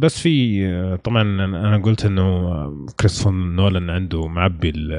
بس 0.00 0.18
في 0.20 0.66
آه، 0.66 0.96
طبعا 0.96 1.22
أنا 1.22 1.44
أنا 1.44 1.82
قلت 1.82 2.04
إنه 2.04 2.22
آه، 2.22 2.86
كريستوفر 3.00 3.30
نولان 3.30 3.90
عنده 3.90 4.26
معبي 4.26 4.68
ال- 4.70 4.92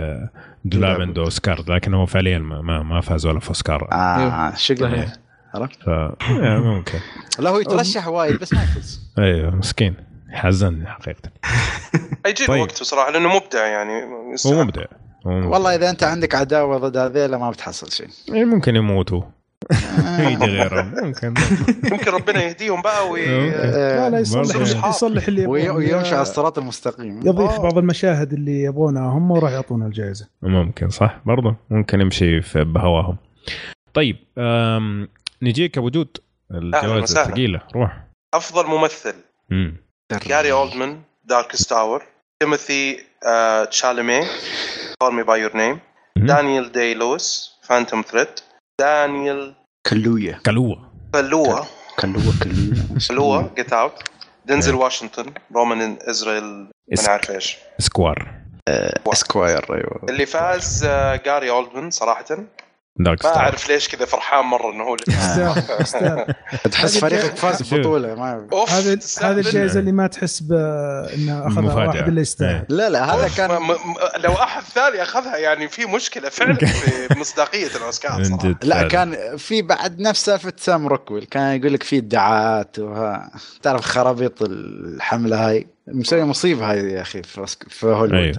الدولاب 0.65 0.91
دولاب. 0.95 1.01
عنده 1.01 1.21
أوسكار 1.21 1.63
لكن 1.67 1.93
هو 1.93 2.05
فعليا 2.05 2.39
ما, 2.39 2.61
ما, 2.61 2.83
ما 2.83 3.01
فاز 3.01 3.25
ولا 3.25 3.39
في 3.39 3.49
أوسكار. 3.49 3.87
آه 3.91 4.55
شغل 4.55 4.77
صحيح. 4.77 5.13
عرفت؟ 5.53 5.83
ف 5.83 5.89
آه، 5.89 6.15
ممكن. 6.59 6.99
لا 7.39 7.49
هو 7.49 7.59
يترشح 7.59 8.07
وايد 8.07 8.39
بس 8.39 8.53
ما 8.53 8.63
يفوز. 8.63 9.01
أيوه 9.19 9.55
مسكين. 9.55 9.95
حزنني 10.29 10.87
حقيقة. 10.87 11.29
حيجي 12.25 12.43
له 12.43 12.47
طيب. 12.47 12.61
وقته 12.61 12.85
صراحة 12.85 13.11
لأنه 13.11 13.35
مبدع 13.35 13.65
يعني. 13.67 14.03
هو. 14.45 14.63
مبدع. 14.63 14.85
هو 15.27 15.31
مبدع. 15.31 15.47
والله 15.47 15.75
إذا 15.75 15.89
أنت 15.89 16.03
عندك 16.03 16.35
عداوة 16.35 16.77
ضد 16.77 16.97
هذيلا 16.97 17.37
ما 17.37 17.49
بتحصل 17.49 17.91
شيء. 17.91 18.07
يعني 18.27 18.45
ممكن 18.45 18.75
يموتوا. 18.75 19.21
آه. 19.71 20.21
يجي 20.29 20.45
غيرهم. 20.45 20.93
ممكن. 21.03 21.33
يمكن 21.91 22.11
ربنا 22.11 22.43
يهديهم 22.43 22.81
بقى 22.81 23.09
وي... 23.09 23.21
أوكي. 23.21 23.57
لا 23.71 24.09
لا 24.09 24.19
يصلح 24.19 24.87
يصلح 24.87 25.27
اللي. 25.27 25.45
ويمشي 25.47 26.13
على 26.13 26.21
الصراط 26.21 26.57
المستقيم. 26.57 27.19
يضيف 27.19 27.51
آه. 27.51 27.61
بعض 27.61 27.77
المشاهد 27.77 28.33
اللي 28.33 28.63
يبغونها 28.63 29.09
هم 29.09 29.31
وراح 29.31 29.51
يعطونا 29.51 29.85
الجائزة. 29.85 30.27
ممكن 30.41 30.89
صح. 30.89 31.21
برضه 31.25 31.55
ممكن 31.69 32.01
يمشي 32.01 32.41
في 32.41 32.63
بهواهم. 32.63 33.17
طيب 33.93 34.17
نجيك 35.41 35.77
أبو 35.77 35.89
جود 35.89 36.17
الجوائز. 36.51 37.17
الثقيلة. 37.17 37.61
روح. 37.75 38.03
أفضل 38.33 38.67
ممثل. 38.67 39.15
مم. 39.49 39.77
جاري 40.27 40.51
اولدمان 40.51 41.01
Darkest 41.25 41.69
Hour 41.69 42.03
تيموثي 42.43 42.99
آه، 43.25 43.65
تشالمي 43.65 44.21
Call 45.01 45.13
Me 45.13 45.23
by 45.23 45.41
Your 45.41 45.57
Name. 45.57 45.79
دانيال 46.17 46.71
داي 46.71 46.93
لويس 46.93 47.51
Phantom 47.63 48.01
Thread 48.01 48.27
دانيال 48.81 49.55
كلوية. 49.89 50.41
كلوة. 50.45 50.91
فلوا 51.13 51.63
كلوة 51.99 52.33
كلوية. 52.43 52.99
فلوا 53.09 53.43
جيت 53.55 53.73
اوت 53.73 54.03
دينزل 54.45 54.73
إيه. 54.73 54.79
واشنطن 54.79 55.33
رومان 55.55 55.97
اسرائيل 56.01 56.43
ما 56.43 57.03
نعرف 57.07 57.31
إيش. 57.31 57.57
سكوار 57.79 58.33
اسكواير 59.07 59.73
أيوه. 59.75 60.01
اللي 60.09 60.25
فاز 60.25 60.83
آه، 60.85 61.15
جاري 61.15 61.49
اولدمان 61.49 61.89
صراحة. 61.89 62.25
دارك 62.99 63.25
ما 63.25 63.35
أعرف 63.37 63.69
ليش 63.69 63.87
كذا 63.87 64.05
فرحان 64.05 64.45
مرة 64.45 64.71
إنه 64.71 64.83
هو 64.83 64.95
اللي 64.95 65.05
تحس 66.71 66.97
فريقك 66.97 67.35
فاز. 67.37 67.73
ببطوله 67.73 68.15
ما 68.15 68.47
أوف 68.51 68.71
هذه 68.71 68.93
تستاهل. 68.93 69.31
هذه 69.33 69.47
الجائزة 69.47 69.79
اللي 69.79 69.91
ما 69.91 70.07
تحس 70.07 70.39
بانه 70.39 71.47
أخذها 71.47 71.61
مفاجأة. 71.61 71.87
واحد 71.87 72.07
اللي 72.07 72.21
يستاهل 72.21 72.65
لا 72.69 72.89
لا 72.89 73.15
هذا 73.15 73.29
كان 73.37 73.49
لو 74.17 74.33
أحد 74.33 74.63
ثاني 74.63 75.03
أخذها 75.03 75.37
يعني 75.37 75.67
في 75.67 75.85
مشكلة 75.85 76.29
فعلا 76.29 76.55
في 77.09 77.19
مصداقية 77.19 77.67
الأوسكار 77.75 78.23
صراحة 78.23 78.55
لا. 78.63 78.87
كان 78.87 79.37
في 79.37 79.61
بعد 79.61 79.99
نفس 79.99 80.25
سالفة 80.25 80.53
سام 80.57 80.87
روكويل 80.87 81.23
كان 81.25 81.59
يقول 81.59 81.73
لك 81.73 81.83
في 81.83 81.97
ادعاءات 81.97 82.79
وها 82.79 83.31
تعرف 83.61 83.81
خرابيط 83.85 84.41
الحملة 84.41 85.49
هاي 85.49 85.67
مسوي 85.87 86.23
مصيبة 86.23 86.71
هاي 86.71 86.91
يا 86.91 87.01
أخي 87.01 87.23
في 87.23 87.45
في 87.69 87.85
هوليوود. 87.85 88.13
أيوه. 88.13 88.37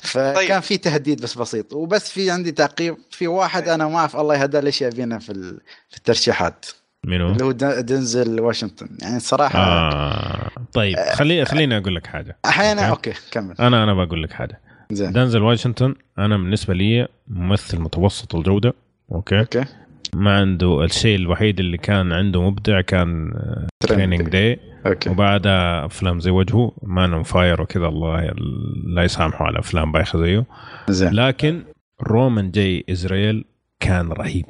فكان 0.00 0.34
طيب. 0.34 0.60
في 0.60 0.76
تهديد 0.76 1.22
بس 1.22 1.38
بسيط. 1.38 1.72
وبس 1.72 2.10
في 2.10 2.30
عندي 2.30 2.52
تعقيب. 2.52 2.96
في 3.10 3.26
واحد 3.26 3.68
أنا 3.68 3.88
ما 3.88 3.98
أعرف 3.98 4.16
الله 4.16 4.34
يهداه 4.42 4.60
ليش 4.60 4.82
يبينا 4.82 5.18
في 5.18 5.32
ال- 5.32 5.60
في 5.90 5.96
الترشيحات. 5.96 6.66
منو؟ 7.04 7.32
اللي 7.32 7.44
هو 7.44 7.52
دن- 7.52 7.84
دنزل 7.84 8.40
واشنطن. 8.40 8.88
يعني 9.02 9.20
صراحة 9.20 9.58
آه. 9.58 10.50
طيب 10.72 10.96
خلي 10.98 11.44
خليني 11.44 11.76
أقول 11.78 11.94
لك 11.96 12.06
حاجة. 12.06 12.36
أحيانا 12.44 12.82
أوكي. 12.88 13.10
أوكي 13.10 13.20
كمل. 13.30 13.54
أنا 13.60 13.84
أنا 13.84 13.94
بقول 14.04 14.22
لك 14.22 14.32
حاجة. 14.32 14.60
زين. 14.92 15.12
دانزل 15.12 15.42
واشنطن 15.42 15.94
أنا 16.18 16.36
بالنسبة 16.36 16.74
لي 16.74 17.08
ممثل 17.28 17.78
متوسط 17.78 18.34
الجودة. 18.34 18.74
أوكي؟ 19.12 19.38
أوكي. 19.40 19.64
ما 20.14 20.40
عنده 20.40 20.84
الشيء 20.84 21.16
الوحيد 21.16 21.60
اللي 21.60 21.76
كان 21.76 22.12
عنده 22.12 22.42
مبدع 22.42 22.80
كان 22.80 23.32
Training 23.80 24.28
Day 24.28 24.60
أوكي. 24.86 25.10
وبعدها 25.10 25.86
أفلام 25.86 26.20
زي 26.20 26.30
وجهه 26.30 26.72
Man 26.82 27.12
on 27.12 27.22
Fire 27.22 27.62
وكذا 27.62 27.86
الله 27.86 28.30
لا 28.86 29.02
يسامحه 29.02 29.44
على 29.44 29.58
أفلام 29.58 29.92
بايخة 29.92 30.18
زيه. 30.18 30.44
زين. 30.88 31.12
لكن 31.12 31.62
Roman 32.02 32.50
J. 32.50 32.84
Israel 32.90 33.44
كان 33.80 34.12
رهيب. 34.12 34.46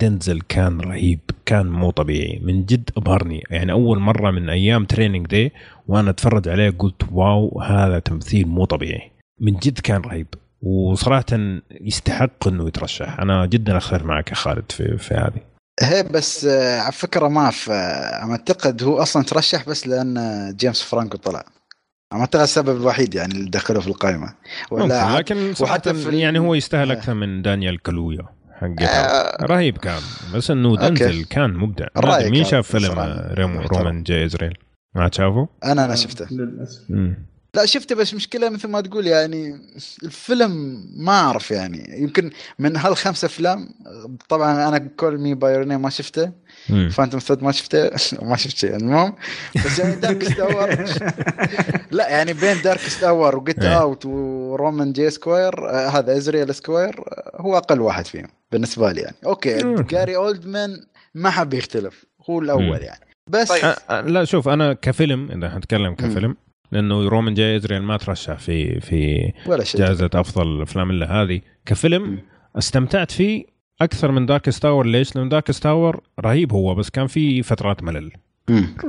دنزل 0.00 0.40
كان 0.40 0.80
رهيب. 0.80 1.20
كان 1.46 1.66
مو 1.66 1.90
طبيعي. 1.90 2.40
من 2.42 2.64
جد 2.64 2.90
أبهرني. 2.96 3.42
يعني 3.50 3.72
أول 3.72 3.98
مرة 3.98 4.30
من 4.30 4.48
أيام 4.48 4.84
Training 4.84 5.26
Day 5.26 5.52
وأنا 5.88 6.10
أتفرج 6.10 6.48
عليه 6.48 6.70
قلت 6.70 7.02
wow 7.12 7.60
هذا 7.60 7.98
تمثيل 7.98 8.48
مو 8.48 8.64
طبيعي. 8.64 9.10
من 9.40 9.52
جد 9.52 9.78
كان 9.78 10.00
رهيب. 10.00 10.26
وصراحة 10.62 11.24
يستحق 11.70 12.48
إنه 12.48 12.68
يترشح 12.68 13.20
أنا 13.20 13.46
جدا 13.46 13.76
اختلف 13.76 14.02
معك 14.02 14.30
يا 14.30 14.34
خالد 14.34 14.72
في 14.72 14.98
في 14.98 15.14
هذه 15.14 15.40
هي 15.82 16.02
بس 16.02 16.44
آه، 16.44 16.80
على 16.80 16.92
فكرة 16.92 17.28
ما 17.28 17.40
اعرف 17.40 17.70
آه، 17.70 18.30
أعتقد 18.30 18.82
هو 18.82 19.02
أصلا 19.02 19.22
ترشح 19.22 19.68
بس 19.68 19.86
لأن 19.86 20.16
جيمس 20.56 20.82
فرانكو 20.82 21.16
طلع 21.16 21.44
أعتقد 22.12 22.42
السبب 22.42 22.76
الوحيد 22.76 23.14
يعني 23.14 23.34
اللي 23.34 23.50
دخله 23.50 23.80
في 23.80 23.88
القائمة 23.88 24.34
ولا 24.70 25.18
لكن 25.18 25.54
صراحة 25.54 25.72
وحتى 25.72 25.94
في 25.94 26.18
يعني 26.18 26.38
هو 26.38 26.54
يستاهل 26.54 26.90
آه. 26.90 26.94
أكثر 26.94 27.14
من 27.14 27.42
دانيال 27.42 27.82
كالويا 27.82 28.26
حق 28.60 28.82
آه. 28.82 29.46
رهيب 29.46 29.78
كان 29.78 30.00
بس 30.34 30.50
إنه 30.50 30.68
أوكي. 30.68 30.88
دنزل 30.88 31.24
كان 31.24 31.54
مبدع 31.54 31.86
مين 32.28 32.44
شاف 32.44 32.76
فيلم. 32.76 32.98
Roman 33.72 34.02
J. 34.02 34.26
Israel 34.26 34.58
ما 34.94 35.10
شافه؟ 35.12 35.48
أنا 35.64 35.84
أنا 35.84 35.94
شفته 35.94 36.26
للأسف. 36.30 36.80
لا 37.54 37.66
شفته 37.66 37.94
بس 37.94 38.14
مشكلة 38.14 38.48
مثل 38.48 38.68
ما 38.68 38.80
تقول 38.80 39.06
يعني 39.06 39.60
الفيلم 40.02 40.50
ما 40.96 41.12
أعرف 41.12 41.50
يعني 41.50 42.02
يمكن 42.02 42.30
من 42.58 42.76
هالخمس 42.76 43.24
أفلام 43.24 43.68
طبعا 44.28 44.68
أنا 44.68 44.78
Call 44.78 45.20
Me 45.20 45.34
By 45.34 45.64
ما 45.64 45.90
شفته. 45.90 46.32
Phantom 46.90 47.20
Thread 47.20 47.42
ما 47.42 47.52
شفته 47.52 47.90
ما 48.30 48.36
شفت 48.36 48.56
شيء 48.56 48.76
المهم 48.76 49.14
بس 49.66 49.78
يعني 49.78 49.96
Darkest 49.96 50.40
Hour 50.40 50.84
لا 51.90 52.08
يعني 52.08 52.32
بين 52.32 52.62
Darkest 52.62 53.04
Hour 53.04 53.36
و 53.36 53.42
Get. 53.42 53.64
Out 53.64 54.06
و 54.06 54.20
Roman 54.20 54.92
J. 54.92 55.10
Esquire 55.10 55.68
آه 55.70 55.88
هذا 55.88 56.16
Israel 56.16 56.54
Esquire 56.54 57.00
آه 57.00 57.32
هو 57.40 57.56
أقل 57.56 57.80
واحد 57.80 58.06
فيهم 58.06 58.28
بالنسبة 58.52 58.92
لي 58.92 59.00
يعني 59.00 59.16
أوكي. 59.26 59.74
جاري 59.82 60.16
اولدمان 60.16 60.86
ما 61.14 61.30
حب 61.30 61.54
يختلف 61.54 62.04
هو. 62.30 62.38
الأول 62.38 62.82
يعني 62.82 63.04
بس 63.26 63.48
طيب. 63.48 63.74
لا 64.06 64.24
شوف 64.24 64.48
أنا 64.48 64.72
كفيلم 64.72 65.30
إذا 65.32 65.50
حنتكلم 65.50 65.94
كفيلم 65.94 66.36
لأنه 66.72 67.08
Roman 67.08 67.34
J. 67.34 67.56
Israel 67.56 67.82
ما 67.82 67.96
ترشح 67.96 68.38
في 68.38 68.80
في 68.80 69.32
ولا 69.46 69.64
شيء 69.64 69.80
جائزة 69.80 70.10
أفضل 70.14 70.46
الأفلام 70.56 70.90
إلا 70.90 71.22
هذه 71.22 71.40
كفيلم. 71.66 72.18
استمتعت 72.58 73.10
فيه 73.10 73.44
أكثر 73.80 74.10
من 74.10 74.26
Darkest 74.26 74.50
Hour 74.50 74.86
ليش؟ 74.86 75.16
لأن 75.16 75.28
Darkest 75.28 75.50
Hour 75.50 76.00
رهيب 76.20 76.52
هو 76.52 76.74
بس 76.74 76.90
كان 76.90 77.06
في 77.06 77.42
فترات 77.42 77.82
ملل. 77.82 78.10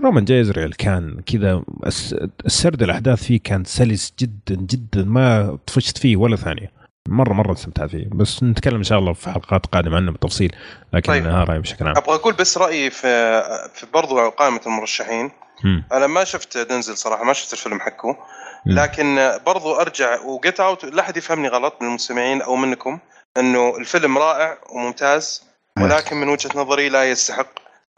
Roman 0.04 0.26
J. 0.26 0.42
Israel 0.42 0.74
كان 0.74 1.22
كذا 1.26 1.64
الس- 1.86 2.16
السرد 2.46 2.84
الأحداث 2.84 3.24
فيه 3.24 3.40
كان 3.44 3.64
سلس 3.64 4.14
جدا 4.20 4.56
جدا 4.56 5.04
ما 5.04 5.58
طفشت 5.68 5.98
فيه 5.98 6.16
ولا 6.18 6.36
ثانية 6.36 6.72
مرة 7.08 7.34
مرة 7.34 7.52
استمتعت 7.54 7.90
فيه 7.90 8.08
بس 8.12 8.44
نتكلم 8.44 8.76
إن 8.76 8.84
شاء 8.84 9.00
الله 9.00 9.14
في 9.14 9.30
حلقات 9.30 9.66
قادمة 9.66 9.96
عنه 9.96 10.12
بالتفصيل 10.12 10.52
لكن 10.94 11.12
طيب. 11.12 11.26
رايي 11.26 11.60
بشكل 11.60 11.88
عام 11.88 11.98
أبغى 11.98 12.16
أقول 12.16 12.34
بس 12.34 12.58
رأيي 12.58 12.90
في 12.90 13.42
في 13.74 13.86
برضو 13.94 14.30
قائمه 14.30 14.62
المرشحين 14.68 15.30
مم. 15.64 15.84
أنا 15.92 16.08
ما 16.08 16.24
شفت 16.24 16.58
دنزل 16.58 16.98
صراحة 16.98 17.24
ما 17.24 17.34
شفت 17.34 17.54
الفيلم 17.54 17.80
حقه. 17.80 18.18
لكن 18.66 19.40
برضو 19.46 19.76
أرجع 19.76 20.22
وجيت 20.22 20.60
اوت 20.60 20.86
لا 20.86 21.02
أحد 21.02 21.18
يفهمني 21.18 21.48
غلط 21.48 21.76
من 21.82 21.88
المستمعين 21.88 22.42
أو 22.42 22.56
منكم 22.56 23.00
إنه 23.38 23.78
الفيلم 23.78 24.18
رائع 24.18 24.58
وممتاز 24.70 25.44
ولكن 25.82 26.16
من 26.18 26.30
وجهة 26.30 26.52
نظري 26.56 26.90
لا 26.90 27.12
يستحق 27.12 27.48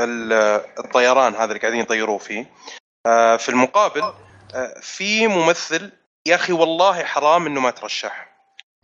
ال- 0.01 0.61
الطيران 0.79 1.33
هذا 1.35 1.43
اللي 1.45 1.59
قاعدين 1.59 1.79
يطيروه 1.79 2.17
فيه. 2.17 2.45
آه، 3.05 3.37
في 3.37 3.49
المقابل 3.49 4.01
آه، 4.55 4.73
في 4.81 5.27
ممثل 5.27 5.91
يا 6.25 6.35
أخي 6.35 6.53
والله 6.53 7.03
حرام 7.03 7.45
إنه 7.45 7.59
ما 7.61 7.71
ترشح. 7.71 8.29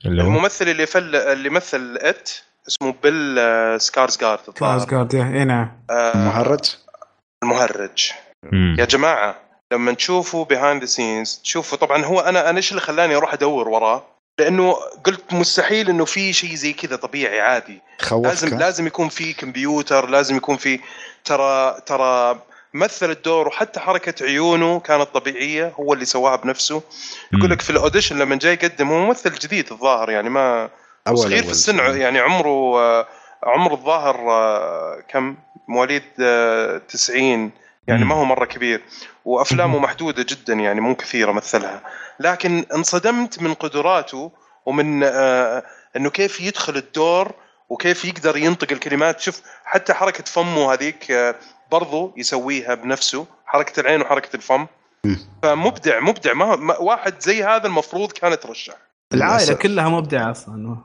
اللي 0.06 0.23
هو؟ 0.23 0.27
الممثل 0.27 0.68
اللي 0.69 0.85
فل 0.85 1.15
اللي 1.15 1.49
مثل 1.49 1.97
It 2.01 2.30
اسمه 2.68 2.93
بيل 3.03 3.35
سكارسغارد 3.81 4.39
الظاهر. 4.47 4.77
سكارسغارد 4.77 5.15
اي 5.15 5.22
نعم. 5.45 5.72
آه، 5.89 6.14
المهرج؟ 6.14 6.76
المهرج. 7.43 8.11
مم. 8.43 8.75
يا 8.79 8.85
جماعة 8.85 9.35
لما 9.71 9.93
تشوفوا 9.93 10.45
behind 10.45 10.81
the 10.81 10.88
scenes 10.88 11.41
تشوفوا 11.43 11.77
طبعا 11.77 12.05
هو 12.05 12.19
أنا 12.19 12.49
أنا 12.49 12.57
إيش 12.57 12.71
اللي 12.71 12.81
خلاني 12.81 13.15
أروح 13.15 13.33
أدور 13.33 13.69
وراه؟ 13.69 14.05
لأنه 14.39 14.73
قلت 15.03 15.33
مستحيل 15.33 15.89
إنه 15.89 16.05
في 16.05 16.33
شيء 16.33 16.55
زي 16.55 16.73
كذا 16.73 16.95
طبيعي 16.95 17.39
عادي. 17.39 17.81
خوفك. 18.01 18.25
لازم 18.27 18.57
لازم 18.57 18.87
يكون 18.87 19.09
في 19.09 19.33
كمبيوتر 19.33 20.09
لازم 20.09 20.35
يكون 20.37 20.57
في 20.57 20.79
ترى 21.25 21.81
ترى 21.85 22.39
مثل 22.73 23.11
الدور 23.11 23.47
وحتى 23.47 23.79
حركة 23.79 24.25
عيونه 24.25 24.79
كانت 24.79 25.03
طبيعية 25.13 25.73
هو 25.79 25.93
اللي 25.93 26.05
سواها 26.05 26.35
بنفسه. 26.35 26.81
يقول 27.33 27.51
لك 27.51 27.61
في 27.61 27.69
الاوديشن 27.69 28.19
لما 28.19 28.35
جاي 28.35 28.53
يقدم 28.53 28.89
هو 28.89 28.99
ممثل 28.99 29.33
جديد 29.33 29.71
الظاهر 29.71 30.09
يعني 30.09 30.29
ما 30.29 30.69
أول 31.07 31.17
صغير 31.17 31.37
أول. 31.37 31.43
في 31.43 31.51
السن 31.51 31.79
يعني 31.79 32.19
عمره 32.19 32.79
آه، 32.79 33.07
عمره 33.43 33.73
الظاهر 33.73 34.15
آه، 34.31 35.03
كم؟ 35.07 35.35
مواليد 35.67 36.03
آه، 36.21 36.77
90 36.89 37.51
يعني. 37.89 38.05
ما 38.05 38.15
هو 38.15 38.25
مرة 38.25 38.45
كبير 38.45 38.81
وأفلامه 39.25 39.79
محدودة 39.79 40.25
جدا 40.29 40.53
يعني 40.53 40.81
مو 40.81 40.95
كثيرة 40.95 41.31
مثلها. 41.31 41.81
لكن 42.19 42.65
انصدمت 42.75 43.41
من 43.41 43.53
قدراته 43.53 44.31
ومن 44.65 45.03
آه، 45.03 45.63
إنه 45.95 46.09
كيف 46.09 46.41
يدخل 46.41 46.77
الدور 46.77 47.31
وكيف 47.69 48.05
يقدر 48.05 48.37
ينطق 48.37 48.71
الكلمات. 48.71 49.19
شوف 49.19 49.41
حتى 49.65 49.93
حركة 49.93 50.23
فمه 50.23 50.73
هذيك 50.73 51.11
آه، 51.11 51.35
برضو 51.71 52.13
يسويها 52.17 52.75
بنفسه 52.75 53.25
حركة 53.45 53.79
العين 53.79 54.01
وحركة 54.01 54.35
الفم. 54.35 54.67
فمبدع 55.43 55.99
مبدع. 55.99 56.33
ما 56.33 56.55
ما- 56.55 56.77
واحد 56.77 57.13
زي 57.19 57.43
هذا 57.43 57.67
المفروض 57.67 58.11
كان 58.11 58.31
يترشح. 58.31 58.73
العائلة. 59.13 59.53
كلها 59.53 59.89
مبدعة 59.89 60.31
أصلا. 60.31 60.77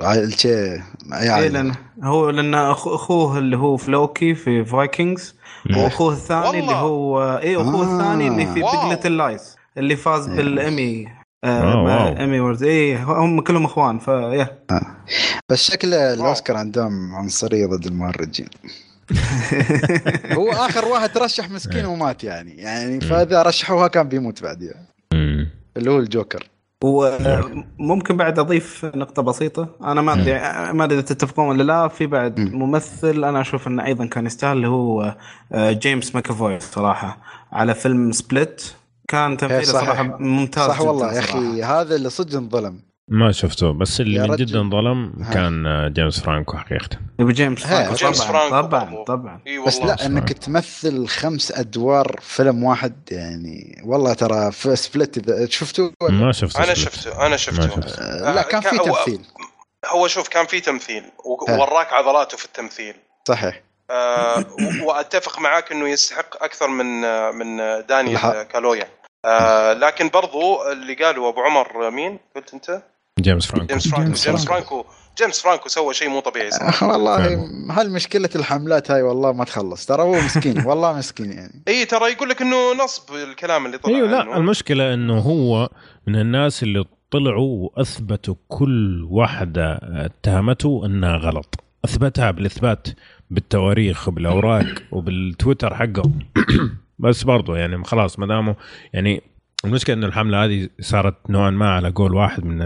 عائلة 0.00 0.30
شيء 0.30 0.82
أي 1.12 1.28
عائلة 1.28 1.48
لأن 1.48 1.74
هو 2.02 2.30
لأن 2.30 2.54
أخوه 2.54 3.38
اللي 3.38 3.56
هو 3.56 3.76
فلوكي 3.76 4.34
في 4.34 4.64
Vikings. 4.64 5.34
وأخوه 5.76 6.12
الثاني 6.12 6.46
والله. 6.46 6.60
اللي 6.60 6.74
هو 6.74 7.38
اي 7.42 7.56
أخوه 7.56 7.86
آه. 7.86 7.94
الثاني 7.94 8.28
اللي 8.28 8.46
في 8.54 8.62
wow. 8.62 8.80
Big 8.80 8.90
Little 8.90 9.16
Lies 9.16 9.56
اللي 9.78 9.96
فاز 9.96 10.28
إيه. 10.28 10.36
بالامي 10.36 11.08
آه،. 11.44 12.24
Emmy 12.24 12.40
Award 12.40 12.62
اي 12.62 12.96
هم 12.96 13.40
كلهم 13.40 13.64
إخوان 13.64 13.98
فيا 13.98 14.58
بس 15.48 15.70
شكل 15.70 15.94
الأوسكار 15.94 16.56
عندهم 16.56 17.14
عنصرية 17.14 17.66
ضد 17.66 17.86
المهرجين 17.86 18.48
هو 20.38 20.52
آخر 20.52 20.84
واحد 20.84 21.12
ترشح 21.12 21.50
مسكين 21.50 21.84
ومات 21.84 22.24
يعني 22.24 22.56
يعني 22.56 23.00
فإذا 23.00 23.42
رشحوها 23.42 23.88
كان 23.88 24.08
بيموت 24.08 24.42
بعدها 24.42 24.74
مم. 25.12 25.50
اللي 25.76 25.90
هو 25.90 25.98
الجوكر 25.98 26.48
وممكن 26.84 28.16
بعد 28.16 28.38
أضيف 28.38 28.84
نقطة 28.94 29.22
بسيطة 29.22 29.68
أنا 29.82 30.00
ما 30.02 30.12
أدري 30.12 30.32
ما 30.72 30.84
أدري 30.84 30.98
إذا 30.98 31.06
تتفقون 31.06 31.48
ولا 31.48 31.62
لا 31.62 31.88
في 31.88 32.06
بعد 32.06 32.40
مم. 32.40 32.58
ممثل 32.58 33.24
أنا 33.24 33.40
أشوف 33.40 33.66
إنه 33.68 33.84
أيضا 33.86 34.06
كان 34.06 34.26
يستاهل 34.26 34.56
اللي 34.56 34.68
هو 34.68 35.16
آه، 35.52 35.72
جيمس 35.72 36.14
ماكافوي 36.14 36.60
صراحة 36.60 37.18
على 37.52 37.74
فيلم 37.74 38.12
Split 38.12 38.62
كان 39.08 39.36
تمثيله 39.36 39.58
إيه، 39.60 39.64
صح. 39.64 39.84
صراحة 39.84 40.02
ممتاز 40.02 40.68
صح 40.70 40.80
والله 40.80 41.06
يا 41.14 41.20
صراحة. 41.20 41.38
أخي 41.38 41.62
هذا 41.62 41.96
اللي 41.96 42.10
صدق 42.10 42.36
انظلم 42.36 42.80
ما 43.10 43.32
شفته 43.32 43.72
بس 43.72 44.00
اللي 44.00 44.18
من 44.18 44.30
رجل. 44.30 44.44
جد 44.44 44.56
انظلم 44.56 45.12
ها. 45.22 45.34
كان 45.34 45.66
آه، 45.66 45.88
جيمس 45.88 46.20
فرانكو 46.20 46.56
حقيقه 46.56 46.88
يبقى 47.18 47.32
جيمس 47.32 47.66
فرانكو 47.66 47.94
جيمس 47.94 48.20
طبعا 48.24 48.30
فرانكو 48.48 48.66
طبعا 48.68 48.84
برضو. 48.84 49.04
طبعا 49.04 49.40
إي 49.46 49.58
بس 49.58 49.78
لا 49.78 50.06
إنك 50.06 50.32
تمثل 50.32 51.06
خمس 51.08 51.52
أدوار 51.52 52.16
فيلم 52.20 52.64
واحد 52.64 52.94
يعني 53.10 53.82
والله 53.84 54.14
ترى 54.14 54.52
في 54.52 54.76
Split 54.76 55.18
إذا 55.18 55.46
شفتوا 55.50 55.90
ما 56.10 56.32
شفته 56.32 56.64
أنا. 56.64 56.74
شفته 56.74 57.26
أنا 57.26 57.36
شفته 57.36 57.62
شفته 57.68 58.02
آه، 58.02 58.32
لا 58.34 58.42
كان 58.42 58.60
في 58.60 58.78
تمثيل 58.78 59.20
هو 59.86 60.06
شوف 60.08 60.28
كان 60.28 60.46
في 60.46 60.60
تمثيل. 60.60 61.04
ووراك 61.48 61.92
عضلاته 61.92 62.36
في 62.36 62.44
التمثيل 62.44 62.94
صحيح 63.28 63.62
آه 63.90 64.44
وأتفق 64.84 65.38
معاك 65.38 65.72
إنه 65.72 65.88
يستحق 65.88 66.44
أكثر 66.44 66.68
من 66.68 67.04
آه، 67.04 67.30
من 67.30 67.60
آه، 67.60 67.80
دانيال. 67.80 68.42
كالويا 68.42 68.88
آه 69.24 69.72
لكن 69.72 70.08
برضو 70.08 70.72
اللي 70.72 70.94
قالوا 70.94 71.28
أبو 71.28 71.40
عمر 71.40 71.90
مين 71.90 72.18
قلت 72.36 72.54
أنت؟ 72.54 72.82
جيمس 73.20 73.46
فرانكو. 73.46 73.66
جيمس 73.66 73.88
فرانكو. 73.88 74.04
جيمس 74.06 74.24
جيمس 74.28 74.44
فرانكو. 74.44 74.68
فرانكو. 74.68 74.84
جيمس 75.18 75.40
فرانكو 75.40 75.68
سوى 75.68 75.94
شيء 75.94 76.08
مو 76.08 76.20
طبيعي. 76.20 76.50
صراحة 76.50 76.86
والله. 76.92 77.26
هل 77.70 77.90
مشكلة 77.92 78.28
الحملات 78.36 78.90
هاي 78.90 79.02
والله 79.02 79.32
ما 79.32 79.44
تخلص. 79.44 79.86
ترى 79.86 80.02
هو 80.02 80.12
مسكين 80.14 80.64
والله 80.66 80.98
مسكين 80.98 81.32
يعني. 81.32 81.62
إي 81.68 81.84
ترى 81.84 82.12
يقول 82.12 82.28
لك 82.28 82.42
إنه 82.42 82.56
نصب 82.84 83.14
الكلام 83.14 83.66
اللي 83.66 83.78
طلع 83.78 83.96
إيوه 83.96 84.10
لا 84.10 84.20
عنه. 84.20 84.36
المشكلة 84.36 84.94
إنه 84.94 85.18
هو 85.18 85.68
من 86.06 86.16
الناس 86.16 86.62
اللي 86.62 86.84
طلعوا 87.10 87.68
وأثبتوا 87.76 88.34
كل 88.48 89.06
واحدة 89.10 89.78
اتهمته 89.82 90.82
إنها 90.86 91.16
غلط. 91.16 91.54
أثبتها 91.84 92.30
بالإثبات 92.30 92.88
بالتواريخ 93.30 94.08
وبالأوراق 94.08 94.66
وبالتويتر 94.92 95.74
حقه 95.74 96.10
بس 96.98 97.22
برضو 97.22 97.54
يعني 97.54 97.84
خلاص 97.84 98.18
ما 98.18 98.26
داموا 98.26 98.54
يعني 98.92 99.22
المشكلة 99.64 99.96
إنه 99.96 100.06
الحملة 100.06 100.44
هذه 100.44 100.68
صارت 100.80 101.14
نوعا 101.28 101.50
ما 101.50 101.70
على 101.70 101.90
قول 101.90 102.14
واحد 102.14 102.44
من 102.44 102.62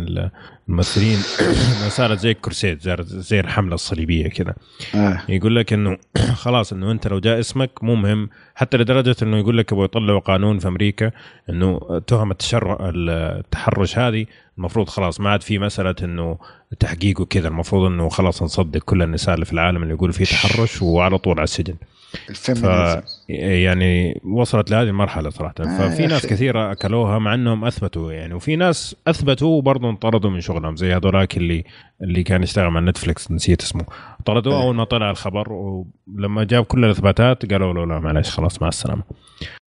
الممثلين 0.68 1.18
صارت 1.96 2.18
زي 2.18 2.30
الكرسيد 2.30 2.82
صارت 2.82 3.06
زي 3.06 3.40
الحملة 3.40 3.74
الصليبية 3.74 4.28
كذا 4.28 4.54
آه. 4.94 5.22
يقول 5.28 5.56
لك 5.56 5.72
إنه 5.72 5.98
خلاص 6.44 6.72
إنه 6.72 6.90
أنت 6.90 7.08
لو 7.08 7.18
جاء 7.18 7.40
اسمك 7.40 7.84
مو 7.84 7.94
مهم 7.94 8.28
حتى 8.54 8.76
لدرجة 8.76 9.16
إنه 9.22 9.38
يقول 9.38 9.58
لك 9.58 9.72
يبغوا 9.72 9.84
يطلعوا 9.84 10.20
قانون 10.20 10.58
في 10.58 10.68
أمريكا 10.68 11.10
إنه 11.50 12.00
تهم 12.06 12.30
التشرع 12.30 12.92
التحرش 12.94 13.98
هذه 13.98 14.26
المفروض 14.58 14.88
خلاص 14.88 15.20
ما 15.20 15.30
عاد 15.30 15.42
في 15.42 15.58
مسألة 15.58 15.94
إنه 16.02 16.38
تحقيق 16.80 17.20
وكذا 17.20 17.48
المفروض 17.48 17.90
إنه 17.90 18.08
خلاص 18.08 18.42
نصدق 18.42 18.80
كل 18.80 19.02
النساء 19.02 19.34
اللي 19.34 19.46
في 19.46 19.52
العالم 19.52 19.82
اللي 19.82 19.94
يقولوا 19.94 20.14
فيه 20.14 20.24
تحرش 20.24 20.82
وعلى 20.82 21.18
طول 21.18 21.36
على 21.38 21.44
السجن. 21.44 21.74
ف 22.34 22.66
يعني 23.28 24.20
وصلت 24.24 24.70
لهذه 24.70 24.88
المرحلة 24.88 25.30
صراحة 25.30 25.54
آه، 25.60 25.78
ففي 25.78 26.06
ناس. 26.06 26.26
كثيرة 26.26 26.72
أكلوها 26.72 27.18
مع 27.18 27.34
أنهم 27.34 27.64
أثبتوا 27.64 28.12
يعني 28.12 28.34
وفي 28.34 28.56
ناس 28.56 28.96
أثبتوا 29.06 29.48
وبرضه 29.58 29.90
انطردوا 29.90 30.30
من 30.30 30.40
شغلهم 30.40 30.76
زي 30.76 30.94
هذولاك 30.94 31.36
اللي 31.36 31.64
اللي 32.02 32.22
كان 32.22 32.42
يشتغل 32.42 32.70
مع 32.70 32.80
نتفلكس 32.80 33.30
نسيت 33.30 33.62
اسمه 33.62 33.84
طردوه 34.24 34.56
إيه. 34.56 34.62
اول 34.62 34.74
ما 34.74 34.84
طلع 34.84 35.10
الخبر 35.10 35.52
ولما 35.52 36.44
جاب 36.44 36.64
كل 36.64 36.84
الإثباتات 36.84 37.52
قالوا 37.52 37.72
له 37.72 37.86
لا 37.86 38.00
معلش 38.00 38.30
خلاص 38.30 38.62
مع 38.62 38.68
السلامة 38.68 39.02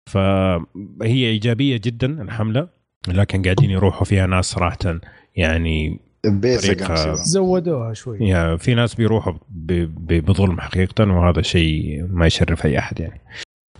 فهي 0.07 1.27
إيجابية 1.27 1.81
جدا 1.85 2.23
الحملة 2.23 2.69
لكن 3.09 3.43
قاعدين 3.43 3.71
يروحوا 3.71 4.05
فيها 4.05 4.27
ناس 4.27 4.45
صراحة 4.45 5.01
يعني 5.37 6.01
طريقة- 6.27 7.15
زودوها 7.15 7.95
شوي. 7.95 8.19
يا 8.21 8.57
في 8.57 8.75
ناس 8.75 8.95
بيروحوا 8.95 9.33
ب- 9.49 9.73
ب- 10.13 10.25
بظلم 10.25 10.61
حقيقة 10.61 11.05
وهذا 11.13 11.43
شيء 11.43 12.07
ما 12.11 12.27
يشرف 12.27 12.67
أي 12.67 12.79
أحد 12.79 13.01
يعني. 13.01 13.21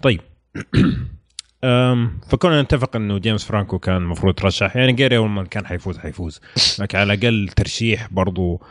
طيب. 0.03 0.21
فكنا 2.29 2.63
نتفق 2.63 2.97
إنه 2.97 3.19
جيمس 3.19 3.45
فرانكو 3.45 3.79
كان 3.79 3.97
المفروض 3.97 4.33
يترشح 4.39 4.77
يعني 4.77 4.93
جاري 4.93 5.17
أولدمان 5.17 5.47
كان 5.47 5.67
حيفوز 5.67 5.99
حيفوز. 5.99 6.41
لكن 6.79 6.99
على 6.99 7.13
الأقل 7.15 7.49
ترشيح 7.57 8.09
برضو 8.13 8.63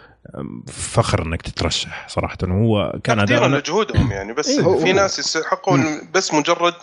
فخر 0.68 1.23
إنك 1.26 1.41
تترشح 1.41 2.07
صراحة. 2.10 2.38
وهو 2.43 2.99
كان 3.03 3.19
اداء 3.19 3.48
لجهودهم 3.48 4.11
يعني 4.11 4.34
بس 4.34 4.49
إيه، 4.49 4.77
في 4.77 4.93
ناس 4.93 5.19
يستحقوا 5.19 5.77
بس 6.14 6.34
مجرد 6.34 6.73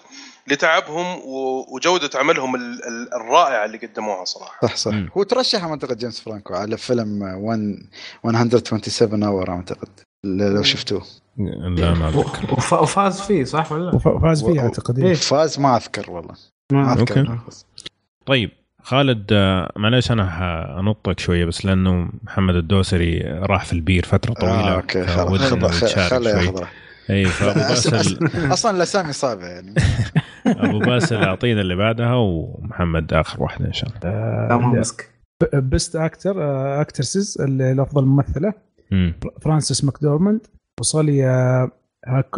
لتعبهم 0.52 1.06
وجودة 1.74 2.10
عملهم 2.14 2.54
ال- 2.54 2.60
ال- 2.88 3.14
الرائعه 3.14 3.64
اللي 3.64 3.78
قدموها 3.78 4.24
صراحة 4.24 4.66
صح 4.66 4.76
صح 4.76 4.92
مم. 4.92 5.08
هو 5.16 5.22
ترشح 5.22 5.64
اعتقد 5.64 5.98
جيمس 5.98 6.20
فرانكو 6.20 6.54
على 6.54 6.76
فيلم 6.76 7.22
1 7.22 7.78
127 8.24 9.22
اور 9.22 9.50
أعتقد 9.50 9.88
لو 10.24 10.62
شفتوه 10.62 11.02
لا 11.38 11.94
ما 11.94 12.08
اتذكر 12.08 12.54
وف- 12.54 12.72
وفاز 12.72 13.20
فيه 13.20 13.44
صح 13.44 13.72
ولا؟ 13.72 13.94
وف- 13.94 14.08
فاز 14.22 14.42
و- 14.44 14.52
فيه 14.52 14.60
أعتقد 14.60 14.98
إيه. 14.98 15.14
فاز 15.14 15.58
ما 15.60 15.76
أذكر 15.76 16.10
والله 16.10 16.34
ما 16.72 16.92
أذكر 16.92 17.20
أوكي. 17.20 17.38
طيب 18.26 18.50
خالد 18.82 19.26
آه، 19.32 19.72
معلش 19.76 20.10
أنا 20.10 20.30
حنطك 20.76 21.20
شوية 21.20 21.44
بس 21.44 21.64
لأنه 21.66 22.08
محمد 22.22 22.54
الدوسري 22.54 23.18
راح 23.22 23.64
في 23.64 23.72
البير 23.72 24.04
فترة 24.04 24.34
طويلة 24.34 24.54
آه 24.72 24.74
أوكي 24.74 25.06
خلاص 25.06 25.52
إنه 25.52 25.68
خ- 25.68 25.82
يتشارك 25.82 26.10
خله 26.10 26.30
شوي. 26.32 26.40
ياخذ 26.40 26.60
راحته. 26.60 26.76
اي 27.10 27.24
فأبو 27.24 27.58
باسل 27.60 28.28
أصلا 28.52 28.76
الاسامي 28.76 29.12
صعبه 29.12 29.46
يعني. 29.46 29.74
أبو 30.46 30.78
باسل 30.78 31.16
أعطينا 31.16 31.60
اللي 31.60 31.76
بعدها 31.76 32.14
ومحمد 32.14 33.12
آخر 33.14 33.42
واحدة 33.42 33.66
إن 33.66 33.72
شاء 33.72 33.90
الله. 34.04 34.82
best 35.54 35.96
actor 35.96 36.34
actresses 36.80 37.40
الأفضل 37.40 38.04
ممثلة. 38.04 38.52
مم. 38.90 39.14
فرانسيس 39.42 39.84
ماكدورماند 39.84 40.46
وسالي 40.80 41.70
هاك 42.06 42.30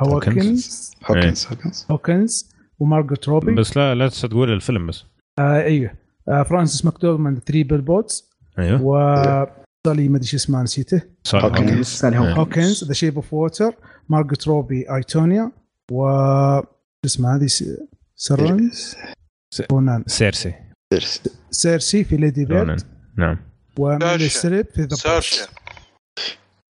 هوكنز 0.00 0.90
هوكنز 1.10 1.48
هوكنز 1.90 2.52
ومارغوت 2.78 3.28
روبي 3.28 3.54
بس 3.54 3.76
لا 3.76 3.94
لا 3.94 4.08
تقول 4.08 4.52
الفيلم 4.52 4.86
بس. 4.86 5.04
آه 5.38 5.62
أيوه. 5.62 5.90
آه 6.28 6.42
فرانسيس 6.42 6.84
ماكدورماند 6.84 7.38
Three 7.38 7.62
Billboards 7.62 8.30
أيوه 8.58 9.61
وسالي 9.86 10.08
ما 10.08 10.16
أدري 10.16 10.26
شو 10.26 10.36
اسمه 10.36 10.62
نسيته. 10.62 11.02
هوكنز. 11.34 11.60
هوكنز. 11.60 11.86
سالي 11.86 12.18
هو. 12.18 12.24
هوكنز 12.24 12.84
The 12.84 12.92
Shape 12.92 13.14
of 13.16 13.34
Water 13.34 13.74
مارغوت 14.08 14.48
روبي 14.48 14.94
I, 14.94 15.11
Tonya 15.11 15.52
و 15.92 16.06
شو 16.60 17.06
اسمه 17.06 17.36
هذه 17.36 17.46
سيرشا 18.16 18.96
رونان 19.72 20.04
سيرسي 20.06 20.54
سيرسي 21.50 22.04
في 22.04 22.16
Lady 22.16 22.44
رونان 22.44 22.66
Bird 22.66 22.82
نعم. 23.18 23.38
وميريل. 23.78 24.28
ستريب 24.28 24.66
في 24.66 24.82
The 24.82 24.96
سيرشا 24.96 25.46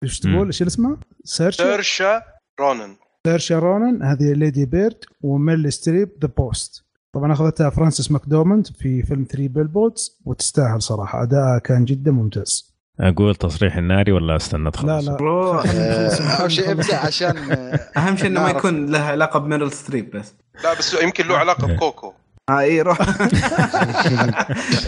إيش. 0.02 0.20
تقول؟ 0.20 0.46
إيش 0.46 0.62
اسمه؟ 0.62 0.98
سيرشا 1.24 1.64
سيرشا 1.64 2.22
رونن 2.60 2.96
سيرشا 3.26 3.58
رونان 3.58 4.02
هذه 4.02 4.32
Lady 4.32 4.66
Bird 4.66 5.04
وميريل 5.22 5.70
ستريب 5.70 6.10
The 6.22 6.28
Post 6.28 6.84
طبعا 7.14 7.32
أخذتها 7.32 7.70
فرانسيس 7.70 8.10
ماكدورماند 8.10 8.66
في 8.66 9.02
فيلم 9.02 9.24
Three 9.24 9.48
Billboards 9.48 10.20
وتستاهل 10.24 10.82
صراحة. 10.82 11.22
أداءها 11.22 11.58
كان 11.58 11.84
جدا 11.84 12.10
ممتاز. 12.10 12.71
أقول 13.00 13.34
تصريح 13.34 13.76
الناري 13.76 14.12
ولا 14.12 14.36
أستنى 14.36 14.64
لا 14.64 14.70
تخلص 14.70 15.08
لا 15.08 15.16
روح. 15.16 15.64
أول 16.40 16.52
شيء 16.52 16.70
ابدأ 16.70 16.96
عشان 16.96 17.36
أهم 17.96 18.16
شيء 18.16 18.26
إنه 18.26 18.42
ما. 18.42 18.50
يكون 18.50 18.86
له 18.90 18.98
علاقة 18.98 19.38
بميرل 19.40 19.72
ستريب 19.72 20.10
بس. 20.16 20.34
لا 20.64 20.78
بس 20.78 21.02
يمكن 21.02 21.26
له 21.28 21.36
علاقة 21.36 21.66
بكوكو. 21.74 22.12
آه 22.50 22.58
اي 22.60 22.82
روح. 22.82 22.98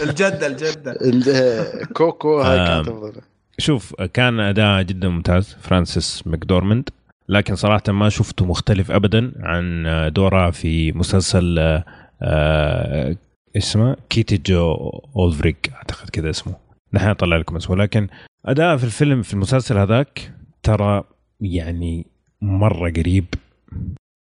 الجده 0.03 0.47
الجده 0.47 0.91
ال- 0.91 1.93
كوكو 1.93 2.41
هاي. 2.41 2.57
كانت 2.67 2.87
افضل 2.87 3.13
شوف 3.57 3.93
كان 4.13 4.39
أداء 4.39 4.81
جدا 4.81 5.09
ممتاز 5.09 5.55
فرانسيس 5.61 6.23
ماكدورمند 6.27 6.89
لكن 7.29 7.55
صراحة 7.55 7.83
ما 7.87 8.09
شفته 8.09 8.45
مختلف 8.45 8.91
ابدا 8.91 9.31
عن 9.39 9.83
دورها 10.13 10.51
في 10.51 10.91
مسلسل 10.91 11.55
آه، 11.59 11.83
آه، 12.21 13.15
اسمه؟ 13.57 13.95
كيتي 14.09 14.37
جو 14.37 14.73
أولفريك 15.15 15.71
أعتقد 15.75 16.09
كذا 16.09 16.29
اسمه. 16.29 16.53
نحن 16.93 17.07
اطلع 17.07 17.37
لكم 17.37 17.55
اسمه 17.55 17.75
لكن 17.75 18.07
أداء 18.45 18.77
في 18.77 18.83
الفيلم 18.83 19.21
في 19.21 19.33
المسلسل 19.33 19.77
هذاك 19.77 20.31
ترى 20.63 21.03
يعني 21.41 22.05
مرة 22.41 22.89
قريب 22.89 23.25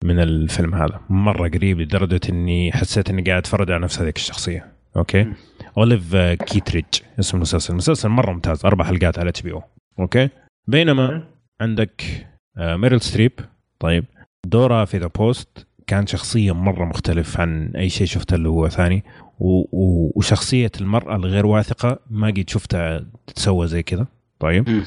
من 0.05 0.19
الفيلم 0.19 0.75
هذا. 0.75 1.01
مرة 1.09 1.49
قريب 1.49 1.81
لدرجة 1.81 2.21
إني 2.29 2.73
حسيت 2.73 3.11
إني 3.11 3.23
قاعد 3.23 3.39
أتفرج 3.39 3.71
على 3.71 3.83
نفس 3.83 4.01
هذيك 4.01 4.17
الشخصية. 4.17 4.73
أوكي؟ 4.97 5.33
Olive 5.79 6.17
Kitteridge 6.17 6.85
اسم 7.21 7.37
المسلسل. 7.37 7.73
المسلسل 7.73 8.09
مرة 8.09 8.33
ممتاز 8.33 8.65
أربع 8.65 8.85
حلقات 8.85 9.19
على 9.19 9.29
HBO. 9.29 9.63
أوكي؟ 9.99 10.29
بينما 10.67 11.29
عندك 11.61 12.27
آه، 12.57 12.77
ميريل 12.77 13.01
ستريب. 13.01 13.33
طيب. 13.79 14.05
دورها 14.47 14.85
في 14.85 14.99
The 14.99 15.07
Post 15.07 15.67
كان 15.87 16.07
شخصية 16.07 16.53
مرة 16.53 16.85
مختلف 16.85 17.41
عن 17.41 17.73
أي 17.77 17.89
شيء 17.89 18.07
شفته 18.07 18.35
اللي 18.35 18.49
هو 18.49 18.69
ثاني. 18.69 19.05
و- 19.43 19.69
و- 19.73 20.13
وشخصية 20.17 20.71
المرأة 20.81 21.17
الغير 21.17 21.47
واثقة 21.47 21.99
ما 22.11 22.27
قد 22.27 22.45
شفتها 22.49 23.05
تتسوى 23.27 23.67
زي 23.69 23.83
كذا. 23.83 24.07
طيب. 24.41 24.71
مم. 24.71 24.85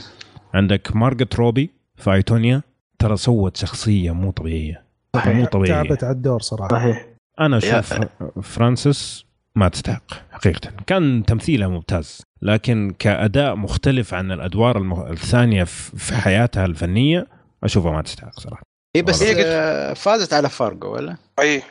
عندك 0.54 0.96
مارجت 0.96 1.36
روبي 1.36 1.70
في 1.96 2.14
I, 2.14 2.27
Tonya 2.27 2.62
ترى 3.00 3.18
سوت 3.18 3.58
شخصية 3.58 4.12
مو 4.12 4.32
طبيعية. 4.32 4.84
مو 5.26 5.46
طبيعية. 5.46 5.84
تعبت 5.88 6.04
على 6.04 6.14
الدور 6.14 6.42
صراحة. 6.42 6.70
صحيح. 6.76 7.06
أنا 7.40 7.58
أشوف 7.58 7.94
فرانسيس 8.42 9.26
ما 9.56 9.70
تستحق 9.70 10.04
حقيقة. 10.32 10.72
كان 10.88 11.24
تمثيلها 11.28 11.68
ممتاز 11.68 12.22
لكن 12.42 12.96
كأداء 13.00 13.56
مختلف 13.56 14.14
عن 14.14 14.32
الأدوار 14.32 14.78
المخ... 14.78 15.00
الثانية 15.00 15.64
في 15.64 15.98
في 15.98 16.16
حياتها 16.16 16.66
الفنية 16.66 17.28
أشوفها 17.64 17.92
ما 17.92 18.02
تستحق 18.02 18.40
صراحة. 18.40 18.62
هي 18.96 19.02
بس 19.02 19.24
هي 19.24 19.46
آه، 19.46 19.94
فازت 19.94 20.34
على 20.34 20.50
فارجو 20.50 20.94
ولا؟ 20.94 21.18
اي. 21.40 21.62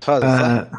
فازت؟ 0.00 0.24
آه 0.24 0.70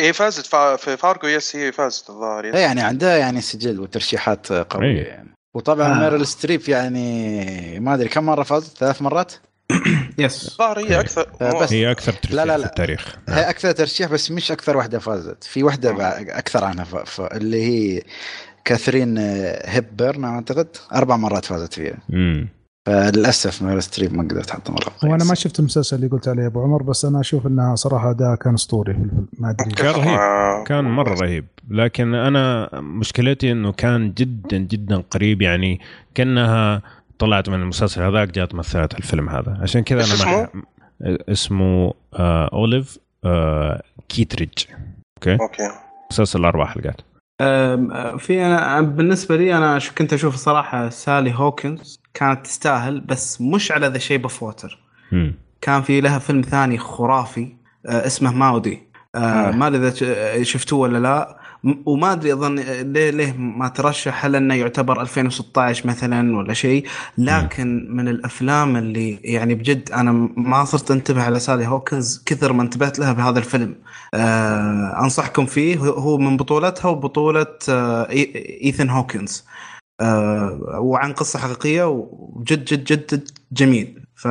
هي 0.00 0.12
فازت 0.12 0.46
فا- 0.46 0.76
في 0.76 0.96
Fargo 0.96 1.28
yes 1.28 1.56
هي 1.56 1.72
فازت 1.72 2.10
الظاهر 2.10 2.44
yes. 2.46 2.54
إيه 2.54 2.60
يعني 2.62 2.80
عندها 2.80 3.16
يعني 3.16 3.40
سجل 3.40 3.80
وترشيحات 3.80 4.52
قوية 4.52 4.86
إيه. 4.86 5.06
يعني. 5.06 5.34
وطبعا 5.54 5.92
آه. 5.92 5.94
ميرل 6.00 6.26
ستريب 6.26 6.68
يعني 6.68 7.80
ما 7.80 7.94
أدري 7.94 8.08
كم 8.08 8.24
مرة 8.24 8.42
فازت؟ 8.42 8.78
ثلاث 8.78 9.02
مرات؟ 9.02 9.32
yes. 10.18 10.48
الظاهر 10.52 10.78
هي 10.78 11.00
أكثر 11.00 11.26
آه، 11.42 11.60
بس- 11.62 11.72
هي 11.72 11.90
أكثر 11.90 12.12
ترشيح 12.12 12.32
لا، 12.32 12.44
لا، 12.44 12.54
في 12.56 12.60
لا. 12.62 12.66
التاريخ. 12.66 13.14
هي 13.28 13.50
أكثر 13.50 13.72
ترشيح 13.72 14.08
بس 14.10 14.30
مش 14.30 14.52
أكثر 14.52 14.76
واحدة 14.76 14.98
فازت. 14.98 15.44
في 15.44 15.62
واحدة 15.62 15.92
بع- 15.94 16.36
أكثر 16.38 16.64
عنها 16.64 16.84
ف... 16.84 16.96
ف... 16.96 17.20
اللي 17.20 17.62
هي 17.64 18.02
كاثرين 18.64 19.18
آه، 19.18 19.70
هيبرن 19.70 20.24
أعتقد. 20.24 20.68
أربع 20.94 21.16
مرات 21.16 21.44
فازت 21.44 21.74
فيها. 21.74 21.98
امم 22.12 22.48
فللأسف 22.86 23.62
ميرل 23.62 23.82
ستريب 23.82 24.14
ما 24.14 24.22
قدرت 24.22 24.50
احطها 24.50 24.72
مرة 24.72 24.92
هو 25.04 25.14
أنا 25.14 25.24
ما 25.24 25.34
شفت 25.34 25.60
المسلسل 25.60 25.96
اللي 25.96 26.06
قلت 26.06 26.28
عليه 26.28 26.46
أبو 26.46 26.62
عمر 26.62 26.82
بس 26.82 27.04
أنا 27.04 27.20
أشوف 27.20 27.46
إنها 27.46 27.74
صراحة 27.74 28.10
أداء 28.10 28.34
كان 28.34 28.54
أسطوري. 28.54 28.94
في 28.94 28.98
الفيلم 29.00 29.26
ما 29.38 29.50
أدري. 29.50 29.70
كان 29.70 29.94
رهيب. 29.94 30.66
كان 30.66 30.84
مرة 30.84 31.14
رهيب. 31.14 31.46
لكن 31.70 32.14
أنا 32.14 32.70
مشكلتي 32.80 33.52
إنه 33.52 33.72
كان 33.72 34.12
جدا 34.12 34.58
جدا 34.58 34.96
قريب. 34.96 35.42
يعني 35.42 35.80
كأنها 36.14 36.82
طلعت 37.18 37.48
من 37.48 37.60
المسلسل 37.62 38.02
هذاك 38.02 38.30
جات 38.30 38.54
مثلت 38.54 38.94
الفيلم 38.94 39.28
هذا. 39.28 39.58
عشان 39.62 39.82
كذا 39.82 40.04
أنا 40.04 40.24
ما 40.24 40.48
اسمه؟ 41.28 41.94
آه 42.14 42.50
Olive 42.52 42.98
آه 43.24 43.82
Kitteridge. 44.08 44.64
أوكي؟ 45.16 45.42
أوكي. 45.42 45.68
مسلسل 46.10 46.44
أربع 46.44 46.66
حلقات. 46.66 47.00
في 48.18 48.46
أنا 48.46 48.80
بالنسبة 48.80 49.36
لي 49.36 49.56
أنا 49.56 49.78
كنت 49.98 50.12
أشوف 50.12 50.36
صراحة 50.36 50.88
سالي 50.88 51.34
هوكنز 51.34 52.00
كانت 52.14 52.46
تستاهل 52.46 53.00
بس 53.00 53.40
مش 53.40 53.72
على 53.72 53.86
The 53.86 53.98
Shape 53.98 54.22
of 54.22 54.42
Water. 54.42 54.78
كان 55.60 55.82
في 55.82 56.00
لها 56.00 56.18
فيلم 56.18 56.42
ثاني 56.42 56.78
خرافي 56.78 57.52
آه، 57.86 58.06
اسمه 58.06 58.32
ماودي. 58.32 58.82
آه، 59.14 59.18
آه. 59.18 59.50
ما 59.50 59.66
أدري 59.66 59.88
إذا 59.88 60.42
شفتوه 60.42 60.78
ولا 60.78 60.98
لا. 60.98 61.40
وما 61.86 62.12
أدري 62.12 62.32
أظن 62.32 62.54
ليه 62.92 63.10
ليه 63.10 63.32
ما 63.32 63.68
ترشح 63.68 64.24
هل 64.24 64.36
إنه 64.36 64.54
يعتبر 64.54 65.00
2016 65.00 65.86
مثلا 65.86 66.36
ولا 66.36 66.54
شيء؟ 66.54 66.86
لكن 67.18 67.86
من 67.90 68.08
الأفلام 68.08 68.76
اللي 68.76 69.18
يعني 69.24 69.54
بجد 69.54 69.90
أنا 69.90 70.12
ما 70.36 70.64
صرت 70.64 70.90
أنتبه 70.90 71.22
على 71.22 71.38
سالي 71.38 71.66
هوكنز 71.66 72.22
كثر 72.26 72.52
ما 72.52 72.62
انتبهت 72.62 72.98
لها 72.98 73.12
بهذا 73.12 73.38
الفيلم. 73.38 73.74
آه 74.14 75.00
أنصحكم 75.02 75.46
فيه. 75.46 75.78
هو- 75.78 76.18
من 76.18 76.36
بطولتها 76.36 76.88
وبطولة 76.88 77.46
آه 77.68 78.10
ايثن 78.10 78.90
هوكنز. 78.90 79.44
آه 80.00 80.78
وعن 80.80 81.12
قصة 81.12 81.38
حقيقية 81.38 81.88
وجد 81.88 82.64
جد 82.64 82.84
جد 82.84 83.06
جد 83.14 83.28
جميل. 83.52 84.02
ف 84.14 84.24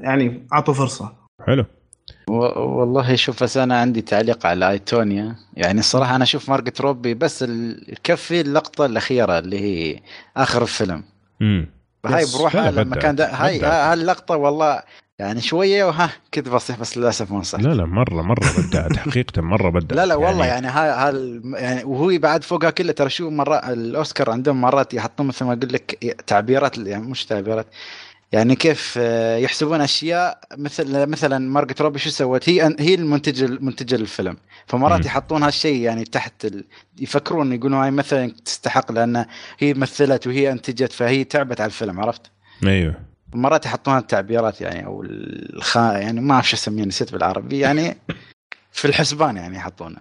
يعني 0.00 0.46
أعطوا 0.52 0.74
فرصة. 0.74 1.12
حلو. 1.46 1.64
و- 2.30 2.60
والله 2.60 3.14
شوف 3.14 3.42
بس 3.42 3.56
أنا 3.56 3.80
عندي 3.80 4.00
تعليق 4.02 4.46
على 4.46 4.70
أيتونيا. 4.70 5.36
يعني 5.56 5.80
الصراحة 5.80 6.16
أنا 6.16 6.24
أشوف 6.24 6.48
مارجت 6.48 6.80
روبي 6.80 7.14
بس 7.14 7.42
ال- 7.42 7.92
يكفي 7.92 8.40
اللقطة 8.40 8.86
الأخيرة 8.86 9.38
اللي 9.38 9.60
هي 9.60 10.00
آخر 10.36 10.62
الفيلم. 10.62 11.04
امم 11.42 11.66
هاي 12.06 12.24
بروحها 12.38 12.70
لما 12.70 12.96
كان 12.96 13.16
هاي. 13.20 13.60
هاللقطة 13.60 14.36
والله 14.36 14.82
يعني 15.18 15.40
شوية 15.40 15.84
وها 15.84 16.10
كذا 16.32 16.52
بسيط 16.52 16.80
بس 16.80 16.98
للأسف 16.98 17.32
ما 17.32 17.42
صح 17.42 17.60
لا 17.60 17.74
لا 17.74 17.86
مرة 17.86 18.22
مرة 18.22 18.44
بدات 18.58 18.96
حقيقه 19.08 19.42
مرة 19.42 19.70
بدات 19.70 19.92
لا 19.92 20.06
لا 20.06 20.14
والله 20.14 20.46
يعني 20.46 20.66
هاي 20.66 20.90
هال 20.90 21.42
يعني 21.54 21.84
وهو 21.84 22.18
بعد 22.18 22.44
فوقها 22.44 22.70
كله 22.70 22.92
ترى 22.92 23.10
شو 23.10 23.30
مرات 23.30 23.64
الأوسكار 23.64 24.30
عندهم 24.30 24.60
مرات 24.60 24.94
يحطون 24.94 25.26
مثل 25.26 25.44
ما 25.44 25.52
أقول 25.52 25.72
لك 25.72 26.14
تعبيرات 26.26 26.78
يعني 26.78 27.06
مش 27.06 27.26
تعبيرات 27.26 27.66
يعني 28.32 28.56
كيف 28.56 28.94
آه، 28.98 29.36
يحسبون 29.36 29.80
أشياء 29.80 30.40
مثل 30.56 31.06
مثلا 31.06 31.38
مارجت 31.38 31.80
روبي 31.80 31.98
شو 31.98 32.10
سوت؟ 32.10 32.48
هي 32.48 32.76
هي 32.78 32.94
المنتج 32.94 33.42
المنتجه 33.42 33.96
للفيلم 33.96 34.36
فمرات. 34.66 35.06
يحطون 35.06 35.42
هالشيء 35.42 35.80
يعني 35.80 36.04
تحت 36.04 36.44
ال... 36.44 36.64
يفكرون 37.00 37.52
يقولون 37.52 37.78
هاي 37.80 37.90
مثلا 37.90 38.32
تستحق 38.44 38.92
لأن 38.92 39.24
هي 39.58 39.74
مثلت 39.74 40.26
وهي 40.26 40.52
أنتجت 40.52 40.92
فهي 40.92 41.24
تعبت 41.24 41.60
على 41.60 41.68
الفيلم 41.68 42.00
عرفت؟ 42.00 42.22
أيوه. 42.66 43.13
مرات 43.34 43.66
يحطون 43.66 43.98
التعبيرات 43.98 44.60
يعني 44.60 44.86
أو 44.86 45.02
الخا 45.02 45.92
يعني 45.98 46.20
ما 46.20 46.34
أعرف 46.34 46.48
شو 46.48 46.56
اسميه 46.56 46.84
نسيت 46.84 47.12
بالعربي 47.12 47.58
يعني 47.58 47.96
في 48.72 48.84
الحسبان 48.84 49.36
يعني 49.36 49.56
يحطونه. 49.56 49.96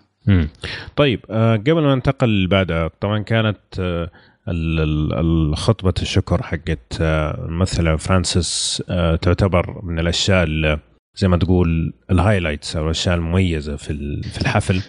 طيب 0.95 1.19
آه، 1.29 1.55
قبل 1.55 1.81
ما 1.81 1.95
ننتقل 1.95 2.47
بعدها 2.47 2.89
طبعا 3.01 3.19
كانت 3.19 3.57
آه، 3.79 4.09
ال- 4.47 4.79
ال- 4.79 5.13
الخطبة 5.13 5.93
الشكر 6.01 6.43
حقت 6.43 7.01
الممثلة 7.01 7.95
فرانسيس 7.95 8.83
آه، 8.89 9.15
تعتبر 9.15 9.81
من 9.83 9.99
الأشياء 9.99 10.43
اللي 10.43 10.79
زي 11.15 11.27
ما 11.27 11.37
تقول 11.37 11.93
ال 12.11 12.17
highlights 12.17 12.75
أو 12.75 12.85
الأشياء 12.85 13.15
المميزة 13.15 13.75
في 13.75 14.21
في 14.23 14.41
الحفل 14.41 14.81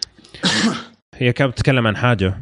هي 1.18 1.32
كانت 1.32 1.52
بتتكلم 1.52 1.86
عن 1.86 1.96
حاجة 1.96 2.40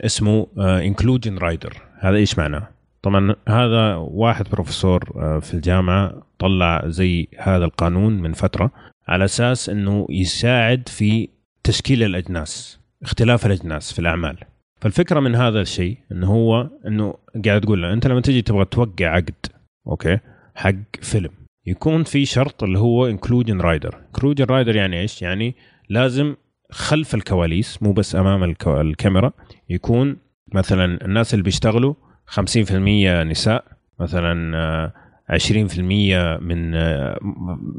اسمه 0.00 0.46
inclusion 0.58 1.38
rider 1.38 1.82
هذا 2.00 2.16
إيش 2.16 2.38
معناه؟ 2.38 2.68
طبعا 3.02 3.34
هذا 3.48 3.94
واحد 3.94 4.48
بروفيسور 4.50 5.12
آه، 5.16 5.38
في 5.38 5.54
الجامعة 5.54 6.22
طلع 6.38 6.82
زي 6.86 7.28
هذا 7.38 7.64
القانون 7.64 8.20
من 8.20 8.32
فترة 8.32 8.70
على 9.08 9.24
أساس 9.24 9.68
أنه 9.68 10.06
يساعد 10.10 10.88
في 10.88 11.28
تشكيل 11.64 12.02
الأجناس 12.02 12.80
اختلاف 13.02 13.46
الأجناس 13.46 13.92
في 13.92 13.98
الأعمال. 13.98 14.36
فالفكرة 14.80 15.20
من 15.20 15.34
هذا 15.34 15.60
الشيء 15.60 15.98
إنه 16.12 16.26
هو 16.26 16.70
إنه 16.86 17.14
قاعد 17.44 17.60
تقول 17.60 17.82
له 17.82 17.92
أنت 17.92 18.06
لما 18.06 18.20
تجي 18.20 18.42
تبغى 18.42 18.64
توقع 18.64 19.06
عقد 19.06 19.46
أوكي 19.86 20.18
حق 20.54 20.74
فيلم 21.02 21.30
يكون 21.66 22.04
في 22.04 22.24
شرط 22.24 22.62
اللي 22.62 22.78
هو 22.78 23.06
inclusion 23.06 23.60
rider 23.60 23.98
inclusion 24.06 24.44
rider 24.44 24.76
يعني 24.76 25.00
إيش؟ 25.00 25.22
يعني 25.22 25.54
لازم 25.88 26.36
خلف 26.70 27.14
الكواليس 27.14 27.82
مو 27.82 27.92
بس 27.92 28.16
أمام 28.16 28.54
الكاميرا 28.66 29.32
يكون 29.68 30.16
مثلا 30.54 31.04
الناس 31.04 31.34
اللي 31.34 31.42
بيشتغلوا 31.42 31.94
50% 32.28 33.22
نساء 33.24 33.64
مثلا 34.00 34.56
آه، 34.56 34.92
20% 35.30 36.38
من 36.40 36.74
آه، 36.74 37.18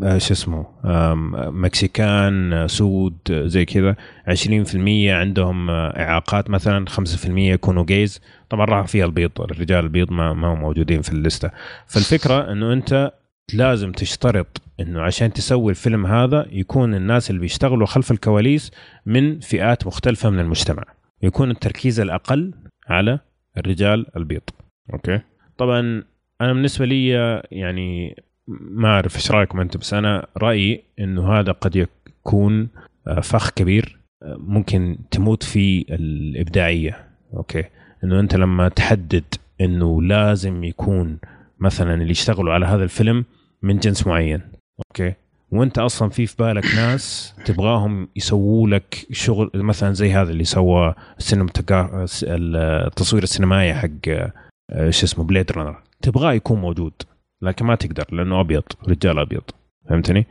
آه، 0.03 0.17
شو 0.17 0.34
اسمه 0.34 0.65
Mexican 1.51 2.53
آه، 2.53 2.67
سود 2.67 3.17
آه، 3.31 3.45
زي 3.47 3.65
كذا. 3.65 3.95
20% 4.27 5.13
عندهم 5.13 5.69
آه، 5.69 5.99
إعاقات 5.99 6.49
مثلا 6.49 6.85
5% 6.89 7.51
يكونوا 7.51 7.84
gays. 7.84 8.21
طبعا 8.49 8.65
راح 8.65 8.88
فيها 8.88 9.05
البيض 9.05 9.41
الرجال 9.41 9.84
البيض 9.84 10.11
ما 10.11 10.34
ما 10.34 10.53
هم 10.53 10.59
موجودين 10.59 11.01
في 11.01 11.09
الليسته 11.13 11.51
فالفكرة 11.88 12.51
إنه 12.51 12.73
أنت 12.73 13.11
لازم 13.53 13.91
تشترط 13.91 14.61
إنه 14.80 15.01
عشان 15.01 15.34
تسوي 15.34 15.69
الفيلم 15.71 16.05
هذا 16.05 16.45
يكون 16.51 16.95
الناس 16.95 17.30
اللي 17.30 17.41
بيشتغلوا 17.41 17.88
خلف 17.88 18.11
الكواليس 18.11 18.71
من 19.05 19.39
فئات 19.39 19.88
مختلفة 19.88 20.30
من 20.30 20.39
المجتمع. 20.39 20.84
يكون 21.23 21.51
التركيز 21.51 21.99
الأقل 21.99 22.53
على 22.89 23.19
الرجال 23.60 24.18
البيض. 24.18 24.41
أوكي. 24.94 25.19
طبعا 25.57 26.03
أنا 26.41 26.53
بالنسبة 26.53 26.86
لي 26.86 27.10
يعني 27.52 28.15
ما 28.48 28.88
أعرف 28.88 29.15
إيش 29.15 29.31
رأيكم 29.31 29.60
أنتم 29.60 29.80
بس 29.80 29.94
أنا 29.94 30.27
رأيي 30.38 30.84
إنه 30.99 31.34
هذا 31.34 31.52
قد 31.52 31.76
يكون 31.76 32.69
آه، 33.07 33.19
فخ 33.19 33.49
كبير 33.49 33.99
آه، 34.23 34.38
ممكن 34.40 34.98
تموت 35.11 35.44
فيه 35.44 35.86
الإبداعية. 35.90 37.07
أوكي. 37.34 37.64
إنه 38.03 38.19
أنت 38.19 38.36
لما 38.36 38.69
تحدد 38.69 39.23
إنه 39.61 40.02
لازم 40.02 40.64
يكون 40.64 41.19
مثلا 41.60 41.94
اللي 41.94 42.11
يشتغلوا 42.11 42.53
على 42.53 42.65
هذا 42.65 42.84
الفيلم 42.84 43.26
من 43.61 43.80
جنس 43.80 44.07
معين. 44.07 44.41
أوكي. 44.80 45.14
وانت 45.51 45.80
أصلا 45.80 46.09
في 46.09 46.26
في 46.26 46.35
بالك 46.39 46.65
ناس 46.76 47.34
تبغاهم 47.45 48.07
يسووا 48.15 48.69
لك 48.69 49.07
شغل 49.11 49.51
مثلا 49.55 49.93
زي 49.93 50.13
هذا 50.13 50.31
اللي 50.31 50.43
سوى 50.43 50.95
التصوير 52.88 53.23
السينمائي 53.23 53.73
حق 53.73 54.09
آه، 54.71 54.89
شو 54.89 55.05
اسمه 55.05 55.23
Blade 55.23 55.51
Runner 55.51 55.77
تبغاه 56.01 56.34
يكون 56.34 56.61
موجود 56.61 56.93
لكن 57.41 57.65
ما 57.65 57.76
تقدر 57.76 58.05
لأنه 58.11 58.39
أبيض 58.39 58.63
رجال 58.89 59.19
أبيض. 59.19 59.41
فهمتني؟ 59.89 60.26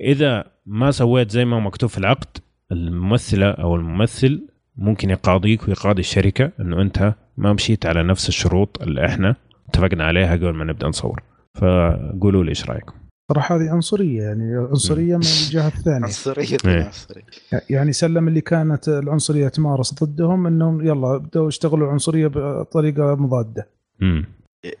إذا 0.00 0.44
ما 0.66 0.90
سويت 0.90 1.30
زي 1.30 1.44
ما 1.44 1.60
مكتوب 1.60 1.90
في 1.90 1.98
العقد 1.98 2.38
الممثلة 2.72 3.50
أو 3.50 3.76
الممثل 3.76 4.48
ممكن 4.76 5.10
يقاضيك 5.10 5.68
ويقاضي 5.68 6.00
الشركة 6.00 6.52
إنه 6.60 6.82
أنت 6.82 7.14
ما 7.36 7.52
مشيت 7.52 7.86
على 7.86 8.02
نفس 8.02 8.28
الشروط 8.28 8.82
اللي 8.82 9.06
إحنا 9.06 9.36
اتفقنا 9.68 10.04
عليها 10.04 10.32
قبل 10.32 10.54
ما 10.54 10.64
نبدأ 10.64 10.88
نصور. 10.88 11.22
فقولوا 11.54 12.44
لي 12.44 12.48
إيش 12.48 12.70
رأيكم؟ 12.70 12.95
صراحة 13.32 13.56
هذه 13.56 13.70
عنصرية 13.70 14.22
يعني 14.22 14.54
عنصرية 14.70 15.16
من 15.16 15.22
الجهة 15.22 15.68
الثانية. 15.68 16.04
عنصرية 16.04 16.56
إيه. 16.66 16.84
عنصرية. 16.84 17.22
يعني 17.70 17.92
سلم 17.92 18.28
اللي 18.28 18.40
كانت 18.40 18.88
العنصرية 18.88 19.48
تمارس 19.48 19.94
ضدهم 19.94 20.46
إنهم 20.46 20.86
يلا 20.86 21.16
بدأوا 21.16 21.48
يشتغلوا 21.48 21.90
عنصرية 21.92 22.26
بطريقة 22.26 23.14
مضادة. 23.14 23.68
امم 24.02 24.24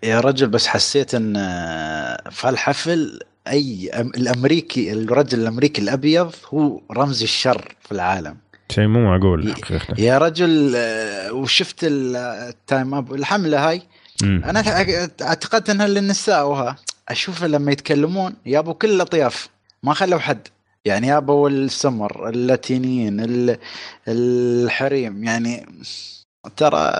يا 0.02 0.20
رجل 0.20 0.46
بس 0.48 0.66
حسيت 0.66 1.14
إن 1.14 1.36
آه، 1.36 2.30
في 2.30 2.48
الحفل 2.48 3.20
اي 3.48 3.90
الأمريكي 4.00 4.92
الرجل 4.92 5.40
الأمريكي 5.40 5.82
الأبيض 5.82 6.30
هو 6.54 6.80
رمز 6.92 7.22
الشر 7.22 7.74
في 7.80 7.92
العالم. 7.92 8.36
شيء 8.72 8.86
مو 8.86 9.04
معقول 9.04 9.52
حقيقه 9.54 9.94
يا 10.00 10.18
رجل 10.18 10.72
آه، 10.76 11.32
وشفت 11.32 11.84
ال- 11.84 12.16
ال 12.16 12.27
Time's 12.27 12.94
Up 12.94 13.14
الحملة 13.14 13.68
هاي. 13.68 13.82
مم. 14.22 14.42
أنا 14.44 14.60
اعتقدت 15.22 15.70
إنها 15.70 15.86
للنساء 15.88 16.48
وها. 16.48 16.76
أشوف 17.08 17.44
لما 17.44 17.72
يتكلمون 17.72 18.34
يابوا 18.46 18.72
كل 18.72 19.00
اطياف 19.00 19.48
ما 19.82 19.94
خلوا 19.94 20.18
حد. 20.18 20.48
يعني 20.84 21.06
يابوا 21.06 21.48
السمر 21.48 22.28
اللاتينيين 22.28 23.20
ال- 23.20 23.58
الحريم 24.08 25.24
يعني 25.24 25.66
ترى 26.56 26.92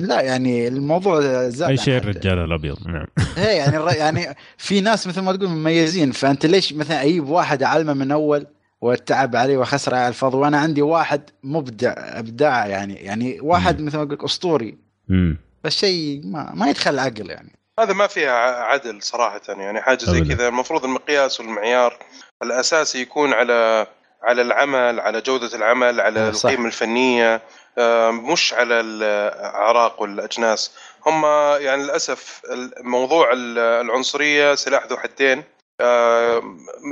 لا 0.00 0.20
يعني 0.20 0.68
الموضوع 0.68 1.20
زاد 1.48 1.68
أي 1.70 1.76
شيء. 1.76 1.96
الرجال 1.96 2.38
الأبيض 2.38 2.88
نعم. 2.88 3.06
هي 3.36 3.56
يعني 3.56 3.76
يعني 3.96 4.36
في 4.56 4.80
ناس 4.80 5.06
مثل 5.06 5.20
ما 5.20 5.32
تقول 5.36 5.48
مميزين. 5.48 6.12
فأنت 6.12 6.46
ليش 6.46 6.72
مثلا 6.72 7.02
أجيب 7.02 7.28
واحد 7.28 7.62
أعلمه 7.62 7.92
من 7.92 8.10
أول 8.10 8.46
والتعب 8.80 9.36
عليه 9.36 9.56
وخسر 9.56 9.94
على 9.94 10.08
الفاضي 10.08 10.36
وأنا 10.36 10.58
عندي 10.58 10.82
واحد 10.82 11.22
مبدع 11.42 11.94
إبداع 11.96 12.66
يعني 12.66 12.94
يعني 12.94 13.40
واحد 13.40 13.80
مثل 13.80 13.96
ما 13.96 14.02
أقول 14.02 14.18
أسطوري. 14.24 14.78
امم 15.10 15.38
بس 15.64 15.76
شيء 15.78 16.20
ما, 16.24 16.52
ما 16.54 16.68
يدخل 16.70 16.90
العقل 16.94 17.30
يعني. 17.30 17.52
هذا 17.80 17.92
ما 17.92 18.06
فيها 18.06 18.32
عدل 18.64 19.02
صراحة 19.02 19.40
يعني 19.48 19.80
حاجة 19.82 19.98
زي. 20.04 20.20
كذا 20.20 20.48
المفروض 20.48 20.84
المقياس 20.84 21.40
والمعيار 21.40 21.96
الأساسي 22.42 23.00
يكون 23.00 23.32
على 23.32 23.86
على 24.22 24.42
العمل 24.42 25.00
على 25.00 25.20
جودة 25.20 25.56
العمل 25.56 26.00
على 26.00 26.20
آه، 26.20 26.30
صح. 26.30 26.48
القيمة 26.50 26.66
الفنية 26.66 27.42
آه، 27.78 28.10
مش 28.10 28.54
على 28.54 28.80
الأعراق 28.80 30.02
والأجناس 30.02 30.74
هم 31.06 31.24
يعني 31.62 31.82
للأسف 31.82 32.40
موضوع 32.80 33.32
ال- 33.32 33.58
العنصرية 33.58 34.54
سلاح 34.54 34.86
ذو 34.86 34.96
حدين 34.96 35.44
آه، 35.80 36.42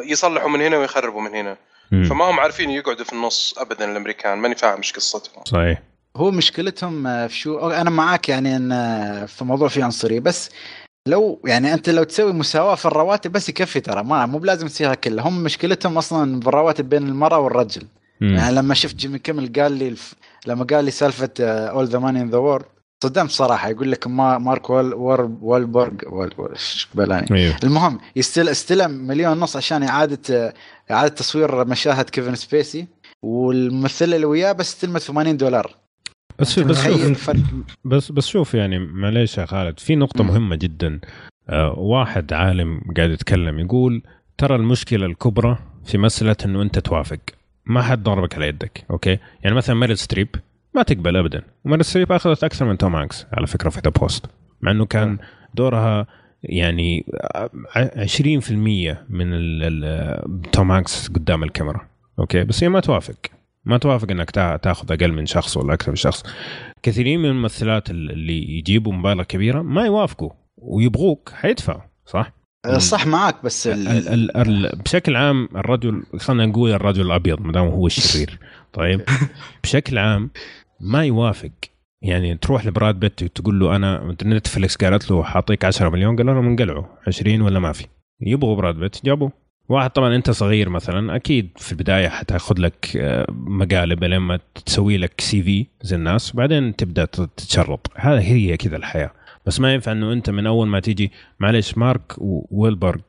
يصلحوا 0.04 0.48
من 0.48 0.60
هنا 0.62 0.76
ويخربوا 0.78 1.20
من 1.22 1.34
هنا 1.34 1.56
مم. 1.92 2.04
فما 2.04 2.24
هم 2.30 2.40
عارفين 2.40 2.70
يقعدوا 2.70 3.04
في 3.04 3.12
النص 3.12 3.54
ابدا 3.58 3.90
الأمريكان 3.92 4.38
ماني 4.38 4.54
فاهم 4.54 4.76
إيش 4.76 4.92
قصتهم 4.92 5.44
صحيح 5.44 5.82
هو 6.20 6.30
مشكلتهم 6.30 7.06
آه، 7.06 7.26
في 7.26 7.36
شو 7.36 7.70
أنا 7.70 7.90
معاك 7.90 8.28
يعني 8.28 8.56
إن 8.56 8.72
آه، 8.72 9.26
في 9.26 9.44
موضوع 9.44 9.68
فيه 9.68 9.84
عنصرية 9.84 10.20
بس 10.20 10.50
لو 11.08 11.40
يعني 11.44 11.74
أنت 11.74 11.90
لو 11.90 12.02
تسوي 12.04 12.32
مساواة 12.32 12.74
في 12.74 12.86
الرواتب 12.86 13.32
بس 13.32 13.48
يكفي 13.48 13.80
ترى 13.80 14.02
ما 14.04 14.26
مو 14.26 14.38
بلازم 14.38 14.66
تصيرها 14.66 14.94
كلها 14.94 15.28
هم 15.28 15.42
مشكلتهم 15.42 15.98
أصلا 15.98 16.40
بالرواتب 16.40 16.88
بين 16.88 17.08
المرأة 17.08 17.38
والرجل. 17.38 17.82
مم. 18.20 18.34
يعني 18.34 18.54
لما 18.54 18.74
شفت 18.74 18.96
جيمي 18.96 19.18
كيمل 19.18 19.52
قال 19.56 19.72
لي 19.72 19.88
الف... 19.88 20.14
لما 20.46 20.64
قال 20.64 20.84
لي 20.84 20.90
سالفة 20.90 21.30
All 21.40 21.86
the 21.86 21.98
Money 21.98 22.20
in 22.20 22.30
the 22.30 22.38
World 22.38 22.64
صدمت 23.02 23.30
صراحة. 23.30 23.68
يقول 23.68 23.92
لك 23.92 24.06
ما 24.06 24.38
مارك 24.38 24.70
وال 24.70 24.94
وال 24.94 25.36
والبرغ 25.42 25.92
وال... 26.06 26.56
بلاني؟ 26.94 27.26
أيوه 27.30 27.56
المهم 27.64 27.98
يستل... 28.16 28.48
استلم 28.48 28.90
مليون 28.90 29.38
ونص 29.38 29.56
عشان 29.56 29.82
إعادة 29.82 30.54
إعادة 30.90 31.14
تصوير 31.14 31.64
مشاهد 31.64 32.10
كيفن 32.10 32.34
سبيسي 32.34 32.86
والممثلة 33.22 34.16
اللي 34.16 34.26
وياه 34.26 34.52
بس 34.52 34.68
استلمت 34.68 35.00
80 35.00 35.36
دولار. 35.36 35.79
بس 36.40 36.58
بس 36.58 36.84
شوف 36.84 37.30
بس 37.84 38.12
بس 38.12 38.26
شوف 38.26 38.54
يعني 38.54 38.78
معليش 38.78 39.38
يا 39.38 39.46
خالد 39.46 39.78
في 39.80 39.96
نقطة. 39.96 40.24
مهمة 40.24 40.56
جدا. 40.56 41.00
آه 41.48 41.78
واحد 41.78 42.32
عالم 42.32 42.80
قاعد 42.96 43.10
يتكلم 43.10 43.58
يقول 43.58 44.02
ترى 44.38 44.56
المشكلة 44.56 45.06
الكبرى 45.06 45.58
في 45.84 45.98
مسألة 45.98 46.36
إنه 46.44 46.62
أنت 46.62 46.78
توافق. 46.78 47.18
ما 47.66 47.82
حد 47.82 48.02
ضربك 48.02 48.34
على 48.34 48.48
يدك. 48.48 48.84
okay؟ 48.90 49.18
يعني 49.42 49.56
مثلا 49.56 49.76
ميريل 49.76 49.98
ستريب 49.98 50.28
ما 50.74 50.82
تقبل 50.82 51.16
ابدا. 51.16 51.42
وميريل 51.64 51.84
ستريب 51.84 52.12
أخذت 52.12 52.44
أكثر 52.44 52.64
من 52.64 52.78
توم 52.78 52.96
هانكس 52.96 53.26
على 53.32 53.46
فكرة 53.46 53.70
في 53.70 53.80
The 53.84 53.90
Post 53.90 54.26
مع 54.60 54.70
إنه 54.70 54.86
كان 54.86 55.18
دورها 55.54 56.06
يعني 56.42 57.06
ع- 57.76 58.04
20% 58.06 58.50
من 59.10 59.30
توم 60.52 60.72
هانكس 60.72 61.08
قدام 61.08 61.42
الكاميرا. 61.42 61.80
okay؟ 62.18 62.44
بس 62.44 62.64
هي 62.64 62.68
ما 62.68 62.80
توافق. 62.80 63.14
ما 63.64 63.78
توافق 63.78 64.10
إنك 64.10 64.30
تا- 64.30 64.56
تاخذ 64.56 64.92
أقل 64.92 65.12
من 65.12 65.26
شخص 65.26 65.56
ولا 65.56 65.74
أكثر 65.74 65.90
من 65.90 65.96
شخص. 65.96 66.22
كثيرين 66.82 67.20
من 67.20 67.28
الممثلات 67.28 67.90
اللي 67.90 68.58
يجيبوا 68.58 68.92
مبالغ 68.92 69.22
كبيرة 69.22 69.62
ما 69.62 69.86
يوافقوا 69.86 70.30
ويبغوك 70.56 71.30
حيدفعوا 71.34 71.80
صح؟ 72.06 72.32
صح 72.78 73.06
معاك 73.06 73.44
بس 73.44 73.66
ال... 73.66 73.88
ال 73.88 74.08
ال 74.08 74.36
ال 74.36 74.78
بشكل 74.84 75.16
عام 75.16 75.48
الرجل 75.56 76.02
خلينا 76.18 76.46
نقول 76.46 76.70
الرجل 76.70 77.06
الأبيض 77.06 77.40
ما 77.40 77.52
دام 77.52 77.66
هو 77.66 77.86
الشرير 77.86 78.38
طيب؟ 78.72 79.00
بشكل 79.62 79.98
عام 79.98 80.30
ما 80.80 81.04
يوافق. 81.04 81.50
يعني 82.02 82.36
تروح 82.36 82.66
لبراد 82.66 83.00
بيت 83.00 83.24
تقول 83.24 83.60
له 83.60 83.76
أنا 83.76 84.16
نتفلكس 84.24 84.76
قالت 84.76 85.10
له 85.10 85.22
حاعطيك 85.22 85.64
10 85.64 85.88
مليون 85.88 86.16
قال 86.16 86.26
لهم 86.26 86.46
انقلعوا 86.46 86.84
20 87.06 87.40
ولا 87.40 87.58
ما 87.58 87.72
في. 87.72 87.86
يبغوا 88.20 88.56
براد 88.56 88.74
بيت 88.74 89.04
جابوه. 89.04 89.32
واحد 89.70 89.90
طبعا 89.90 90.16
أنت 90.16 90.30
صغير 90.30 90.68
مثلا 90.68 91.16
أكيد 91.16 91.50
في 91.56 91.72
البداية 91.72 92.08
حتأخذ 92.08 92.54
لك 92.58 92.96
آه، 92.96 93.26
مقالب 93.30 94.04
لما 94.04 94.38
تسوي 94.66 94.96
لك 94.96 95.20
سي 95.20 95.42
في 95.42 95.66
زي 95.82 95.96
الناس 95.96 96.34
وبعدين 96.34 96.76
تبدأ 96.76 97.04
تتشرط 97.04 97.86
هذا 97.96 98.20
هي 98.20 98.56
كذا 98.56 98.76
الحياة. 98.76 99.10
بس 99.46 99.60
ما 99.60 99.74
ينفع 99.74 99.92
إنه 99.92 100.12
أنت 100.12 100.30
من 100.30 100.46
أول 100.46 100.68
ما 100.68 100.80
تيجي 100.80 101.12
معلش 101.40 101.78
مارك 101.78 102.12
ويلبرغ 102.50 103.00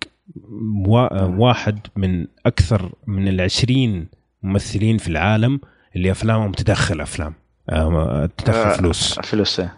وا- 0.88 1.24
واحد 1.24 1.80
من 1.96 2.28
أكثر 2.46 2.92
من 3.08 3.28
العشرين 3.28 4.08
ممثلين 4.44 4.98
في 4.98 5.08
العالم 5.08 5.60
اللي 5.96 6.12
أفلامهم 6.12 6.52
تدخل 6.52 7.02
أفلام 7.02 7.34
آه، 7.70 8.30
تدخل 8.38 8.58
آه، 8.60 8.78
فلوس. 8.78 9.20
فلوس 9.20 9.60
إيه. 9.60 9.76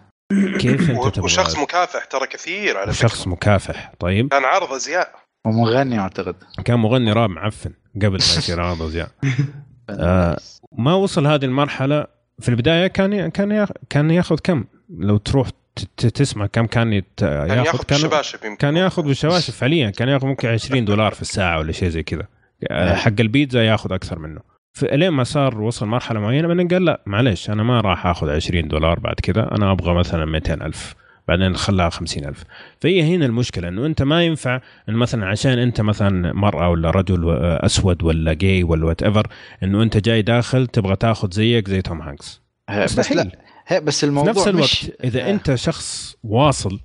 كيف 0.60 0.90
أنت 0.90 1.20
وشخص 1.20 1.58
مكافح 1.58 2.06
ترى 2.06 2.28
كثير 2.28 2.78
على 2.78 2.94
فكرة. 2.94 3.08
شخص 3.08 3.28
مكافح 3.28 3.92
طيب. 4.00 4.28
كان 4.28 4.44
عرض 4.44 4.74
أزياء. 4.74 5.23
ومغني 5.46 6.00
أعتقد. 6.00 6.36
كان 6.66 6.80
مغني 6.80 7.12
راب 7.14 7.30
معفن 7.30 7.72
قبل 7.96 8.10
ما 8.10 8.16
يصير 8.16 8.62
عرض 8.66 8.82
أزياء. 8.82 9.10
آه، 9.90 10.38
ما 10.78 10.94
وصل 10.94 11.28
هذه 11.28 11.46
المرحلة. 11.46 12.08
في 12.40 12.50
البداية 12.50 12.88
كان 12.88 13.14
ي- 13.14 13.32
كان 13.32 13.68
كان 13.90 14.12
ياخذ 14.12 14.38
كم؟ 14.44 14.64
لو 14.98 15.18
تروح 15.18 15.50
ت- 15.50 15.54
ت- 15.98 16.06
تسمع 16.06 16.46
كم 16.46 16.66
كان 16.66 16.94
يت- 16.94 17.06
كان 17.20 17.50
ياخذ 17.50 17.66
ياخذ؟ 17.66 17.84
كان 17.84 17.98
الشباشب 17.98 18.40
يمكن. 18.46 18.56
كان 18.58 18.78
ياخذ 18.78 19.04
بالشباشب 19.04 19.54
فعليا. 19.54 19.90
كان 19.90 20.10
ياخذ 20.10 20.28
ممكن 20.28 20.48
20 20.48 20.86
دولار 20.86 21.14
في 21.14 21.22
الساعة 21.22 21.60
ولا 21.60 21.72
شيء 21.72 21.90
زي 21.90 22.04
كذا. 22.04 22.28
آه، 22.72 22.96
حق 22.96 23.12
البيتزا 23.20 23.64
ياخذ 23.64 23.94
أكثر 23.94 24.20
منه. 24.20 24.40
فلين 24.74 25.10
ما 25.10 25.24
صار 25.24 25.62
وصل 25.62 25.86
مرحلة 25.88 26.20
معينة 26.20 26.48
بعدين 26.48 26.68
قال 26.68 26.86
لا 26.86 27.02
معلش 27.06 27.50
أنا 27.50 27.64
ما 27.64 27.82
راح 27.82 28.06
آخذ 28.08 28.30
20 28.30 28.68
دولار 28.68 29.00
بعد 29.00 29.16
كذا. 29.16 29.52
أنا 29.52 29.72
أبغى 29.72 29.94
مثلا 29.94 30.26
200 30.26 30.62
ألف. 30.66 30.96
بعدين 31.28 31.56
خلاها 31.56 31.90
50 31.90 32.26
ألف. 32.26 32.44
فهي 32.82 33.16
هنا 33.16 33.26
المشكلة 33.26 33.68
إنه 33.68 33.86
أنت 33.86 34.02
ما 34.02 34.24
ينفع 34.24 34.62
انه 34.90 34.98
مثلا 34.98 35.26
عشان 35.26 35.60
أنت 35.60 35.82
مثلا 35.82 36.34
مرأة 36.34 36.70
ولا 36.70 36.92
رجل 36.92 37.30
آه، 37.30 37.66
أسود 37.66 38.04
ولا 38.04 38.34
جاي 38.34 38.64
ولا 38.64 38.86
whatever 38.86 39.28
إنه 39.64 39.84
أنت 39.84 39.98
جاي 39.98 40.22
داخل 40.22 40.68
تبغى 40.68 40.96
تاخذ 40.96 41.32
زيك 41.32 41.70
زي 41.70 41.82
توم 41.82 42.02
هانكس. 42.02 42.42
بس. 42.70 43.12
لا 43.12 43.80
بس 43.80 44.00
في 44.00 44.06
الموضوع 44.06 44.32
نفس 44.32 44.48
الوقت 44.48 44.64
مش 44.64 44.92
إذا 45.04 45.30
أنت 45.30 45.56
شخص 45.56 46.16
واصل 46.24 46.80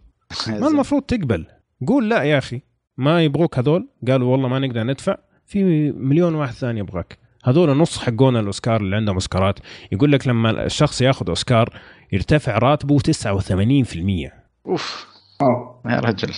ما 0.49 0.69
المفروض 0.73 1.03
تقبل. 1.03 1.47
قول 1.87 2.11
لا 2.11 2.23
يا 2.23 2.39
أخي 2.39 2.61
ما 2.97 3.25
يبغوك 3.25 3.59
هذول؟ 3.59 3.89
قالوا 4.09 4.33
والله 4.33 4.49
ما 4.49 4.59
نقدر 4.59 4.83
ندفع. 4.83 5.17
في 5.47 5.93
مليون 5.93 6.35
واحد 6.35 6.53
ثاني 6.53 6.81
يبغاك. 6.81 7.19
هذول 7.45 7.77
نص 7.77 7.99
حقون 7.99 8.37
الأوسكار 8.37 8.81
اللي 8.81 8.97
عندهم 8.97 9.15
أوسكارات. 9.15 9.59
يقول 9.93 10.13
لك 10.13 10.27
لما 10.27 10.65
الشخص 10.65 11.03
ياخذ 11.03 11.29
أوسكار 11.29 11.81
يرتفع 12.13 12.59
راتبه 12.59 12.99
89% 12.99 14.31
أوف 14.67 15.07
أوه. 15.43 15.83
يا 15.87 16.01
رجل 16.01 16.35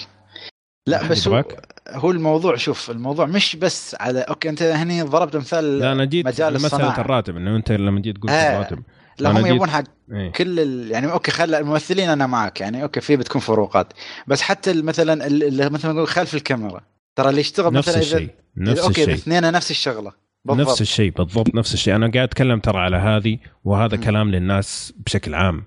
لا 0.87 1.09
بس 1.09 1.29
هو؟ 1.29 1.45
هو 1.89 2.11
الموضوع 2.11 2.57
شوف 2.57 2.91
الموضوع 2.91 3.27
مش 3.27 3.57
بس 3.57 3.97
على 4.01 4.21
okay 4.21 4.49
أنت 4.49 4.63
هني 4.63 5.03
ضربت 5.03 5.37
مثال 5.37 5.79
لا 5.79 5.93
أنا 5.93 6.05
جيت 6.05 6.27
مجال 6.27 6.55
مساله 6.55 7.01
الراتب 7.01 7.37
إنه 7.37 7.57
أنت 7.57 7.73
لما 7.73 8.01
جيت 8.01 8.19
قلت 8.19 8.31
آه. 8.31 8.57
الراتب 8.57 8.83
لا 9.19 9.31
هم 9.31 9.47
يبون 9.47 9.71
حق 9.71 9.85
إيه. 10.13 10.33
كل 10.33 10.61
ال... 10.61 10.91
يعني 10.91 11.13
okay 11.13 11.31
خلى 11.31 11.59
الممثلين 11.59 12.11
أنا 12.11 12.27
معك 12.27 12.61
يعني 12.61 12.83
okay 12.83 13.01
في 13.01 13.17
بتكون 13.17 13.41
فروقات 13.41 13.93
بس 14.27 14.43
حتى 14.43 14.83
مثلا 14.83 15.27
ال- 15.27 15.45
اللي 15.45 15.71
مثلا 15.71 15.93
نقول 15.93 16.09
خلف 16.09 16.35
الكاميرا 16.35 16.81
ترى 17.17 17.29
اللي 17.29 17.41
يشتغل 17.41 17.73
نفس 17.73 17.89
مثلا 17.89 18.03
الشيء 18.03 18.31
نفس 18.57 18.81
okay 18.81 19.05
الاثنين 19.05 19.53
نفس 19.53 19.71
الشغلة 19.71 20.13
بالضبط. 20.45 20.69
نفس 20.69 20.81
الشيء 20.81 21.11
بالضبط 21.11 21.55
نفس 21.55 21.75
الشيء. 21.75 21.97
أنا 21.97 22.11
قاعد 22.11 22.29
أتكلم 22.29 22.61
ترى 22.61 22.79
على 22.79 22.97
هذه 22.97 23.39
وهذا 23.65 23.97
م. 23.97 24.01
كلام 24.01 24.31
للناس 24.31 24.95
بشكل 25.07 25.35
عام. 25.35 25.65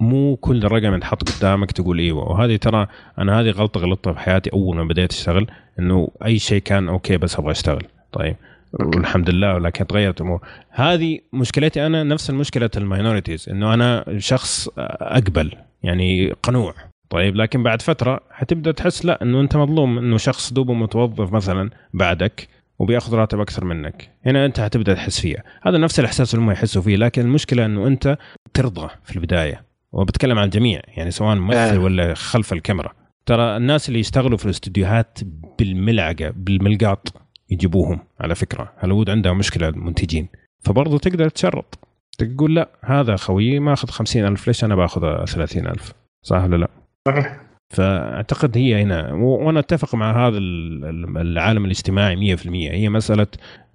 مو 0.00 0.36
كل 0.36 0.64
رقم 0.64 0.94
ينحط 0.94 1.30
قدامك 1.30 1.72
تقول 1.72 1.98
إيوه. 1.98 2.24
وهذه 2.32 2.56
ترى 2.56 2.86
أنا 3.18 3.40
هذه 3.40 3.50
غلطة 3.50 3.80
غلطتها 3.80 4.12
في 4.12 4.18
حياتي 4.18 4.52
أول 4.52 4.76
ما 4.76 4.84
بديت 4.84 5.12
أشتغل 5.12 5.46
إنه 5.78 6.08
أي 6.24 6.38
شيء 6.38 6.62
كان 6.62 6.88
okay 6.88 7.16
بس 7.16 7.38
أبغى 7.38 7.50
أشتغل. 7.50 7.82
طيب. 8.12 8.36
والحمد 8.72 9.30
لله 9.30 9.54
ولكن 9.54 9.86
تغيرت 9.86 10.20
الأمور. 10.20 10.40
هذه 10.70 11.18
مشكلتي 11.32 11.86
أنا 11.86 12.02
نفس 12.04 12.30
المشكلة 12.30 12.70
ال 12.76 12.83
minorities 12.83 13.48
إنه 13.48 13.74
أنا 13.74 14.04
شخص 14.18 14.68
أقبل 14.78 15.52
يعني 15.82 16.32
قنوع. 16.42 16.74
طيب. 17.10 17.36
لكن 17.36 17.62
بعد 17.62 17.82
فترة 17.82 18.20
حتبدأ 18.30 18.72
تحس 18.72 19.04
لا 19.04 19.22
إنه 19.22 19.40
أنت 19.40 19.56
مظلوم 19.56 19.98
إنه 19.98 20.16
شخص 20.16 20.52
دوبه 20.52 20.74
متوظف 20.74 21.32
مثلا 21.32 21.70
بعدك. 21.94 22.48
وبياخذ 22.78 23.14
راتب 23.14 23.40
أكثر 23.40 23.64
منك. 23.64 24.10
هنا 24.26 24.46
أنت 24.46 24.60
حتبدأ 24.60 24.94
تحس 24.94 25.20
فيها. 25.20 25.42
هذا 25.62 25.78
نفس 25.78 26.00
الإحساس 26.00 26.34
اللي 26.34 26.44
هم 26.44 26.50
يحسوا 26.50 26.82
فيه 26.82 26.96
لكن 26.96 27.22
المشكلة 27.22 27.64
إنه 27.66 27.86
أنت 27.86 28.18
ترضى 28.54 28.88
في 29.04 29.16
البداية. 29.16 29.64
وبتكلم 29.92 30.38
عن 30.38 30.44
الجميع 30.44 30.80
يعني 30.96 31.10
سواء 31.10 31.36
ممثل 31.36 31.56
آه. 31.56 31.78
ولا 31.78 32.14
خلف 32.14 32.52
الكاميرا. 32.52 32.92
ترى 33.26 33.56
الناس 33.56 33.88
اللي 33.88 34.00
يشتغلوا 34.00 34.38
في 34.38 34.44
الاستديوهات 34.44 35.18
بالملعقة 35.58 36.32
بالملقاط 36.36 37.14
يجيبوهم 37.50 38.00
على 38.20 38.34
فكرة. 38.34 38.72
هوليوود 38.80 39.10
عندها 39.10 39.32
مشكلة 39.32 39.68
المنتجين 39.68 40.28
فبرضه 40.60 40.98
تقدر 40.98 41.28
تشرط. 41.28 41.78
تقول 42.18 42.54
لا 42.54 42.68
هذا 42.84 43.16
خويي 43.16 43.58
ماخذ 43.58 43.88
خمسين 43.88 44.26
ألف 44.26 44.46
ليش 44.46 44.64
أنا 44.64 44.76
باخذ 44.76 45.24
ثلاثين 45.24 45.66
ألف؟ 45.66 45.92
صح 46.22 46.44
ولا 46.44 46.56
لا؟ 46.56 46.68
صحيح. 47.08 47.47
فأعتقد 47.70 48.56
هي 48.58 48.82
هنا 48.82 49.12
و- 49.12 49.46
وأنا 49.46 49.60
أتفق 49.60 49.94
مع 49.94 50.26
هذا 50.28 50.38
ال- 50.38 50.84
ال- 50.84 51.18
العالم 51.18 51.64
الاجتماعي 51.64 52.16
100% 52.16 52.70
هي 52.70 52.88
مسألة 52.88 53.26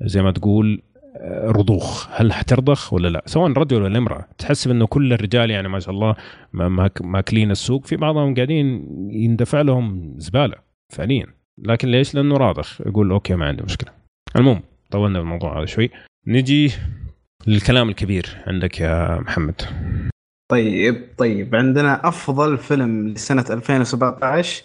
زي 0.01 0.21
ما 0.21 0.31
تقول 0.31 0.81
آه، 1.17 1.47
رضوخ. 1.51 2.07
هل 2.11 2.33
حترضخ 2.33 2.93
ولا 2.93 3.07
لا؟ 3.07 3.23
سواء 3.25 3.51
رجل 3.51 3.81
ولا 3.81 3.97
امرأة. 3.97 4.27
تحسب 4.37 4.71
أنه 4.71 4.87
كل 4.87 5.13
الرجال 5.13 5.51
يعني 5.51 5.67
ما 5.67 5.79
شاء 5.79 5.93
الله 5.93 6.15
ما- 6.53 6.69
ماك- 6.69 7.01
ماكلين 7.01 7.51
السوق 7.51 7.85
في 7.85 7.95
بعضهم 7.95 8.35
قاعدين 8.35 8.87
يندفع 9.11 9.61
لهم 9.61 10.13
زبالة 10.17 10.55
فعليا. 10.93 11.25
لكن 11.57 11.87
ليش؟ 11.87 12.15
لأنه 12.15 12.37
راضخ. 12.37 12.81
يقول 12.81 13.11
okay 13.11 13.35
ما 13.35 13.45
عندي 13.45 13.63
مشكلة. 13.63 13.91
المهم 14.35 14.61
طولنا 14.91 15.19
بالموضوع 15.19 15.57
هذا 15.57 15.65
شوي. 15.65 15.89
نجي 16.27 16.71
للكلام 17.47 17.89
الكبير 17.89 18.25
عندك 18.47 18.79
يا 18.79 19.19
محمد. 19.19 19.61
طيب 20.51 21.09
طيب. 21.17 21.55
عندنا 21.55 22.07
أفضل 22.07 22.57
فيلم 22.57 23.07
لسنة 23.07 23.45
2017 23.49 24.63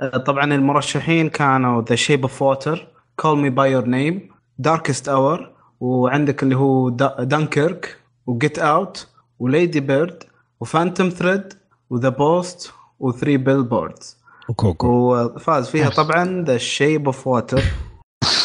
آه، 0.00 0.16
طبعا 0.16 0.44
المرشحين 0.44 1.28
كانوا 1.28 1.82
The 1.82 1.94
Shape 1.94 2.22
of 2.22 2.42
Water 2.42 2.88
Call 3.16 3.38
Me 3.38 3.50
by 3.50 3.72
Your 3.72 3.84
Name 3.86 4.30
Darkest 4.58 5.08
Hour 5.08 5.52
وعندك 5.80 6.42
اللي 6.42 6.56
هو 6.56 6.88
دانكيرك 7.20 7.96
وجيت 8.26 8.58
اوت 8.58 9.08
وليدي 9.38 9.80
بيرد 9.80 10.22
وفانتوم 10.60 11.08
ثريد 11.08 11.52
وذا 11.90 12.08
بوست 12.08 12.72
وثري 13.00 13.36
بيل 13.36 13.62
بوردز 13.62 14.20
وكوكو 14.48 14.88
وفاز 15.14 15.68
فيها 15.68 15.88
طبعا 15.90 16.44
The 16.44 16.56
Shape 16.58 17.06
of 17.06 17.26
Water 17.26 17.62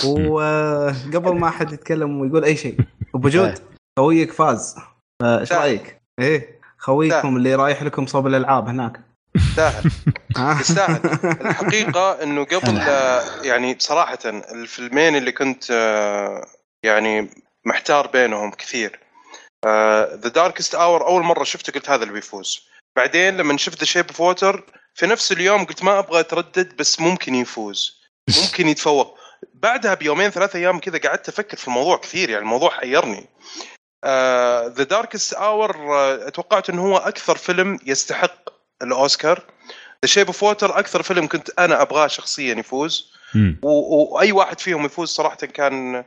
وقبل 0.06 1.36
ما 1.36 1.48
أحد 1.48 1.72
يتكلم 1.72 2.22
ويقول 2.22 2.44
أي 2.44 2.56
شيء. 2.56 2.78
أبو 3.16 3.30
جود 3.30 3.54
خويك 4.00 4.32
فاز. 4.32 4.76
إيش 5.24 5.54
رأيك؟ 5.54 6.02
إيه. 6.20 6.55
خويكم 6.86 7.38
اللي 7.38 7.56
رايح 7.56 7.84
لكم 7.84 8.06
صوب 8.06 8.28
الألعاب 8.28 8.68
هناك. 8.68 9.02
يستاهل؟ 9.36 9.92
يستاهل 10.60 11.02
الحقيقة 11.46 12.24
إنه 12.24 12.44
قبل 12.44 12.78
يعني 13.48 13.76
صراحة 13.80 14.20
الفيلمين 14.26 15.16
اللي 15.16 15.32
كنت 15.32 15.72
آه، 15.72 16.48
يعني 16.84 17.30
محتار 17.66 18.08
بينهم 18.08 18.52
كثير. 18.52 19.00
The 20.16 20.30
Darkest 20.30 20.76
Hour 20.76 21.08
أول 21.08 21.24
مرة 21.24 21.44
شفته 21.44 21.74
قلت 21.74 21.90
هذا 21.90 22.04
اللي 22.04 22.14
بيفوز. 22.14 22.68
بعدين 22.96 23.38
لما 23.38 23.58
شفت 23.58 23.80
The 23.80 23.86
Shape 23.86 24.08
of 24.08 24.22
Water 24.22 24.64
في 24.94 25.08
نفس 25.08 25.32
اليوم 25.32 25.66
قلت 25.66 25.84
ما 25.84 26.00
أبغى 26.00 26.20
أتردد 26.20 26.76
بس 26.78 27.00
ممكن 27.00 27.36
يفوز. 27.36 28.02
ممكن 28.42 28.68
يتفوق. 28.68 29.18
بعدها 29.54 29.94
بيومين 29.94 30.30
ثلاثة 30.30 30.60
أيام 30.60 30.80
كذا 30.80 30.98
قعدت 30.98 31.30
أفكر 31.30 31.58
في 31.58 31.68
الموضوع 31.68 31.98
كثير 31.98 32.30
يعني 32.30 32.44
الموضوع 32.44 32.70
حيرني. 32.70 33.30
The 34.78 34.84
Darkest 34.84 35.34
Hour 35.34 35.76
توقعت 36.30 36.70
إنه 36.70 36.82
هو 36.82 36.98
أكثر 36.98 37.36
فيلم 37.38 37.80
يستحق 37.86 38.50
الأوسكار. 38.82 39.38
The 40.06 40.08
Shape 40.08 40.28
of 40.28 40.44
Water 40.44 40.80
أكثر 40.80 41.02
فيلم 41.02 41.28
كنت 41.28 41.50
أنا 41.60 41.82
أبغاه 41.82 42.08
شخصيا 42.08 42.56
يفوز. 42.56 43.12
وأي 43.64 44.32
واحد 44.32 44.60
فيهم 44.60 44.86
يفوز 44.86 45.10
صراحة 45.10 45.36
كان 45.38 46.04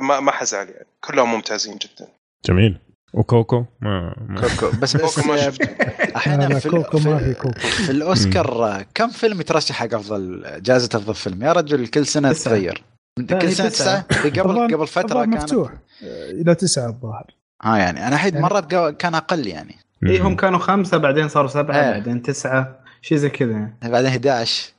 ما 0.00 0.20
ما 0.20 0.32
حزعل 0.32 0.68
يعني. 0.68 0.86
كلهم 1.04 1.32
ممتازين 1.32 1.76
جدا. 1.78 2.08
جميل. 2.46 2.78
وكوكو؟ 3.14 3.64
ما, 3.80 4.14
ما. 4.28 4.40
كوكو. 4.40 4.76
بس 4.78 4.96
بس 4.96 5.16
كوكو 5.16 5.28
ما 5.28 5.34
آه، 5.34 5.36
شفته. 5.50 5.68
أحيانا 6.16 6.58
في, 6.58 6.68
كوكو 6.68 6.98
ما 6.98 7.18
في 7.18 7.34
كوكو. 7.34 7.58
في 7.60 7.90
الأوسكار 7.90 8.64
آه، 8.64 8.86
كم 8.94 9.08
فيلم 9.10 9.40
يترشح 9.40 9.74
حق 9.74 9.94
أفضل 9.94 10.44
جائزة 10.62 10.88
أفضل 10.94 11.14
فيلم؟ 11.14 11.42
يا 11.42 11.52
رجل 11.52 11.86
كل 11.86 12.06
سنة. 12.06 12.32
تتغير. 12.32 12.82
كل 13.30 13.52
سنة. 13.52 13.68
تسعة؟ 13.68 14.00
قبل 14.24 14.40
الظاهر- 14.40 14.74
قبل 14.74 14.86
فترة 14.86 15.20
كانت 15.24 15.34
مفتوح. 15.34 15.72
إلى 16.02 16.54
تسعة 16.54 16.86
الظاهر. 16.88 17.26
ها 17.64 17.76
يعني 17.76 18.06
أنا 18.08 18.16
حيد 18.16 18.34
يعني- 18.34 18.46
مرات 18.46 18.74
كان 18.96 19.14
أقل 19.14 19.46
يعني. 19.46 19.74
اي 20.06 20.18
هم 20.18 20.36
كانوا 20.36 20.58
خمسة 20.58 20.96
بعدين 20.98 21.28
صاروا 21.28 21.48
سبعة 21.48 21.76
إيه. 21.76 21.90
بعدين 21.90 22.22
تسعة 22.22 22.76
شيء 23.02 23.18
زي 23.18 23.28
كذا 23.30 23.50
يعني. 23.52 23.78
بعدين 23.84 24.08
11 24.08 24.72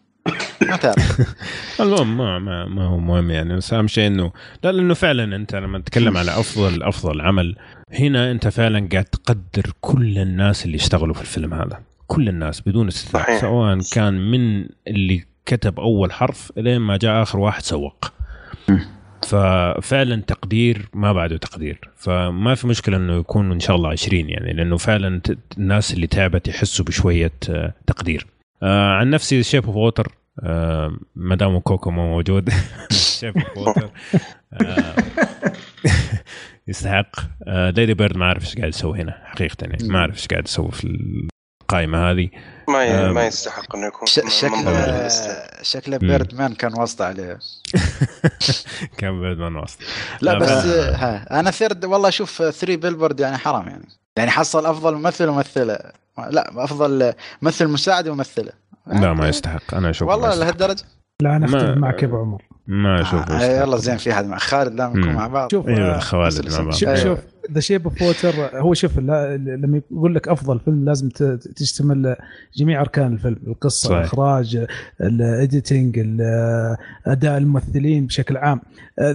ما 0.61 0.75
تعرف 0.75 1.21
المهم 1.79 2.17
ما, 2.17 2.39
ما, 2.39 2.65
ما 2.65 2.83
هو 2.87 2.97
مهم 2.97 3.31
يعني. 3.31 3.55
بس 3.55 3.73
أهم 3.73 3.87
شيء 3.87 4.07
انه 4.07 4.31
لا 4.63 4.71
لأنه 4.71 4.93
فعلا 4.93 5.35
أنت 5.35 5.55
لما 5.55 5.79
تتكلم 5.79 6.17
على 6.17 6.31
افضل 6.31 6.83
أفضل 6.83 7.21
عمل 7.21 7.55
هنا 7.99 8.31
أنت 8.31 8.47
فعلا 8.47 8.89
قاعد 8.91 9.05
تقدر 9.05 9.71
كل 9.81 10.17
الناس 10.17 10.65
اللي 10.65 10.77
اشتغلوا 10.77 11.13
في 11.13 11.21
الفيلم 11.21 11.53
هذا. 11.53 11.79
كل 12.07 12.29
الناس 12.29 12.61
بدون 12.61 12.87
استثناء 12.87 13.23
صحيح. 13.23 13.41
سواء 13.41 13.79
كان 13.93 14.31
من 14.31 14.65
اللي 14.87 15.25
كتب 15.45 15.79
أول 15.79 16.11
حرف 16.11 16.51
لين 16.57 16.77
ما 16.81 16.97
جاء 16.97 17.21
آخر 17.21 17.39
واحد 17.39 17.61
سوق. 17.63 18.13
ففعلا 19.25 20.21
تقدير 20.21 20.85
ما 20.93 21.13
بعده 21.13 21.37
تقدير. 21.37 21.79
فما 21.95 22.55
في 22.55 22.67
مشكلة 22.67 22.97
إنه 22.97 23.19
يكون 23.19 23.51
إن 23.51 23.59
شاء 23.59 23.75
الله 23.75 23.89
20 23.89 24.29
يعني 24.29 24.53
لأنه 24.53 24.77
فعلا 24.77 25.21
الناس 25.57 25.93
اللي 25.93 26.07
تعبت 26.07 26.47
يحسوا 26.47 26.85
بشوية 26.85 27.31
آه، 27.49 27.73
تقدير. 27.87 28.27
آه 28.63 28.93
عن 28.93 29.09
نفسي 29.09 29.43
Shape 29.43 29.65
of 29.65 29.75
Water 29.75 30.11
آه 30.43 30.97
ما 31.15 31.35
دام 31.35 31.59
كوكو 31.59 31.91
مو 31.91 32.07
موجود. 32.07 32.49
Shape 32.91 33.37
of 33.37 33.57
Water 33.57 33.89
آه 34.53 34.95
يستحق. 36.67 37.15
آه 37.47 37.69
Lady 37.69 37.93
Bird 37.93 38.17
ما 38.17 38.25
أعرف 38.25 38.43
إيش 38.43 38.55
قاعد 38.55 38.69
يسوي 38.69 39.01
هنا 39.01 39.21
حقيقه 39.25 39.57
يعني 39.61 39.87
ما 39.87 39.99
أعرف 39.99 40.15
إيش 40.15 40.27
قاعد 40.27 40.43
يسوي 40.47 40.71
في 40.71 40.97
القائمة 41.61 42.11
هذه. 42.11 42.29
ما 42.69 42.83
ي... 42.83 43.11
ما 43.13 43.25
يستحق 43.25 43.75
إنه 43.75 43.87
يكون 43.87 44.07
شكله. 44.07 44.29
شكله 45.61 45.97
بيرد 45.97 46.35
مان 46.35 46.53
كان 46.53 46.73
واسطة 46.79 47.05
عليه. 47.05 47.39
كان 48.97 49.21
بيرد 49.21 49.37
مان 49.37 49.55
وسط 49.55 49.77
لا 50.21 50.31
لا، 50.31 50.39
بس 50.39 50.49
آه، 50.49 50.95
ها 50.95 51.39
أنا 51.39 51.51
ثيرد 51.51 51.85
والله 51.85 52.09
أشوف 52.09 52.37
3 52.37 52.75
بيلبورد 52.75 53.19
يعني 53.19 53.37
حرام 53.37 53.67
يعني. 53.67 53.87
يعني 54.17 54.31
حصل 54.31 54.65
أفضل 54.65 54.95
ممثل 54.95 55.27
وممثلة. 55.29 55.79
لا 56.29 56.63
أفضل 56.63 57.13
ممثل 57.41 57.67
مساعد 57.67 58.07
وممثلة. 58.07 58.51
لا 58.87 59.13
ما 59.13 59.27
يستحق. 59.27 59.75
أنا 59.75 59.89
أشوف 59.89 60.09
والله. 60.09 60.35
لهالدرجة؟ 60.35 60.83
لا 61.21 61.35
أنا 61.35 61.47
ما- 61.47 61.57
اختلف 61.57 61.77
معك 61.77 62.03
يا 62.03 62.07
أبو 62.07 62.17
عمر. 62.17 62.41
ما 62.67 63.01
أشوف 63.01 63.31
آه 63.31 63.61
يلا 63.61 63.77
زين 63.77 63.97
في 63.97 64.11
أحد 64.13 64.25
مع 64.25 64.37
خالد 64.37 64.75
دام 64.75 64.97
نكون. 64.99 65.13
مع 65.13 65.27
بعض. 65.27 65.51
شوف 65.51 65.67
أيوه 65.67 65.97
بس- 65.97 66.13
مع 66.13 66.63
بعض. 66.63 66.73
شوف. 66.73 66.93
شوف 67.03 67.19
ذا 67.51 67.59
شيب 67.59 67.83
اوف 67.83 68.01
ووتر 68.01 68.33
هو 68.59 68.73
شوف 68.73 68.99
لما 68.99 69.81
يقول 69.91 70.15
لك 70.15 70.27
أفضل 70.27 70.59
فيلم 70.59 70.85
لازم 70.85 71.09
ت- 71.09 71.23
تشتمل 71.55 72.15
جميع 72.55 72.81
أركان 72.81 73.13
الفيلم 73.13 73.37
القصة 73.47 73.87
صحيح. 73.89 73.97
الإخراج 73.99 74.65
ال 75.01 75.14
editing 75.14 75.99
أداء 77.07 77.37
الممثلين 77.37 78.05
بشكل 78.05 78.37
عام 78.37 78.61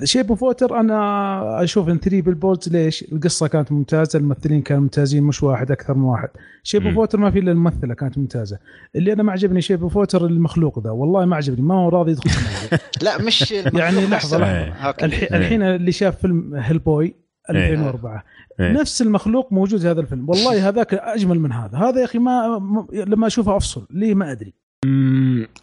Shape 0.04 0.28
of 0.28 0.42
Water 0.42 0.80
أنا 0.80 1.62
أشوف 1.64 1.88
إن 1.88 1.98
3 1.98 2.20
Billboards 2.22 2.68
ليش؟ 2.68 3.04
القصة 3.12 3.46
كانت 3.46 3.72
ممتازة 3.72 4.18
الممثلين 4.18 4.62
كانوا 4.62 4.82
ممتازين 4.82 5.22
مش 5.22 5.42
واحد 5.42 5.70
أكثر 5.70 5.94
من 5.94 6.02
واحد 6.02 6.28
Shape 6.62 6.86
of. 6.86 6.96
Water 6.96 7.18
ما 7.18 7.30
في 7.30 7.38
إلا 7.38 7.52
الممثلة 7.52 7.94
كانت 7.94 8.18
ممتازة 8.18 8.58
اللي 8.96 9.12
أنا 9.12 9.22
ما 9.22 9.32
عجبني 9.32 9.60
Shape 9.60 9.82
of 9.82 9.96
Water 9.96 10.26
المخلوق 10.26 10.78
ذا 10.84 10.90
والله 10.90 11.24
ما 11.24 11.36
عجبني 11.36 11.62
ما 11.62 11.74
هو 11.74 11.88
راضي 11.88 12.10
يدخل. 12.10 12.30
لا 13.04 13.22
مش 13.22 13.50
يعني 13.52 14.06
لحظة، 14.06 14.38
لحظة. 14.38 14.86
okay. 14.88 15.04
الحين 15.04 15.34
الحين 15.34 15.62
اللي 15.62 15.92
شاف 15.92 16.16
فيلم 16.20 16.54
Hellboy 16.54 17.27
2004 17.50 18.24
إيه. 18.60 18.72
نفس 18.72 19.02
المخلوق 19.02 19.52
موجود 19.52 19.80
في 19.80 19.88
هذا 19.88 20.00
الفيلم. 20.00 20.28
والله 20.28 20.68
هذاك 20.68 20.94
أجمل 20.94 21.40
من 21.40 21.52
هذا. 21.52 21.78
هذا 21.78 22.00
يا 22.00 22.04
أخي 22.04 22.18
ما 22.18 22.62
لما 22.92 23.26
أشوفه 23.26 23.56
أفصل. 23.56 23.86
ليه 23.90 24.14
ما 24.14 24.32
أدري. 24.32 24.54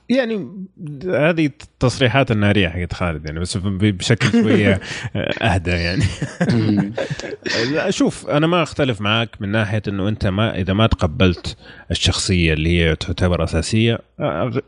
يعني 0.09 0.65
هذه 1.05 1.45
التصريحات 1.45 2.31
النارية 2.31 2.67
حقت 2.69 2.93
خالد 2.93 3.25
يعني 3.25 3.39
بس 3.39 3.57
بشكل 3.57 4.31
شوية 4.31 4.79
أهدى 5.41 5.71
يعني. 5.71 6.03
شوف 7.89 8.29
أنا 8.29 8.47
ما 8.47 8.63
أختلف 8.63 9.01
معك 9.01 9.29
من 9.41 9.49
ناحية 9.49 9.81
إنه 9.87 10.07
أنت 10.07 10.27
ما 10.27 10.55
إذا 10.57 10.73
ما 10.73 10.87
تقبلت 10.87 11.57
الشخصية 11.91 12.53
اللي 12.53 12.79
هي 12.79 12.95
تعتبر 12.95 13.43
أساسية 13.43 13.99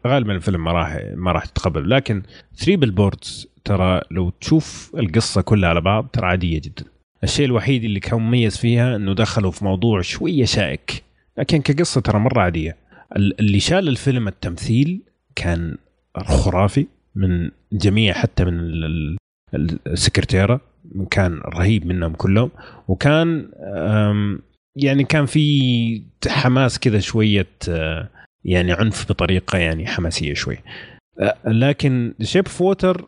غالبا 0.08 0.36
الفيلم 0.36 0.64
ما 0.64 0.72
راح 0.72 1.00
ما 1.16 1.32
راح 1.32 1.46
تتقبل. 1.46 1.90
لكن 1.90 2.24
3 2.58 2.76
بالبوردز 2.76 3.48
ترى 3.66 4.02
لو 4.12 4.30
تشوف 4.30 4.92
القصة 4.98 5.42
كلها 5.42 5.70
على 5.70 5.82
بعض 5.82 6.08
ترى 6.14 6.26
عادية 6.28 6.62
جدا. 6.62 6.97
الشيء 7.24 7.46
الوحيد 7.46 7.84
اللي 7.84 8.00
كان 8.00 8.20
مميز 8.20 8.58
فيها 8.58 8.96
إنه 8.96 9.14
دخلوا 9.16 9.52
في 9.52 9.66
موضوع 9.66 10.02
شوية 10.02 10.46
شائك 10.46 11.04
لكن 11.38 11.62
كقصة 11.62 12.02
ترى 12.02 12.20
مرة 12.20 12.42
عادية. 12.42 12.78
ال- 13.16 13.40
اللي 13.40 13.60
شال 13.60 13.88
الفيلم 13.88 14.28
التمثيل 14.28 15.02
كان 15.36 15.78
خرافي 16.18 16.88
من 17.16 17.52
جميع 17.74 18.14
حتى 18.14 18.46
من 18.46 18.60
ال- 18.60 19.18
ال- 19.54 19.80
السكرتيرة 19.88 20.62
كان 21.12 21.34
رهيب 21.46 21.86
منهم 21.86 22.14
كلهم. 22.14 22.52
وكان 22.88 23.50
يعني 24.76 25.04
كان 25.04 25.26
في 25.26 26.02
حماس 26.28 26.80
كذا 26.80 27.00
شوية 27.00 27.48
آه، 27.70 28.10
يعني 28.46 28.72
عنف 28.74 29.10
بطريقة 29.10 29.58
يعني 29.58 29.88
حماسية 29.88 30.34
شوي. 30.34 30.58
آه، 31.20 31.36
لكن 31.48 32.14
شيب 32.22 32.48
فوتر 32.48 33.08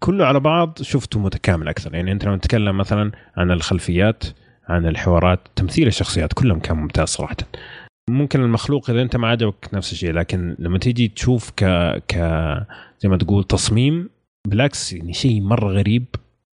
كله 0.00 0.26
على 0.26 0.40
بعض 0.40 0.78
شفته 0.82 1.20
متكامل 1.20 1.68
أكثر. 1.68 1.94
يعني 1.94 2.12
أنت 2.12 2.24
لما 2.24 2.36
تتكلم 2.36 2.78
مثلا 2.78 3.12
عن 3.36 3.50
الخلفيات 3.50 4.24
عن 4.68 4.86
الحوارات 4.86 5.40
تمثيل 5.56 5.86
الشخصيات 5.86 6.32
كلهم 6.32 6.60
كان 6.60 6.76
ممتاز 6.76 7.08
صراحة. 7.08 7.36
ممكن 8.10 8.40
المخلوق 8.40 8.90
إذا 8.90 9.02
أنت 9.02 9.16
ما 9.16 9.28
عجبك 9.28 9.68
نفس 9.72 9.92
الشيء 9.92 10.12
لكن 10.12 10.56
لما 10.58 10.78
تيجي 10.78 11.08
تشوف 11.08 11.50
ك 11.50 11.64
ك 12.08 12.14
زي 13.00 13.08
ما 13.08 13.16
تقول 13.16 13.44
تصميم 13.44 14.10
بالعكس 14.48 14.92
يعني 14.92 15.12
شيء 15.12 15.40
مرة 15.40 15.72
غريب. 15.72 16.04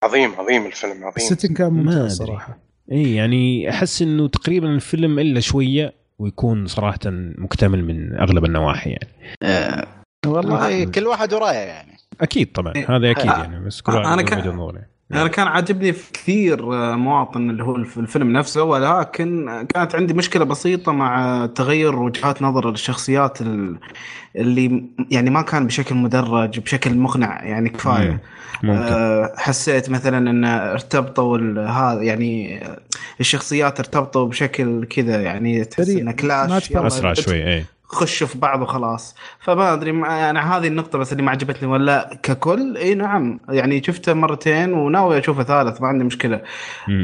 عظيم 0.05 0.31
عظيم 0.31 0.67
الفيلم 0.67 0.93
عظيم. 0.93 1.13
السيتنج 1.17 1.57
كان 1.57 1.73
ما 1.73 1.83
ممتاز. 1.83 2.19
صراحة. 2.19 2.59
اي 2.93 3.15
يعني 3.15 3.71
أحس 3.71 4.03
إنه 4.03 4.29
تقريبا 4.29 4.75
الفيلم 4.75 5.19
إلا 5.19 5.41
شوية 5.41 5.93
ويكون 6.19 6.67
صراحة 6.67 7.01
مكتمل 7.39 7.85
من 7.85 8.15
أغلب 8.19 8.45
النواحي 8.45 8.91
يعني. 8.91 9.37
آه، 9.43 9.87
والله 10.27 10.85
كل 10.85 11.07
واحد 11.07 11.33
ورايه 11.33 11.59
يعني. 11.59 11.93
أكيد 12.21 12.53
طبعا 12.53 12.73
إيه. 12.77 12.97
هذا 12.97 13.11
أكيد. 13.11 13.27
يعني 13.27 13.67
بس 13.67 13.81
كل 13.81 13.93
له 13.93 14.23
كان- 14.23 14.57
نظره 14.57 14.93
أنا 15.13 15.29
كان 15.29 15.47
عاجبني 15.47 15.93
في 15.93 16.13
كثير 16.13 16.75
آه، 16.75 16.97
مواطن 16.97 17.51
اللي 17.51 17.65
هو 17.65 17.77
الف- 17.77 17.99
الفيلم 17.99 18.33
نفسه 18.33 18.63
ولكن 18.63 19.47
كانت 19.69 19.95
عندي 19.95 20.15
مشكلة 20.15 20.45
بسيطة 20.45 20.93
مع 20.93 21.47
تغير 21.55 21.97
وجهات 21.97 22.43
نظر 22.43 22.69
الشخصيات 22.71 23.41
ال- 23.43 23.79
اللي 24.37 24.85
يعني 25.11 25.31
ما 25.31 25.43
كان 25.43 25.67
بشكل 25.67 25.95
مدرج 25.95 26.59
بشكل 26.61 26.95
مقنع 26.99 27.45
يعني 27.45 27.69
كفاية 27.69 28.21
ممكن 28.63 28.83
آه، 28.83 29.33
حسيت 29.37 29.91
مثلا 29.91 30.31
إن 30.31 30.45
ارتبطوا 30.45 31.39
ال- 31.39 31.59
هذا 31.69 32.03
يعني 32.03 32.65
آه، 32.67 32.79
الشخصيات 33.21 33.79
ارتبطوا 33.79 34.29
بشكل 34.29 34.85
كذا 34.85 35.23
يعني 35.23 35.65
تحس. 35.65 35.89
إنه 35.89 36.03
ما 36.05 36.13
كلاش 36.13 36.73
أسرع 36.73 37.13
شوي 37.15 37.55
اي 37.55 37.65
خشوا 37.93 38.27
في 38.27 38.39
بعض 38.39 38.63
وخلاص 38.63 39.15
فما 39.41 39.73
أدري 39.73 39.93
ما- 39.93 40.09
يعني 40.09 40.39
هذه 40.39 40.67
النقطة 40.67 40.99
بس 40.99 41.13
اللي 41.13 41.23
ما 41.23 41.31
عجبتني 41.31 41.69
ولا 41.69 42.19
ككل 42.23 42.77
إي 42.77 42.95
نعم 42.95 43.41
يعني 43.49 43.83
شفته 43.83 44.15
مرتين 44.15 44.73
وناوي 44.73 45.19
أشوفه 45.19 45.43
ثالث 45.43 45.81
ما 45.81 45.89
عندي 45.89 46.05
مشكلة. 46.05 46.41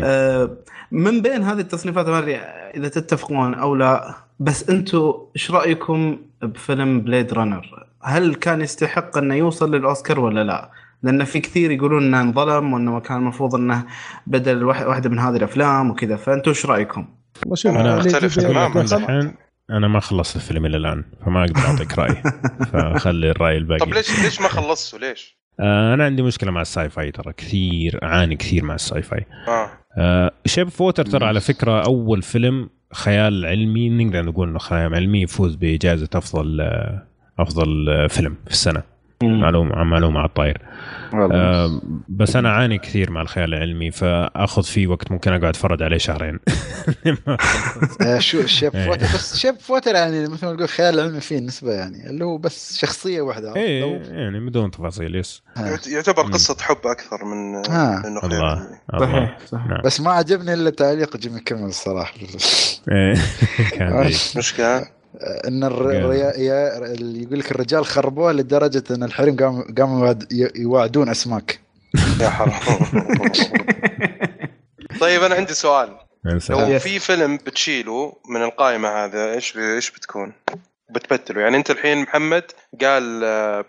آه، 0.02 0.50
من 0.92 1.22
بين 1.22 1.42
هذه 1.42 1.60
التصنيفات 1.60 2.08
ما 2.08 2.18
أدري 2.18 2.36
إذا 2.76 2.88
تتفقون 2.88 3.54
أو 3.54 3.74
لا 3.74 4.14
بس 4.40 4.70
أنتم 4.70 5.12
إيش 5.36 5.50
رأيكم 5.50 6.18
بفيلم 6.42 7.00
Blade 7.00 7.32
Runner؟ 7.32 7.86
هل 8.02 8.34
كان 8.34 8.60
يستحق 8.60 9.18
أنه 9.18 9.34
يوصل 9.34 9.74
للأوسكار 9.74 10.20
ولا 10.20 10.44
لا؟ 10.44 10.70
لأن 11.02 11.24
في 11.24 11.40
كثير 11.40 11.70
يقولون 11.70 12.02
إنه 12.02 12.20
انظلم 12.20 12.72
وإنه 12.72 13.00
كان 13.00 13.16
المفروض 13.16 13.54
إنه 13.54 13.84
بدل 14.26 14.64
واحد- 14.64 14.86
واحدة 14.86 15.10
من 15.10 15.18
هذه 15.18 15.36
الأفلام 15.36 15.90
وكذا 15.90 16.16
فانتم 16.16 16.50
إيش 16.50 16.66
رأيكم؟ 16.66 17.04
أختلف 17.98 18.38
Bird 18.38 18.86
تماماً. 18.86 19.12
الحين 19.18 19.34
أنا 19.70 19.88
ما 19.88 20.00
خلصت 20.00 20.36
الفيلم 20.36 20.66
إلى 20.66 20.76
الآن 20.76 21.04
فما 21.26 21.44
أقدر 21.44 21.60
أعطيك 21.60 21.98
رأي. 21.98 22.22
فخلي 22.72 23.30
الرأي 23.30 23.56
الباقي. 23.56 23.78
طب 23.78 23.92
ليش 23.94 24.20
ليش 24.24 24.40
ما 24.40 24.48
خلصتوا 24.48 24.98
ليش؟ 24.98 25.38
آه 25.60 25.94
أنا 25.94 26.04
عندي 26.04 26.22
مشكلة 26.22 26.50
مع 26.50 26.60
ال 26.60 26.90
sci-fi 26.90 27.10
ترى 27.10 27.32
كثير 27.32 27.98
أعاني 28.02 28.36
كثير 28.36 28.64
مع 28.64 28.74
ال 28.74 29.02
sci-fi 29.02 29.26
آه 29.48 29.70
آه 29.98 30.30
Shape 30.46 30.68
of 30.68 30.78
Water 30.78 31.04
ترى 31.04 31.26
على 31.26 31.40
فكرة 31.40 31.84
أول 31.84 32.22
فيلم 32.22 32.70
خيال 32.94 33.46
علمي 33.46 33.88
نقدر 33.88 34.22
نقول 34.24 34.48
إنه 34.48 34.58
خيال 34.58 34.94
علمي 34.94 35.22
يفوز 35.22 35.54
بجائزة 35.54 36.08
أفضل 36.14 36.60
آه 36.60 37.06
أفضل 37.38 37.88
آه، 37.88 38.06
فيلم 38.06 38.36
في 38.46 38.50
السنة. 38.50 38.82
معلومه 39.22 39.84
معلومه 39.84 40.18
على 40.20 40.28
الطاير 40.28 40.62
آه 41.14 41.80
بس 42.08 42.36
أنا 42.36 42.48
أعاني 42.48 42.78
كثير 42.78 43.10
مع 43.10 43.22
الخيال 43.22 43.54
العلمي 43.54 43.90
فأخذ 43.90 44.62
فيه 44.62 44.86
وقت 44.86 45.12
ممكن 45.12 45.30
أقعد 45.32 45.44
أتفرج 45.44 45.82
عليه 45.82 45.98
شهرين 45.98 46.38
آه، 48.02 48.18
شو 48.18 48.46
Shape 48.46 48.76
إيه. 48.76 48.86
of 48.86 48.92
Water 48.92 49.06
بس 49.14 49.36
Shape 49.36 49.54
of 49.60 49.70
Water 49.70 49.94
يعني 49.94 50.28
مثل 50.28 50.46
ما 50.46 50.52
نقول 50.52 50.68
خيال 50.68 51.00
علمي 51.00 51.20
فيه 51.20 51.38
نسبة 51.38 51.72
يعني 51.72 52.10
اللي 52.10 52.24
هو 52.24 52.38
بس 52.38 52.76
شخصية 52.78 53.20
واحدة 53.20 53.56
إيه 53.56 53.80
لو- 53.80 54.14
يعني 54.18 54.40
بدون 54.40 54.70
تفاصيل 54.70 55.14
yes 55.16 55.42
آه. 55.56 55.60
يعت- 55.60 55.86
يعتبر 55.86 56.24
مم. 56.26 56.32
قصة 56.32 56.56
حب 56.60 56.86
أكثر 56.86 57.24
من 57.24 57.56
آه. 57.70 57.98
من 57.98 58.06
انه 58.06 58.20
خيال 58.20 58.32
الله 58.32 58.66
علمي. 58.92 59.00
صحيح 59.00 59.38
صحيح 59.46 59.66
نعم 59.66 59.82
بس 59.84 60.00
ما 60.00 60.10
عجبني 60.12 60.54
إلا 60.54 60.70
تعليق 60.70 61.16
جيمي 61.16 61.40
كيمل 61.40 61.64
الصراحة 61.68 62.14
إيه، 62.92 63.14
كان 63.78 64.02
جيد. 64.06 64.16
مشكلة 64.36 64.97
إن 65.48 65.64
الر... 65.64 65.92
يا... 65.92 66.32
يا... 66.36 66.78
اللي 66.78 67.22
يقول 67.22 67.38
لك 67.38 67.50
الرجال 67.50 67.86
خربوه 67.86 68.32
لدرجة 68.32 68.82
إن 68.90 69.02
الحريم 69.02 69.36
قاموا 69.36 69.64
قاموا 69.78 70.14
يوعدون 70.56 71.08
أسماك 71.08 71.60
يا 72.20 72.28
حرام 72.28 72.52
طيب 75.00 75.22
أنا 75.22 75.34
عندي 75.34 75.54
سؤال. 75.54 75.96
لو. 76.24 76.78
في 76.78 76.98
فيلم 76.98 77.36
بتشيله 77.36 78.16
من 78.28 78.42
القائمة 78.42 78.88
هذا 78.88 79.32
إيش 79.32 79.56
إيش 79.56 79.90
بتكون؟ 79.90 80.32
بتبدله 80.90 81.40
يعني 81.40 81.56
أنت 81.56 81.70
الحين 81.70 82.02
محمد 82.02 82.44
قال 82.80 83.20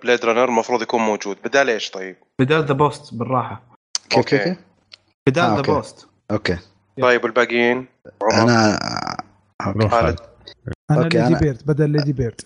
Blade 0.03 0.25
Runner 0.25 0.45
المفروض 0.45 0.81
يكون 0.81 1.01
موجود 1.01 1.37
بدال 1.43 1.69
إيش 1.69 1.89
طيب؟ 1.89 2.15
بدال 2.39 2.65
The 2.65 2.73
Post 2.73 3.13
بالراحة 3.13 3.61
كيف 4.09 4.25
كيف؟ 4.25 4.57
بدال 5.27 5.43
آه، 5.43 5.49
The 5.49 5.57
okay. 5.57 5.71
Post 5.71 6.07
okay 6.31 6.57
طيب 7.01 7.23
والباقيين؟ 7.23 7.87
أنا 8.33 8.79
خالد. 9.89 10.19
أنا 10.91 11.03
okay، 11.03 11.17
Lady 11.17 11.35
أنا- 11.35 11.39
Bird 11.39 11.61
بدل 11.65 11.89
Lady 11.89 12.13
Bird؟ 12.13 12.41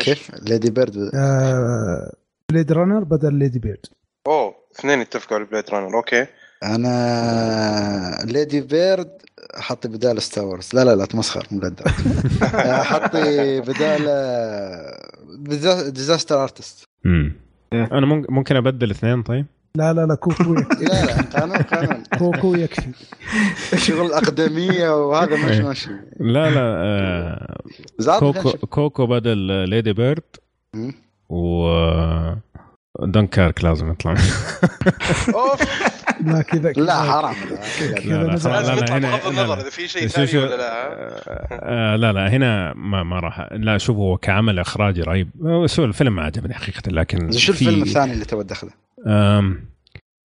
كيف 0.00 0.30
Lady 0.42 0.70
Bird 0.70 0.96
آه 1.14 2.12
Blade 2.52 2.72
Runner 2.72 3.04
بدل 3.04 3.34
Lady 3.34 3.58
Bird 3.58 3.86
أوه 4.26 4.54
اثنين 4.80 5.00
اتفقوا 5.00 5.36
على 5.36 5.46
Blade 5.46 5.64
Runner 5.70 5.96
okay 5.96 6.26
أنا 6.62 8.24
Lady 8.24 8.60
Bird 8.60 9.10
حطي 9.54 9.88
بدال 9.88 10.22
Star 10.22 10.44
Wars 10.44 10.70
لا 10.74 10.84
لا 10.84 10.94
لا 10.96 11.04
تمسخر 11.04 11.46
مو 11.50 11.60
للدرجة. 11.60 11.90
آه، 12.54 12.82
حطي 12.82 13.60
بدال 13.60 14.02
Disaster 15.92 16.42
Artist 16.42 16.84
مم. 17.04 17.32
إيه. 17.72 17.84
أنا 17.92 18.06
ممكن 18.06 18.34
ممكن 18.34 18.56
أبدل 18.56 18.90
اثنين 18.90 19.22
طيب 19.22 19.46
لا 19.74 19.92
لا 19.92 20.06
لا 20.06 20.14
Coco 20.14 20.54
يكفي. 20.54 20.84
لا 20.84 21.04
لا 21.04 21.22
قانون 21.22 21.56
قانون 21.56 22.02
كوكو 22.18 22.54
يكفي. 22.54 22.90
شغل 23.76 24.06
الأقدمية 24.06 25.06
وهذا 25.06 25.36
مش 25.36 25.50
إيه. 25.52 25.62
ماشي. 25.62 25.90
لا 26.20 26.50
لا 26.50 26.60
آه 26.60 27.56
Coco 28.18 28.50
Coco 28.66 29.06
بدل 29.06 29.38
Lady 29.68 29.92
Bird. 29.92 30.22
و 31.28 31.68
دنكارك 33.02 33.64
لازم 33.64 33.90
يطلع. 33.90 34.12
أوف. 35.34 35.90
لا 36.26 36.42
كذا 36.42 36.72
لا 36.72 36.94
حرام. 37.02 37.34
لا، 37.50 38.00
كذا 38.00 38.22
لازم 38.50 38.50
لا، 38.50 38.78
يطلع 38.78 38.98
بغض 38.98 39.02
لا، 39.22 39.28
النظر 39.28 39.54
لا. 39.56 39.60
إذا 39.60 39.70
في 39.70 39.88
شيء 39.88 40.06
ثاني 40.06 40.44
ولا 40.44 40.56
لا. 40.56 40.70
آه 41.52 41.96
لا 41.96 42.12
لا 42.12 42.28
هنا 42.28 42.74
ما 42.74 43.02
ما 43.02 43.20
راح. 43.20 43.48
لا 43.52 43.78
شوف 43.78 43.96
هو 43.96 44.16
كعمل 44.16 44.58
إخراجي 44.58 45.02
رهيب. 45.02 45.30
آه، 45.44 45.66
الفيلم 45.78 46.16
ما 46.16 46.22
عجبني 46.22 46.54
حقيقة 46.54 46.82
لكن 46.90 47.32
شو 47.32 47.52
في- 47.52 47.60
الفيلم 47.68 47.82
الثاني 47.82 48.12
اللي 48.12 48.24
تو 48.24 48.42
دخله؟ 48.42 48.70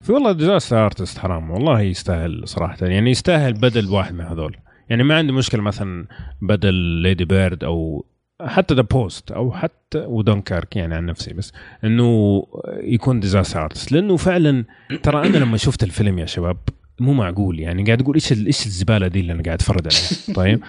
في 0.03 0.11
والله 0.11 0.31
Disaster 0.31 0.85
Artist 0.85 1.17
حرام 1.19 1.51
والله 1.51 1.81
يستاهل 1.81 2.47
صراحة 2.47 2.77
يعني 2.81 3.11
يستاهل 3.11 3.53
بدل 3.53 3.89
واحد 3.89 4.13
من 4.13 4.25
هذول. 4.25 4.57
يعني 4.89 5.03
ما 5.03 5.17
عندي 5.17 5.33
مشكلة 5.33 5.61
مثلا 5.61 6.07
بدل 6.41 6.73
Lady 6.73 7.25
Bird 7.25 7.63
أو 7.63 8.05
حتى 8.41 8.73
The 8.73 8.81
Post 8.81 9.31
أو 9.31 9.51
حتى 9.51 9.97
ودونكارك 9.97 10.75
يعني 10.75 10.95
عن 10.95 11.05
نفسي 11.05 11.33
بس 11.33 11.53
إنه 11.83 12.43
يكون 12.67 13.19
Disaster 13.19 13.63
Artist 13.63 13.91
لأنه 13.91 14.17
فعلا 14.17 14.65
ترى 15.03 15.27
أنا 15.27 15.37
لما 15.37 15.57
شفت 15.57 15.83
الفيلم 15.83 16.19
يا 16.19 16.25
شباب 16.25 16.57
مو 16.99 17.13
معقول 17.13 17.59
يعني 17.59 17.83
قاعد 17.83 18.01
أقول 18.01 18.15
إيش 18.15 18.31
إيش 18.31 18.65
الزبالة 18.65 19.07
دي 19.07 19.19
اللي 19.19 19.33
أنا 19.33 19.43
قاعد 19.43 19.57
أتفرج 19.57 19.87
عليها 19.87 20.35
طيب 20.41 20.63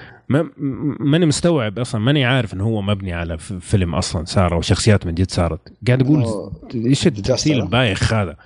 ماني 1.00 1.26
مستوعب 1.26 1.78
أصلا 1.78 2.00
ماني 2.00 2.24
عارف 2.24 2.54
انه 2.54 2.64
هو 2.64 2.82
مبني 2.82 3.12
على 3.12 3.38
فيلم 3.38 3.94
أصلا 3.94 4.24
صار 4.24 4.54
وشخصيات 4.54 5.06
من 5.06 5.14
جد 5.14 5.30
صارت 5.30 5.60
قاعد 5.86 6.02
أقول. 6.02 6.24
إيش 6.74 7.06
التمثيل. 7.06 7.60
البايخ 7.60 8.12
هذا. 8.12 8.36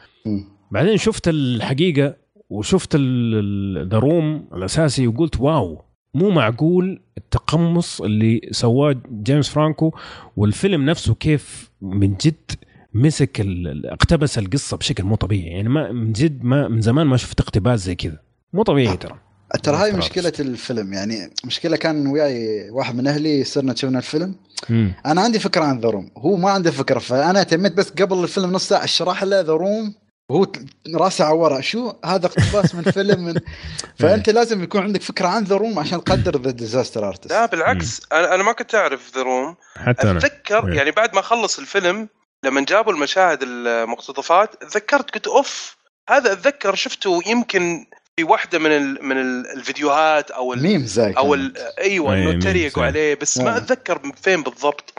بعدين 0.71 0.97
شفت 0.97 1.29
الحقيقة 1.29 2.17
وشفت 2.51 2.97
The 2.97 3.99
Room 3.99 4.49
الأساسي 4.55 5.07
وقلت 5.07 5.41
wow 5.41 5.83
مو 6.15 6.31
معقول 6.31 7.01
التقمص 7.19 8.01
اللي 8.01 8.41
سواه 8.51 8.97
جيمس 9.23 9.49
فرانكو 9.49 9.95
والفيلم 10.37 10.85
نفسه 10.85 11.15
كيف 11.15 11.71
من 11.83 12.15
جد 12.15 12.53
مسك 12.95 13.41
ال- 13.41 13.87
اقتبس 13.87 14.39
القصة 14.39 14.77
بشكل 14.77 15.05
مو 15.05 15.15
طبيعي. 15.15 15.51
يعني 15.51 15.69
ما 15.69 15.93
من 15.93 16.13
جد 16.13 16.45
ما 16.45 16.69
من 16.69 16.81
زمان 16.81 17.07
ما 17.07 17.17
شفت 17.17 17.41
اقتباس 17.41 17.81
زي 17.81 17.95
كذا. 17.95 18.19
مو 18.53 18.63
طبيعي 18.63 18.97
ترى. 18.97 19.19
ترى 19.63 19.77
هاي 19.77 19.93
مشكلة 19.93 20.33
الفيلم. 20.41 20.93
يعني 20.93 21.31
مشكلة 21.45 21.77
كان 21.77 22.07
وياي 22.07 22.71
واحد 22.71 22.97
من 22.97 23.07
أهلي 23.07 23.45
صرنا 23.45 23.75
شفنا 23.75 23.99
الفيلم. 23.99 24.35
مم. 24.71 24.95
أنا 25.07 25.21
عندي 25.21 25.39
فكرة 25.39 25.65
عن 25.65 25.81
The 25.81 25.89
Room. 25.89 26.11
هو 26.19 26.37
ما 26.37 26.51
عنده 26.51 26.71
فكرة 26.71 26.99
فأنا 26.99 27.43
تميت 27.43 27.73
بس 27.73 27.91
قبل 27.91 28.23
الفيلم 28.23 28.53
نص 28.53 28.69
ساعة 28.69 28.85
اشرح 28.85 29.25
له 29.25 29.41
The 29.41 29.53
Room. 29.53 29.95
وهو 30.31 30.47
راسه 30.95 31.25
عورة 31.25 31.61
شو 31.61 31.93
هذا 32.05 32.27
اقتباس 32.27 32.75
من 32.75 32.83
فيلم؟ 32.83 33.25
من 33.25 33.35
فأنت 33.99 34.31
لازم 34.31 34.63
يكون 34.63 34.83
عندك 34.83 35.03
فكرة 35.03 35.29
عن 35.29 35.45
The 35.45 35.57
Room 35.57 35.79
عشان 35.79 36.05
تقدر 36.05 36.43
The 36.43 36.51
Disaster 36.51 37.09
Artist 37.09 37.31
لا 37.31 37.47
بالعكس. 37.47 38.01
أنا 38.13 38.35
أنا 38.35 38.43
ما 38.43 38.53
كنت 38.53 38.75
أعرف 38.75 39.15
The 39.15 39.23
Room. 39.23 39.57
حتى 39.77 40.11
أنا. 40.11 40.19
أتذكر 40.19 40.69
إيه. 40.69 40.77
يعني 40.77 40.91
بعد 40.91 41.15
ما 41.15 41.21
خلص 41.21 41.59
الفيلم 41.59 42.09
لما 42.45 42.65
جابوا 42.65 42.93
المشاهد 42.93 43.39
المقتطفات 43.43 44.65
تذكرت 44.65 45.11
قلت 45.11 45.27
أوف 45.27 45.77
هذا 46.09 46.33
أتذكر 46.33 46.75
شفته 46.75 47.21
يمكن 47.27 47.87
في 48.17 48.25
واحدة 48.25 48.59
من 48.59 48.71
ال 48.71 49.05
من 49.05 49.19
ال 49.19 49.47
الفيديوهات 49.57 50.31
أو 50.31 50.53
ال 50.53 50.63
ميم 50.63 50.87
زي 50.87 51.13
أو 51.13 51.35
ال 51.35 51.59
أيوه 51.79 52.15
أي 52.15 52.23
إنه 52.23 52.41
تريقوا. 52.41 52.85
عليه 52.85 53.15
بس 53.15 53.39
ما 53.39 53.55
آه. 53.55 53.57
أتذكر 53.57 54.13
فين 54.23 54.43
بالضبط 54.43 54.95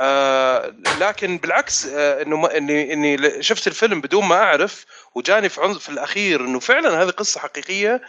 آه 0.00 0.74
لكن 1.00 1.38
بالعكس 1.38 1.86
آه 1.86 2.22
إنه 2.22 2.36
ما 2.36 2.56
إني 2.56 2.92
إني 2.92 3.42
شفت 3.42 3.66
الفيلم 3.66 4.00
بدون 4.00 4.24
ما 4.24 4.34
أعرف 4.34 4.86
وجاني 5.14 5.48
في 5.48 5.60
عنف 5.60 5.78
في 5.78 5.88
الأخير 5.88 6.40
إنه 6.40 6.58
فعلا 6.58 7.02
هذه 7.02 7.10
قصة 7.10 7.40
حقيقية 7.40 8.00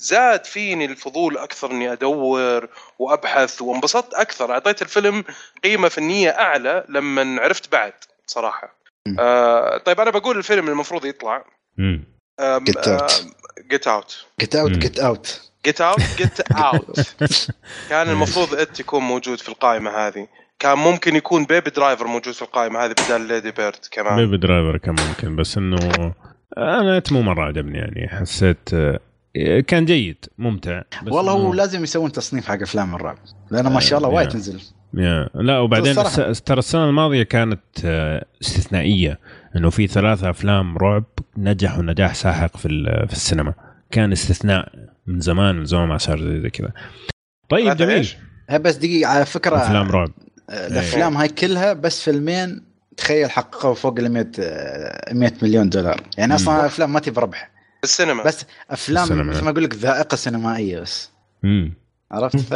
زاد 0.00 0.44
فيني 0.44 0.84
الفضول 0.84 1.38
أكثر 1.38 1.70
إني 1.70 1.92
أدور 1.92 2.68
وأبحث 2.98 3.62
وانبسطت 3.62 4.14
أكثر. 4.14 4.52
أعطيت 4.52 4.82
الفيلم 4.82 5.24
قيمة 5.64 5.88
فنية 5.88 6.30
أعلى 6.30 6.84
لما 6.88 7.42
عرفت 7.42 7.72
بعد 7.72 7.92
صراحة. 8.26 8.76
آه 9.18 9.78
طيب 9.78 10.00
أنا 10.00 10.10
بقول 10.10 10.38
الفيلم 10.38 10.68
المفروض 10.68 11.04
يطلع. 11.04 11.44
Get 12.40 12.86
Out. 12.86 13.12
جيت 13.70 13.86
اوت 13.86 14.12
جيت 14.40 14.56
اوت. 14.56 14.70
جيت 14.78 15.00
اوت 15.00 15.40
جيت 15.64 15.80
اوت 15.80 16.00
جيت 16.18 16.40
اوت 16.52 17.00
كان 17.88 18.10
المفروض 18.10 18.54
It 18.54 18.80
يكون 18.80 19.02
موجود 19.02 19.38
في 19.38 19.48
القائمة 19.48 19.90
هذه. 19.90 20.28
كان 20.58 20.78
ممكن 20.78 21.16
يكون 21.16 21.44
Baby 21.44 21.70
Driver 21.70 22.06
موجود 22.06 22.34
في 22.34 22.42
القائمة 22.42 22.84
هذه 22.84 22.92
بدل 22.92 23.20
Lady 23.20 23.50
Bird 23.50 23.86
كمان. 23.90 24.16
Baby 24.16 24.36
Driver 24.36 24.78
كان 24.78 24.96
ممكن 25.08 25.36
بس 25.36 25.58
إنه 25.58 26.14
أنا 26.58 26.96
It 26.96 27.12
مو 27.12 27.22
مرة 27.22 27.44
عجبني 27.44 27.78
يعني. 27.78 28.08
حسيت 28.08 28.70
كان 29.66 29.84
جيد 29.84 30.24
ممتع. 30.38 30.82
بس 31.02 31.12
والله 31.12 31.32
هو 31.32 31.54
لازم 31.54 31.82
يسوون 31.82 32.12
تصنيف 32.12 32.48
حق 32.48 32.62
أفلام 32.62 32.94
الرعب 32.94 33.18
لأنه 33.50 33.70
ما 33.70 33.80
شاء 33.80 33.98
الله 33.98 34.08
آه، 34.08 34.12
وايد. 34.12 34.28
تنزل. 34.28 34.60
لا 35.34 35.58
وبعدين 35.58 35.94
ترى 36.46 36.58
السنة 36.58 36.88
الماضية 36.88 37.22
كانت 37.22 37.60
آه، 37.84 38.24
استثنائية 38.42 39.18
إنه 39.56 39.70
في 39.70 39.86
ثلاثة 39.86 40.30
أفلام 40.30 40.78
رعب 40.78 41.04
نجحوا 41.36 41.82
نجاح 41.82 42.14
ساحق 42.14 42.56
في 42.56 42.68
في 43.06 43.12
السينما. 43.12 43.54
كان 43.90 44.12
استثناء 44.12 44.72
من 45.06 45.20
زمان 45.20 45.56
من 45.56 45.64
زمان 45.64 45.88
ما 45.88 45.98
صار 45.98 46.40
زي 46.42 46.50
كذا. 46.50 46.72
طيب 47.48 47.76
جميل. 47.76 48.08
بس 48.60 48.76
دقيقة 48.76 49.08
على 49.10 49.26
فكرة 49.26 49.56
أفلام 49.56 49.90
رعب. 49.90 50.10
آه، 50.50 50.66
الأفلام 50.66 51.16
هاي 51.16 51.28
كلها 51.28 51.72
بس 51.72 52.02
فيلمين 52.02 52.62
تخيل 52.96 53.30
حققوا 53.30 53.74
فوق 53.74 53.98
ال 53.98 54.12
100 54.12 54.26
آه، 54.40 55.14
100 55.14 55.32
مليون 55.42 55.68
دولار. 55.68 56.00
يعني 56.18 56.34
أصلا 56.34 56.66
أفلام 56.66 56.92
ما 56.92 57.00
تبي 57.00 57.20
ربح. 57.20 57.50
بالسينما 57.82 58.22
بس 58.24 58.46
أفلام 58.70 59.02
السينما. 59.04 59.22
مثل 59.22 59.44
ما 59.44 59.50
أقول 59.50 59.64
لك 59.64 59.74
ذائقة 59.74 60.14
سينمائية 60.16 60.80
بس 60.80 61.10
مم. 61.42 61.72
عرفت 62.12 62.36
ف 62.40 62.54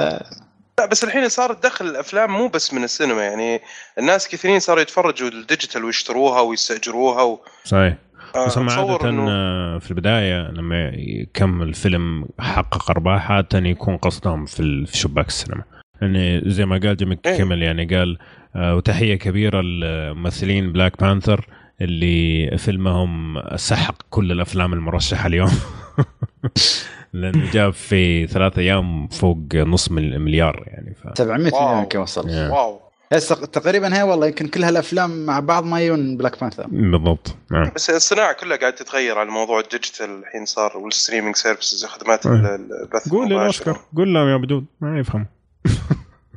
لا 0.79 0.87
بس 0.87 1.05
الحين 1.05 1.29
صار 1.29 1.53
دخل 1.53 1.87
الأفلام 1.87 2.31
مو 2.31 2.49
بس 2.49 2.75
من 2.75 2.85
السينما 2.85 3.23
يعني 3.23 3.61
الناس 3.99 4.29
كثيرين 4.29 4.61
صاروا 4.61 4.83
يتفرجوا 4.83 5.29
ال 5.29 5.36
digital 5.36 5.85
ويشتروها 5.85 6.41
ويستأجروها 6.41 7.23
و... 7.23 7.41
صحيح 7.65 7.95
آه، 8.35 8.47
بس 8.47 8.59
هم 8.59 8.71
عادة 8.71 8.99
إنه- 8.99 9.83
في 9.85 9.91
البداية 9.91 10.51
لما 10.51 10.89
يكمل 10.95 11.75
فيلم 11.75 12.29
حقق 12.41 12.91
أرباح 12.91 13.31
عادة 13.31 13.59
يكون 13.59 13.97
قصدهم 13.97 14.47
في 14.47 14.87
شباك 14.93 15.27
السينما 15.29 15.63
يعني 16.03 16.43
زي 16.51 16.65
ما 16.65 16.79
قال 16.79 16.97
جيمي 16.97 17.19
إيه. 17.27 17.37
كيمل 17.37 17.63
يعني 17.63 17.85
قال 17.97 18.19
آه، 18.57 18.75
وتحية 18.77 19.15
كبيرة 19.15 19.61
لممثلين 19.61 20.73
Black 20.73 21.01
Panther 21.01 21.47
اللي 21.85 22.59
فيلمهم 22.59 23.43
سحق 23.57 23.97
كل 24.11 24.33
الأفلام 24.33 24.73
المرشحة 24.73 25.27
اليوم. 25.27 25.51
لأنه 27.13 27.51
جاب 27.51 27.73
في 27.73 28.27
ثلاثة 28.27 28.61
أيام 28.63 29.09
فوق 29.09 29.39
نص 29.55 29.91
مل- 29.91 30.19
مليار 30.19 30.65
يعني 30.67 30.95
ف... 30.95 31.19
700 31.19 31.53
wow. 31.55 31.65
مليون 31.67 31.83
يمكن 31.83 31.99
وصل 31.99 32.29
يا. 32.29 32.49
wow. 32.51 32.81
بس 33.13 33.29
تقريبا 33.29 33.99
هي 33.99 34.03
والله 34.03 34.27
يمكن 34.27 34.49
كل 34.49 34.65
هالأفلام 34.65 35.27
مع 35.27 35.41
بعض 35.41 35.65
ما 35.65 35.81
يجون 35.81 36.17
Black 36.17 36.41
Panther 36.41 36.67
بالضبط. 36.67 37.37
نعم 37.51 37.71
بس 37.75 37.91
الصناعة 37.91 38.33
كلها 38.33 38.57
قاعدة 38.57 38.77
تتغير 38.77 39.19
على 39.19 39.31
موضوع 39.31 39.61
ال 39.61 39.67
digital 39.67 40.11
الحين 40.11 40.45
صار 40.45 40.77
وال 40.77 40.88
streaming 40.88 41.37
services 41.37 41.85
خدمات. 41.85 42.27
ال- 42.27 42.33
ال- 42.33 42.69
البث 42.83 43.09
قول. 43.09 43.29
للأوسكار 43.29 43.81
قول 43.97 44.15
لهم 44.15 44.29
يا 44.29 44.37
بدود 44.37 44.67
ما 44.81 44.99
يفهم 44.99 45.27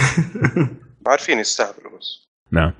عارفين 1.08 1.40
يستهبلوا 1.40 1.98
بس. 2.00 2.27
نعم. 2.52 2.72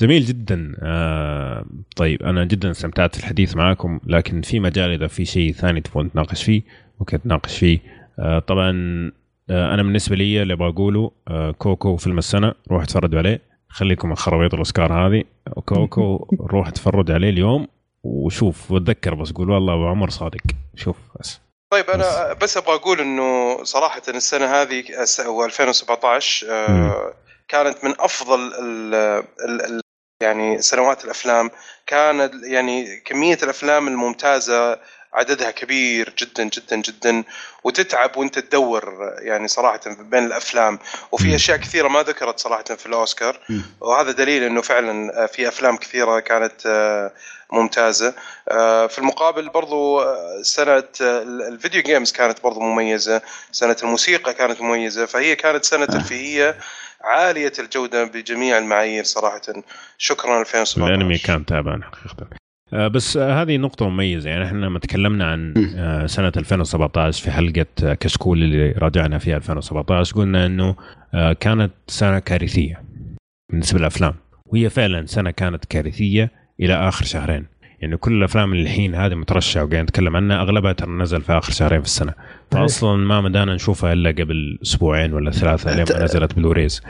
جميل 0.00 0.24
جدا. 0.24 0.76
آه 0.82 1.64
طيب 1.96 2.22
أنا 2.22 2.44
جدا 2.44 2.70
استمتعت 2.70 3.14
في 3.14 3.20
الحديث 3.20 3.56
معكم 3.56 4.00
لكن 4.06 4.42
في 4.42 4.60
مجال 4.60 4.90
إذا 4.90 5.06
في 5.06 5.24
شيء 5.24 5.52
ثاني 5.52 5.80
تبغون 5.80 6.06
نتناقش 6.06 6.42
فيه 6.44 6.62
ممكن 7.00 7.16
نتناقش 7.16 7.58
فيه. 7.58 7.78
آه 8.18 8.38
طبعا 8.38 8.70
آه 9.50 9.74
أنا 9.74 9.82
بالنسبة 9.82 10.16
لي 10.16 10.42
اللي 10.42 10.56
بقوله 10.56 11.10
آه 11.28 11.50
كوكو 11.50 11.96
فيلم 11.96 12.18
السنة 12.18 12.54
روح 12.70 12.82
اتفرجوا 12.82 13.18
عليه. 13.18 13.40
خليكم 13.68 14.08
من 14.08 14.14
خرابيط 14.14 14.52
الأوسكار 14.54 14.92
هذه. 14.92 15.24
كوكو 15.64 16.28
روح 16.52 16.68
اتفرج 16.68 17.10
عليه 17.10 17.30
اليوم 17.30 17.66
وشوف 18.02 18.70
وأتذكر 18.70 19.14
بس 19.14 19.32
قول 19.32 19.50
والله 19.50 19.74
أبو 19.74 19.86
عمر 19.86 20.10
صادق. 20.10 20.40
شوف 20.76 20.96
بس. 21.20 21.40
طيب 21.70 21.84
أنا 21.90 22.32
بس. 22.42 22.56
أبغى 22.56 22.74
أقول 22.74 23.00
إنه 23.00 23.58
صراحة 23.64 24.02
السنة 24.08 24.44
هذه 24.46 24.84
الس- 25.02 25.20
أو 25.20 25.44
2017 25.44 26.46
آه، 26.50 27.12
كانت 27.48 27.84
من 27.84 27.94
أفضل 28.00 28.52
ال 28.58 28.94
ال 29.60 29.80
يعني 30.22 30.62
سنوات 30.62 31.04
الأفلام. 31.04 31.50
كانت 31.86 32.32
يعني 32.44 33.00
كمية 33.00 33.38
الأفلام 33.42 33.88
الممتازة 33.88 34.78
عددها 35.14 35.50
كبير 35.50 36.14
جدا 36.18 36.44
جدا 36.44 36.76
جدا 36.76 37.24
وتتعب 37.64 38.16
وأنت 38.16 38.38
تدور 38.38 39.12
يعني 39.18 39.48
صراحة 39.48 39.80
بين 39.86 40.26
الأفلام. 40.26 40.78
وفي. 41.12 41.34
أشياء 41.34 41.56
كثيرة 41.56 41.88
ما 41.88 42.02
ذكرت 42.02 42.38
صراحة 42.38 42.64
في 42.64 42.86
الأوسكار. 42.86 43.40
وهذا 43.80 44.10
دليل 44.10 44.42
إنه 44.42 44.60
فعلا 44.62 45.26
في 45.26 45.48
أفلام 45.48 45.76
كثيرة 45.76 46.20
كانت 46.20 46.66
آه، 46.66 47.12
ممتازة. 47.52 48.14
آه، 48.48 48.86
في 48.86 48.98
المقابل 48.98 49.48
برضو 49.48 50.00
آه، 50.00 50.42
سنة 50.42 50.84
آه، 51.00 51.22
الفيديو 51.22 51.82
جيمز 51.82 52.12
كانت 52.12 52.42
برضو 52.42 52.60
مميزة. 52.60 53.22
سنة 53.52 53.76
الموسيقى 53.82 54.34
كانت 54.34 54.60
مميزة. 54.60 55.06
فهي 55.06 55.36
كانت 55.36 55.64
سنة 55.64 55.86
ترفيهيه 55.86 56.58
عالية 57.04 57.52
الجودة 57.58 58.04
بجميع 58.04 58.58
المعايير 58.58 59.04
صراحة. 59.04 59.40
شكرا 59.98 60.40
2017 60.40 60.94
الأنمي 60.94 61.18
كان 61.18 61.46
تعبان 61.46 61.84
حقيقه 61.84 62.26
آه، 62.72 62.88
بس 62.88 63.16
آه، 63.16 63.42
هذه 63.42 63.56
نقطة 63.56 63.88
مميزة. 63.88 64.30
يعني 64.30 64.44
إحنا 64.44 64.66
لما 64.66 64.78
تكلمنا 64.78 65.24
عن 65.30 65.54
آه، 65.76 66.06
سنة 66.06 66.32
2017 66.36 67.24
في 67.24 67.30
حلقة 67.30 67.94
كشكول 67.94 68.42
اللي 68.42 68.72
راجعنا 68.72 69.18
فيها 69.18 69.36
2017 69.36 70.16
قلنا 70.16 70.46
إنه 70.46 70.76
كانت 71.40 71.72
سنة 71.88 72.18
كارثية 72.18 72.82
بالنسبة 73.50 73.78
للأفلام. 73.78 74.14
وهي 74.46 74.70
فعلا 74.70 75.06
سنة 75.06 75.30
كانت 75.30 75.64
كارثية 75.64 76.30
إلى 76.60 76.74
آخر 76.74 77.04
شهرين. 77.04 77.46
يعني 77.80 77.96
كل 77.96 78.12
الأفلام 78.12 78.52
اللي 78.52 78.62
الحين 78.62 78.94
هذه 78.94 79.14
مترشحة 79.14 79.64
وقاعدين 79.64 79.82
نتكلم 79.82 80.16
عنها 80.16 80.40
أغلبها 80.42 80.72
ترى 80.72 80.90
نزل 80.90 81.20
في 81.20 81.32
آخر 81.32 81.52
شهرين 81.52 81.80
في 81.80 81.86
السنة. 81.86 82.12
فاصلا 82.50 82.96
ما 82.96 83.20
مدانا 83.20 83.54
نشوفها 83.54 83.92
إلا 83.92 84.10
قبل 84.10 84.58
أسبوعين 84.62 85.12
ولا 85.12 85.30
ثلاثة 85.30 85.74
لما 85.74 86.04
نزلت 86.04 86.34
بلوريز 86.34 86.82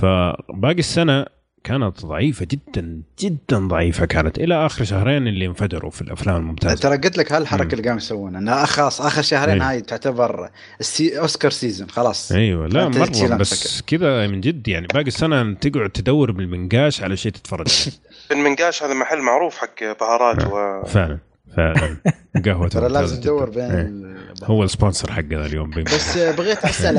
فباقي 0.00 0.78
السنة 0.78 1.26
كانت 1.64 2.06
ضعيفة 2.06 2.46
جدا 2.50 3.02
جدا 3.18 3.68
ضعيفة 3.68 4.06
كانت 4.06 4.38
إلى 4.38 4.66
آخر 4.66 4.84
شهرين 4.84 5.26
اللي 5.26 5.46
انفجروا 5.46 5.90
في 5.90 6.02
الأفلام 6.02 6.36
الممتازة 6.36 6.74
ترى 6.74 6.96
قلت 6.96 7.18
لك 7.18 7.32
مم. 7.32 7.36
هالحركه 7.38 7.72
اللي 7.74 7.82
قاموا 7.82 7.96
يسوونها 7.96 8.40
إنها 8.40 8.64
خلاص 8.64 9.00
آخر 9.00 9.22
شهرين 9.22 9.62
إيه. 9.62 9.70
هاي 9.70 9.80
تعتبر 9.80 10.50
السي... 10.80 11.18
Oscar 11.18 11.50
season 11.50 11.90
خلاص 11.90 12.32
أيوه 12.32 12.66
لا 12.66 12.88
مرة. 12.88 13.36
بس 13.36 13.82
كذا 13.82 14.26
من 14.26 14.40
جد 14.40 14.68
يعني 14.68 14.86
باقي 14.86 15.06
السنة 15.06 15.54
تقعد 15.54 15.90
تدور 15.90 16.32
بالمنقاش 16.32 17.02
على 17.02 17.16
شيء 17.16 17.32
تتفرج 17.32 17.66
عليه. 17.68 17.96
المنقاش 18.40 18.82
هذا 18.82 18.94
محل 18.94 19.18
معروف 19.18 19.56
حق 19.56 19.84
بهارات 20.00 20.44
و... 20.44 20.82
فعلا 20.86 21.29
فعلا 21.56 21.96
قهوة 22.46 22.68
ترى 22.68 22.88
لازم. 22.88 23.20
تدور 23.20 23.50
بين 23.50 23.60
إيه. 23.64 23.80
ال- 23.80 24.20
هو 24.44 24.64
ال 24.64 24.70
sponsor 24.70 25.12
حقنا 25.12 25.46
اليوم 25.46 25.70
بين 25.70 25.84
بس 25.84 26.18
بغيت 26.18 26.64
أسأل. 26.64 26.98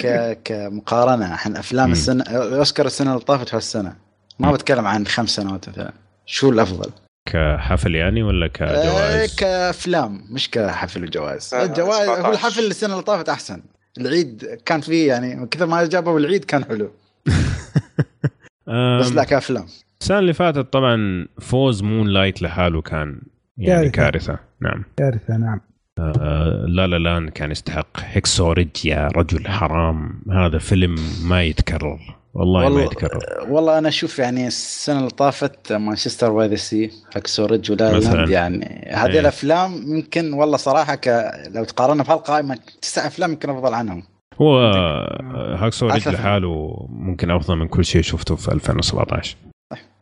ك... 0.00 0.38
كمقارنة 0.44 1.34
الحين 1.34 1.56
أفلام. 1.56 1.92
السنة 1.92 2.24
أوسكار 2.24 2.86
السنة 2.86 3.12
اللي 3.12 3.24
طافت 3.24 3.54
هالسنة 3.54 3.96
ما. 4.38 4.52
بتكلم 4.52 4.86
عن 4.86 5.06
خمس 5.06 5.30
سنوات 5.30 5.68
مثلا 5.68 5.92
شو 6.26 6.50
الأفضل؟ 6.50 6.90
كحفل 7.32 7.94
يعني 7.94 8.22
ولا 8.22 8.46
آه 8.46 8.48
كجوائز؟ 8.48 9.36
كأفلام 9.36 10.24
مش 10.30 10.50
كحفل 10.50 11.02
وجوائز 11.04 11.54
آه، 11.54 11.64
الجوائز 11.64 12.08
هو 12.08 12.14
17. 12.16 12.32
الحفل 12.32 12.66
السنة 12.66 12.92
اللي 12.92 13.02
طافت 13.04 13.28
أحسن 13.28 13.62
العيد 13.98 14.58
كان 14.66 14.80
فيه 14.80 15.08
يعني 15.08 15.46
كثر 15.46 15.66
ما 15.66 15.84
جابوا 15.86 16.18
العيد 16.18 16.44
كان 16.44 16.64
حلو 16.64 16.90
بس 19.00 19.12
لا 19.12 19.24
كأفلام 19.24 19.66
السنة 20.04 20.18
اللي 20.18 20.32
فاتت 20.32 20.72
طبعا 20.72 21.26
فوز 21.40 21.82
Moonlight 21.82 22.42
لحاله 22.42 22.82
كان 22.82 23.20
يعني 23.58 23.90
كارثة. 23.90 24.10
كارثة. 24.26 24.38
نعم. 24.60 24.84
كارثة 24.96 25.36
نعم. 25.36 25.60
آه، 25.98 26.64
لا 26.68 26.86
لا 26.86 26.96
لاند 26.98 27.30
كان 27.30 27.50
يستحق. 27.50 27.86
هيكسوريج 27.98 28.68
يا 28.86 29.08
رجل 29.16 29.48
حرام. 29.48 30.22
هذا 30.30 30.58
فيلم 30.58 30.94
ما 31.28 31.42
يتكرر. 31.42 31.98
والله, 32.34 32.60
ما 32.60 32.64
والله- 32.66 32.82
يتكرر. 32.82 33.18
والله 33.48 33.78
أنا 33.78 33.88
أشوف 33.88 34.18
يعني 34.18 34.46
السنة 34.46 34.98
اللي 34.98 35.10
طافت 35.10 35.72
مانشستر 35.72 36.32
باي 36.32 36.48
ذا 36.48 36.54
سي 36.54 36.90
حق 37.14 37.26
سورج 37.26 37.72
ولا 37.72 37.96
مثلاً. 37.96 38.16
لاند 38.16 38.28
يعني 38.30 38.90
هذه 38.94 39.12
إيه. 39.12 39.20
الأفلام 39.20 39.72
يمكن 39.96 40.32
والله 40.32 40.56
صراحة 40.56 40.94
ك... 40.94 41.08
لو 41.54 41.64
تقارنها 41.64 42.04
بهالقائمة 42.04 42.58
تسع 42.82 43.06
أفلام 43.06 43.30
يمكن 43.32 43.50
أفضل 43.50 43.74
عنهم. 43.74 44.02
هو 44.40 44.58
آه، 44.60 45.56
هاكسوريج 45.58 45.96
عشرة. 45.96 46.12
لحاله 46.12 46.86
ممكن 46.90 47.30
أفضل 47.30 47.56
من 47.56 47.68
كل 47.68 47.84
شيء 47.84 48.02
شفته 48.02 48.36
في 48.36 48.52
2017 48.52 49.36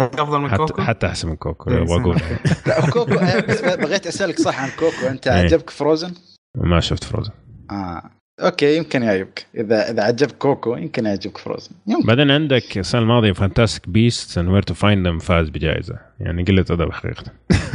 أفضل 0.01 0.41
من 0.41 0.51
حتى 0.51 0.57
كوكو 0.57 0.83
حتى 0.83 1.07
أحسن 1.07 1.29
من 1.29 1.37
Coco 1.37 1.71
إيه، 1.71 1.83
أبغى 1.83 2.01
أقول 2.01 2.17
لا 2.67 2.91
Coco 2.91 3.15
آه، 3.15 3.41
بس 3.41 3.61
بغيت 3.61 4.07
أسألك 4.07 4.39
صح 4.39 4.63
عن 4.63 4.69
Coco 4.79 5.07
أنت 5.07 5.29
إيه. 5.29 5.45
عجبك 5.45 5.71
Frozen؟ 5.71 6.13
ما 6.57 6.81
شفت 6.81 7.05
Frozen 7.05 7.33
آه 7.71 8.11
okay 8.41 8.77
يمكن 8.77 9.03
يعجبك 9.03 9.47
اذا 9.55 9.91
إذا 9.91 10.03
عجبك 10.03 10.33
Coco 10.33 10.77
يمكن 10.77 11.07
يعجبك 11.07 11.39
Frozen 11.39 11.71
يمكن 11.87 12.07
بعدين 12.07 12.31
عندك 12.31 12.79
السنة 12.79 13.01
الماضية 13.01 13.33
Fantastic 13.33 13.89
Beasts 13.89 14.39
and 14.39 14.49
Where 14.49 14.63
to 14.63 14.75
Find 14.75 15.07
Them 15.07 15.19
فاز 15.19 15.49
بجائزة 15.49 15.99
يعني 16.21 16.43
قلة 16.43 16.65
أدب 16.71 16.93
حقيقة 16.93 17.25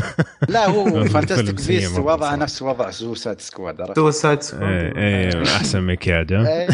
لا 0.49 0.69
هو 0.69 1.06
سيء 1.07 1.52
Beasts 1.52 1.99
وضع. 1.99 2.36
نفس 2.36 2.61
وضع 2.61 2.90
Suicide 2.90 3.41
Squad؟ 3.41 3.94
Suicide 3.95 4.40
إيه 4.53 4.98
إيه 4.98 5.44
أحسن 5.44 5.82
مكياج؟ 5.82 6.34
إيه. 6.34 6.68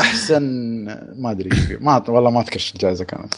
أحسن 0.00 0.42
ما 1.16 1.30
أدري. 1.30 1.50
ما 1.80 2.04
والله 2.08 2.30
ما 2.30 2.40
أذكر 2.40 2.60
الجائزة 2.74 3.04
كانت 3.04 3.34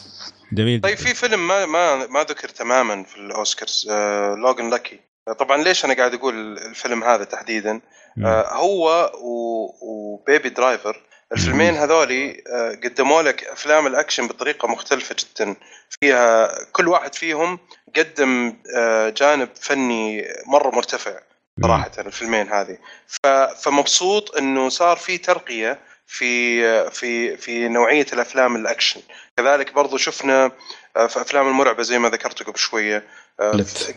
جميل 0.53 0.81
طيب 0.81 0.97
في 0.97 1.13
فيلم 1.13 1.47
ما 1.47 1.65
ما 1.65 2.07
ما 2.07 2.23
ذكر 2.23 2.49
تماما 2.49 3.03
في 3.03 3.17
الأوسكارز 3.17 3.87
آه 3.91 4.35
Logan 4.35 4.69
Lucky 4.69 4.99
طبعا 5.39 5.63
ليش 5.63 5.85
أنا 5.85 5.93
قاعد 5.93 6.13
أقول 6.13 6.57
الفيلم 6.57 7.03
هذا 7.03 7.23
تحديدا. 7.23 7.81
آه 8.25 8.53
هو 8.53 9.11
و- 9.21 9.75
و 9.81 9.95
Baby 9.95 10.49
Driver 10.49 11.01
الفيلمين 11.31 11.75
هذولي 11.75 12.43
آه، 12.53 12.71
قدموا 12.83 13.21
لك 13.21 13.43
أفلام 13.43 13.87
الأكشن 13.87 14.27
بطريقة 14.27 14.67
مختلفة 14.67 15.15
جدا. 15.19 15.55
فيها 16.01 16.49
كل 16.71 16.87
واحد 16.87 17.15
فيهم 17.15 17.59
قدم 17.95 18.53
آه، 18.75 19.09
جانب 19.09 19.49
فني 19.61 20.27
مرة 20.45 20.75
مرتفع 20.75 21.19
صراحة 21.63 21.91
الفيلمين 21.97 22.49
هذه. 22.49 22.77
ف- 23.07 23.27
فمبسوط 23.63 24.37
إنه 24.37 24.69
صار 24.69 24.97
في 24.97 25.17
ترقية 25.17 25.79
في 26.07 26.89
في 26.89 27.37
في 27.37 27.67
نوعية 27.67 28.05
الأفلام 28.13 28.55
الأكشن. 28.55 29.01
كذلك 29.41 29.73
برضو 29.73 29.97
شفنا 29.97 30.51
آه، 30.97 31.07
في 31.07 31.21
أفلام 31.21 31.47
المرعبة 31.47 31.83
زي 31.83 31.99
ما 31.99 32.09
ذكرت 32.09 32.43
قبل 32.43 32.59
شوية. 32.59 33.03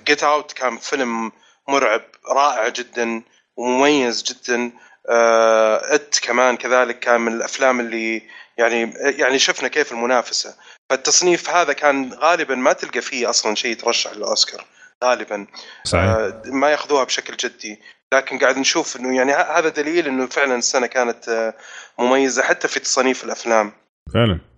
Get 0.07 0.23
Out 0.23 0.53
كان 0.53 0.79
فيلم 0.79 1.33
مرعب 1.69 2.03
رائع 2.31 2.69
جدا 2.69 3.23
ومميز 3.57 4.23
جدا. 4.23 4.73
آه، 5.09 5.95
It 5.95 6.19
كمان 6.23 6.57
كذلك 6.57 6.99
كان 6.99 7.21
من 7.21 7.33
الأفلام 7.33 7.81
اللي 7.81 8.23
يعني 8.59 8.93
يعني 8.99 9.39
شفنا 9.39 9.69
كيف 9.69 9.93
المنافسة. 9.93 10.55
فالتصنيف 10.91 11.51
هذا 11.51 11.73
كان 11.73 12.15
غالبا 12.15 12.55
ما 12.55 12.73
تلقى 12.73 13.01
فيه 13.01 13.31
أصلا 13.31 13.55
شيء 13.55 13.73
يترشح 13.73 14.13
للأوسكار 14.13 14.65
غالبا. 15.05 15.47
صحيح. 15.85 16.05
آه، 16.05 16.43
ما 16.47 16.71
ياخذوها 16.71 17.05
بشكل 17.05 17.37
جدي. 17.37 17.81
لكن 18.13 18.39
قاعد 18.39 18.59
نشوف 18.59 18.97
إنه 18.97 19.17
يعني 19.17 19.33
هذا 19.33 19.69
دليل 19.69 20.07
إنه 20.07 20.27
فعلا 20.27 20.55
السنة 20.55 20.87
كانت 20.87 21.29
آه، 21.29 21.55
مميزة 21.99 22.43
حتى 22.43 22.69
في 22.69 22.81
تصانيف 22.81 23.25
الأفلام. 23.25 23.73
فعلا. 24.15 24.54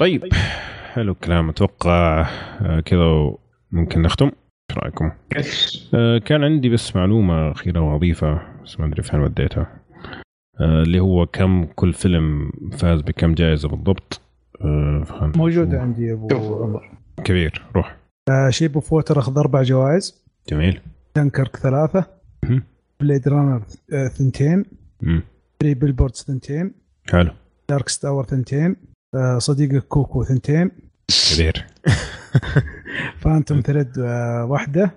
طيب. 0.00 0.34
حلو 0.92 1.12
الكلام. 1.12 1.48
أتوقع 1.48 2.28
آه، 2.60 2.80
كذا 2.80 3.34
ممكن 3.72 4.02
نختم. 4.02 4.26
إيش 4.70 4.78
رأيكم؟ 4.78 5.10
آه، 5.94 6.18
كان 6.18 6.44
عندي 6.44 6.68
بس 6.68 6.96
معلومة 6.96 7.50
أخيرة 7.52 7.80
واضيفه 7.80 8.40
بس 8.64 8.80
ما 8.80 8.86
أدري 8.86 9.02
فين 9.02 9.20
وديتها. 9.20 9.80
آه، 10.60 10.82
اللي 10.82 11.00
هو 11.00 11.26
كم 11.26 11.64
كل 11.64 11.92
فيلم 11.92 12.52
فاز 12.72 13.00
بكم 13.00 13.34
جائزة 13.34 13.68
بالضبط. 13.68 14.20
خلنا 14.60 15.32
موجود 15.36 15.68
نشوف. 15.68 15.80
عندي 15.80 16.06
يا 16.06 16.12
أبو. 16.12 16.62
عمر. 16.64 16.90
كبير. 17.24 17.62
روح. 17.76 17.96
Shape 18.48 18.74
of 18.74 18.92
Water 18.92 19.18
أخذ 19.18 19.38
أربع 19.38 19.62
جوائز. 19.62 20.24
جميل. 20.48 20.80
دنكرك 21.16 21.56
ثلاثة. 21.56 22.04
Blade 23.00 23.28
Runner 23.28 23.62
ثنتين. 24.18 24.64
Three 25.60 25.74
Billboards 25.74 26.22
ثنتين. 26.22 26.74
حلو. 27.12 27.30
Darkest 27.68 27.88
Hour 27.88 28.24
ثنتين. 28.24 28.76
صديقك 29.38 29.84
Coco 29.84 30.24
ثنتين. 30.24 30.70
كبير. 31.34 31.66
Phantom 33.20 33.60
Thread 33.60 33.98
آه 33.98 34.44
واحدة. 34.44 34.90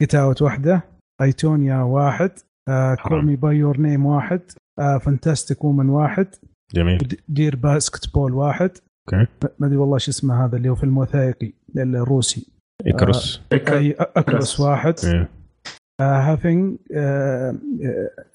Get 0.00 0.14
Out 0.14 0.42
واحدة 0.42 0.82
I, 1.22 1.37
Tonya 1.37 1.76
واحد 1.76 2.30
آه. 2.68 2.94
Call 2.94 3.24
Me 3.24 3.36
by 3.36 3.56
Your 3.56 3.80
Name 3.80 4.06
واحد 4.06 4.40
آه 4.78 4.98
Fantastic 4.98 5.64
Woman 5.64 5.88
واحد. 5.88 6.26
جميل. 6.74 7.16
Dear 7.28 7.56
Basketball 7.56 8.32
واحد. 8.32 8.70
okay. 9.08 9.26
ما 9.58 9.66
أدري 9.66 9.76
والله 9.76 9.98
شو 9.98 10.10
اسمه 10.10 10.44
هذا 10.44 10.56
اللي 10.56 10.68
هو 10.68 10.74
فيلم 10.74 10.98
وثائقي 10.98 11.52
الروسي. 11.76 12.46
Icarus 12.86 13.40
Icarus 13.52 14.60
واحد. 14.60 14.94
إيه. 15.04 15.28
Heaven 16.00 16.76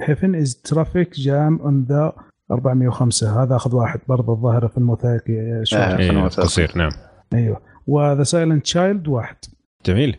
Heaven 0.01 0.35
Is 0.35 0.61
a 0.61 0.68
Traffic 0.68 1.13
Jam 1.13 1.59
on 1.61 1.85
the 1.89 2.13
405 2.51 3.43
هذا 3.43 3.55
أخذ 3.55 3.75
واحد 3.75 3.99
برضه 4.07 4.33
الظاهر 4.33 4.67
فيلم 4.67 4.77
وثائقي 4.77 5.33
آه، 5.39 5.63
شو- 5.63 5.75
آه. 5.77 5.97
إيه، 5.99 6.07
فيلم 6.07 6.23
وثائقي. 6.23 6.47
قصير 6.47 6.71
نعم. 6.75 6.91
أيوه. 7.33 7.61
و 7.87 7.96
The 7.96 8.23
Silent 8.23 8.63
Child 8.63 9.07
واحد. 9.07 9.35
جميل. 9.85 10.17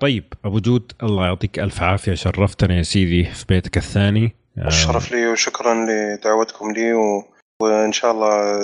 طيب 0.00 0.24
أبو 0.44 0.58
جود 0.58 0.92
الله 1.02 1.24
يعطيك 1.26 1.58
ألف 1.58 1.82
عافية 1.82 2.14
شرفتنا 2.14 2.76
يا 2.76 2.82
سيدي 2.82 3.24
في 3.24 3.44
بيتك 3.48 3.76
الثاني. 3.76 4.34
آه، 4.58 4.66
الشرف 4.66 5.12
لي 5.12 5.26
وشكرا 5.26 5.74
لدعوتكم 5.74 6.70
لي 6.70 6.92
و... 6.94 7.22
وإن 7.62 7.92
شاء 7.92 8.10
الله 8.10 8.60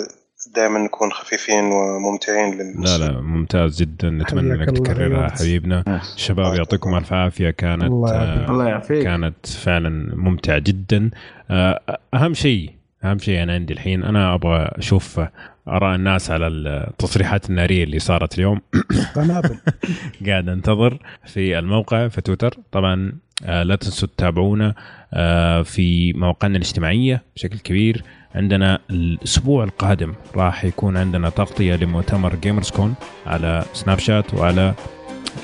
دائما 0.54 0.78
نكون 0.78 1.12
خفيفين 1.12 1.64
وممتعين 1.64 2.58
لا 2.58 2.62
للمستمع 2.62 3.06
لا 3.06 3.20
ممتاز 3.20 3.78
جدا. 3.82 4.10
نتمنى 4.10 4.54
إنك 4.54 4.70
تكررها 4.70 5.28
حبيبنا. 5.28 5.84
آه. 5.88 6.00
الشباب 6.16 6.54
يعطيكم 6.54 6.94
ألف 6.94 7.12
عافية. 7.12 7.50
كانت 7.50 7.82
الله 7.82 8.10
آه، 8.10 8.24
يعافيك. 8.24 8.68
يعافيك. 8.68 9.02
كانت 9.02 9.46
فعلا 9.46 10.14
ممتعة 10.16 10.58
جدا. 10.58 11.10
آه، 11.50 11.98
أهم 12.14 12.34
شيء 12.34 12.70
أهم 13.04 13.18
شيء 13.18 13.42
أنا 13.42 13.52
عندي 13.52 13.72
الحين 13.72 14.04
أنا 14.04 14.34
أبغى 14.34 14.70
أشوف 14.72 15.20
آراء 15.68 15.94
الناس 15.94 16.30
على 16.30 16.46
التصريحات 16.46 17.50
النارية 17.50 17.84
اللي 17.84 17.98
صارت 17.98 18.34
اليوم. 18.34 18.60
قنابل. 19.16 19.56
قاعد 20.26 20.48
أنتظر 20.48 20.98
في 21.26 21.58
الموقع 21.58 22.08
في 22.08 22.20
تويتر. 22.20 22.56
طبعا 22.72 23.12
آه، 23.44 23.62
لا 23.62 23.76
تنسوا 23.76 24.08
تتابعونا 24.08 24.74
آه، 25.14 25.62
في 25.62 26.12
مواقعنا 26.12 26.56
الاجتماعية 26.56 27.22
بشكل 27.36 27.58
كبير. 27.58 28.02
عندنا 28.34 28.78
الأسبوع 28.90 29.64
القادم 29.64 30.14
راح 30.36 30.64
يكون 30.64 30.96
عندنا 30.96 31.30
تغطية 31.30 31.76
لمؤتمر 31.76 32.34
جيمرز 32.34 32.70
كون 32.70 32.94
على 33.26 33.64
سناب 33.72 33.98
شات 33.98 34.34
وعلى 34.34 34.74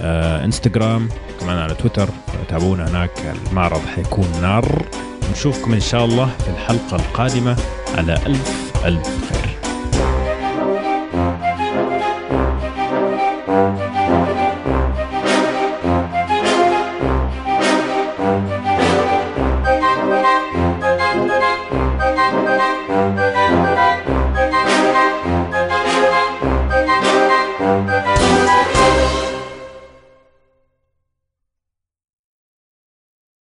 آه، 0.02 0.44
انستغرام 0.44 1.08
كمان 1.40 1.58
على 1.58 1.74
تويتر. 1.74 2.08
تابعونا 2.48 2.90
هناك 2.90 3.10
المعرض 3.50 3.86
حيكون 3.86 4.26
نار. 4.42 4.86
نشوفكم 5.32 5.72
إن 5.72 5.80
شاء 5.80 6.04
الله 6.04 6.26
في 6.44 6.50
الحلقة 6.50 6.96
القادمة 6.96 7.56
على 7.98 8.14
ألف 8.26 8.72
ألف 8.84 9.32
خير. 9.32 9.45